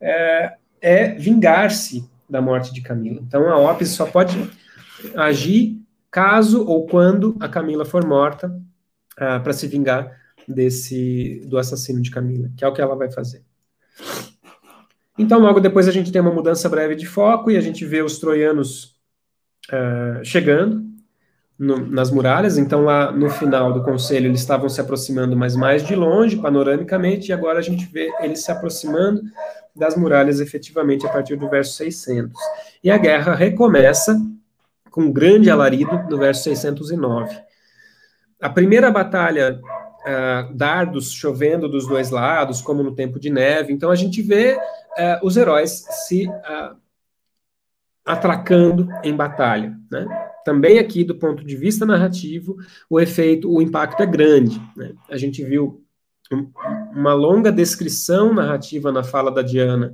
é, 0.00 0.54
é 0.80 1.08
vingar-se 1.14 2.04
da 2.28 2.40
morte 2.40 2.72
de 2.72 2.80
Camila. 2.80 3.20
Então 3.26 3.48
a 3.48 3.58
OPS 3.58 3.90
só 3.90 4.06
pode 4.06 4.36
agir 5.14 5.80
caso 6.10 6.64
ou 6.64 6.86
quando 6.86 7.36
a 7.40 7.48
Camila 7.48 7.84
for 7.84 8.04
morta 8.04 8.48
uh, 8.48 8.52
ah, 9.18 9.40
para 9.40 9.52
se 9.52 9.66
vingar 9.66 10.10
desse 10.48 11.44
do 11.46 11.58
assassino 11.58 12.00
de 12.00 12.10
Camila, 12.10 12.50
que 12.56 12.64
é 12.64 12.68
o 12.68 12.72
que 12.72 12.80
ela 12.80 12.94
vai 12.94 13.10
fazer. 13.10 13.42
Então 15.18 15.38
logo 15.40 15.60
depois 15.60 15.88
a 15.88 15.92
gente 15.92 16.12
tem 16.12 16.20
uma 16.20 16.32
mudança 16.32 16.68
breve 16.68 16.94
de 16.94 17.06
foco 17.06 17.50
e 17.50 17.56
a 17.56 17.60
gente 17.60 17.84
vê 17.84 18.02
os 18.02 18.18
troianos 18.18 18.96
uh, 19.70 20.24
chegando 20.24 20.85
no, 21.58 21.78
nas 21.86 22.10
muralhas. 22.10 22.58
Então 22.58 22.82
lá 22.84 23.10
no 23.10 23.30
final 23.30 23.72
do 23.72 23.82
conselho 23.82 24.26
eles 24.26 24.40
estavam 24.40 24.68
se 24.68 24.80
aproximando, 24.80 25.36
mas 25.36 25.56
mais 25.56 25.82
de 25.82 25.94
longe, 25.94 26.36
panoramicamente, 26.36 27.30
e 27.30 27.32
agora 27.32 27.58
a 27.58 27.62
gente 27.62 27.86
vê 27.86 28.12
eles 28.20 28.44
se 28.44 28.50
aproximando 28.50 29.22
das 29.74 29.96
muralhas 29.96 30.40
efetivamente 30.40 31.06
a 31.06 31.10
partir 31.10 31.36
do 31.36 31.48
verso 31.48 31.74
600. 31.74 32.32
E 32.82 32.90
a 32.90 32.96
guerra 32.96 33.34
recomeça 33.34 34.18
com 34.90 35.12
grande 35.12 35.50
alarido 35.50 36.04
no 36.08 36.16
verso 36.16 36.44
609. 36.44 37.38
A 38.40 38.48
primeira 38.48 38.90
batalha, 38.90 39.60
uh, 39.60 40.54
dardos 40.54 41.12
chovendo 41.12 41.68
dos 41.68 41.86
dois 41.86 42.10
lados, 42.10 42.62
como 42.62 42.82
no 42.82 42.94
tempo 42.94 43.20
de 43.20 43.28
neve, 43.28 43.72
então 43.72 43.90
a 43.90 43.94
gente 43.94 44.22
vê 44.22 44.54
uh, 44.54 45.26
os 45.26 45.36
heróis 45.36 45.84
se 46.06 46.26
uh, 46.26 46.76
atracando 48.04 48.88
em 49.02 49.14
batalha. 49.14 49.76
Né? 49.90 50.06
Também 50.46 50.78
aqui, 50.78 51.02
do 51.02 51.16
ponto 51.16 51.44
de 51.44 51.56
vista 51.56 51.84
narrativo, 51.84 52.56
o 52.88 53.00
efeito, 53.00 53.52
o 53.52 53.60
impacto 53.60 54.00
é 54.00 54.06
grande. 54.06 54.62
Né? 54.76 54.92
A 55.10 55.16
gente 55.16 55.44
viu 55.44 55.84
uma 56.94 57.12
longa 57.14 57.50
descrição 57.50 58.32
narrativa 58.32 58.92
na 58.92 59.02
fala 59.02 59.32
da 59.32 59.42
Diana 59.42 59.92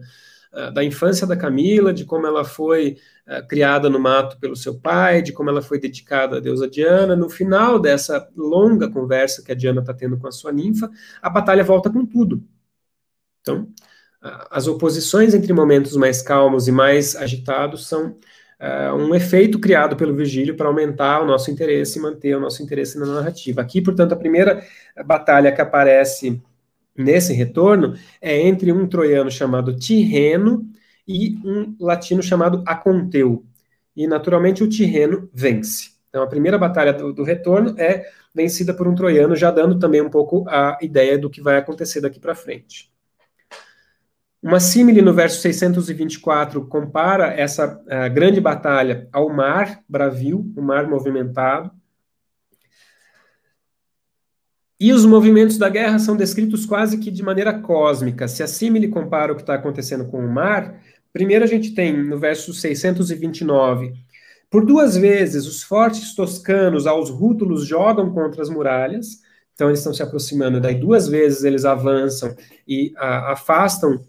ah, 0.52 0.68
da 0.68 0.84
infância 0.84 1.26
da 1.26 1.34
Camila, 1.34 1.94
de 1.94 2.04
como 2.04 2.26
ela 2.26 2.44
foi 2.44 2.98
uh, 3.26 3.48
criada 3.48 3.88
no 3.88 3.98
mato 3.98 4.38
pelo 4.38 4.54
seu 4.54 4.78
pai, 4.78 5.22
de 5.22 5.32
como 5.32 5.48
ela 5.48 5.62
foi 5.62 5.80
dedicada 5.80 6.36
à 6.36 6.40
deusa 6.40 6.68
Diana. 6.68 7.16
No 7.16 7.30
final 7.30 7.80
dessa 7.80 8.28
longa 8.36 8.90
conversa 8.90 9.42
que 9.42 9.52
a 9.52 9.54
Diana 9.54 9.80
está 9.80 9.94
tendo 9.94 10.18
com 10.18 10.26
a 10.26 10.32
sua 10.32 10.52
ninfa, 10.52 10.90
a 11.22 11.30
batalha 11.30 11.64
volta 11.64 11.88
com 11.88 12.04
tudo. 12.04 12.44
Então, 13.40 13.62
uh, 14.22 14.46
as 14.50 14.66
oposições 14.66 15.32
entre 15.32 15.54
momentos 15.54 15.96
mais 15.96 16.20
calmos 16.20 16.68
e 16.68 16.72
mais 16.72 17.16
agitados 17.16 17.86
são 17.88 18.18
uh, 18.62 18.94
um 18.94 19.14
efeito 19.14 19.58
criado 19.58 19.96
pelo 19.96 20.14
Virgílio 20.14 20.56
para 20.56 20.68
aumentar 20.68 21.20
o 21.20 21.26
nosso 21.26 21.50
interesse 21.50 21.98
e 21.98 22.02
manter 22.02 22.36
o 22.36 22.40
nosso 22.40 22.62
interesse 22.62 22.98
na 22.98 23.06
narrativa. 23.06 23.60
Aqui, 23.60 23.82
portanto, 23.82 24.12
a 24.12 24.16
primeira 24.16 24.64
batalha 25.04 25.50
que 25.50 25.60
aparece 25.60 26.40
nesse 26.96 27.32
retorno 27.32 27.94
é 28.20 28.40
entre 28.40 28.70
um 28.70 28.86
troiano 28.86 29.30
chamado 29.30 29.76
Tirreno 29.76 30.66
e 31.06 31.36
um 31.44 31.74
latino 31.80 32.22
chamado 32.22 32.62
Aconteu. 32.66 33.44
E, 33.96 34.06
naturalmente, 34.06 34.62
o 34.62 34.68
Tirreno 34.68 35.28
vence. 35.34 35.90
Então, 36.08 36.22
a 36.22 36.26
primeira 36.26 36.58
batalha 36.58 36.92
do, 36.92 37.12
do, 37.12 37.24
retorno 37.24 37.74
é 37.78 38.04
vencida 38.34 38.72
por 38.72 38.86
um 38.86 38.94
troiano, 38.94 39.34
já 39.34 39.50
dando 39.50 39.78
também 39.78 40.00
um 40.00 40.10
pouco 40.10 40.44
a 40.48 40.78
ideia 40.80 41.18
do 41.18 41.30
que 41.30 41.40
vai 41.40 41.56
acontecer 41.56 42.00
daqui 42.00 42.20
para 42.20 42.34
frente. 42.34 42.92
Uma 44.42 44.58
símile 44.58 45.00
no 45.00 45.14
verso 45.14 45.40
624 45.40 46.66
compara 46.66 47.32
essa 47.32 47.80
uh, 47.80 48.12
grande 48.12 48.40
batalha 48.40 49.08
ao 49.12 49.28
mar 49.28 49.80
bravio, 49.88 50.52
o 50.56 50.60
mar 50.60 50.88
movimentado. 50.88 51.70
E 54.80 54.92
os 54.92 55.06
movimentos 55.06 55.58
da 55.58 55.68
guerra 55.68 56.00
são 56.00 56.16
descritos 56.16 56.66
quase 56.66 56.98
que 56.98 57.10
de 57.10 57.22
maneira 57.22 57.60
cósmica. 57.60 58.26
Se 58.26 58.42
a 58.42 58.48
símile 58.48 58.88
compara 58.88 59.32
o 59.32 59.36
que 59.36 59.42
está 59.42 59.54
acontecendo 59.54 60.06
com 60.06 60.18
o 60.18 60.28
mar, 60.28 60.82
primeiro 61.12 61.44
a 61.44 61.48
gente 61.48 61.72
tem 61.72 61.96
no 61.96 62.18
verso 62.18 62.52
629 62.52 63.92
por 64.52 64.66
duas 64.66 64.98
vezes, 64.98 65.46
os 65.46 65.62
fortes 65.62 66.14
toscanos 66.14 66.86
aos 66.86 67.08
rútulos 67.08 67.66
jogam 67.66 68.12
contra 68.12 68.42
as 68.42 68.50
muralhas, 68.50 69.22
então 69.54 69.68
eles 69.68 69.80
estão 69.80 69.94
se 69.94 70.02
aproximando, 70.02 70.60
daí 70.60 70.74
duas 70.74 71.08
vezes 71.08 71.42
eles 71.42 71.64
avançam 71.64 72.36
e 72.68 72.92
a, 72.98 73.32
afastam 73.32 74.04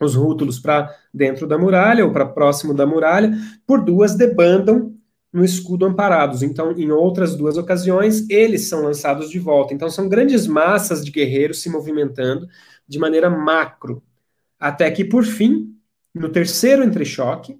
os 0.00 0.14
rútulos 0.14 0.58
para 0.58 0.94
dentro 1.12 1.46
da 1.46 1.56
muralha 1.56 2.04
ou 2.04 2.12
para 2.12 2.26
próximo 2.26 2.74
da 2.74 2.86
muralha, 2.86 3.32
por 3.66 3.82
duas 3.82 4.14
debandam 4.14 4.94
no 5.32 5.44
escudo 5.44 5.84
amparados. 5.84 6.42
Então, 6.42 6.72
em 6.72 6.90
outras 6.90 7.34
duas 7.34 7.56
ocasiões, 7.56 8.28
eles 8.30 8.68
são 8.68 8.82
lançados 8.82 9.28
de 9.30 9.38
volta. 9.38 9.74
Então, 9.74 9.90
são 9.90 10.08
grandes 10.08 10.46
massas 10.46 11.04
de 11.04 11.10
guerreiros 11.10 11.60
se 11.60 11.68
movimentando 11.68 12.48
de 12.88 12.98
maneira 12.98 13.28
macro, 13.28 14.02
até 14.58 14.90
que, 14.90 15.04
por 15.04 15.24
fim, 15.24 15.74
no 16.14 16.30
terceiro 16.30 16.82
entrechoque, 16.82 17.58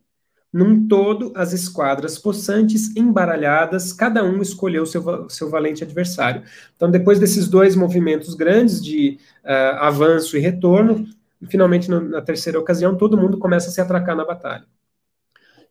num 0.50 0.88
todo, 0.88 1.32
as 1.36 1.52
esquadras 1.52 2.18
possantes 2.18 2.96
embaralhadas, 2.96 3.92
cada 3.92 4.24
um 4.24 4.40
escolheu 4.40 4.86
seu, 4.86 5.28
seu 5.28 5.50
valente 5.50 5.84
adversário. 5.84 6.44
Então, 6.74 6.90
depois 6.90 7.18
desses 7.18 7.46
dois 7.46 7.76
movimentos 7.76 8.34
grandes 8.34 8.82
de 8.82 9.18
uh, 9.44 9.76
avanço 9.80 10.34
e 10.34 10.40
retorno, 10.40 11.06
e 11.40 11.46
finalmente, 11.46 11.90
na 11.90 12.22
terceira 12.22 12.58
ocasião, 12.58 12.96
todo 12.96 13.16
mundo 13.16 13.38
começa 13.38 13.68
a 13.68 13.72
se 13.72 13.80
atracar 13.80 14.16
na 14.16 14.24
batalha. 14.24 14.64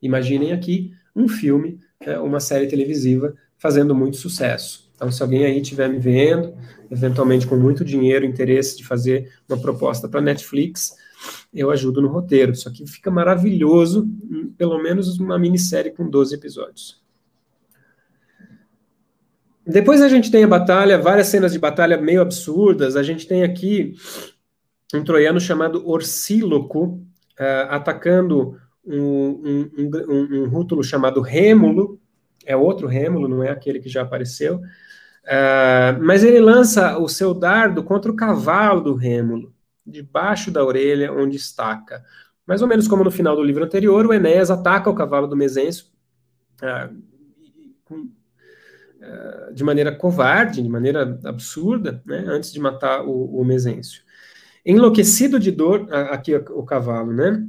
Imaginem 0.02 0.52
aqui 0.52 0.94
um 1.16 1.28
filme, 1.28 1.80
é, 2.00 2.20
uma 2.20 2.40
série 2.40 2.68
televisiva 2.68 3.34
fazendo 3.58 3.96
muito 3.96 4.18
sucesso. 4.18 4.92
Então, 4.96 5.12
se 5.12 5.22
alguém 5.22 5.46
aí 5.46 5.60
estiver 5.60 5.90
me 5.90 6.00
vendo, 6.00 6.54
eventualmente 6.90 7.48
com 7.48 7.56
muito 7.56 7.84
dinheiro, 7.84 8.26
interesse 8.26 8.78
de 8.78 8.86
fazer 8.86 9.34
uma 9.50 9.60
proposta 9.60 10.08
para 10.08 10.22
Netflix, 10.22 10.96
eu 11.54 11.72
ajudo 11.72 12.02
no 12.02 12.08
roteiro. 12.08 12.52
Isso 12.52 12.70
aqui 12.70 12.86
fica 12.88 13.10
maravilhoso, 13.10 14.08
pelo 14.58 14.82
menos 14.82 15.20
uma 15.20 15.38
minissérie 15.40 15.92
com 15.92 16.10
12 16.10 16.36
episódios. 16.36 17.04
Depois 19.68 20.02
a 20.02 20.08
gente 20.08 20.30
tem 20.30 20.44
a 20.44 20.48
batalha, 20.48 21.02
várias 21.02 21.28
cenas 21.28 21.52
de 21.52 21.58
batalha 21.58 21.98
meio 21.98 22.22
absurdas. 22.22 22.96
A 22.96 23.02
gente 23.02 23.28
tem 23.28 23.44
aqui 23.44 23.96
um 24.96 25.04
troiano 25.04 25.40
chamado 25.40 25.88
Orsíloco, 25.88 27.02
uh, 27.40 27.70
atacando 27.70 28.58
um, 28.86 28.98
um, 28.98 29.72
um, 29.78 30.42
um, 30.42 30.48
rútulo 30.48 30.84
chamado 30.84 31.22
Rêmulo, 31.22 32.00
é 32.46 32.56
outro 32.56 32.88
Rêmulo, 32.88 33.28
não 33.28 33.44
é 33.44 33.50
aquele 33.50 33.80
que 33.80 33.90
já 33.90 34.04
apareceu, 34.04 34.58
uh, 34.58 36.02
mas 36.02 36.24
ele 36.24 36.40
lança 36.40 36.98
o 36.98 37.08
seu 37.08 37.34
dardo 37.34 37.84
contra 37.84 38.12
o 38.12 38.16
cavalo 38.16 38.82
do 38.82 38.96
Rêmulo, 38.96 39.54
debaixo 39.86 40.52
da 40.52 40.64
orelha, 40.64 41.12
onde 41.12 41.36
estaca. 41.36 42.04
Mais 42.46 42.62
ou 42.62 42.68
menos 42.68 42.88
como 42.88 43.04
no 43.04 43.12
final 43.12 43.36
do 43.36 43.44
livro 43.44 43.64
anterior, 43.64 44.06
o 44.06 44.14
Enéas 44.14 44.52
ataca 44.52 44.90
o 44.90 44.96
cavalo 44.96 45.28
do 45.28 45.36
Mesencio, 45.36 45.88
uh, 46.62 47.06
de 49.54 49.64
maneira 49.64 49.96
covarde, 49.96 50.62
de 50.62 50.70
maneira 50.70 51.20
absurda, 51.26 52.02
né, 52.06 52.24
antes 52.28 52.52
de 52.52 52.60
matar 52.60 53.04
o, 53.04 53.40
o 53.40 53.46
Mesêncio. 53.46 54.05
Enlouquecido 54.66 55.40
de 55.40 55.52
dor, 55.52 55.88
aqui 55.92 56.36
o 56.36 56.64
cavalo, 56.64 57.14
né? 57.14 57.46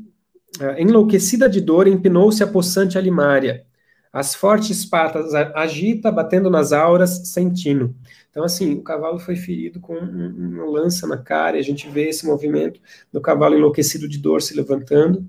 Enlouquecida 0.77 1.49
de 1.49 1.61
dor, 1.61 1.87
empinou-se 1.87 2.43
a 2.43 2.47
possante 2.47 2.99
alimária. 2.99 3.65
As 4.13 4.35
fortes 4.35 4.85
patas 4.85 5.35
agita, 5.35 6.11
batendo 6.11 6.49
nas 6.49 6.73
auras, 6.73 7.29
sentindo. 7.29 7.95
Então, 8.31 8.45
assim, 8.45 8.75
o 8.75 8.83
cavalo 8.83 9.19
foi 9.19 9.37
ferido 9.37 9.81
com 9.81 9.95
uma 9.95 10.65
lança 10.67 11.07
na 11.07 11.17
cara, 11.17 11.57
e 11.57 11.61
a 11.61 11.65
gente 11.65 11.89
vê 11.89 12.09
esse 12.09 12.27
movimento 12.27 12.81
do 13.13 13.21
cavalo 13.21 13.57
enlouquecido 13.57 14.09
de 14.09 14.19
dor 14.19 14.43
se 14.43 14.55
levantando. 14.55 15.29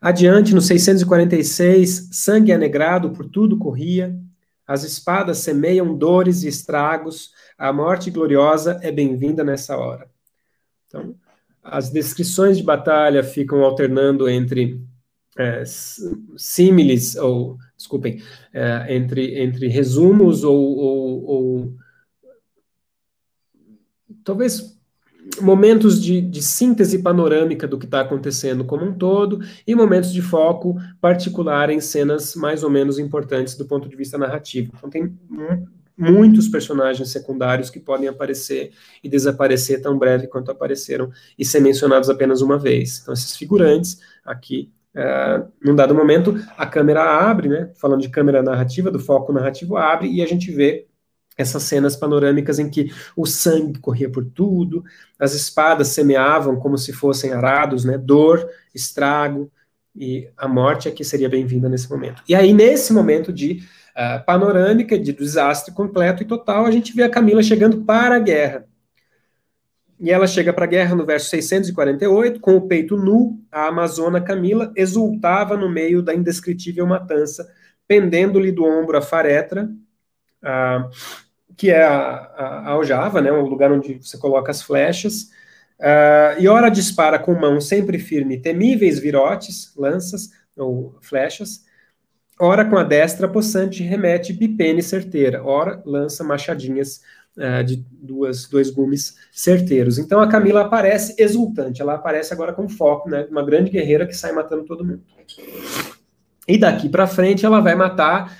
Adiante, 0.00 0.54
no 0.54 0.60
646, 0.60 2.10
sangue 2.12 2.52
anegrado 2.52 3.10
por 3.10 3.26
tudo 3.26 3.58
corria, 3.58 4.16
as 4.66 4.82
espadas 4.82 5.38
semeiam 5.38 5.96
dores 5.96 6.42
e 6.42 6.48
estragos, 6.48 7.32
a 7.56 7.72
morte 7.72 8.10
gloriosa 8.10 8.78
é 8.82 8.92
bem-vinda 8.92 9.42
nessa 9.42 9.76
hora. 9.76 10.13
Então, 10.94 11.16
as 11.60 11.90
descrições 11.90 12.56
de 12.56 12.62
batalha 12.62 13.24
ficam 13.24 13.64
alternando 13.64 14.28
entre 14.28 14.80
é, 15.36 15.64
símiles, 16.36 17.16
ou, 17.16 17.58
desculpem, 17.76 18.22
é, 18.52 18.94
entre, 18.94 19.40
entre 19.42 19.66
resumos 19.66 20.44
ou, 20.44 20.56
ou, 20.56 21.24
ou 21.24 21.74
talvez 24.22 24.78
momentos 25.40 26.00
de, 26.00 26.20
de, 26.20 26.42
síntese 26.42 27.02
panorâmica 27.02 27.66
do 27.66 27.78
que 27.78 27.86
está 27.86 28.02
acontecendo 28.02 28.64
como 28.64 28.84
um 28.84 28.92
todo 28.92 29.40
e 29.66 29.74
momentos 29.74 30.12
de 30.12 30.20
foco 30.20 30.76
particular 31.00 31.70
em 31.70 31.80
cenas 31.80 32.36
mais 32.36 32.62
ou 32.62 32.70
menos 32.70 32.98
importantes 32.98 33.56
do 33.56 33.64
ponto 33.64 33.88
de 33.88 33.96
vista 33.96 34.18
narrativo. 34.18 34.72
Então 34.76 34.90
tem 34.90 35.18
muitos 35.96 36.48
personagens 36.48 37.10
secundários 37.10 37.70
que 37.70 37.80
podem 37.80 38.08
aparecer 38.08 38.72
e 39.02 39.08
desaparecer 39.08 39.80
tão 39.80 39.98
breve 39.98 40.26
quanto 40.26 40.50
apareceram 40.50 41.10
e 41.38 41.44
ser 41.44 41.60
mencionados 41.60 42.10
apenas 42.10 42.40
uma 42.40 42.58
vez. 42.58 43.00
Então 43.00 43.14
esses 43.14 43.36
figurantes 43.36 44.00
aqui 44.24 44.72
Uh, 44.94 45.50
num 45.60 45.74
dado 45.74 45.92
momento, 45.92 46.36
a 46.56 46.64
câmera 46.64 47.02
abre, 47.02 47.48
né? 47.48 47.68
Falando 47.74 48.00
de 48.00 48.08
câmera 48.08 48.44
narrativa, 48.44 48.92
do 48.92 49.00
foco 49.00 49.32
narrativo 49.32 49.76
abre, 49.76 50.08
e 50.08 50.22
a 50.22 50.26
gente 50.26 50.52
vê 50.52 50.86
essas 51.36 51.64
cenas 51.64 51.96
panorâmicas 51.96 52.60
em 52.60 52.70
que 52.70 52.92
o 53.16 53.26
sangue 53.26 53.80
corria 53.80 54.08
por 54.08 54.24
tudo, 54.24 54.84
as 55.18 55.34
espadas 55.34 55.88
semeavam 55.88 56.54
como 56.56 56.78
se 56.78 56.92
fossem 56.92 57.32
arados, 57.32 57.84
né? 57.84 57.98
Dor, 57.98 58.48
estrago, 58.72 59.50
e 59.96 60.28
a 60.36 60.46
morte 60.46 60.88
aqui 60.88 61.04
seria 61.04 61.28
bem-vinda 61.28 61.68
nesse 61.68 61.90
momento. 61.90 62.22
E 62.28 62.34
aí, 62.34 62.52
nesse 62.52 62.92
momento 62.92 63.32
de 63.32 63.64
uh, 63.96 64.24
panorâmica, 64.24 64.98
de 64.98 65.12
desastre 65.12 65.74
completo 65.74 66.22
e 66.22 66.26
total, 66.26 66.66
a 66.66 66.70
gente 66.70 66.94
vê 66.94 67.02
a 67.02 67.10
Camila 67.10 67.42
chegando 67.42 67.82
para 67.84 68.16
a 68.16 68.20
guerra. 68.20 68.66
E 69.98 70.10
ela 70.10 70.26
chega 70.26 70.52
para 70.52 70.64
a 70.64 70.68
guerra 70.68 70.94
no 70.94 71.06
verso 71.06 71.30
648, 71.30 72.40
com 72.40 72.56
o 72.56 72.68
peito 72.68 72.96
nu, 72.96 73.40
a 73.50 73.68
amazona 73.68 74.20
Camila 74.20 74.72
exultava 74.76 75.56
no 75.56 75.70
meio 75.70 76.02
da 76.02 76.14
indescritível 76.14 76.86
matança, 76.86 77.48
pendendo-lhe 77.86 78.50
do 78.50 78.64
ombro 78.64 78.98
a 78.98 79.02
faretra, 79.02 79.70
a, 80.42 80.88
que 81.56 81.70
é 81.70 81.84
a, 81.84 81.96
a, 81.96 82.44
a, 82.44 82.68
aljava, 82.70 83.20
né, 83.20 83.30
o 83.30 83.46
lugar 83.46 83.70
onde 83.70 83.94
você 83.94 84.18
coloca 84.18 84.50
as 84.50 84.62
flechas, 84.62 85.30
a, 85.80 86.34
e 86.38 86.48
ora 86.48 86.68
dispara 86.68 87.18
com 87.18 87.34
mão 87.34 87.60
sempre 87.60 87.98
firme 87.98 88.40
temíveis 88.40 88.98
virotes, 88.98 89.72
lanças 89.76 90.30
ou 90.56 90.98
flechas, 91.00 91.63
ora 92.38 92.64
com 92.64 92.76
a 92.76 92.82
destra 92.82 93.28
possante 93.28 93.82
remete 93.82 94.32
bipene 94.32 94.82
certeira, 94.82 95.42
ora 95.44 95.82
lança 95.84 96.24
machadinhas 96.24 97.00
uh, 97.36 97.64
de 97.64 97.84
duas, 97.90 98.46
dois 98.48 98.70
gumes 98.70 99.16
certeiros. 99.32 99.98
Então 99.98 100.20
a 100.20 100.28
Camila 100.28 100.62
aparece 100.62 101.14
exultante, 101.18 101.80
ela 101.80 101.94
aparece 101.94 102.32
agora 102.32 102.52
com 102.52 102.68
foco, 102.68 103.08
né? 103.08 103.26
Uma 103.30 103.44
grande 103.44 103.70
guerreira 103.70 104.06
que 104.06 104.16
sai 104.16 104.32
matando 104.32 104.64
todo 104.64 104.84
mundo. 104.84 105.02
E 106.46 106.58
daqui 106.58 106.88
para 106.88 107.06
frente 107.06 107.46
ela 107.46 107.60
vai 107.60 107.74
matar 107.74 108.36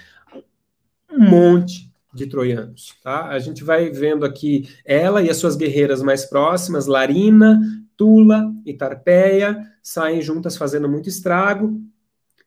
um 1.10 1.28
monte 1.28 1.92
de 2.12 2.26
troianos, 2.26 2.94
tá? 3.02 3.26
A 3.28 3.38
gente 3.38 3.64
vai 3.64 3.90
vendo 3.90 4.24
aqui 4.24 4.68
ela 4.84 5.22
e 5.22 5.30
as 5.30 5.36
suas 5.36 5.56
guerreiras 5.56 6.02
mais 6.02 6.24
próximas, 6.24 6.86
Larina, 6.86 7.60
Tula 7.96 8.52
e 8.64 8.72
Tarpeia, 8.72 9.60
saem 9.82 10.22
juntas 10.22 10.56
fazendo 10.56 10.88
muito 10.88 11.08
estrago. 11.08 11.80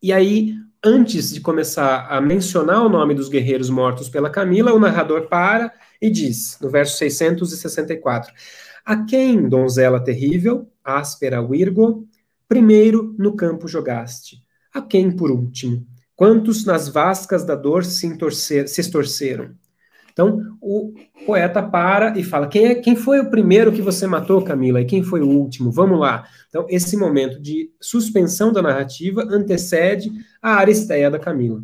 E 0.01 0.13
aí, 0.13 0.55
antes 0.83 1.33
de 1.33 1.41
começar 1.41 2.07
a 2.07 2.21
mencionar 2.21 2.85
o 2.85 2.89
nome 2.89 3.13
dos 3.13 3.29
guerreiros 3.29 3.69
mortos 3.69 4.09
pela 4.09 4.29
Camila, 4.29 4.73
o 4.73 4.79
narrador 4.79 5.27
para 5.27 5.73
e 6.01 6.09
diz, 6.09 6.57
no 6.61 6.69
verso 6.69 6.97
664, 6.97 8.33
a 8.85 9.03
quem, 9.03 9.49
donzela 9.49 10.03
terrível, 10.03 10.71
áspera 10.83 11.45
Virgo, 11.45 12.07
primeiro 12.47 13.15
no 13.17 13.35
campo 13.35 13.67
jogaste, 13.67 14.37
a 14.73 14.81
quem 14.81 15.11
por 15.11 15.31
último, 15.31 15.85
quantos 16.15 16.65
nas 16.65 16.87
vascas 16.87 17.43
da 17.43 17.55
dor 17.55 17.83
se, 17.83 18.07
entorcer, 18.07 18.67
se 18.67 18.79
estorceram. 18.79 19.55
Então, 20.17 20.57
o 20.59 20.95
poeta 21.27 21.61
para 21.61 22.17
e 22.17 22.23
fala: 22.23 22.47
quem, 22.47 22.65
é, 22.65 22.75
quem 22.75 22.95
foi 22.95 23.19
o 23.19 23.29
primeiro 23.29 23.71
que 23.71 23.81
você 23.83 24.07
matou, 24.07 24.41
Camila? 24.41 24.81
E 24.81 24.85
quem 24.85 25.03
foi 25.03 25.21
o 25.21 25.29
último? 25.29 25.71
Vamos 25.71 25.99
lá. 25.99 26.27
Então, 26.49 26.65
esse 26.69 26.97
momento 26.97 27.39
de 27.39 27.69
suspensão 27.79 28.51
da 28.51 28.61
narrativa 28.61 29.23
antecede 29.29 30.09
a 30.41 30.55
Aristeia 30.55 31.11
da 31.11 31.19
Camila 31.19 31.61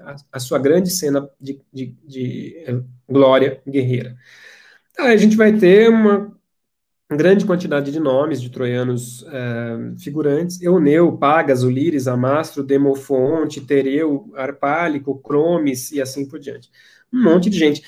a, 0.00 0.16
a 0.32 0.38
sua 0.38 0.58
grande 0.58 0.90
cena 0.90 1.28
de, 1.40 1.60
de, 1.72 1.96
de 2.06 2.64
eh, 2.66 2.80
glória 3.08 3.60
guerreira. 3.66 4.16
Aí 4.98 5.12
a 5.12 5.16
gente 5.16 5.36
vai 5.36 5.52
ter 5.56 5.88
uma 5.88 6.36
grande 7.16 7.46
quantidade 7.46 7.90
de 7.90 7.98
nomes 7.98 8.40
de 8.40 8.50
troianos 8.50 9.22
uh, 9.22 9.98
figurantes, 9.98 10.60
Euneu, 10.60 11.16
Pagas, 11.16 11.62
Ulíris, 11.62 12.06
Amastro, 12.06 12.62
Demofonte, 12.62 13.62
Tereu, 13.62 14.30
Arpálico, 14.36 15.18
Cromes 15.18 15.90
e 15.90 16.02
assim 16.02 16.28
por 16.28 16.38
diante. 16.38 16.70
Um 17.12 17.22
monte 17.22 17.48
de 17.48 17.58
gente. 17.58 17.82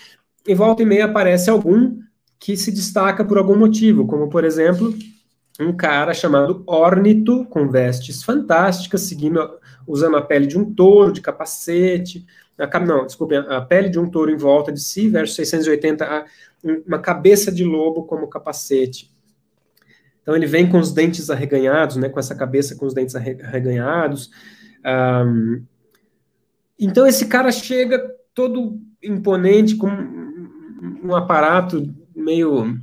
Em 0.49 0.55
volta 0.55 0.83
e 0.83 0.87
meia 0.87 1.05
aparece 1.05 1.51
algum 1.51 1.99
que 2.39 2.57
se 2.57 2.73
destaca 2.73 3.23
por 3.23 3.37
algum 3.37 3.57
motivo, 3.57 4.07
como 4.07 4.31
por 4.31 4.43
exemplo, 4.45 4.95
um 5.61 5.77
cara 5.77 6.15
chamado 6.15 6.63
Ornito, 6.67 7.45
com 7.45 7.69
vestes 7.69 8.23
fantásticas, 8.23 9.03
seguindo, 9.03 9.59
usando 9.87 10.17
a 10.17 10.23
pele 10.23 10.47
de 10.47 10.59
um 10.59 10.73
touro, 10.73 11.13
de 11.13 11.21
capacete, 11.21 12.27
a, 12.59 12.81
não, 12.81 13.07
desculpe, 13.07 13.37
a 13.37 13.61
pele 13.61 13.89
de 13.89 13.99
um 13.99 14.09
touro 14.09 14.31
em 14.31 14.37
volta 14.37 14.73
de 14.73 14.81
si, 14.81 15.09
verso 15.09 15.35
680, 15.35 16.27
uma 16.87 16.99
cabeça 16.99 17.51
de 17.51 17.65
lobo 17.65 18.05
como 18.05 18.29
capacete. 18.29 19.10
Então 20.23 20.37
ele 20.37 20.47
vem 20.47 20.69
com 20.69 20.79
os 20.79 20.93
dentes 20.93 21.31
arreganhados, 21.31 21.97
né, 21.97 22.09
com 22.09 22.19
essa 22.19 22.35
cabeça 22.35 22.77
com 22.77 22.87
os 22.87 22.95
dentes 22.95 23.15
arreganhados. 23.15 24.31
Um, 24.85 25.63
então 26.79 27.07
esse 27.07 27.27
cara 27.27 27.51
chega 27.51 27.99
todo 28.35 28.81
imponente, 29.03 29.77
com 29.77 29.89
um 31.03 31.15
aparato 31.15 31.93
meio 32.15 32.79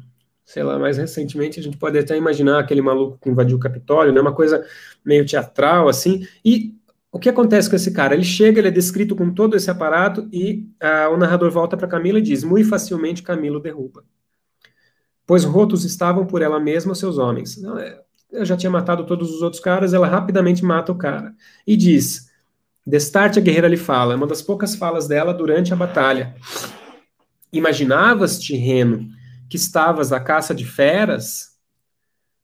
sei 0.48 0.64
lá, 0.64 0.80
mais 0.80 0.98
recentemente 0.98 1.60
a 1.60 1.64
gente 1.64 1.78
pode 1.78 2.00
até 2.00 2.16
imaginar 2.16 2.60
aquele 2.60 2.82
maluco 2.82 3.20
que 3.22 3.30
invadiu 3.30 3.58
o 3.58 3.60
Capitólio, 3.60 4.14
né, 4.14 4.22
uma 4.22 4.34
coisa 4.34 4.66
meio 5.04 5.26
teatral, 5.26 5.90
assim, 5.90 6.26
e 6.44 6.74
o 7.12 7.20
que 7.20 7.28
acontece 7.28 7.70
com 7.70 7.76
esse 7.76 7.92
cara? 7.92 8.14
Ele 8.14 8.24
chega, 8.24 8.60
ele 8.60 8.70
é 8.70 8.72
descrito 8.72 9.16
com 9.16 9.34
todo 9.34 9.58
esse 9.58 9.70
aparato 9.70 10.28
e 10.32 10.70
uh, 10.82 11.14
o 11.14 11.18
narrador 11.18 11.52
volta 11.52 11.76
para 11.76 11.88
Camila 11.88 12.20
e 12.20 12.22
diz, 12.22 12.44
muito 12.46 12.70
facilmente 12.70 13.24
Camilo 13.24 13.60
derruba. 13.60 14.06
Pois 15.28 15.44
rotos 15.44 15.84
estavam 15.84 16.26
por 16.26 16.42
ela 16.42 16.58
mesma 16.58 16.96
seus 16.96 17.18
homens. 17.18 17.62
É, 17.80 18.00
eu 18.32 18.46
já 18.46 18.56
tinha 18.56 18.72
matado 18.72 19.06
todos 19.06 19.30
os 19.30 19.42
outros 19.42 19.62
caras, 19.62 19.94
ela 19.94 20.08
rapidamente 20.08 20.64
mata 20.64 20.92
o 20.92 20.98
cara. 20.98 21.36
E 21.68 21.76
diz, 21.76 22.32
destarte 22.86 23.38
a 23.38 23.42
guerreira 23.42 23.68
lhe 23.68 23.76
fala, 23.76 24.14
é 24.14 24.16
uma 24.16 24.26
das 24.26 24.42
poucas 24.42 24.74
falas 24.74 25.06
dela 25.06 25.34
durante 25.34 25.74
a 25.74 25.76
batalha. 25.76 26.34
Imaginavas-te, 27.52 28.56
Reno, 28.56 29.10
que 29.50 29.58
estavas 29.58 30.14
à 30.14 30.20
caça 30.20 30.56
de 30.56 30.66
feras? 30.66 31.58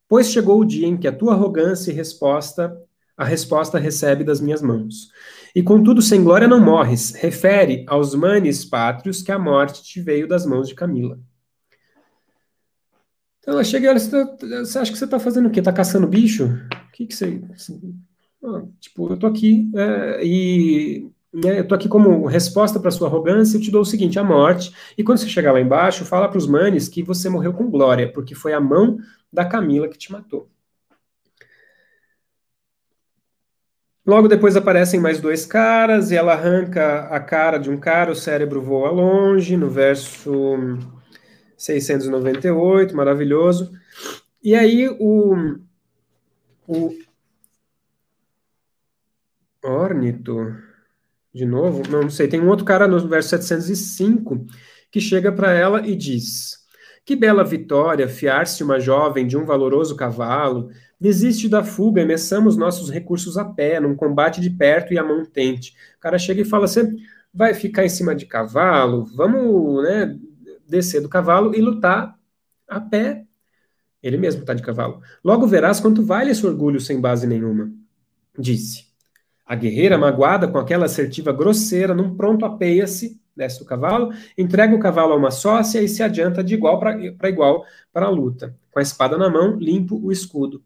Pois 0.09 0.29
chegou 0.29 0.59
o 0.59 0.65
dia 0.65 0.85
em 0.85 0.97
que 0.97 1.07
a 1.07 1.11
tua 1.11 1.33
arrogância 1.33 1.89
e 1.89 1.95
resposta, 1.95 2.77
a 3.15 3.23
resposta 3.23 3.79
recebe 3.79 4.25
das 4.25 4.41
minhas 4.41 4.61
mãos. 4.61 5.09
E 5.55 5.63
contudo, 5.63 6.01
sem 6.01 6.21
glória 6.21 6.47
não 6.49 6.59
morres, 6.59 7.13
refere 7.13 7.85
aos 7.87 8.13
manes 8.13 8.65
pátrios 8.65 9.21
que 9.21 9.31
a 9.31 9.39
morte 9.39 9.83
te 9.83 10.01
veio 10.01 10.27
das 10.27 10.45
mãos 10.45 10.67
de 10.67 10.75
Camila. 10.75 11.17
Então 13.43 13.55
ela 13.55 13.63
chega 13.63 13.87
e 13.87 13.89
ela, 13.89 13.99
você 13.99 14.79
acha 14.79 14.91
que 14.91 14.97
você 14.97 15.03
está 15.03 15.19
fazendo 15.19 15.47
o 15.47 15.51
quê? 15.51 15.59
Está 15.59 15.73
caçando 15.73 16.07
bicho? 16.07 16.45
O 16.45 16.91
que, 16.93 17.05
que 17.05 17.13
você. 17.13 17.41
Ah, 18.41 18.63
tipo, 18.79 19.11
eu 19.11 19.17
tô 19.17 19.27
aqui 19.27 19.69
é, 19.75 20.25
e 20.25 21.09
né, 21.33 21.59
eu 21.59 21.63
estou 21.63 21.75
aqui 21.75 21.89
como 21.89 22.25
resposta 22.25 22.79
para 22.79 22.89
sua 22.89 23.09
arrogância, 23.09 23.57
eu 23.57 23.61
te 23.61 23.69
dou 23.69 23.81
o 23.81 23.85
seguinte, 23.85 24.17
a 24.17 24.23
morte, 24.23 24.73
e 24.97 25.03
quando 25.03 25.17
você 25.17 25.27
chegar 25.27 25.51
lá 25.51 25.59
embaixo, 25.59 26.05
fala 26.05 26.29
para 26.29 26.37
os 26.37 26.47
manes 26.47 26.87
que 26.87 27.03
você 27.03 27.27
morreu 27.27 27.51
com 27.51 27.69
glória, 27.69 28.11
porque 28.11 28.33
foi 28.33 28.53
a 28.53 28.61
mão 28.61 28.97
da 29.31 29.43
Camila 29.43 29.89
que 29.89 29.97
te 29.97 30.11
matou. 30.11 30.49
Logo 34.05 34.27
depois 34.29 34.55
aparecem 34.55 34.99
mais 34.99 35.19
dois 35.19 35.45
caras 35.45 36.11
e 36.11 36.15
ela 36.15 36.33
arranca 36.33 37.07
a 37.09 37.19
cara 37.19 37.57
de 37.57 37.69
um 37.69 37.77
cara, 37.77 38.11
o 38.11 38.15
cérebro 38.15 38.61
voa 38.61 38.89
longe, 38.91 39.57
no 39.57 39.69
verso 39.69 40.57
698, 41.63 42.95
maravilhoso. 42.95 43.71
E 44.43 44.53
aí 44.53 44.89
o, 44.99 45.57
o 46.67 46.93
Ornito, 49.63 50.53
de 51.33 51.45
novo, 51.45 51.89
não, 51.89 52.09
sei, 52.09 52.27
tem 52.27 52.41
um 52.41 52.49
outro 52.49 52.65
cara 52.65 52.85
no 52.85 53.07
verso 53.07 53.29
705 53.29 54.45
que 54.91 54.99
chega 54.99 55.31
para 55.31 55.53
ela 55.53 55.87
e 55.87 55.95
diz: 55.95 56.57
Que 57.05 57.15
bela 57.15 57.45
vitória 57.45 58.09
fiar-se 58.09 58.61
uma 58.61 58.79
jovem 58.79 59.25
de 59.25 59.37
um 59.37 59.45
valoroso 59.45 59.95
cavalo, 59.95 60.69
desiste 60.99 61.47
da 61.47 61.63
fuga 61.63 62.01
e 62.01 62.05
nossos 62.57 62.89
recursos 62.89 63.37
a 63.37 63.45
pé, 63.45 63.79
num 63.79 63.95
combate 63.95 64.41
de 64.41 64.49
perto 64.49 64.93
e 64.93 64.99
a 64.99 65.03
mão 65.03 65.23
tente. 65.23 65.73
O 65.97 66.01
cara 66.01 66.19
chega 66.19 66.41
e 66.41 66.45
fala: 66.45 66.67
Você 66.67 66.93
vai 67.33 67.53
ficar 67.53 67.85
em 67.85 67.89
cima 67.89 68.13
de 68.13 68.25
cavalo? 68.25 69.05
Vamos, 69.15 69.83
né, 69.83 70.19
descer 70.67 71.01
do 71.01 71.09
cavalo 71.09 71.55
e 71.55 71.61
lutar 71.61 72.17
a 72.67 72.79
pé. 72.79 73.25
Ele 74.01 74.17
mesmo 74.17 74.41
está 74.41 74.53
de 74.53 74.61
cavalo. 74.61 75.01
Logo 75.23 75.47
verás 75.47 75.79
quanto 75.79 76.03
vale 76.03 76.31
esse 76.31 76.45
orgulho 76.45 76.79
sem 76.79 76.99
base 76.99 77.25
nenhuma. 77.25 77.71
Disse. 78.37 78.91
A 79.45 79.55
guerreira, 79.55 79.97
magoada 79.97 80.47
com 80.47 80.57
aquela 80.57 80.85
assertiva 80.85 81.31
grosseira, 81.31 81.93
num 81.93 82.15
pronto 82.15 82.45
apeia-se, 82.45 83.21
desce 83.35 83.59
do 83.59 83.65
cavalo, 83.65 84.11
entrega 84.37 84.75
o 84.75 84.79
cavalo 84.79 85.13
a 85.13 85.17
uma 85.17 85.31
sócia 85.31 85.81
e 85.81 85.87
se 85.87 86.01
adianta 86.01 86.43
de 86.43 86.53
igual 86.53 86.79
para 86.79 87.29
igual 87.29 87.65
para 87.91 88.05
a 88.05 88.09
luta. 88.09 88.55
Com 88.71 88.79
a 88.79 88.81
espada 88.81 89.17
na 89.17 89.29
mão, 89.29 89.57
limpo 89.57 89.99
o 90.01 90.11
escudo. 90.11 90.63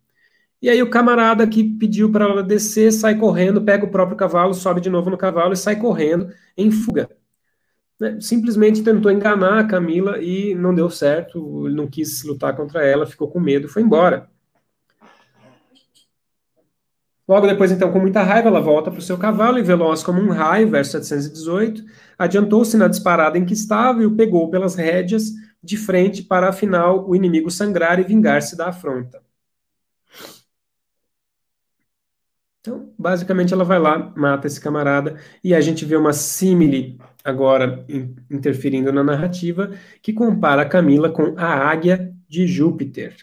E 0.62 0.70
aí 0.70 0.82
o 0.82 0.90
camarada 0.90 1.46
que 1.48 1.64
pediu 1.64 2.12
para 2.12 2.26
ela 2.26 2.44
descer 2.44 2.92
sai 2.92 3.16
correndo, 3.16 3.62
pega 3.62 3.86
o 3.86 3.92
próprio 3.92 4.18
cavalo, 4.18 4.54
sobe 4.54 4.82
de 4.82 4.90
novo 4.90 5.10
no 5.10 5.18
cavalo 5.18 5.54
e 5.54 5.58
sai 5.58 5.76
correndo 5.76 6.32
em 6.56 6.72
fuga 6.72 7.17
né, 8.00 8.18
simplesmente 8.22 8.84
tentou 8.84 9.12
enganar 9.12 9.60
a 9.60 9.68
Camila 9.68 10.20
e 10.22 10.54
não 10.56 10.74
deu 10.74 10.90
certo, 10.90 11.66
ele 11.66 11.76
não 11.76 11.88
quis 11.88 12.24
lutar 12.24 12.56
contra 12.56 12.84
ela, 12.86 13.06
ficou 13.06 13.30
com 13.30 13.40
medo 13.40 13.68
e 13.68 13.70
foi 13.70 13.82
embora. 13.82 14.30
Logo 17.28 17.46
depois, 17.46 17.72
então, 17.72 17.92
com 17.92 18.00
muita 18.00 18.24
raiva, 18.24 18.48
ela 18.48 18.62
volta 18.62 18.90
para 18.90 19.00
o 19.00 19.04
seu 19.04 19.18
cavalo 19.18 19.60
e, 19.60 19.62
veloz 19.62 20.02
como 20.02 20.22
um 20.22 20.30
raio, 20.30 20.70
verso 20.70 20.92
718, 20.92 21.84
adiantou-se 22.18 22.78
na 22.78 22.88
disparada 22.88 23.38
em 23.38 23.46
que 23.46 23.54
estava 23.54 24.02
e 24.02 24.06
o 24.06 24.16
pegou 24.16 24.50
pelas 24.50 24.76
rédeas 24.76 25.32
de 25.62 25.76
frente 25.76 26.24
para, 26.24 26.48
afinal, 26.48 27.06
o 27.06 27.14
inimigo 27.14 27.52
sangrar 27.52 28.00
e 28.00 28.04
vingar-se 28.04 28.56
da 28.56 28.70
afronta. 28.70 29.22
Então, 32.62 32.94
basicamente, 32.98 33.54
ela 33.54 33.66
vai 33.66 33.80
lá, 33.80 34.14
mata 34.16 34.48
esse 34.48 34.62
camarada, 34.62 35.20
e 35.44 35.54
a 35.54 35.60
gente 35.60 35.84
vê 35.84 35.98
uma 35.98 36.14
símile 36.14 36.98
agora 37.28 37.86
interferindo 38.32 38.90
na 38.90 39.04
narrativa, 39.04 39.72
que 40.02 40.14
compara 40.14 40.66
Camila 40.66 41.10
com 41.10 41.34
a 41.38 41.46
águia 41.46 42.16
de 42.26 42.48
Júpiter. 42.48 43.18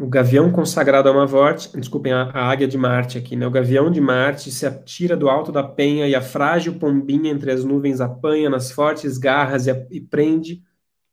O 0.00 0.06
gavião 0.06 0.50
consagrado 0.50 1.08
a 1.08 1.12
uma 1.12 1.26
morte, 1.26 1.76
desculpem, 1.76 2.12
a, 2.12 2.22
a, 2.22 2.50
águia 2.50 2.66
de 2.66 2.78
Marte 2.78 3.18
aqui, 3.18 3.36
né? 3.36 3.46
O 3.46 3.50
gavião 3.50 3.90
de 3.90 4.00
Marte 4.00 4.50
se 4.50 4.64
atira 4.64 5.16
do 5.16 5.28
alto 5.28 5.52
da 5.52 5.62
penha 5.62 6.08
e 6.08 6.14
a 6.14 6.22
frágil 6.22 6.78
pombinha 6.78 7.30
entre 7.30 7.50
as 7.50 7.62
nuvens 7.62 8.00
apanha 8.00 8.48
nas 8.48 8.70
fortes 8.70 9.18
garras 9.18 9.66
e, 9.66 9.70
a, 9.70 9.86
e 9.90 10.00
prende, 10.00 10.62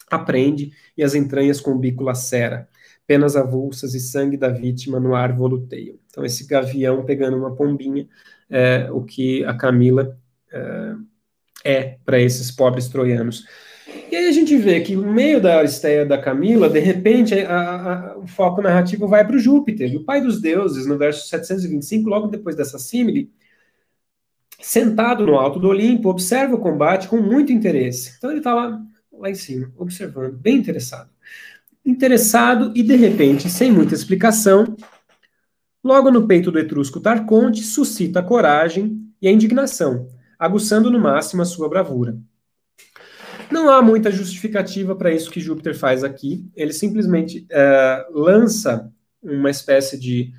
aprende, 0.09 0.72
e 0.95 1.03
as 1.03 1.13
entranhas 1.13 1.59
com 1.59 1.72
o 1.72 1.80
bico 1.80 2.03
lacera. 2.03 2.69
Penas 3.05 3.35
avulsas 3.35 3.95
e 3.95 3.99
sangue 3.99 4.38
da 4.38 4.49
vítima 4.49 4.99
no 4.99 5.13
ar 5.13 5.34
voluteiam. 5.34 5.97
Então, 6.09 6.23
esse 6.23 6.47
gavião 6.47 7.03
pegando 7.03 7.35
uma 7.38 7.53
pombinha, 7.53 8.07
é 8.49 8.89
o 8.91 9.03
que 9.03 9.43
a 9.45 9.53
Camila 9.53 10.17
é 11.64 11.98
para 12.06 12.19
esses 12.19 12.52
pobres 12.52 12.88
troianos. 12.88 13.45
E 14.11 14.15
aí 14.15 14.27
a 14.27 14.32
gente 14.32 14.56
vê 14.57 14.82
que 14.82 14.95
no 14.95 15.11
meio 15.11 15.41
da 15.41 15.60
Aristeia 15.60 16.06
da 16.06 16.18
Camila, 16.18 16.69
de 16.69 16.80
repente, 16.80 17.34
a, 17.40 18.11
a, 18.11 18.18
o 18.18 18.27
foco 18.27 18.61
narrativo 18.61 19.07
vai 19.07 19.26
para 19.26 19.36
o 19.36 19.40
Júpiter, 19.40 19.95
o 19.95 20.03
pai 20.03 20.22
dos 20.22 20.40
deuses, 20.40 20.86
no 20.86 20.98
verso 20.98 21.27
725, 21.27 22.10
logo 22.10 22.27
depois 22.27 22.56
dessa 22.56 22.77
símile, 22.77 23.32
sentado 24.60 25.26
no 25.26 25.36
alto 25.36 25.60
do 25.60 25.68
Olimpo, 25.69 26.10
observa 26.10 26.56
o 26.56 26.60
combate 26.60 27.07
com 27.07 27.18
muito 27.18 27.52
interesse. 27.52 28.14
Então 28.18 28.30
ele 28.30 28.40
está 28.40 28.53
lá, 28.53 28.82
lá 29.11 29.30
em 29.30 29.36
cima, 29.36 29.72
observando, 29.77 30.38
bem 30.38 30.57
interessado. 30.57 31.10
Interessado 31.86 32.72
e, 32.76 32.82
de 32.82 32.95
repente, 32.95 33.49
sem 33.49 33.72
muita 33.72 33.94
explicação, 33.94 34.76
logo 35.84 36.10
no 36.10 36.27
peito 36.27 36.52
do 36.52 36.60
etrusco 36.60 36.99
Tarconte, 36.99 37.64
suscita 37.64 38.19
a 38.19 38.23
coragem 38.23 38.99
e 39.22 39.27
a 39.27 39.32
indignação 39.32 40.07
aguçando 40.45 40.89
no 40.89 40.99
máximo 40.99 41.41
a 41.41 41.45
sua 41.45 41.69
bravura. 41.69 42.17
Não 43.51 43.69
há 43.69 43.81
muita 43.81 44.11
justificativa 44.11 44.95
para 44.95 45.11
isso 45.11 45.30
que 45.30 45.39
Júpiter 45.39 45.77
faz 45.77 46.03
aqui. 46.03 46.49
Ele 46.55 46.73
simplesmente 46.73 47.45
é, 47.49 48.07
lança 48.11 48.91
uma 49.22 49.49
espécie 49.49 49.99
de 49.99 50.31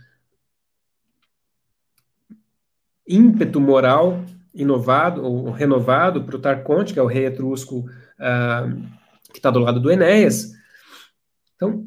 ímpeto 3.06 3.60
moral 3.60 4.24
inovado 4.54 5.22
ou 5.22 5.50
renovado 5.50 6.24
para 6.24 6.36
o 6.36 6.40
Tarconte, 6.40 6.92
que 6.92 6.98
é 6.98 7.02
o 7.02 7.06
rei 7.06 7.26
etrusco 7.26 7.80
uh, 7.80 8.82
que 9.30 9.38
está 9.38 9.50
do 9.50 9.58
lado 9.58 9.78
do 9.78 9.90
Enéas. 9.90 10.52
Então, 11.54 11.85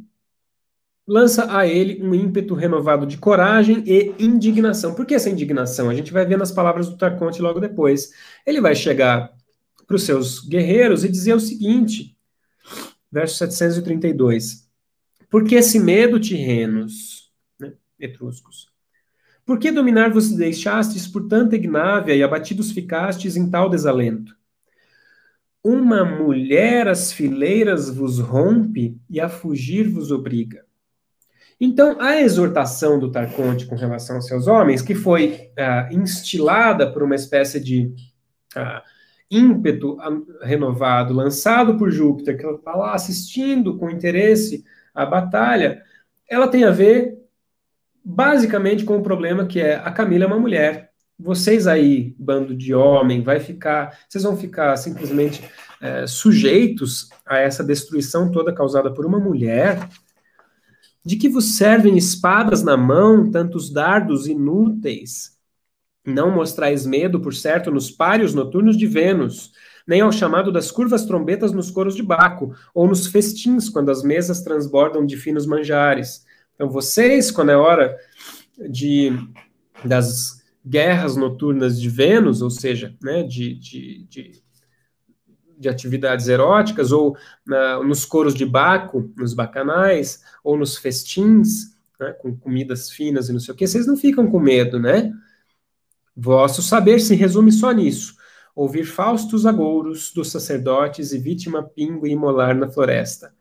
lança 1.09 1.57
a 1.57 1.65
ele 1.65 2.03
um 2.03 2.13
ímpeto 2.13 2.53
renovado 2.53 3.03
de 3.03 3.17
coragem 3.17 3.83
e 3.83 4.13
indignação. 4.19 4.93
Por 4.93 5.07
que 5.07 5.15
essa 5.15 5.29
indignação? 5.29 5.89
A 5.89 5.95
gente 5.95 6.13
vai 6.13 6.23
ver 6.23 6.37
nas 6.37 6.51
palavras 6.51 6.87
do 6.87 6.97
Tarconte 6.97 7.41
logo 7.41 7.59
depois. 7.59 8.11
Ele 8.45 8.61
vai 8.61 8.75
chegar 8.75 9.33
para 9.87 9.95
os 9.95 10.03
seus 10.03 10.39
guerreiros 10.47 11.03
e 11.03 11.09
dizer 11.09 11.33
o 11.33 11.39
seguinte, 11.39 12.15
verso 13.11 13.37
732. 13.37 14.69
Por 15.31 15.43
que 15.43 15.55
esse 15.55 15.79
medo, 15.79 16.19
tirrenos, 16.19 17.31
né, 17.59 17.73
etruscos? 17.99 18.69
Por 19.43 19.57
que 19.57 19.71
dominar 19.71 20.11
vos 20.11 20.29
deixastes 20.29 21.07
por 21.07 21.27
tanta 21.27 21.55
ignávia 21.55 22.13
e 22.13 22.21
abatidos 22.21 22.71
ficastes 22.71 23.35
em 23.35 23.49
tal 23.49 23.67
desalento? 23.67 24.37
Uma 25.63 26.05
mulher 26.05 26.87
as 26.87 27.11
fileiras 27.11 27.89
vos 27.89 28.19
rompe 28.19 28.95
e 29.09 29.19
a 29.19 29.27
fugir 29.27 29.89
vos 29.89 30.11
obriga. 30.11 30.68
Então, 31.59 31.99
a 31.99 32.21
exortação 32.21 32.97
do 32.97 33.11
Tarconte 33.11 33.65
com 33.65 33.75
relação 33.75 34.15
aos 34.15 34.27
seus 34.27 34.47
homens, 34.47 34.81
que 34.81 34.95
foi 34.95 35.51
uh, 35.57 35.93
instilada 35.93 36.89
por 36.89 37.03
uma 37.03 37.15
espécie 37.15 37.59
de 37.59 37.93
uh, 38.55 38.81
ímpeto 39.29 39.97
renovado, 40.41 41.13
lançado 41.13 41.77
por 41.77 41.91
Júpiter, 41.91 42.37
que 42.37 42.45
ela 42.45 42.55
está 42.55 42.75
lá 42.75 42.93
assistindo 42.93 43.77
com 43.77 43.89
interesse 43.89 44.63
a 44.95 45.05
batalha, 45.05 45.83
ela 46.29 46.47
tem 46.47 46.63
a 46.63 46.71
ver 46.71 47.17
basicamente 48.03 48.85
com 48.85 48.97
o 48.97 49.03
problema 49.03 49.45
que 49.45 49.59
é 49.59 49.75
a 49.75 49.91
Camila 49.91 50.23
é 50.23 50.27
uma 50.27 50.39
mulher. 50.39 50.89
Vocês 51.19 51.67
aí, 51.67 52.15
bando 52.17 52.55
de 52.55 52.73
homem, 52.73 53.21
vai 53.21 53.41
ficar, 53.41 53.99
vocês 54.07 54.23
vão 54.23 54.37
ficar 54.37 54.77
simplesmente 54.77 55.43
é, 55.81 56.07
sujeitos 56.07 57.09
a 57.25 57.37
essa 57.37 57.61
destruição 57.61 58.31
toda 58.31 58.55
causada 58.55 58.93
por 58.93 59.05
uma 59.05 59.19
mulher 59.19 59.77
de 61.05 61.15
que 61.15 61.29
vos 61.29 61.55
servem 61.55 61.97
espadas 61.97 62.63
na 62.63 62.75
mão, 62.75 63.29
tantos 63.29 63.69
dardos 63.71 64.27
inúteis? 64.27 65.37
Não 66.05 66.31
mostrais 66.31 66.85
medo, 66.85 67.19
por 67.19 67.33
certo, 67.33 67.71
nos 67.71 67.91
páreos 67.91 68.33
noturnos 68.33 68.77
de 68.77 68.87
Vênus, 68.87 69.51
nem 69.87 70.01
ao 70.01 70.11
chamado 70.11 70.51
das 70.51 70.71
curvas 70.71 71.05
trombetas 71.05 71.51
nos 71.51 71.71
coros 71.71 71.95
de 71.95 72.03
Baco, 72.03 72.53
ou 72.73 72.87
nos 72.87 73.07
festins, 73.07 73.69
quando 73.69 73.89
as 73.89 74.03
mesas 74.03 74.41
transbordam 74.41 75.05
de 75.05 75.17
finos 75.17 75.45
manjares. 75.45 76.25
Então, 76.55 76.69
vocês, 76.69 77.31
quando 77.31 77.49
é 77.49 77.57
hora 77.57 77.97
de 78.69 79.11
das 79.83 80.43
guerras 80.65 81.15
noturnas 81.15 81.79
de 81.79 81.89
Vênus, 81.89 82.41
ou 82.41 82.49
seja, 82.49 82.95
né, 83.01 83.23
de, 83.23 83.55
de, 83.55 84.03
de 84.09 84.43
de 85.59 85.67
atividades 85.67 86.29
eróticas, 86.29 86.91
ou 86.93 87.17
na, 87.45 87.83
nos 87.83 88.05
coros 88.05 88.33
de 88.33 88.45
Baco, 88.45 89.11
nos 89.17 89.33
bacanais, 89.33 90.23
ou 90.41 90.57
nos 90.57 90.77
festins, 90.77 91.77
né, 91.99 92.13
com 92.13 92.35
comidas 92.35 92.89
finas 92.89 93.27
e 93.27 93.33
não 93.33 93.39
sei 93.39 93.53
o 93.53 93.57
que, 93.57 93.67
vocês 93.67 93.85
não 93.85 93.97
ficam 93.97 94.25
com 94.31 94.39
medo, 94.39 94.79
né? 94.79 95.11
Vosso 96.15 96.61
saber 96.61 96.99
se 96.99 97.13
resume 97.13 97.51
só 97.51 97.71
nisso: 97.71 98.15
ouvir 98.55 98.85
faustos 98.85 99.45
agouros 99.45 100.11
dos 100.13 100.31
sacerdotes 100.31 101.11
e 101.11 101.19
vítima 101.19 101.61
pingo 101.63 102.07
e 102.07 102.11
imolar 102.11 102.55
na 102.55 102.69
floresta. 102.69 103.33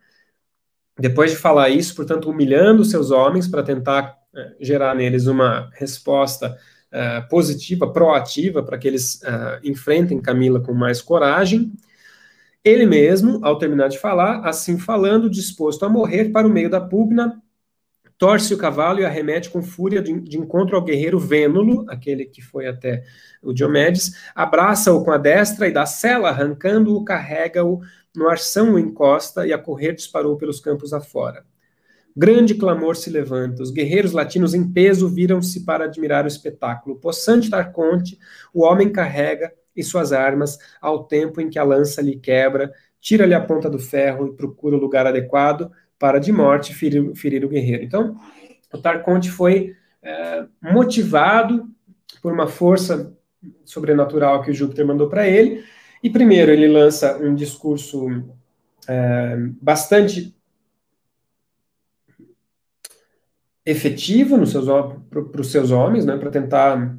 Depois 0.99 1.31
de 1.31 1.37
falar 1.37 1.69
isso, 1.69 1.95
portanto, 1.95 2.29
humilhando 2.29 2.85
seus 2.85 3.13
homens 3.13 3.47
para 3.47 3.63
tentar 3.63 4.19
uh, 4.35 4.57
gerar 4.61 4.97
neles 4.97 5.27
uma 5.27 5.71
resposta 5.75 6.59
uh, 6.93 7.29
positiva, 7.29 7.93
proativa, 7.93 8.63
para 8.65 8.77
que 8.77 8.89
eles 8.89 9.21
uh, 9.23 9.61
enfrentem 9.63 10.21
Camila 10.21 10.61
com 10.61 10.75
mais 10.75 11.01
coragem, 11.01 11.73
ele 12.65 12.87
mesmo, 12.87 13.41
ao 13.43 13.59
terminar 13.59 13.89
de 13.89 13.99
falar, 13.99 14.47
assim 14.47 14.79
falando, 14.79 15.31
disposto 15.31 15.85
a 15.85 15.89
morrer 15.89 16.31
para 16.31 16.47
o 16.47 16.51
meio 16.51 16.69
da 16.69 16.81
pugna, 16.81 17.41
torce 18.19 18.53
o 18.53 18.59
cavalo 18.59 19.01
e 19.01 19.05
arremete 19.05 19.49
com 19.49 19.63
fúria 19.63 20.03
de, 20.03 20.21
de 20.21 20.37
encontro 20.37 20.77
ao 20.77 20.83
guerreiro 20.83 21.21
Vênulo, 21.21 21.87
aquele 21.89 22.27
que 22.27 22.43
foi 22.43 22.67
até 22.67 23.05
o 23.41 23.53
Diomedes, 23.53 24.13
abraça-o 24.35 25.05
com 25.05 25.13
a 25.13 25.19
destra 25.19 25.69
e 25.69 25.73
da 25.73 25.87
sela, 25.87 26.29
arrancando-o, 26.31 27.05
carrega-o, 27.05 27.81
no 28.15 28.29
arção 28.29 28.75
o 28.75 28.79
encosta 28.79 29.47
e 29.47 29.53
a 29.53 29.59
correr 29.59 29.93
disparou 29.93 30.37
pelos 30.37 30.59
campos 30.59 30.93
afora. 30.93 31.45
Grande 32.17 32.57
clamor 32.57 32.97
se 32.97 33.09
levanta, 33.09 33.63
os 33.63 33.71
guerreiros 33.71 34.11
latinos 34.11 34.53
em 34.53 34.69
peso 34.69 35.09
viram-se 35.09 35.65
para 35.65 35.85
admirar 35.85 36.25
o 36.25 36.29
espetáculo. 36.29 36.99
Possante 36.99 37.49
Tarconte, 37.49 38.19
o 38.53 38.65
homem 38.65 38.91
carrega 38.91 39.53
e 39.79 39.85
suas 39.85 40.13
armas, 40.13 40.59
ao 40.81 41.05
tempo 41.05 41.41
em 41.41 41.49
que 41.49 41.59
a 41.59 41.65
lança 41.65 42.03
lhe 42.03 42.17
quebra, 42.17 42.73
tira-lhe 43.01 43.35
a 43.35 43.41
ponta 43.41 43.71
do 43.71 43.79
ferro 43.79 44.27
e 44.27 44.37
procura 44.37 44.77
o 44.77 44.81
lugar 44.81 45.07
adequado 45.07 45.71
para 45.99 46.19
de 46.19 46.33
morte 46.33 46.75
ferir, 46.75 47.15
ferir 47.15 47.45
o 47.45 47.49
guerreiro. 47.49 47.85
Então, 47.85 48.17
o 48.73 48.79
Tarconte 48.79 49.31
foi 49.31 49.75
é, 50.03 50.47
motivado 50.61 51.69
por 52.21 52.33
uma 52.33 52.47
força 52.47 53.17
sobrenatural 53.65 54.43
que 54.43 54.51
o 54.51 54.55
Júpiter 54.55 54.87
mandou 54.87 55.09
para 55.09 55.27
ele, 55.27 55.65
e 56.03 56.11
primeiro 56.11 56.53
ele 56.53 56.69
lança 56.69 57.17
um 57.19 57.35
discurso 57.35 58.25
é, 58.89 59.37
bastante 59.61 60.35
efetivo 63.65 64.39
para 65.11 65.41
os 65.41 65.53
seus 65.53 65.71
homens, 65.71 66.05
né, 66.05 66.17
para 66.17 66.31
tentar 66.31 66.97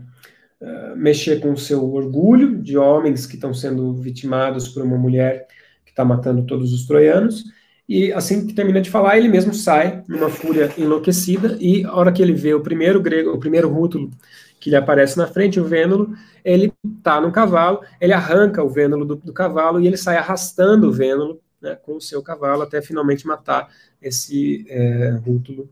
uh, 0.61 0.95
mexer 0.95 1.39
com 1.39 1.51
o 1.51 1.57
seu 1.57 1.83
orgulho 1.93 2.61
de 2.61 2.77
homens 2.77 3.25
que 3.25 3.35
estão 3.35 3.53
sendo 3.53 3.93
vitimados 3.93 4.67
por 4.67 4.83
uma 4.83 4.97
mulher 4.97 5.47
que 5.85 5.91
está 5.91 6.03
matando 6.05 6.45
todos 6.45 6.73
os 6.73 6.85
troianos. 6.85 7.45
E 7.87 8.13
assim 8.13 8.45
que 8.45 8.53
termina 8.53 8.79
de 8.81 8.89
falar, 8.89 9.17
ele 9.17 9.27
mesmo 9.27 9.53
sai 9.53 10.03
numa 10.07 10.29
fúria 10.29 10.71
enlouquecida 10.77 11.57
e 11.59 11.83
a 11.83 11.95
hora 11.95 12.11
que 12.11 12.21
ele 12.21 12.33
vê 12.33 12.53
o 12.53 12.61
primeiro 12.61 13.01
grego, 13.01 13.31
o 13.31 13.39
primeiro 13.39 13.67
rútulo 13.67 14.11
que 14.59 14.69
lhe 14.69 14.75
aparece 14.75 15.17
na 15.17 15.25
frente, 15.25 15.59
o 15.59 15.65
Vênulo, 15.65 16.13
ele 16.43 16.71
está 16.97 17.19
no 17.19 17.31
cavalo, 17.31 17.81
ele 17.99 18.13
arranca 18.13 18.63
o 18.63 18.69
Vênulo 18.69 19.05
do, 19.05 19.15
do, 19.15 19.33
cavalo 19.33 19.79
e 19.79 19.87
ele 19.87 19.97
sai 19.97 20.17
arrastando 20.17 20.89
o 20.89 20.91
Vênulo 20.91 21.41
né, 21.61 21.75
com 21.75 21.95
o 21.95 22.01
seu 22.01 22.21
cavalo 22.21 22.61
até 22.61 22.81
finalmente 22.81 23.25
matar 23.25 23.69
esse 24.01 24.65
é, 24.69 25.11
rútulo 25.25 25.69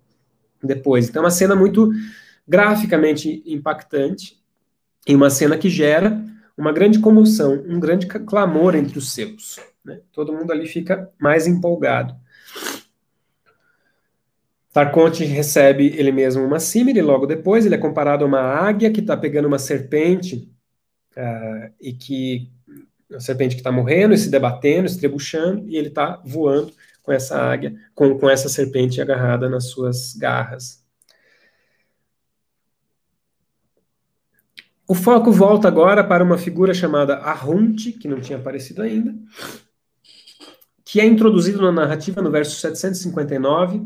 depois. 0.64 1.10
Então, 1.10 1.22
é 1.22 1.26
uma 1.26 1.32
cena 1.32 1.56
muito 1.56 1.92
graficamente 2.48 3.44
impactante 3.46 4.38
e 5.08 5.16
uma 5.16 5.30
cena 5.30 5.58
que 5.58 5.70
gera 5.70 6.22
uma 6.58 6.72
grande 6.72 7.00
comoção, 7.00 7.64
um 7.68 7.80
grande 7.80 8.08
clamor 8.08 8.76
entre 8.76 8.98
os 8.98 9.14
seus. 9.14 9.60
Né? 9.86 10.02
Todo 10.12 10.34
mundo 10.34 10.52
ali 10.52 10.68
fica 10.68 11.10
mais 11.20 11.48
empolgado. 11.48 12.16
Tarconte 14.74 15.24
recebe 15.24 15.88
ele 15.96 16.12
mesmo 16.12 16.44
uma 16.44 16.60
símile, 16.60 17.02
logo 17.02 17.26
depois 17.26 17.66
ele 17.66 17.76
é 17.76 17.80
comparado 17.80 18.24
a 18.24 18.28
uma 18.28 18.42
águia 18.42 18.92
que 18.92 19.00
está 19.00 19.16
pegando 19.16 19.48
uma 19.48 19.58
serpente 19.58 20.52
uh, 21.16 21.74
e 21.82 21.94
que 21.94 22.52
a 23.12 23.20
serpente 23.20 23.56
que 23.56 23.62
está 23.62 23.72
morrendo 23.72 24.14
e 24.14 24.18
se 24.18 24.30
debatendo, 24.30 24.86
estrebuchando, 24.86 25.68
e 25.68 25.78
ele 25.78 25.88
está 25.88 26.22
voando 26.26 26.74
com 27.02 27.12
essa 27.12 27.40
águia, 27.40 27.74
com, 27.96 28.20
com 28.20 28.30
essa 28.30 28.50
serpente 28.50 29.02
agarrada 29.02 29.50
nas 29.50 29.70
suas 29.70 30.14
garras. 30.14 30.86
O 34.88 34.96
foco 34.96 35.34
volta 35.34 35.68
agora 35.68 36.02
para 36.02 36.24
uma 36.24 36.38
figura 36.38 36.74
chamada 36.74 37.18
Arrunte, 37.18 37.92
que 37.92 38.08
não 38.08 38.22
tinha 38.22 38.40
aparecido 38.40 38.82
ainda, 38.82 39.14
que 40.86 41.02
é 41.02 41.06
introduzido 41.06 41.62
na 41.62 41.74
narrativa 41.74 42.22
no 42.22 42.32
verso 42.32 42.56
759, 42.56 43.86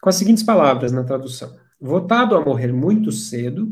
com 0.00 0.08
as 0.08 0.14
seguintes 0.14 0.44
palavras 0.44 0.92
na 0.92 1.02
tradução: 1.02 1.56
Votado 1.80 2.36
a 2.36 2.44
morrer 2.44 2.72
muito 2.72 3.10
cedo, 3.10 3.68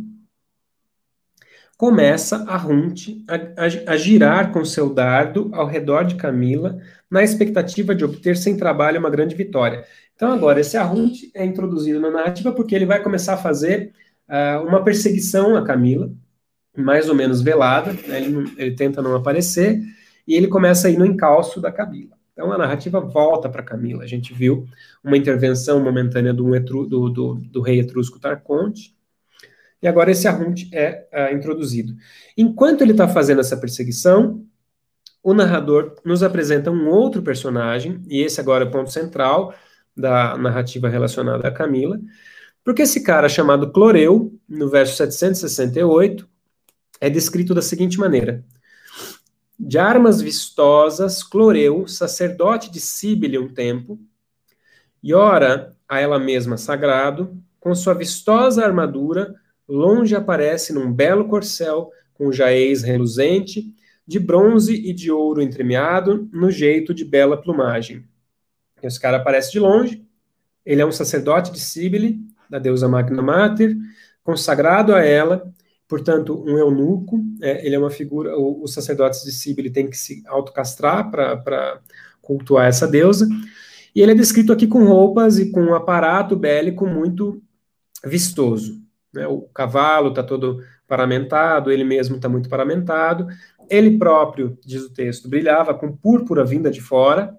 começa 1.77 2.45
a 2.49 2.57
Runte 2.57 3.25
a, 3.29 3.37
a, 3.37 3.93
a, 3.93 3.97
girar 3.97 4.53
com 4.53 4.65
seu 4.65 4.93
dardo 4.93 5.51
ao 5.55 5.69
redor 5.69 6.03
de 6.05 6.17
Camila, 6.17 6.81
na 7.09 7.23
expectativa 7.23 7.95
de 7.95 8.05
obter 8.05 8.37
sem 8.37 8.57
trabalho 8.57 8.99
uma 8.99 9.09
grande 9.09 9.37
vitória. 9.37 9.85
Então, 10.17 10.33
agora, 10.33 10.61
esse 10.61 10.77
Arrunte 10.77 11.31
é 11.33 11.45
introduzido 11.45 12.01
na 12.01 12.11
narrativa 12.11 12.51
porque 12.51 12.75
ele 12.75 12.87
vai 12.87 13.01
começar 13.01 13.35
a 13.35 13.39
fazer 13.39 13.95
uh, 14.31 14.67
uma 14.67 14.83
perseguição 14.85 15.57
a 15.57 15.65
Camila, 15.65 16.11
mais 16.77 17.09
ou 17.09 17.15
menos 17.15 17.43
velada, 17.43 17.93
né? 18.07 18.23
ele, 18.23 18.53
ele, 18.57 18.75
tenta 18.77 19.03
não 19.03 19.15
aparecer, 19.15 19.83
e 20.27 20.35
ele 20.35 20.47
começa 20.47 20.87
a 20.87 20.91
ir 20.91 20.99
no 20.99 21.05
encalço 21.05 21.61
da 21.61 21.73
Camila. 21.73 22.17
Então, 22.33 22.53
a 22.53 22.57
narrativa 22.57 23.01
volta 23.01 23.49
para 23.49 23.63
Camila. 23.63 24.05
A 24.05 24.07
gente 24.07 24.33
viu 24.33 24.67
uma 25.05 25.17
intervenção 25.17 25.83
momentânea 25.83 26.33
do, 26.33 26.59
do, 26.61 27.11
do, 27.11 27.35
do 27.35 27.61
rei 27.61 27.81
etrusco 27.81 28.21
Tarconte, 28.21 28.95
e 29.83 29.89
agora 29.89 30.11
esse 30.11 30.29
Arrunt 30.29 30.69
é 30.73 31.07
uh, 31.13 31.35
introduzido. 31.35 31.95
Enquanto 32.37 32.83
ele 32.83 32.93
está 32.93 33.09
fazendo 33.09 33.41
essa 33.41 33.57
perseguição, 33.57 34.45
o 35.23 35.35
narrador 35.35 35.97
nos 36.05 36.23
apresenta 36.23 36.71
um 36.71 36.89
outro 36.89 37.23
personagem, 37.23 38.01
e 38.09 38.21
esse 38.21 38.41
agora 38.41 38.65
é 38.65 38.69
o 38.69 38.71
ponto 38.71 38.91
central 38.91 39.55
da 39.97 40.37
narrativa 40.37 40.89
relacionada 40.89 41.49
a 41.49 41.51
Camila, 41.51 41.99
porque 42.65 42.83
esse 42.83 43.03
cara 43.03 43.29
chamado 43.29 43.73
Cloreu, 43.73 44.33
no 44.49 44.69
verso 44.69 44.97
768, 44.97 46.29
é 47.01 47.09
descrito 47.09 47.55
da 47.55 47.63
seguinte 47.63 47.99
maneira: 47.99 48.45
De 49.59 49.79
armas 49.79 50.21
vistosas, 50.21 51.23
Cloreu, 51.23 51.87
sacerdote 51.87 52.71
de 52.71 52.81
Cíbile 52.81 53.39
um 53.39 53.49
tempo, 53.49 53.99
e 55.03 55.15
ora 55.15 55.75
a 55.89 55.99
ela 55.99 56.19
mesma 56.19 56.57
sagrado, 56.57 57.37
com 57.59 57.75
sua 57.75 57.95
vistosa 57.95 58.65
armadura, 58.65 59.35
longe 59.67 60.15
aparece 60.15 60.73
num 60.73 60.93
belo 60.93 61.29
corcel 61.29 61.91
com 62.15 62.31
jaez 62.31 62.83
reluzente, 62.83 63.75
de 64.07 64.19
bronze 64.19 64.75
e 64.75 64.93
de 64.93 65.11
ouro 65.11 65.41
entremeado, 65.41 66.29
no 66.33 66.51
jeito 66.51 66.93
de 66.93 67.05
bela 67.05 67.41
plumagem. 67.41 68.05
Esse 68.83 69.01
cara 69.01 69.19
aparece 69.19 69.53
de 69.53 69.59
longe, 69.59 70.05
ele 70.65 70.83
é 70.83 70.87
um 70.87 70.93
sacerdote 70.93 71.53
de 71.53 71.61
Cíbile, 71.61 72.21
da 72.51 72.59
deusa 72.59 72.89
Magna 72.89 73.23
Mater, 73.23 73.77
consagrado 74.23 74.95
a 74.95 75.03
ela, 75.05 75.51
portanto, 75.89 76.43
um 76.47 76.59
eunuco, 76.59 77.21
é, 77.41 77.65
ele 77.65 77.77
é 77.77 77.79
uma 77.79 77.91
figura, 77.91 78.37
o, 78.37 78.63
os 78.63 78.75
sacerdotes 78.75 79.23
de 79.23 79.33
Cíbile 79.33 79.71
têm 79.71 79.89
que 79.89 79.97
se 79.97 80.23
autocastrar 80.27 81.11
para 81.11 81.81
cultuar 82.21 82.67
essa 82.67 82.87
deusa, 82.87 83.27
e 83.95 84.03
ele 84.03 84.13
é 84.13 84.15
descrito 84.15 84.53
aqui 84.53 84.67
com 84.67 84.85
roupas 84.85 85.39
e 85.39 85.51
com 85.51 85.63
um 85.63 85.75
aparato 85.75 86.37
bélico 86.37 86.87
muito 86.87 87.43
vistoso. 88.05 88.81
Né? 89.13 89.27
O 89.27 89.43
cavalo 89.43 90.11
está 90.11 90.23
todo 90.23 90.63
paramentado, 90.87 91.71
ele 91.71 91.85
mesmo 91.85 92.17
está 92.17 92.29
muito 92.29 92.49
paramentado. 92.49 93.27
Ele 93.69 93.97
próprio, 93.99 94.59
diz 94.65 94.83
o 94.83 94.93
texto, 94.93 95.29
brilhava 95.29 95.75
com 95.75 95.97
púrpura 95.97 96.45
vinda 96.45 96.71
de 96.71 96.81
fora. 96.81 97.37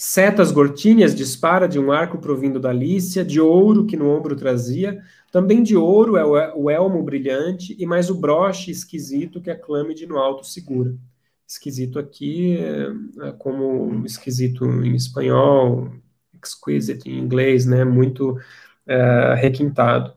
Setas 0.00 0.52
gortíneas 0.52 1.12
dispara 1.12 1.66
de 1.66 1.76
um 1.76 1.90
arco 1.90 2.18
provindo 2.18 2.60
da 2.60 2.72
Lícia, 2.72 3.24
de 3.24 3.40
ouro 3.40 3.84
que 3.84 3.96
no 3.96 4.08
ombro 4.08 4.36
trazia. 4.36 5.02
Também 5.32 5.60
de 5.60 5.76
ouro 5.76 6.16
é 6.16 6.24
o 6.54 6.70
elmo 6.70 7.02
brilhante 7.02 7.74
e 7.76 7.84
mais 7.84 8.08
o 8.08 8.14
broche 8.14 8.70
esquisito 8.70 9.40
que 9.40 9.50
a 9.50 9.58
clâmide 9.58 10.06
no 10.06 10.16
alto 10.16 10.46
segura. 10.46 10.94
Esquisito 11.44 11.98
aqui 11.98 12.58
é, 12.58 13.26
é 13.26 13.32
como 13.32 14.06
esquisito 14.06 14.64
em 14.66 14.94
espanhol, 14.94 15.90
exquisite 16.40 17.10
em 17.10 17.18
inglês, 17.18 17.66
né? 17.66 17.84
Muito 17.84 18.38
é, 18.86 19.34
requintado. 19.34 20.14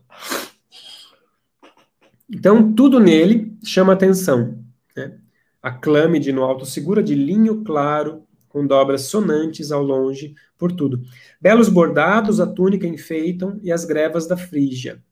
Então, 2.30 2.72
tudo 2.72 3.00
nele 3.00 3.58
chama 3.64 3.94
atenção. 3.94 4.62
Né? 4.96 5.18
A 5.60 5.72
clâmide 5.72 6.30
no 6.30 6.44
alto 6.44 6.64
segura 6.64 7.02
de 7.02 7.16
linho 7.16 7.64
claro, 7.64 8.22
com 8.52 8.66
dobras 8.66 9.02
sonantes 9.02 9.72
ao 9.72 9.82
longe, 9.82 10.34
por 10.58 10.70
tudo. 10.70 11.02
Belos 11.40 11.70
bordados 11.70 12.38
a 12.38 12.46
túnica 12.46 12.86
enfeitam 12.86 13.58
e 13.62 13.72
as 13.72 13.84
grevas 13.86 14.26
da 14.26 14.36
Frígia. 14.36 15.02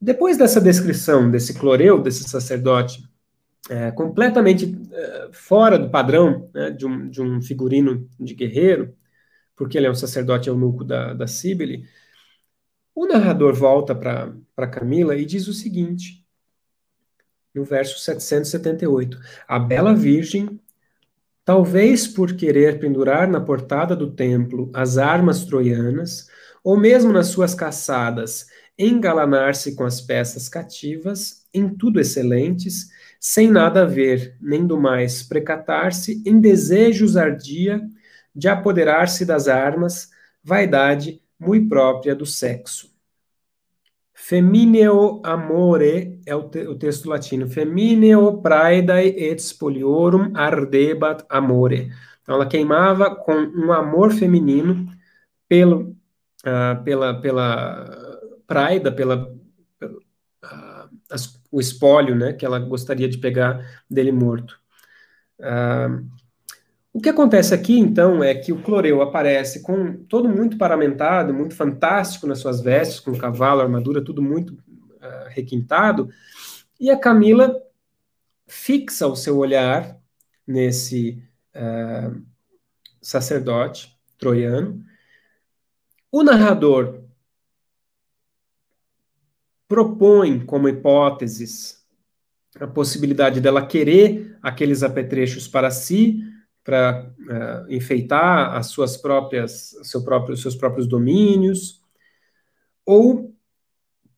Depois 0.00 0.36
dessa 0.36 0.60
descrição 0.60 1.30
desse 1.30 1.54
cloreu, 1.54 2.02
desse 2.02 2.24
sacerdote, 2.24 3.08
é, 3.70 3.92
completamente 3.92 4.76
é, 4.90 5.28
fora 5.32 5.78
do 5.78 5.88
padrão 5.90 6.50
né, 6.52 6.70
de, 6.72 6.84
um, 6.84 7.08
de, 7.08 7.22
um, 7.22 7.40
figurino 7.40 8.08
de 8.18 8.34
guerreiro, 8.34 8.92
porque 9.54 9.78
ele 9.78 9.86
é 9.86 9.90
um 9.90 9.94
sacerdote 9.94 10.48
eunuco 10.48 10.82
da, 10.82 11.14
da 11.14 11.28
Cíbele, 11.28 11.84
o 12.92 13.06
narrador 13.06 13.54
volta 13.54 13.94
para 13.94 14.66
Camila 14.66 15.16
e 15.16 15.24
diz 15.24 15.46
o 15.46 15.54
seguinte, 15.54 16.26
no 17.54 17.64
verso 17.64 17.98
778: 18.00 19.20
A 19.46 19.58
bela 19.58 19.94
Virgem, 19.94 20.60
talvez 21.44 22.06
por 22.06 22.34
querer 22.34 22.78
pendurar 22.78 23.28
na 23.28 23.40
portada 23.40 23.96
do 23.96 24.12
templo 24.12 24.70
as 24.74 24.98
armas 24.98 25.44
troianas, 25.44 26.28
ou 26.62 26.78
mesmo 26.78 27.12
nas 27.12 27.28
suas 27.28 27.54
caçadas, 27.54 28.46
engalanar-se 28.78 29.74
com 29.74 29.84
as 29.84 30.00
peças 30.00 30.48
cativas, 30.48 31.46
em 31.52 31.68
tudo 31.68 32.00
excelentes, 32.00 32.88
sem 33.20 33.50
nada 33.50 33.86
ver, 33.86 34.36
nem 34.40 34.66
do 34.66 34.80
mais 34.80 35.22
precatar-se, 35.22 36.22
em 36.24 36.40
desejos 36.40 37.16
ardia 37.16 37.80
de 38.34 38.48
apoderar-se 38.48 39.24
das 39.24 39.48
armas, 39.48 40.10
vaidade 40.42 41.20
muito 41.38 41.68
própria 41.68 42.14
do 42.14 42.24
sexo. 42.24 42.91
Femineo 44.24 45.20
amore 45.24 46.20
é 46.24 46.32
o, 46.32 46.48
te 46.48 46.60
o 46.60 46.76
texto 46.76 47.08
latino. 47.08 47.48
Femineo 47.48 48.40
praedae 48.40 49.08
et 49.18 49.40
spoliorum 49.40 50.30
ardebat 50.36 51.24
amore. 51.28 51.90
Então, 52.22 52.36
ela 52.36 52.46
queimava 52.46 53.16
com 53.16 53.32
um 53.32 53.72
amor 53.72 54.12
feminino 54.12 54.86
pelo, 55.48 55.96
uh, 56.46 56.84
pela, 56.84 57.20
pela 57.20 58.20
praida, 58.46 58.92
pela, 58.92 59.28
uh, 59.82 60.88
as, 61.10 61.42
o 61.50 61.60
espólio, 61.60 62.14
né, 62.14 62.32
que 62.32 62.46
ela 62.46 62.60
gostaria 62.60 63.08
de 63.08 63.18
pegar 63.18 63.60
dele 63.90 64.12
morto. 64.12 64.56
Uh, 65.40 66.06
o 66.92 67.00
que 67.00 67.08
acontece 67.08 67.54
aqui, 67.54 67.78
então, 67.78 68.22
é 68.22 68.34
que 68.34 68.52
o 68.52 68.62
Cloreu 68.62 69.00
aparece 69.00 69.62
com 69.62 69.94
todo 70.04 70.28
muito 70.28 70.58
paramentado, 70.58 71.32
muito 71.32 71.54
fantástico 71.54 72.26
nas 72.26 72.38
suas 72.38 72.60
vestes, 72.60 73.00
com 73.00 73.16
cavalo, 73.16 73.62
armadura, 73.62 74.04
tudo 74.04 74.20
muito 74.20 74.52
uh, 74.52 75.28
requintado, 75.28 76.10
e 76.78 76.90
a 76.90 76.98
Camila 76.98 77.56
fixa 78.46 79.06
o 79.06 79.16
seu 79.16 79.38
olhar 79.38 79.96
nesse 80.46 81.22
uh, 81.56 82.22
sacerdote 83.00 83.96
troiano. 84.18 84.84
O 86.10 86.22
narrador 86.22 87.04
propõe 89.66 90.44
como 90.44 90.68
hipóteses 90.68 91.82
a 92.60 92.66
possibilidade 92.66 93.40
dela 93.40 93.66
querer 93.66 94.36
aqueles 94.42 94.82
apetrechos 94.82 95.48
para 95.48 95.70
si, 95.70 96.22
para 96.64 97.10
uh, 97.18 97.72
enfeitar 97.72 98.56
as 98.56 98.68
suas 98.68 98.96
próprias, 98.96 99.76
seu 99.82 100.04
próprio, 100.04 100.36
seus 100.36 100.54
próprios 100.54 100.86
domínios, 100.86 101.80
ou 102.86 103.32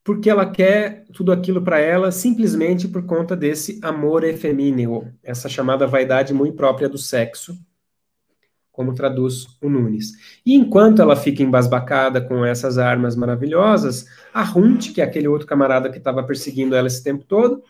porque 0.03 0.29
ela 0.29 0.45
quer 0.45 1.05
tudo 1.15 1.33
aquilo 1.33 1.63
para 1.63 1.81
ela 1.81 2.13
simplesmente 2.13 2.87
por 2.87 3.07
conta 3.07 3.35
desse 3.35 3.81
amor 3.83 4.23
efemíneo, 4.23 5.11
essa 5.23 5.49
chamada 5.49 5.87
vaidade 5.87 6.35
muito 6.35 6.55
própria 6.55 6.89
do 6.91 6.99
sexo, 6.99 7.59
como 8.71 8.93
traduz 8.93 9.47
o 9.63 9.71
Nunes. 9.71 10.13
E 10.45 10.55
enquanto 10.55 11.01
ela 11.01 11.17
fica 11.17 11.43
embasbacada 11.43 12.21
com 12.21 12.45
essas 12.45 12.77
armas 12.77 13.17
maravilhosas, 13.17 14.05
a 14.33 14.43
Runt, 14.43 14.93
que 14.93 15.01
é 15.01 15.05
aquele 15.05 15.29
outro 15.29 15.47
camarada 15.47 15.89
que 15.89 15.99
estava 15.99 16.23
perseguindo 16.23 16.75
ela 16.75 16.89
esse 16.89 17.03
tempo 17.03 17.25
todo, 17.25 17.63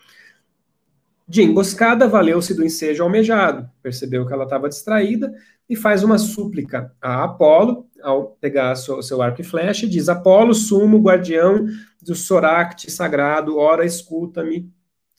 de 1.27 1.41
emboscada, 1.41 2.07
valeu-se 2.07 2.53
do 2.53 2.63
ensejo 2.63 3.03
almejado, 3.03 3.69
percebeu 3.81 4.25
que 4.25 4.33
ela 4.33 4.43
estava 4.43 4.69
distraída 4.69 5.33
e 5.67 5.75
faz 5.75 6.03
uma 6.03 6.19
súplica 6.19 6.93
a 7.01 7.23
Apolo, 7.23 7.89
ao 8.03 8.27
pegar 8.39 8.75
seu, 8.75 9.01
seu 9.01 9.21
arco 9.21 9.41
e 9.41 9.43
flecha, 9.43 9.87
diz: 9.87 10.07
Apolo, 10.07 10.53
sumo, 10.53 10.99
guardião 10.99 11.65
do 12.01 12.13
Soracte 12.13 12.91
sagrado, 12.91 13.57
ora 13.57 13.83
escuta-me, 13.83 14.71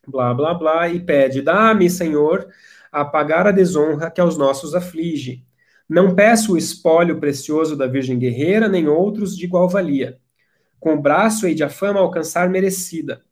blá, 0.07 0.33
blá, 0.33 0.55
blá, 0.55 0.89
e 0.89 1.01
pede: 1.01 1.43
Dá-me, 1.43 1.91
Senhor, 1.91 2.49
a 2.93 3.03
a 3.03 3.51
desonra 3.51 4.11
que 4.11 4.21
aos 4.21 4.39
nossos 4.39 4.75
aflige. 4.75 5.45
Não 5.89 6.15
peço 6.15 6.55
o 6.55 6.59
espólio 6.59 7.19
precioso 7.19 7.77
da 7.77 7.87
Virgem 7.87 8.19
Guerreira, 8.19 8.69
nem 8.69 8.89
outros 8.89 9.37
de 9.37 9.45
igual 9.45 9.69
valia. 9.69 10.19
Com 10.79 10.95
o 10.95 11.03
braço 11.03 11.47
hei 11.47 11.55
de 11.55 11.65
a 11.65 11.69
fama 11.69 12.01
alcançar 12.01 12.49
merecida 12.49 13.23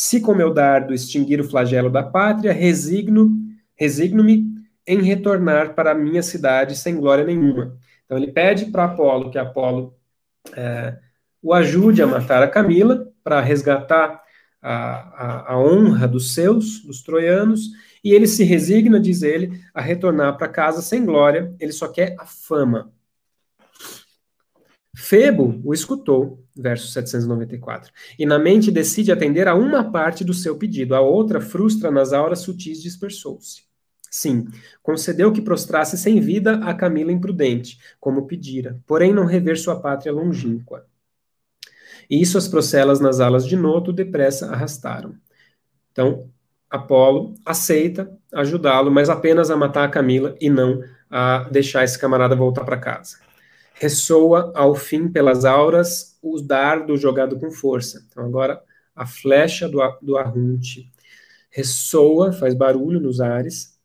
se 0.00 0.20
com 0.20 0.32
meu 0.32 0.54
dardo 0.54 0.94
extinguir 0.94 1.40
o 1.40 1.44
flagelo 1.50 1.90
da 1.90 2.04
pátria, 2.04 2.52
resigno, 2.52 3.32
resigno-me 3.74 4.46
em 4.86 5.02
retornar 5.02 5.74
para 5.74 5.90
a 5.90 5.94
minha 5.94 6.22
cidade 6.22 6.76
sem 6.76 6.94
glória 6.94 7.24
nenhuma. 7.24 7.76
Então 8.04 8.16
ele 8.16 8.30
pede 8.30 8.66
para 8.66 8.84
Apolo 8.84 9.28
que 9.28 9.36
Apolo 9.36 9.96
é, 10.54 10.96
o 11.42 11.52
ajude 11.52 12.00
a 12.00 12.06
matar 12.06 12.44
a 12.44 12.48
Camila 12.48 13.08
para 13.24 13.40
resgatar 13.40 14.22
a, 14.62 14.70
a, 14.76 15.52
a, 15.54 15.58
honra 15.58 16.06
dos 16.06 16.32
seus, 16.32 16.80
dos 16.84 17.02
troianos, 17.02 17.62
e 18.04 18.12
ele 18.12 18.28
se 18.28 18.44
resigna, 18.44 19.00
diz 19.00 19.22
ele, 19.22 19.60
a 19.74 19.80
retornar 19.80 20.38
para 20.38 20.46
casa 20.46 20.80
sem 20.80 21.04
glória, 21.04 21.52
ele 21.58 21.72
só 21.72 21.88
quer 21.88 22.14
a 22.20 22.24
fama. 22.24 22.92
Febo 25.00 25.60
o 25.64 25.72
escutou, 25.72 26.44
verso 26.56 26.88
794, 26.88 27.92
e 28.18 28.26
na 28.26 28.36
mente 28.36 28.68
decide 28.68 29.12
atender 29.12 29.46
a 29.46 29.54
uma 29.54 29.92
parte 29.92 30.24
do 30.24 30.34
seu 30.34 30.58
pedido, 30.58 30.92
a 30.92 31.00
outra 31.00 31.40
frustra 31.40 31.88
nas 31.88 32.12
auras 32.12 32.40
sutis 32.40 32.82
dispersou-se. 32.82 33.62
Sim, 34.10 34.48
concedeu 34.82 35.32
que 35.32 35.40
prostrasse 35.40 35.96
sem 35.96 36.20
vida 36.20 36.54
a 36.64 36.74
Camila 36.74 37.12
imprudente, 37.12 37.78
como 38.00 38.26
pedira, 38.26 38.76
porém 38.88 39.14
não 39.14 39.24
rever 39.24 39.56
sua 39.56 39.80
pátria 39.80 40.12
longínqua. 40.12 40.84
E 42.10 42.26
suas 42.26 42.48
procelas 42.48 42.98
nas 42.98 43.20
alas 43.20 43.46
de 43.46 43.56
Noto 43.56 43.92
depressa 43.92 44.50
arrastaram. 44.50 45.14
Então, 45.92 46.28
Apolo 46.68 47.34
aceita 47.46 48.10
ajudá-lo, 48.34 48.90
mas 48.90 49.08
apenas 49.08 49.48
a 49.48 49.56
matar 49.56 49.84
a 49.84 49.88
Camila 49.88 50.34
e 50.40 50.50
não 50.50 50.82
a 51.08 51.48
deixar 51.52 51.84
esse 51.84 51.96
camarada 51.96 52.34
voltar 52.34 52.64
para 52.64 52.76
casa 52.76 53.27
ressoa 53.78 54.52
ao 54.54 54.74
fim 54.74 55.08
pelas 55.08 55.44
auras 55.44 56.18
o 56.20 56.40
dardo 56.40 56.96
jogado 56.96 57.38
com 57.38 57.50
força. 57.50 58.04
Então 58.08 58.24
agora 58.24 58.60
a 58.94 59.06
flecha 59.06 59.68
do, 59.68 59.78
do 60.02 60.16
ressoa, 61.50 62.32
faz 62.32 62.54
barulho 62.54 63.00
nos 63.00 63.20
ares. 63.20 63.78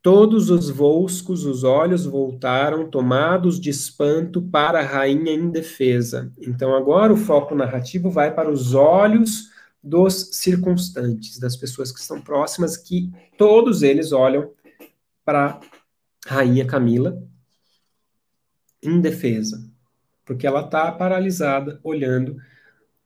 Todos 0.00 0.50
os 0.50 0.68
volscos, 0.68 1.44
os 1.44 1.62
olhos 1.62 2.04
voltaram, 2.04 2.90
tomados 2.90 3.60
de 3.60 3.70
espanto, 3.70 4.42
para 4.42 4.80
a 4.80 4.84
rainha 4.84 5.32
indefesa. 5.32 6.32
Então 6.40 6.74
agora 6.74 7.12
o 7.12 7.16
foco 7.16 7.54
narrativo 7.54 8.10
vai 8.10 8.34
para 8.34 8.50
os 8.50 8.74
olhos 8.74 9.50
dos 9.82 10.30
circunstantes, 10.32 11.38
das 11.38 11.56
pessoas 11.56 11.92
que 11.92 12.00
estão 12.00 12.20
próximas, 12.20 12.76
que 12.76 13.10
todos 13.36 13.82
eles 13.82 14.10
olham 14.12 14.50
para 15.24 15.60
a 16.26 16.34
rainha 16.34 16.64
Camila, 16.64 17.22
indefesa, 18.82 19.64
porque 20.24 20.46
ela 20.46 20.64
está 20.64 20.90
paralisada, 20.90 21.80
olhando 21.82 22.36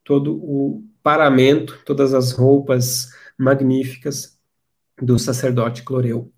todo 0.05 0.37
o 0.37 0.85
paramento, 1.03 1.81
todas 1.85 2.15
as 2.15 2.33
roupas 2.33 3.09
magníficas 3.39 4.39
do 5.01 5.19
sacerdote 5.19 5.83
Cloreu. 5.83 6.33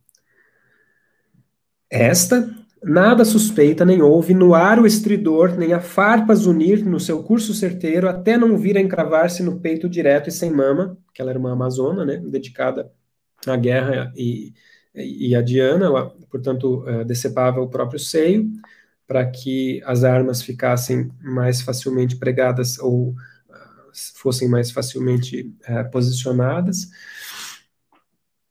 Esta 1.90 2.48
nada 2.82 3.24
suspeita 3.24 3.84
nem 3.84 4.02
ouve 4.02 4.34
no 4.34 4.54
ar 4.54 4.78
o 4.78 4.86
estridor, 4.86 5.56
nem 5.56 5.72
a 5.72 5.80
farpas 5.80 6.46
unir 6.46 6.84
no 6.84 7.00
seu 7.00 7.22
curso 7.22 7.52
certeiro, 7.54 8.08
até 8.08 8.36
não 8.36 8.56
vir 8.56 8.76
a 8.76 8.80
encravar-se 8.80 9.42
no 9.42 9.60
peito 9.60 9.88
direto 9.88 10.28
e 10.28 10.32
sem 10.32 10.50
mama, 10.50 10.96
que 11.12 11.20
ela 11.20 11.30
era 11.30 11.38
uma 11.38 11.52
amazona, 11.52 12.04
né, 12.04 12.18
dedicada 12.18 12.92
à 13.46 13.56
guerra 13.56 14.12
e, 14.16 14.52
e 14.94 15.34
a 15.34 15.42
Diana, 15.42 15.86
ela, 15.86 16.10
portanto, 16.30 16.84
uh, 16.84 17.04
decepava 17.04 17.60
o 17.60 17.68
próprio 17.68 17.98
seio, 17.98 18.48
para 19.08 19.24
que 19.24 19.82
as 19.86 20.04
armas 20.04 20.42
ficassem 20.42 21.10
mais 21.22 21.62
facilmente 21.62 22.14
pregadas 22.14 22.78
ou 22.78 23.08
uh, 23.08 23.14
fossem 24.16 24.46
mais 24.46 24.70
facilmente 24.70 25.50
uh, 25.66 25.90
posicionadas. 25.90 26.88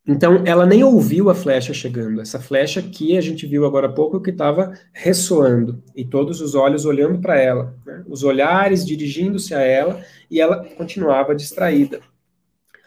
Então, 0.09 0.41
ela 0.45 0.65
nem 0.65 0.83
ouviu 0.83 1.29
a 1.29 1.35
flecha 1.35 1.73
chegando. 1.73 2.21
Essa 2.21 2.39
flecha 2.39 2.81
que 2.81 3.17
a 3.17 3.21
gente 3.21 3.45
viu 3.45 3.65
agora 3.65 3.87
há 3.87 3.91
pouco 3.91 4.21
que 4.21 4.31
estava 4.31 4.73
ressoando 4.93 5.83
e 5.95 6.03
todos 6.03 6.41
os 6.41 6.55
olhos 6.55 6.85
olhando 6.85 7.19
para 7.19 7.37
ela, 7.37 7.75
né? 7.85 8.03
os 8.07 8.23
olhares 8.23 8.85
dirigindo-se 8.85 9.53
a 9.53 9.59
ela 9.59 10.01
e 10.31 10.41
ela 10.41 10.65
continuava 10.75 11.35
distraída. 11.35 11.99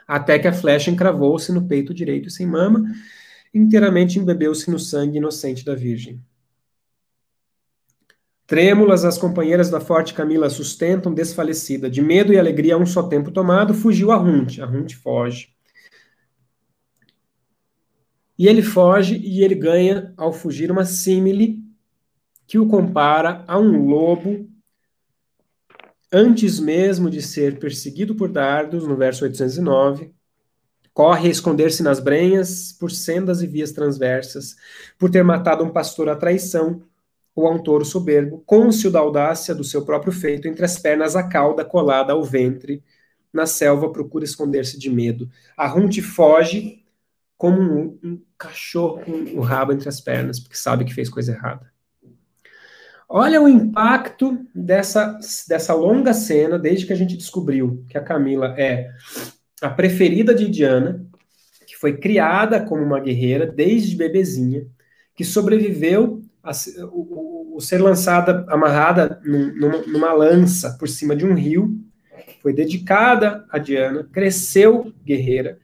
Até 0.09 0.39
que 0.39 0.49
a 0.49 0.53
flecha 0.53 0.91
encravou-se 0.91 1.53
no 1.53 1.69
peito 1.69 1.95
direito 1.95 2.31
sem 2.31 2.47
mama, 2.47 2.83
inteiramente 3.55 4.19
embebeu-se 4.19 4.71
no 4.71 4.79
sangue 4.79 5.19
inocente 5.19 5.65
da 5.65 5.75
Virgem. 5.75 6.21
Trêmulas, 8.51 9.05
as 9.05 9.17
companheiras 9.17 9.71
da 9.71 9.81
forte 9.81 10.13
Camila 10.13 10.51
sustentam, 10.51 11.15
desfalecida. 11.15 11.89
De 11.89 12.03
medo 12.03 12.33
e 12.33 12.37
alegria 12.37 12.75
a 12.75 12.79
um 12.79 12.85
só 12.85 13.05
tempo 13.05 13.31
tomado, 13.31 13.73
fugiu 13.73 14.11
a 14.11 14.17
Runt. 14.17 14.59
A 14.59 14.67
Runt 14.67 14.95
foge. 14.95 15.55
E 18.37 18.49
ele 18.49 18.61
foge 18.61 19.17
e 19.19 19.45
ele 19.45 19.55
ganha, 19.55 20.13
ao 20.17 20.33
fugir, 20.33 20.69
uma 20.69 20.85
símile 20.85 21.63
que 22.45 22.59
o 22.59 22.67
compara 22.67 23.45
a 23.47 23.57
um 23.57 23.87
lobo 23.87 24.51
antes 26.13 26.59
mesmo 26.59 27.09
de 27.09 27.23
ser 27.23 27.61
perseguido 27.61 28.17
por 28.17 28.29
dardos, 28.29 28.85
no 28.85 28.97
verso 28.97 29.23
809, 29.23 30.13
corre 30.93 31.29
a 31.29 31.31
esconder-se 31.31 31.85
nas 31.85 32.01
brenhas, 32.01 32.73
por 32.73 32.91
sendas 32.91 33.43
e 33.43 33.47
vias 33.47 33.71
transversas, 33.71 34.57
por 34.99 35.09
ter 35.09 35.23
matado 35.23 35.63
um 35.63 35.71
pastor 35.71 36.09
à 36.09 36.17
traição, 36.17 36.83
ou 37.41 37.49
a 37.49 37.51
um 37.51 37.63
touro 37.63 37.85
soberbo, 37.85 38.43
cônscio 38.47 38.91
da 38.91 38.99
audácia 38.99 39.55
do 39.55 39.65
seu 39.65 39.85
próprio 39.85 40.13
feito, 40.13 40.47
entre 40.47 40.65
as 40.65 40.79
pernas 40.79 41.17
a 41.17 41.23
cauda 41.23 41.65
colada 41.65 42.13
ao 42.13 42.23
ventre, 42.23 42.83
na 43.33 43.47
selva 43.47 43.91
procura 43.91 44.25
esconder-se 44.25 44.79
de 44.79 44.91
medo. 44.91 45.29
A 45.57 45.67
Runte 45.67 46.03
foge 46.03 46.85
como 47.37 47.61
um, 47.61 47.99
um, 48.05 48.23
cachorro 48.37 49.01
com 49.05 49.39
o 49.39 49.41
rabo 49.41 49.73
entre 49.73 49.89
as 49.89 50.01
pernas, 50.01 50.39
porque 50.39 50.57
sabe 50.57 50.85
que 50.85 50.93
fez 50.93 51.09
coisa 51.09 51.33
errada. 51.33 51.71
Olha 53.09 53.41
o 53.41 53.49
impacto 53.49 54.47
dessa, 54.55 55.19
dessa 55.49 55.75
longa 55.75 56.13
cena, 56.13 56.59
desde 56.59 56.87
que 56.87 56.93
a 56.93 56.97
gente 56.97 57.17
descobriu 57.17 57.85
que 57.89 57.99
a 57.99 58.03
Camila 58.03 58.55
é 58.59 58.91
a 59.61 59.69
preferida 59.69 60.35
de 60.35 60.49
Diana, 60.49 61.05
que 61.67 61.77
foi 61.77 61.97
criada 61.97 62.65
como 62.65 62.83
uma 62.83 63.01
guerreira 63.01 63.47
desde 63.47 63.97
bebezinha, 63.97 64.67
que 65.15 65.25
sobreviveu 65.25 66.23
a, 66.43 66.53
o, 66.93 67.30
o, 67.61 67.63
ser 67.63 67.81
lançada, 67.81 68.47
amarrada 68.49 69.21
numa, 69.23 69.79
numa 69.87 70.13
lança 70.15 70.77
por 70.79 70.89
cima 70.89 71.15
de 71.15 71.27
um 71.27 71.35
rio, 71.35 71.79
foi 72.43 72.55
dedicada 72.55 73.45
a 73.51 73.59
Diana, 73.59 74.09
cresceu 74.11 74.93
guerreira, 75.05 75.59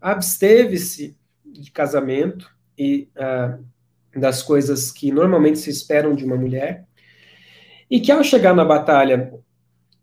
absteve-se 0.00 1.14
de 1.44 1.70
casamento 1.70 2.50
e 2.78 3.10
uh, 3.14 3.62
das 4.18 4.42
coisas 4.42 4.90
que 4.90 5.12
normalmente 5.12 5.58
se 5.58 5.68
esperam 5.68 6.14
de 6.14 6.24
uma 6.24 6.36
mulher, 6.36 6.86
e 7.90 8.00
que 8.00 8.10
ao 8.10 8.24
chegar 8.24 8.54
na 8.54 8.64
batalha 8.64 9.34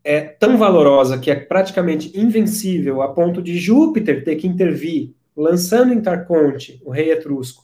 é 0.03 0.21
tão 0.21 0.57
valorosa 0.57 1.17
que 1.17 1.31
é 1.31 1.35
praticamente 1.35 2.17
invencível 2.17 3.01
a 3.01 3.11
ponto 3.11 3.41
de 3.41 3.57
Júpiter 3.57 4.23
ter 4.23 4.35
que 4.35 4.47
intervir, 4.47 5.15
lançando 5.35 5.91
em 5.91 6.01
Tarconte, 6.01 6.79
o 6.85 6.91
rei 6.91 7.11
etrusco, 7.11 7.63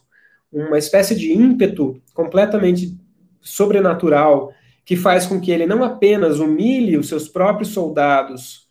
uma 0.52 0.78
espécie 0.78 1.14
de 1.14 1.32
ímpeto 1.32 2.02
completamente 2.12 2.98
sobrenatural 3.40 4.52
que 4.84 4.96
faz 4.96 5.26
com 5.26 5.40
que 5.40 5.50
ele 5.50 5.66
não 5.66 5.82
apenas 5.82 6.38
humilhe 6.38 6.96
os 6.96 7.08
seus 7.08 7.28
próprios 7.28 7.70
soldados, 7.70 8.68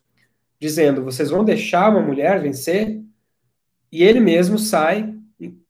dizendo: 0.59 1.03
vocês 1.03 1.29
vão 1.29 1.43
deixar 1.43 1.89
uma 1.89 2.01
mulher 2.01 2.41
vencer, 2.41 3.01
e 3.91 4.03
ele 4.03 4.19
mesmo 4.19 4.57
sai 4.57 5.13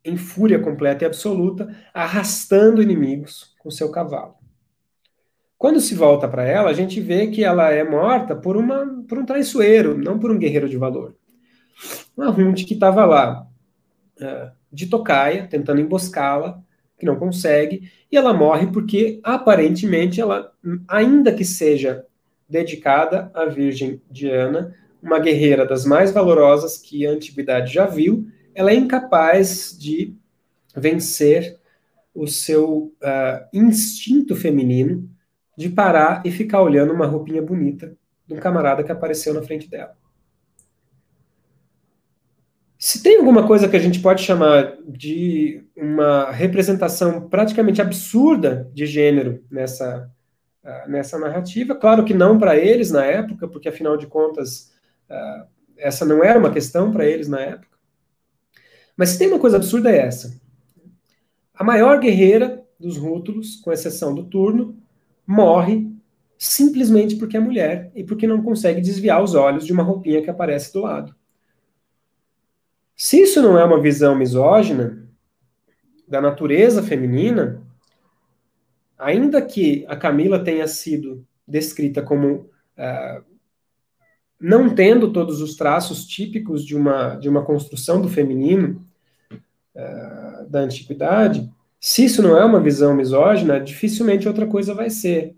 em 0.04 0.16
fúria 0.16 0.60
completa 0.60 1.04
e 1.04 1.08
absoluta, 1.08 1.76
arrastando 1.92 2.82
inimigos 2.82 3.56
com 3.60 3.72
seu 3.72 3.90
cavalo. 3.90 4.36
Quando 5.58 5.80
se 5.80 5.96
volta 5.96 6.28
para 6.28 6.44
ela, 6.44 6.70
a 6.70 6.74
gente 6.74 7.02
vê 7.02 7.28
que 7.28 7.44
ela 7.44 7.72
é 7.72 7.84
morta 7.84 8.36
por, 8.36 8.56
uma, 8.56 8.86
por 9.08 9.18
um 9.18 9.26
traiçoeiro, 9.26 9.98
não 9.98 10.20
por 10.20 10.30
um 10.30 10.38
guerreiro 10.38 10.70
de 10.70 10.78
valor. 10.78 11.16
Uma 12.16 12.30
Runt 12.30 12.66
que 12.66 12.76
estava 12.76 13.04
lá 13.06 13.48
uh, 14.22 14.52
de 14.72 14.86
tocaia, 14.86 15.48
tentando 15.48 15.82
emboscá-la, 15.82 16.62
que 16.98 17.06
não 17.06 17.16
consegue, 17.16 17.92
e 18.12 18.18
ela 18.18 18.34
morre 18.34 18.68
porque 18.68 19.20
aparentemente 19.24 20.22
ela, 20.22 20.52
ainda 20.88 21.34
que 21.34 21.44
seja 21.44 22.06
dedicada 22.48 23.30
à 23.34 23.46
Virgem 23.46 24.02
Diana, 24.10 24.74
uma 25.02 25.20
guerreira 25.20 25.66
das 25.66 25.86
mais 25.86 26.12
valorosas 26.12 26.78
que 26.78 27.06
a 27.06 27.12
antiguidade 27.12 27.74
já 27.74 27.86
viu, 27.86 28.28
ela 28.54 28.72
é 28.72 28.76
incapaz 28.76 29.78
de 29.78 30.16
vencer 30.76 31.58
o 32.14 32.28
seu 32.28 32.94
uh, 33.04 33.46
instinto 33.54 34.36
feminino 34.36 35.10
de 35.58 35.70
parar 35.70 36.22
e 36.26 36.32
ficar 36.32 36.62
olhando 36.62 36.94
uma 36.94 37.06
roupinha 37.06 37.42
bonita 37.42 37.96
de 38.26 38.34
um 38.34 38.38
camarada 38.38 38.84
que 38.84 38.92
apareceu 38.92 39.34
na 39.34 39.44
frente 39.44 39.70
dela. 39.70 39.96
Se 42.86 43.02
tem 43.02 43.18
alguma 43.18 43.48
coisa 43.48 43.68
que 43.68 43.76
a 43.76 43.80
gente 43.80 44.00
pode 44.00 44.22
chamar 44.22 44.78
de 44.88 45.64
uma 45.76 46.30
representação 46.30 47.28
praticamente 47.28 47.82
absurda 47.82 48.70
de 48.76 48.86
gênero 48.86 49.44
nessa, 49.50 50.08
uh, 50.64 50.88
nessa 50.88 51.18
narrativa, 51.18 51.74
claro 51.74 52.06
que 52.06 52.14
não 52.14 52.38
para 52.38 52.56
eles 52.56 52.92
na 52.92 53.04
época, 53.04 53.48
porque 53.48 53.70
afinal 53.70 53.98
de 53.98 54.06
contas 54.06 54.72
uh, 55.10 55.48
essa 55.76 56.06
não 56.06 56.24
era 56.24 56.38
uma 56.38 56.52
questão 56.52 56.92
para 56.92 57.08
eles 57.08 57.28
na 57.28 57.40
época. 57.40 57.76
Mas 58.96 59.10
se 59.10 59.18
tem 59.18 59.30
uma 59.30 59.40
coisa 59.40 59.58
absurda 59.58 59.90
é 59.90 59.98
essa. 59.98 60.40
A 61.56 61.64
maior 61.64 62.00
guerreira 62.00 62.64
dos 62.80 62.98
rútulos, 62.98 63.56
com 63.56 63.72
exceção 63.72 64.14
do 64.14 64.26
turno, 64.26 64.78
morre 65.26 65.92
simplesmente 66.38 67.16
porque 67.16 67.36
é 67.36 67.40
mulher 67.40 67.92
e 67.96 68.04
porque 68.04 68.28
não 68.28 68.44
consegue 68.44 68.80
desviar 68.80 69.24
os 69.24 69.34
olhos 69.34 69.66
de 69.66 69.74
uma 69.74 69.82
roupinha 69.82 70.22
que 70.22 70.30
aparece 70.30 70.72
do 70.72 70.82
lado. 70.82 71.16
Se 72.96 73.22
isso 73.22 73.42
não 73.42 73.60
é 73.60 73.64
uma 73.64 73.82
visão 73.82 74.16
misógina 74.16 75.06
da 76.08 76.22
natureza 76.22 76.82
feminina, 76.82 77.62
ainda 78.98 79.42
que 79.42 79.86
a 79.88 79.96
Camila 79.96 80.44
tenha 80.44 80.68
sido 80.68 81.26
descrita 81.48 82.02
como 82.02 82.50
uh, 82.78 83.24
não 84.40 84.74
tendo 84.74 85.12
todos 85.12 85.42
os 85.42 85.56
traços 85.56 86.06
típicos 86.06 86.66
de 86.66 86.76
uma, 86.76 87.16
de 87.16 87.28
uma 87.28 87.44
construção 87.44 88.02
do 88.02 88.08
feminino 88.08 88.86
uh, 89.32 90.50
da 90.50 90.60
antiguidade, 90.60 91.52
se 91.80 92.06
isso 92.06 92.22
não 92.22 92.38
é 92.38 92.46
uma 92.46 92.62
visão 92.62 92.96
misógina, 92.96 93.60
dificilmente 93.60 94.28
outra 94.28 94.48
coisa 94.48 94.74
vai 94.74 94.90
ser. 94.90 95.36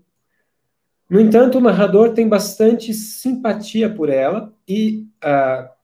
No 1.10 1.20
entanto, 1.20 1.58
o 1.58 1.60
narrador 1.60 2.12
tem 2.12 2.28
bastante 2.28 2.92
simpatia 2.94 3.92
por 3.92 4.08
ela 4.08 4.52
e 4.66 5.06
uh, 5.24 5.77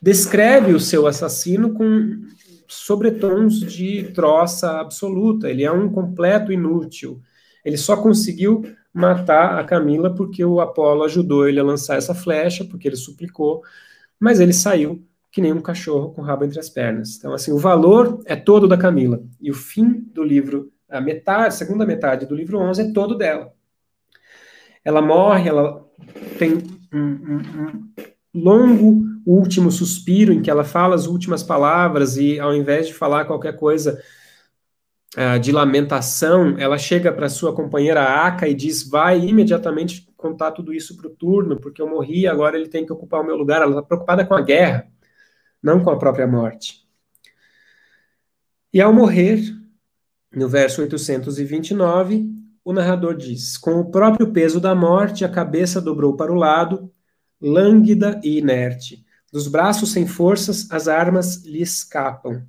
descreve 0.00 0.72
o 0.72 0.80
seu 0.80 1.06
assassino 1.06 1.72
com 1.74 2.22
sobretons 2.66 3.60
de 3.60 4.10
troça 4.14 4.80
absoluta. 4.80 5.50
Ele 5.50 5.64
é 5.64 5.72
um 5.72 5.90
completo 5.90 6.52
inútil. 6.52 7.20
Ele 7.64 7.76
só 7.76 7.96
conseguiu 7.96 8.64
matar 8.92 9.58
a 9.58 9.64
Camila 9.64 10.14
porque 10.14 10.44
o 10.44 10.60
Apolo 10.60 11.04
ajudou 11.04 11.48
ele 11.48 11.60
a 11.60 11.64
lançar 11.64 11.96
essa 11.96 12.14
flecha, 12.14 12.64
porque 12.64 12.88
ele 12.88 12.96
suplicou, 12.96 13.62
mas 14.18 14.40
ele 14.40 14.52
saiu 14.52 15.04
que 15.30 15.40
nem 15.40 15.52
um 15.52 15.60
cachorro 15.60 16.12
com 16.12 16.22
o 16.22 16.24
rabo 16.24 16.44
entre 16.44 16.58
as 16.58 16.68
pernas. 16.68 17.16
Então, 17.16 17.32
assim, 17.32 17.52
o 17.52 17.58
valor 17.58 18.20
é 18.24 18.34
todo 18.34 18.66
da 18.66 18.76
Camila. 18.76 19.22
E 19.40 19.50
o 19.50 19.54
fim 19.54 20.00
do 20.12 20.24
livro, 20.24 20.72
a 20.88 21.00
metade, 21.00 21.54
segunda 21.54 21.86
metade 21.86 22.26
do 22.26 22.34
livro 22.34 22.58
11 22.58 22.82
é 22.82 22.92
todo 22.92 23.16
dela. 23.16 23.52
Ela 24.84 25.00
morre, 25.00 25.48
ela 25.48 25.86
tem 26.38 26.54
um, 26.92 26.98
um, 26.98 27.36
um 27.36 27.90
longo 28.34 29.04
último 29.30 29.70
suspiro 29.70 30.32
em 30.32 30.42
que 30.42 30.50
ela 30.50 30.64
fala 30.64 30.94
as 30.94 31.06
últimas 31.06 31.42
palavras 31.42 32.16
e 32.16 32.38
ao 32.38 32.54
invés 32.54 32.86
de 32.86 32.94
falar 32.94 33.24
qualquer 33.24 33.56
coisa 33.56 34.00
uh, 35.16 35.38
de 35.38 35.52
lamentação, 35.52 36.56
ela 36.58 36.78
chega 36.78 37.12
para 37.12 37.28
sua 37.28 37.54
companheira 37.54 38.02
Aka 38.02 38.48
e 38.48 38.54
diz: 38.54 38.88
vai 38.88 39.18
imediatamente 39.18 40.08
contar 40.16 40.52
tudo 40.52 40.72
isso 40.72 40.96
para 40.96 41.08
o 41.08 41.14
turno, 41.14 41.58
porque 41.58 41.80
eu 41.80 41.88
morri, 41.88 42.26
agora 42.26 42.56
ele 42.56 42.68
tem 42.68 42.84
que 42.84 42.92
ocupar 42.92 43.20
o 43.20 43.26
meu 43.26 43.36
lugar. 43.36 43.62
Ela 43.62 43.70
está 43.70 43.82
preocupada 43.82 44.24
com 44.24 44.34
a 44.34 44.40
guerra, 44.40 44.86
não 45.62 45.82
com 45.82 45.90
a 45.90 45.98
própria 45.98 46.26
morte. 46.26 46.86
E 48.72 48.80
ao 48.80 48.92
morrer, 48.92 49.40
no 50.32 50.48
verso 50.48 50.80
829, 50.80 52.28
o 52.64 52.72
narrador 52.72 53.16
diz: 53.16 53.56
Com 53.58 53.80
o 53.80 53.90
próprio 53.90 54.32
peso 54.32 54.60
da 54.60 54.74
morte, 54.74 55.24
a 55.24 55.28
cabeça 55.28 55.80
dobrou 55.80 56.16
para 56.16 56.32
o 56.32 56.36
lado, 56.36 56.92
lânguida 57.40 58.20
e 58.22 58.38
inerte. 58.38 59.04
Dos 59.32 59.46
braços 59.46 59.92
sem 59.92 60.06
forças, 60.06 60.70
as 60.70 60.88
armas 60.88 61.44
lhe 61.44 61.62
escapam. 61.62 62.46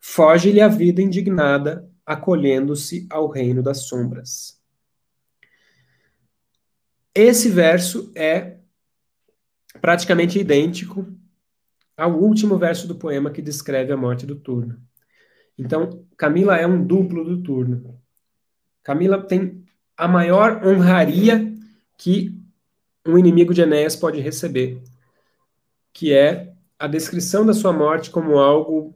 Foge-lhe 0.00 0.60
a 0.60 0.68
vida 0.68 1.02
indignada, 1.02 1.90
acolhendo-se 2.04 3.06
ao 3.10 3.28
reino 3.28 3.62
das 3.62 3.86
sombras. 3.86 4.60
Esse 7.14 7.48
verso 7.48 8.12
é 8.14 8.58
praticamente 9.80 10.38
idêntico 10.38 11.06
ao 11.96 12.18
último 12.18 12.58
verso 12.58 12.86
do 12.86 12.94
poema 12.94 13.30
que 13.30 13.40
descreve 13.40 13.92
a 13.92 13.96
morte 13.96 14.26
do 14.26 14.36
turno. 14.36 14.78
Então, 15.58 16.04
Camila 16.16 16.56
é 16.56 16.66
um 16.66 16.84
duplo 16.84 17.24
do 17.24 17.42
turno. 17.42 17.98
Camila 18.82 19.22
tem 19.22 19.64
a 19.96 20.06
maior 20.06 20.64
honraria 20.64 21.52
que 21.96 22.38
um 23.06 23.16
inimigo 23.16 23.54
de 23.54 23.62
Enéas 23.62 23.96
pode 23.96 24.20
receber, 24.20 24.82
que 25.96 26.12
é 26.12 26.52
a 26.78 26.86
descrição 26.86 27.46
da 27.46 27.54
sua 27.54 27.72
morte 27.72 28.10
como 28.10 28.36
algo 28.36 28.94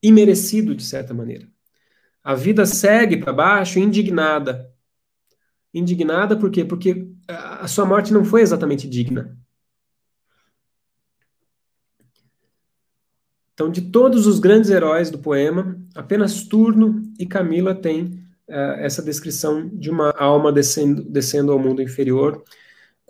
imerecido, 0.00 0.72
de 0.72 0.84
certa 0.84 1.12
maneira. 1.12 1.48
A 2.22 2.32
vida 2.32 2.64
segue 2.64 3.16
para 3.16 3.32
baixo 3.32 3.80
indignada. 3.80 4.72
Indignada 5.74 6.36
por 6.36 6.48
quê? 6.48 6.64
Porque 6.64 7.08
a 7.26 7.66
sua 7.66 7.84
morte 7.84 8.12
não 8.12 8.24
foi 8.24 8.40
exatamente 8.40 8.88
digna. 8.88 9.36
Então, 13.52 13.68
de 13.68 13.90
todos 13.90 14.28
os 14.28 14.38
grandes 14.38 14.70
heróis 14.70 15.10
do 15.10 15.18
poema, 15.18 15.76
apenas 15.92 16.44
Turno 16.44 17.02
e 17.18 17.26
Camila 17.26 17.74
têm 17.74 18.24
uh, 18.48 18.78
essa 18.78 19.02
descrição 19.02 19.68
de 19.68 19.90
uma 19.90 20.12
alma 20.12 20.52
descendo, 20.52 21.02
descendo 21.02 21.50
ao 21.50 21.58
mundo 21.58 21.82
inferior 21.82 22.44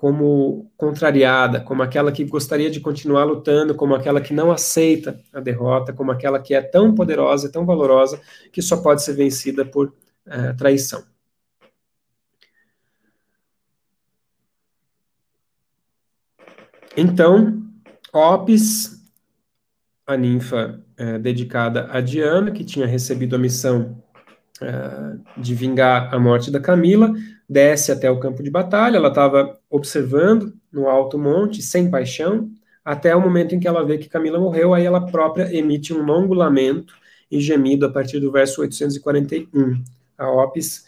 como 0.00 0.72
contrariada, 0.78 1.60
como 1.60 1.82
aquela 1.82 2.10
que 2.10 2.24
gostaria 2.24 2.70
de 2.70 2.80
continuar 2.80 3.24
lutando, 3.24 3.74
como 3.74 3.94
aquela 3.94 4.18
que 4.18 4.32
não 4.32 4.50
aceita 4.50 5.20
a 5.30 5.40
derrota, 5.40 5.92
como 5.92 6.10
aquela 6.10 6.40
que 6.40 6.54
é 6.54 6.62
tão 6.62 6.94
poderosa 6.94 7.46
e 7.46 7.52
tão 7.52 7.66
valorosa 7.66 8.18
que 8.50 8.62
só 8.62 8.78
pode 8.78 9.02
ser 9.02 9.12
vencida 9.12 9.62
por 9.62 9.88
uh, 9.88 10.56
traição. 10.56 11.04
Então, 16.96 17.62
Opis, 18.10 19.04
a 20.06 20.16
ninfa 20.16 20.82
uh, 20.98 21.18
dedicada 21.18 21.88
a 21.90 22.00
Diana, 22.00 22.50
que 22.50 22.64
tinha 22.64 22.86
recebido 22.86 23.36
a 23.36 23.38
missão 23.38 24.02
uh, 24.62 25.40
de 25.40 25.54
vingar 25.54 26.14
a 26.14 26.18
morte 26.18 26.50
da 26.50 26.60
Camila, 26.60 27.12
desce 27.48 27.90
até 27.90 28.10
o 28.10 28.20
campo 28.20 28.42
de 28.42 28.50
batalha, 28.50 28.96
ela 28.96 29.08
estava 29.08 29.58
observando 29.68 30.54
no 30.72 30.88
alto 30.88 31.18
monte, 31.18 31.62
sem 31.62 31.90
paixão, 31.90 32.50
até 32.84 33.14
o 33.14 33.20
momento 33.20 33.54
em 33.54 33.60
que 33.60 33.68
ela 33.68 33.84
vê 33.84 33.98
que 33.98 34.08
Camila 34.08 34.38
morreu, 34.38 34.72
aí 34.72 34.84
ela 34.84 35.06
própria 35.06 35.54
emite 35.54 35.92
um 35.92 36.02
longo 36.04 36.34
lamento 36.34 36.94
e 37.30 37.40
gemido 37.40 37.86
a 37.86 37.90
partir 37.90 38.20
do 38.20 38.32
verso 38.32 38.60
841. 38.60 39.82
A 40.16 40.30
Opis 40.30 40.86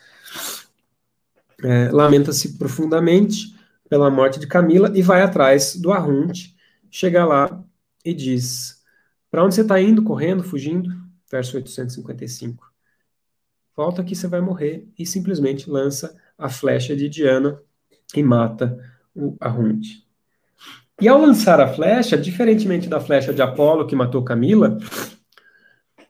é, 1.62 1.90
lamenta-se 1.90 2.58
profundamente 2.58 3.54
pela 3.88 4.10
morte 4.10 4.40
de 4.40 4.46
Camila 4.46 4.90
e 4.94 5.02
vai 5.02 5.22
atrás 5.22 5.76
do 5.76 5.92
Arrunte, 5.92 6.56
chega 6.90 7.24
lá 7.24 7.62
e 8.04 8.12
diz: 8.12 8.82
Para 9.30 9.44
onde 9.44 9.54
você 9.54 9.62
está 9.62 9.80
indo, 9.80 10.02
correndo, 10.02 10.42
fugindo? 10.42 10.90
Verso 11.30 11.56
855. 11.56 12.71
Volta 13.76 14.04
que 14.04 14.14
você 14.14 14.26
vai 14.26 14.40
morrer, 14.40 14.86
e 14.98 15.06
simplesmente 15.06 15.70
lança 15.70 16.14
a 16.36 16.48
flecha 16.48 16.94
de 16.94 17.08
Diana 17.08 17.60
e 18.14 18.22
mata 18.22 18.78
o 19.14 19.36
Arrunte. 19.40 20.06
E 21.00 21.08
ao 21.08 21.20
lançar 21.20 21.60
a 21.60 21.68
flecha, 21.68 22.16
diferentemente 22.16 22.88
da 22.88 23.00
flecha 23.00 23.32
de 23.32 23.42
Apolo 23.42 23.86
que 23.86 23.96
matou 23.96 24.22
Camila, 24.22 24.78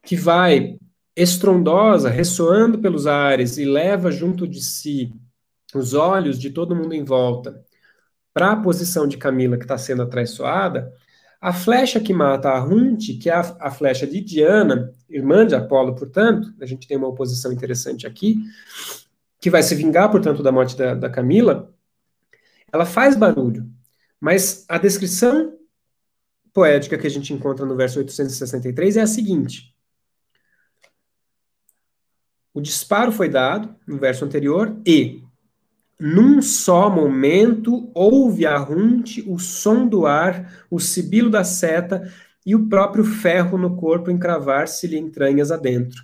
que 0.03 0.17
vai 0.17 0.79
estrondosa, 1.15 2.11
ressoando 2.11 2.79
pelos 2.79 3.07
ares 3.07 3.59
e 3.59 3.65
leva 3.65 4.11
junto 4.11 4.47
de 4.47 4.63
si 4.63 5.13
os 5.75 5.95
olhos 5.95 6.39
de 6.39 6.51
todo 6.51 6.77
mundo 6.77 6.95
em 6.95 7.05
volta 7.05 7.65
para 8.35 8.53
a 8.53 8.57
posição 8.57 9.07
de 9.07 9.17
Camila 9.17 9.57
que 9.57 9.65
está 9.65 9.77
sendo 9.77 10.03
atraiçoada, 10.03 10.93
a 11.43 11.53
flecha 11.53 11.99
que 11.99 12.15
mata 12.15 12.51
a 12.51 12.59
Runte, 12.61 13.15
que 13.15 13.29
é 13.29 13.35
a, 13.35 13.41
a, 13.59 13.69
flecha 13.69 14.07
de 14.07 14.21
Diana, 14.21 14.95
irmã 15.11 15.45
de 15.45 15.57
Apolo, 15.57 15.93
portanto, 15.93 16.55
a 16.61 16.67
gente 16.67 16.87
tem 16.87 16.97
uma 16.97 17.09
oposição 17.09 17.53
interessante 17.53 18.07
aqui, 18.07 18.37
que 19.41 19.51
vai 19.51 19.61
se 19.61 19.75
vingar, 19.75 20.09
portanto, 20.09 20.41
da 20.41 20.53
morte 20.53 20.77
da, 20.77 20.95
da 20.95 21.11
Camila, 21.11 21.75
ela 22.73 22.87
faz 22.87 23.17
barulho, 23.17 23.69
mas 24.21 24.65
a 24.69 24.79
descrição 24.79 25.59
poética 26.53 26.97
que 26.97 27.09
a 27.09 27.11
gente 27.11 27.33
encontra 27.33 27.67
no 27.67 27.75
verso 27.75 27.99
863 27.99 28.99
é 28.99 29.01
a 29.01 29.07
seguinte: 29.09 29.75
o 32.55 32.61
disparo 32.61 33.11
foi 33.11 33.29
dado 33.29 33.75
no 33.85 33.99
verso 33.99 34.25
anterior 34.25 34.81
e 34.87 35.25
num 36.03 36.43
só 36.43 36.91
momento 36.91 37.89
ouve 37.95 38.45
a 38.45 38.59
runte, 38.59 39.25
o 39.25 39.39
som 39.39 39.87
do 39.87 40.05
ar, 40.05 40.65
o 40.69 40.81
sibilo 40.81 41.31
da 41.31 41.45
seta 41.45 42.11
e 42.45 42.57
o 42.57 42.69
próprio 42.69 43.05
ferro 43.05 43.57
no 43.57 43.77
corpo 43.77 44.11
encravar-se-lhe 44.11 44.99
entranhas 44.99 45.53
adentro. 45.53 46.03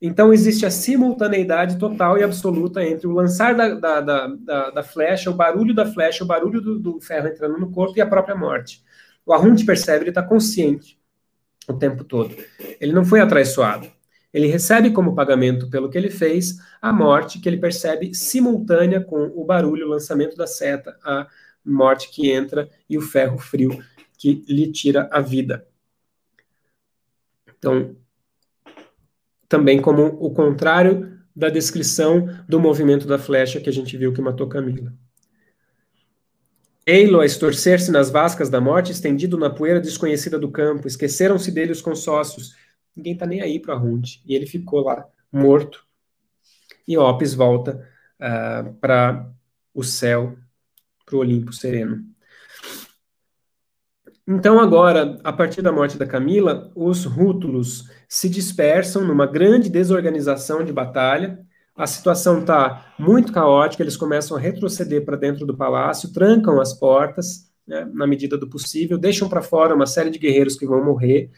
Então 0.00 0.32
existe 0.32 0.64
a 0.64 0.70
simultaneidade 0.70 1.78
total 1.78 2.16
e 2.16 2.22
absoluta 2.22 2.82
entre 2.82 3.06
o 3.06 3.12
lançar 3.12 3.54
da, 3.54 3.74
da, 3.74 4.00
da, 4.00 4.70
da 4.70 4.82
flecha, 4.82 5.30
o 5.30 5.34
barulho 5.34 5.74
da 5.74 5.84
flecha, 5.84 6.24
o 6.24 6.26
barulho 6.26 6.62
do, 6.62 6.78
do, 6.78 6.98
ferro 6.98 7.28
entrando 7.28 7.58
no 7.58 7.70
corpo 7.70 7.98
e 7.98 8.00
a 8.00 8.06
própria 8.06 8.34
morte. 8.34 8.82
O 9.26 9.32
Arrunte 9.34 9.66
percebe, 9.66 10.04
ele 10.04 10.10
está 10.10 10.22
consciente 10.22 10.98
o 11.68 11.74
tempo 11.74 12.02
todo. 12.02 12.34
Ele 12.80 12.92
não 12.94 13.04
foi 13.04 13.20
atraiçoado. 13.20 13.93
Ele 14.34 14.48
recebe 14.48 14.90
como 14.90 15.14
pagamento 15.14 15.70
pelo 15.70 15.88
que 15.88 15.96
ele 15.96 16.10
fez 16.10 16.58
a 16.82 16.92
morte 16.92 17.40
que 17.40 17.48
ele 17.48 17.56
percebe 17.56 18.12
simultânea 18.12 19.00
com 19.00 19.32
o 19.32 19.44
barulho, 19.44 19.86
o 19.86 19.90
lançamento 19.90 20.36
da 20.36 20.44
seta, 20.44 20.98
a 21.04 21.28
morte 21.64 22.10
que 22.10 22.32
entra 22.32 22.68
e 22.90 22.98
o 22.98 23.00
ferro 23.00 23.38
frio 23.38 23.80
que 24.18 24.44
lhe 24.48 24.72
tira 24.72 25.08
a 25.12 25.20
vida. 25.20 25.64
Então, 27.56 27.94
também 29.48 29.80
como 29.80 30.04
o 30.04 30.30
contrário 30.34 31.16
da 31.34 31.48
descrição 31.48 32.28
do 32.48 32.58
movimento 32.58 33.06
da 33.06 33.18
flecha 33.18 33.60
que 33.60 33.70
a 33.70 33.72
gente 33.72 33.96
viu 33.96 34.12
que 34.12 34.20
matou 34.20 34.48
Camila. 34.48 34.92
Eilo 36.84 37.20
a 37.20 37.24
estorcer-se 37.24 37.90
nas 37.92 38.10
vascas 38.10 38.50
da 38.50 38.60
morte, 38.60 38.90
estendido 38.90 39.38
na 39.38 39.48
poeira 39.48 39.80
desconhecida 39.80 40.38
do 40.38 40.50
campo, 40.50 40.88
esqueceram-se 40.88 41.50
dele 41.52 41.72
os 41.72 41.80
consócios, 41.80 42.54
ninguém 42.96 43.16
tá 43.16 43.26
nem 43.26 43.40
aí 43.40 43.58
para 43.58 43.76
Hund. 43.76 44.20
E 44.26 44.34
ele 44.34 44.46
ficou 44.46 44.80
lá, 44.80 45.06
morto. 45.32 45.84
E 46.86 46.96
Opis 46.98 47.34
volta 47.34 47.76
uh, 48.20 48.24
ah, 48.24 48.72
para 48.80 49.30
o 49.72 49.82
céu, 49.82 50.36
para 51.04 51.16
o 51.16 51.18
Olimpo 51.18 51.52
sereno. 51.52 52.04
Então, 54.26 54.58
agora, 54.58 55.18
a 55.22 55.32
partir 55.32 55.60
da 55.60 55.70
morte 55.70 55.98
da 55.98 56.06
Camila, 56.06 56.70
os 56.74 57.04
rútulos 57.04 57.90
se 58.08 58.26
dispersam 58.28 59.04
numa 59.04 59.26
grande 59.26 59.68
desorganização 59.68 60.64
de 60.64 60.72
batalha. 60.72 61.44
A 61.76 61.86
situação 61.86 62.40
está 62.40 62.94
muito 62.98 63.32
caótica, 63.32 63.82
eles 63.82 63.96
começam 63.96 64.36
a 64.36 64.40
retroceder 64.40 65.04
para 65.04 65.16
dentro 65.16 65.44
do 65.44 65.56
palácio, 65.56 66.12
trancam 66.12 66.58
as 66.58 66.72
portas, 66.72 67.50
né, 67.66 67.86
na 67.92 68.06
medida 68.06 68.38
do 68.38 68.48
possível, 68.48 68.96
deixam 68.96 69.28
para 69.28 69.42
fora 69.42 69.74
uma 69.74 69.86
série 69.86 70.10
de 70.10 70.18
guerreiros 70.18 70.56
que 70.56 70.66
vão 70.66 70.82
morrer. 70.82 71.30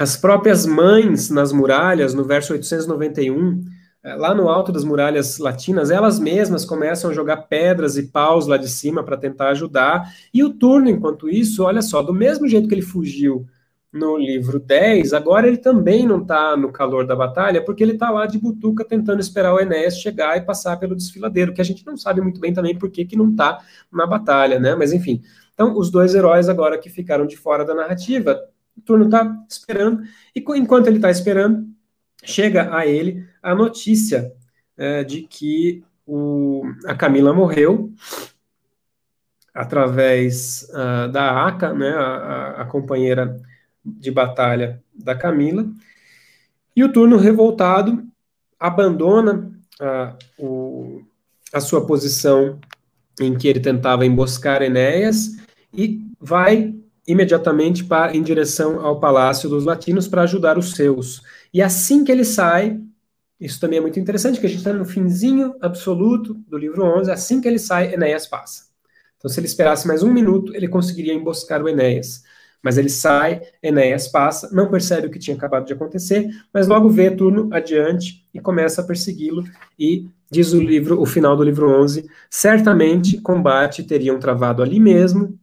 As 0.00 0.16
próprias 0.16 0.64
mães 0.64 1.28
nas 1.28 1.52
muralhas, 1.52 2.14
no 2.14 2.24
verso 2.24 2.54
891, 2.54 3.62
eh, 4.02 4.14
lá 4.14 4.34
no 4.34 4.48
alto 4.48 4.72
das 4.72 4.82
muralhas 4.82 5.36
latinas, 5.36 5.90
elas 5.90 6.18
mesmas 6.18 6.64
começam 6.64 7.10
a 7.10 7.12
jogar 7.12 7.36
pedras 7.48 7.98
e 7.98 8.04
paus 8.04 8.46
lá 8.46 8.56
de 8.56 8.66
cima 8.66 9.04
para 9.04 9.18
tentar 9.18 9.50
ajudar. 9.50 10.10
E 10.32 10.42
o 10.42 10.54
turno, 10.54 10.88
enquanto 10.88 11.28
isso, 11.28 11.64
olha 11.64 11.82
só, 11.82 12.00
do 12.00 12.14
mesmo 12.14 12.48
jeito 12.48 12.66
que 12.66 12.74
ele 12.74 12.80
fugiu 12.80 13.46
no 13.92 14.16
livro 14.16 14.58
10, 14.58 15.12
agora 15.12 15.46
ele 15.46 15.58
também 15.58 16.06
não 16.06 16.22
está 16.22 16.56
no 16.56 16.72
calor 16.72 17.06
da 17.06 17.14
batalha, 17.14 17.62
porque 17.62 17.82
ele 17.82 17.92
está 17.92 18.08
lá 18.08 18.24
de 18.24 18.38
butuca 18.38 18.86
tentando 18.86 19.20
esperar 19.20 19.52
o 19.52 19.60
Enéas 19.60 19.98
chegar 19.98 20.34
e 20.38 20.40
passar 20.40 20.78
pelo 20.78 20.96
desfiladeiro, 20.96 21.52
que 21.52 21.60
a 21.60 21.64
gente 21.64 21.84
não 21.84 21.98
sabe 21.98 22.22
muito 22.22 22.40
bem 22.40 22.54
também 22.54 22.74
por 22.74 22.90
que, 22.90 23.04
que 23.04 23.16
não 23.16 23.32
está 23.32 23.58
na 23.92 24.06
batalha, 24.06 24.58
né? 24.58 24.74
Mas 24.74 24.94
enfim. 24.94 25.20
Então, 25.52 25.76
os 25.76 25.90
dois 25.90 26.14
heróis 26.14 26.48
agora 26.48 26.78
que 26.78 26.88
ficaram 26.88 27.26
de 27.26 27.36
fora 27.36 27.66
da 27.66 27.74
narrativa 27.74 28.40
o 28.80 28.82
turno 28.82 29.04
está 29.04 29.44
esperando, 29.48 30.02
e 30.34 30.42
enquanto 30.56 30.86
ele 30.86 30.96
está 30.96 31.10
esperando, 31.10 31.68
chega 32.24 32.74
a 32.74 32.86
ele 32.86 33.26
a 33.42 33.54
notícia 33.54 34.32
é, 34.76 35.04
de 35.04 35.22
que 35.22 35.84
o, 36.06 36.62
a 36.86 36.94
Camila 36.94 37.32
morreu 37.32 37.92
através 39.54 40.68
uh, 40.70 41.10
da 41.10 41.46
Aca, 41.46 41.72
né, 41.72 41.90
a, 41.90 42.62
a, 42.62 42.64
companheira 42.64 43.40
de 43.84 44.10
batalha 44.10 44.82
da 44.94 45.14
Camila, 45.14 45.68
e 46.74 46.82
o 46.82 46.92
turno 46.92 47.16
revoltado 47.16 48.04
abandona 48.58 49.50
uh, 49.80 50.16
o, 50.38 51.02
a 51.52 51.60
sua 51.60 51.86
posição 51.86 52.58
em 53.20 53.36
que 53.36 53.48
ele 53.48 53.60
tentava 53.60 54.06
emboscar 54.06 54.62
Enéas 54.62 55.36
e 55.74 56.00
vai 56.20 56.74
imediatamente 57.10 57.84
para, 57.84 58.16
em 58.16 58.22
direção 58.22 58.84
ao 58.84 59.00
Palácio 59.00 59.48
dos 59.48 59.64
Latinos 59.64 60.06
para 60.06 60.22
ajudar 60.22 60.56
os 60.56 60.72
seus. 60.72 61.22
E 61.52 61.60
assim 61.60 62.04
que 62.04 62.12
ele 62.12 62.24
sai, 62.24 62.80
isso 63.40 63.58
também 63.58 63.78
é 63.78 63.82
muito 63.82 63.98
interessante, 63.98 64.38
que 64.38 64.46
a 64.46 64.48
gente 64.48 64.58
está 64.58 64.72
no 64.72 64.84
finzinho 64.84 65.54
absoluto 65.60 66.34
do 66.46 66.56
livro 66.56 66.84
11, 66.84 67.10
assim 67.10 67.40
que 67.40 67.48
ele 67.48 67.58
sai, 67.58 67.92
Enéas 67.92 68.26
passa. 68.26 68.64
Então, 69.16 69.28
se 69.28 69.40
ele 69.40 69.46
esperasse 69.46 69.88
mais 69.88 70.02
um 70.02 70.12
minuto, 70.12 70.54
ele 70.54 70.68
conseguiria 70.68 71.12
emboscar 71.12 71.62
o 71.62 71.68
Enéas. 71.68 72.22
Mas 72.62 72.78
ele 72.78 72.90
sai, 72.90 73.40
Enéas 73.62 74.06
passa, 74.06 74.48
não 74.52 74.70
percebe 74.70 75.06
o 75.06 75.10
que 75.10 75.18
tinha 75.18 75.36
acabado 75.36 75.66
de 75.66 75.72
acontecer, 75.72 76.28
mas 76.52 76.68
logo 76.68 76.88
vê 76.90 77.10
turno 77.10 77.48
adiante 77.52 78.24
e 78.32 78.40
começa 78.40 78.82
a 78.82 78.84
persegui-lo. 78.84 79.42
E 79.78 80.06
diz 80.30 80.52
o 80.52 80.60
livro, 80.60 81.00
o 81.00 81.06
final 81.06 81.36
do 81.36 81.42
livro 81.42 81.68
11, 81.82 82.08
certamente 82.28 83.20
combate 83.20 83.82
teriam 83.82 84.18
travado 84.18 84.62
ali 84.62 84.78
mesmo, 84.78 85.39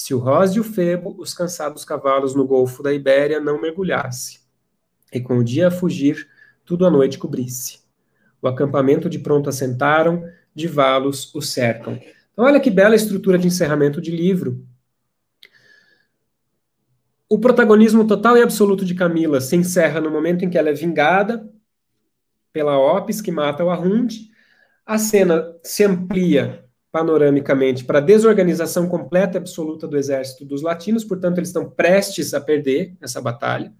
se 0.00 0.14
o 0.14 0.18
Ros 0.18 0.56
e 0.56 0.60
o 0.60 0.64
Febo, 0.64 1.14
os 1.18 1.34
cansados 1.34 1.84
cavalos 1.84 2.34
no 2.34 2.46
Golfo 2.46 2.82
da 2.82 2.90
Ibéria, 2.90 3.38
não 3.38 3.60
mergulhasse, 3.60 4.40
e 5.12 5.20
com 5.20 5.36
o 5.36 5.44
dia 5.44 5.68
a 5.68 5.70
fugir, 5.70 6.26
tudo 6.64 6.86
a 6.86 6.90
noite 6.90 7.18
cobrisse. 7.18 7.80
O 8.40 8.48
acampamento 8.48 9.10
de 9.10 9.18
pronto 9.18 9.50
assentaram, 9.50 10.24
de 10.54 10.66
valos 10.66 11.34
o 11.34 11.42
cercam. 11.42 12.00
Então, 12.32 12.46
olha 12.46 12.58
que 12.58 12.70
bela 12.70 12.96
estrutura 12.96 13.36
de 13.36 13.46
encerramento 13.46 14.00
de 14.00 14.10
livro. 14.10 14.66
O 17.28 17.38
protagonismo 17.38 18.06
total 18.06 18.38
e 18.38 18.42
absoluto 18.42 18.86
de 18.86 18.94
Camila 18.94 19.38
se 19.38 19.54
encerra 19.54 20.00
no 20.00 20.10
momento 20.10 20.46
em 20.46 20.48
que 20.48 20.56
ela 20.56 20.70
é 20.70 20.74
vingada 20.74 21.46
pela 22.54 22.78
Opis, 22.78 23.20
que 23.20 23.30
mata 23.30 23.62
o 23.62 23.68
Arrunde. 23.68 24.30
A 24.86 24.96
cena 24.96 25.54
se 25.62 25.84
amplia 25.84 26.69
panoramicamente 26.92 27.84
para 27.84 27.98
a 27.98 28.02
desorganização 28.02 28.88
completa 28.88 29.36
e 29.36 29.40
absoluta 29.40 29.86
do 29.86 29.96
exército 29.96 30.44
dos 30.44 30.62
latinos, 30.62 31.04
portanto, 31.04 31.38
eles 31.38 31.48
estão 31.48 31.68
prestes 31.70 32.34
a 32.34 32.40
perder 32.40 32.96
essa 33.00 33.20
batalha, 33.20 33.72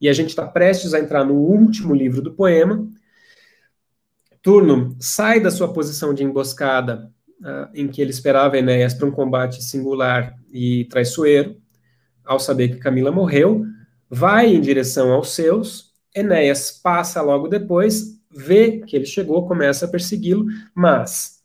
e 0.00 0.08
a 0.08 0.12
gente 0.12 0.30
está 0.30 0.46
prestes 0.46 0.94
a 0.94 1.00
entrar 1.00 1.24
no 1.24 1.34
último 1.34 1.94
livro 1.94 2.20
do 2.20 2.32
poema. 2.32 2.86
Turno 4.42 4.94
sai 5.00 5.40
da 5.40 5.50
sua 5.50 5.72
posição 5.72 6.12
de 6.12 6.22
emboscada, 6.22 7.10
uh, 7.40 7.68
em 7.74 7.88
que 7.88 8.00
ele 8.00 8.10
esperava 8.10 8.58
Enéas 8.58 8.94
para 8.94 9.06
um 9.06 9.10
combate 9.10 9.62
singular 9.62 10.34
e 10.52 10.84
traiçoeiro, 10.86 11.56
ao 12.24 12.38
saber 12.38 12.68
que 12.68 12.78
Camila 12.78 13.10
morreu, 13.10 13.64
vai 14.10 14.54
em 14.54 14.60
direção 14.60 15.12
aos 15.12 15.30
seus, 15.30 15.92
Enéas 16.14 16.70
passa 16.70 17.20
logo 17.22 17.48
depois, 17.48 18.20
vê 18.30 18.80
que 18.80 18.96
ele 18.96 19.06
chegou, 19.06 19.46
começa 19.46 19.84
a 19.84 19.88
persegui-lo, 19.88 20.46
mas 20.74 21.35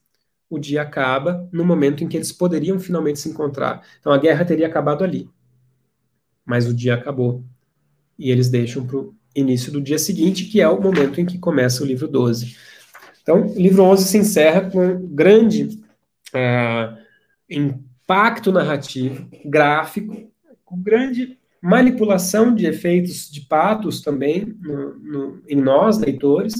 o 0.51 0.59
dia 0.59 0.81
acaba 0.81 1.47
no 1.49 1.63
momento 1.63 2.03
em 2.03 2.09
que 2.09 2.17
eles 2.17 2.33
poderiam 2.33 2.77
finalmente 2.77 3.19
se 3.19 3.29
encontrar. 3.29 3.87
Então 4.01 4.11
a 4.11 4.17
guerra 4.17 4.43
teria 4.43 4.67
acabado 4.67 5.01
ali. 5.01 5.29
Mas 6.45 6.67
o 6.67 6.73
dia 6.73 6.93
acabou. 6.93 7.41
E 8.19 8.29
eles 8.29 8.49
deixam 8.49 8.85
para 8.85 8.97
o 8.97 9.15
início 9.33 9.71
do 9.71 9.79
dia 9.79 9.97
seguinte, 9.97 10.45
que 10.45 10.59
é 10.59 10.67
o 10.67 10.81
momento 10.81 11.21
em 11.21 11.25
que 11.25 11.39
começa 11.39 11.81
o 11.81 11.85
livro 11.85 12.05
12. 12.05 12.57
Então, 13.23 13.47
o 13.47 13.57
livro 13.57 13.83
11 13.83 14.03
se 14.03 14.17
encerra 14.17 14.69
com 14.69 14.85
um 14.85 15.07
grande 15.07 15.81
uh, 16.35 16.97
impacto 17.49 18.51
narrativo, 18.51 19.29
gráfico, 19.45 20.29
com 20.65 20.77
grande 20.77 21.37
manipulação 21.61 22.53
de 22.53 22.65
efeitos 22.65 23.31
de 23.31 23.41
patos 23.41 24.01
também 24.01 24.53
no, 24.59 24.95
no, 24.95 25.43
em 25.47 25.61
nós, 25.61 25.97
leitores, 25.97 26.55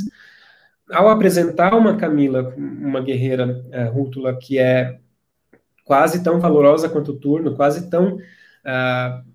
ao 0.91 1.09
apresentar 1.09 1.73
uma 1.75 1.97
Camila, 1.97 2.53
uma 2.57 3.01
guerreira 3.01 3.63
uh, 3.67 3.91
rútula 3.91 4.37
que 4.37 4.57
é 4.57 4.99
quase 5.85 6.23
tão 6.23 6.39
valorosa 6.39 6.89
quanto 6.89 7.11
o 7.11 7.19
turno, 7.19 7.55
quase 7.55 7.89
tão 7.89 8.15
uh, 8.15 9.31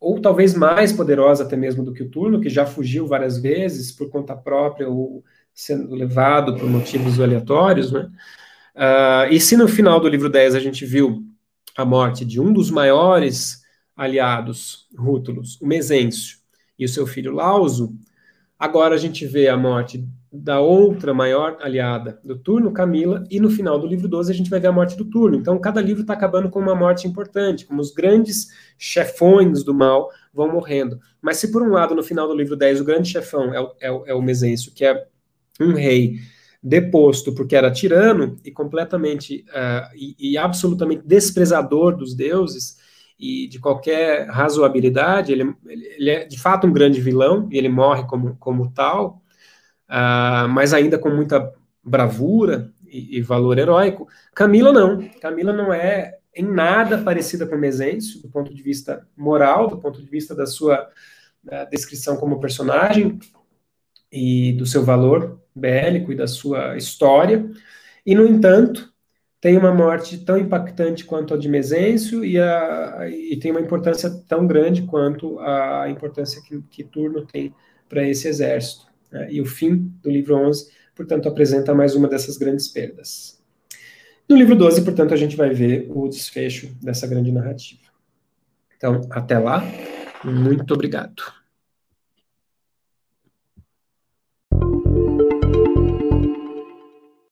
ou 0.00 0.20
talvez 0.20 0.54
mais 0.54 0.92
poderosa 0.92 1.44
até 1.44 1.56
mesmo 1.56 1.84
do 1.84 1.92
que 1.92 2.02
o 2.02 2.10
turno, 2.10 2.40
que 2.40 2.48
já 2.48 2.64
fugiu 2.64 3.06
várias 3.06 3.38
vezes 3.38 3.92
por 3.92 4.08
conta 4.08 4.36
própria 4.36 4.88
ou 4.88 5.24
sendo 5.52 5.94
levado 5.94 6.56
por 6.56 6.68
motivos 6.68 7.20
aleatórios, 7.20 7.90
né? 7.90 8.08
Uh, 8.76 9.32
e 9.32 9.40
se 9.40 9.56
no 9.56 9.66
final 9.66 9.98
do 9.98 10.08
livro 10.08 10.28
10 10.28 10.54
a 10.54 10.60
gente 10.60 10.86
viu 10.86 11.24
a 11.76 11.84
morte 11.84 12.24
de 12.24 12.40
um 12.40 12.52
dos 12.52 12.70
maiores 12.70 13.62
aliados 13.96 14.86
rútulos, 14.96 15.60
o 15.60 15.66
Mesêncio, 15.66 16.38
e 16.78 16.84
o 16.84 16.88
seu 16.88 17.06
filho 17.06 17.32
Lauso, 17.32 17.92
agora 18.58 18.94
a 18.94 18.98
gente 18.98 19.26
vê 19.26 19.48
a 19.48 19.56
morte 19.56 20.06
da 20.32 20.60
outra 20.60 21.14
maior 21.14 21.56
aliada 21.60 22.20
do 22.22 22.38
turno, 22.38 22.70
Camila, 22.72 23.24
e 23.30 23.40
no 23.40 23.50
final 23.50 23.78
do 23.78 23.86
livro 23.86 24.06
12 24.06 24.30
a 24.30 24.34
gente 24.34 24.50
vai 24.50 24.60
ver 24.60 24.68
a 24.68 24.72
morte 24.72 24.96
do 24.96 25.04
turno. 25.04 25.36
Então, 25.36 25.58
cada 25.58 25.80
livro 25.80 26.02
está 26.02 26.12
acabando 26.12 26.50
com 26.50 26.58
uma 26.58 26.74
morte 26.74 27.08
importante, 27.08 27.64
como 27.64 27.80
os 27.80 27.92
grandes 27.92 28.48
chefões 28.76 29.64
do 29.64 29.72
mal 29.72 30.10
vão 30.32 30.52
morrendo. 30.52 30.98
Mas 31.20 31.38
se 31.38 31.50
por 31.50 31.62
um 31.62 31.70
lado, 31.70 31.94
no 31.94 32.02
final 32.02 32.28
do 32.28 32.34
livro 32.34 32.56
10, 32.56 32.80
o 32.80 32.84
grande 32.84 33.08
chefão 33.08 33.54
é 33.54 33.60
o, 33.60 33.72
é 33.80 33.90
o, 33.90 34.06
é 34.06 34.14
o 34.14 34.22
Mesêncio, 34.22 34.72
que 34.72 34.84
é 34.84 35.06
um 35.60 35.72
rei 35.72 36.16
deposto 36.62 37.32
porque 37.32 37.56
era 37.56 37.70
tirano 37.70 38.36
e 38.44 38.50
completamente 38.50 39.44
uh, 39.48 39.88
e, 39.94 40.32
e 40.32 40.38
absolutamente 40.38 41.02
desprezador 41.06 41.96
dos 41.96 42.14
deuses, 42.14 42.76
e 43.18 43.48
de 43.48 43.58
qualquer 43.58 44.28
razoabilidade, 44.28 45.32
ele, 45.32 45.52
ele, 45.66 46.10
é 46.10 46.24
de 46.24 46.38
fato 46.38 46.68
um 46.68 46.72
grande 46.72 47.00
vilão, 47.00 47.48
e 47.50 47.58
ele 47.58 47.68
morre 47.68 48.06
como, 48.06 48.36
como 48.36 48.70
tal, 48.70 49.20
uh, 49.88 50.48
mas 50.48 50.72
ainda 50.72 50.98
com 50.98 51.10
muita 51.10 51.52
bravura 51.82 52.72
e, 52.86 53.18
e, 53.18 53.22
valor 53.22 53.58
heróico. 53.58 54.08
Camila 54.34 54.72
não. 54.72 55.08
Camila 55.20 55.52
não 55.52 55.72
é 55.72 56.18
em 56.34 56.44
nada 56.44 56.98
parecida 56.98 57.46
com 57.46 57.56
Mesêncio, 57.56 58.22
do 58.22 58.28
ponto 58.28 58.54
de 58.54 58.62
vista 58.62 59.06
moral, 59.16 59.68
do 59.68 59.78
ponto 59.78 60.00
de 60.00 60.08
vista 60.08 60.34
da 60.34 60.46
sua 60.46 60.88
descrição 61.70 62.16
como 62.16 62.40
personagem 62.40 63.18
e 64.12 64.52
do 64.52 64.66
seu 64.66 64.84
valor 64.84 65.40
bélico 65.54 66.12
e 66.12 66.16
da 66.16 66.26
sua 66.26 66.76
história. 66.76 67.50
E, 68.04 68.14
no 68.14 68.26
entanto, 68.26 68.92
tem 69.40 69.56
uma 69.56 69.72
morte 69.72 70.18
tão 70.18 70.38
impactante 70.38 71.04
quanto 71.04 71.34
a 71.34 71.36
de 71.36 71.48
Mesêncio 71.48 72.24
e, 72.24 72.38
a, 72.38 73.08
e 73.08 73.36
tem 73.36 73.50
uma 73.50 73.60
importância 73.60 74.10
tão 74.28 74.46
grande 74.46 74.82
quanto 74.82 75.38
a 75.40 75.88
importância 75.88 76.42
que, 76.42 76.60
que 76.62 76.82
Turno 76.82 77.24
tem 77.24 77.54
para 77.88 78.06
esse 78.06 78.26
exército. 78.26 78.87
Né? 79.10 79.32
E 79.32 79.40
o 79.40 79.46
fim 79.46 79.92
do 80.02 80.10
livro 80.10 80.36
11, 80.36 80.70
portanto, 80.94 81.28
apresenta 81.28 81.74
mais 81.74 81.94
uma 81.94 82.08
dessas 82.08 82.36
grandes 82.36 82.68
perdas. 82.68 83.38
No 84.28 84.36
livro 84.36 84.54
12, 84.54 84.82
portanto, 84.82 85.14
a 85.14 85.16
gente 85.16 85.36
vai 85.36 85.50
ver 85.50 85.86
o 85.90 86.08
desfecho 86.08 86.74
dessa 86.82 87.06
grande 87.06 87.32
narrativa. 87.32 87.80
Então, 88.76 89.00
até 89.10 89.38
lá, 89.38 89.64
muito 90.24 90.74
obrigado. 90.74 91.37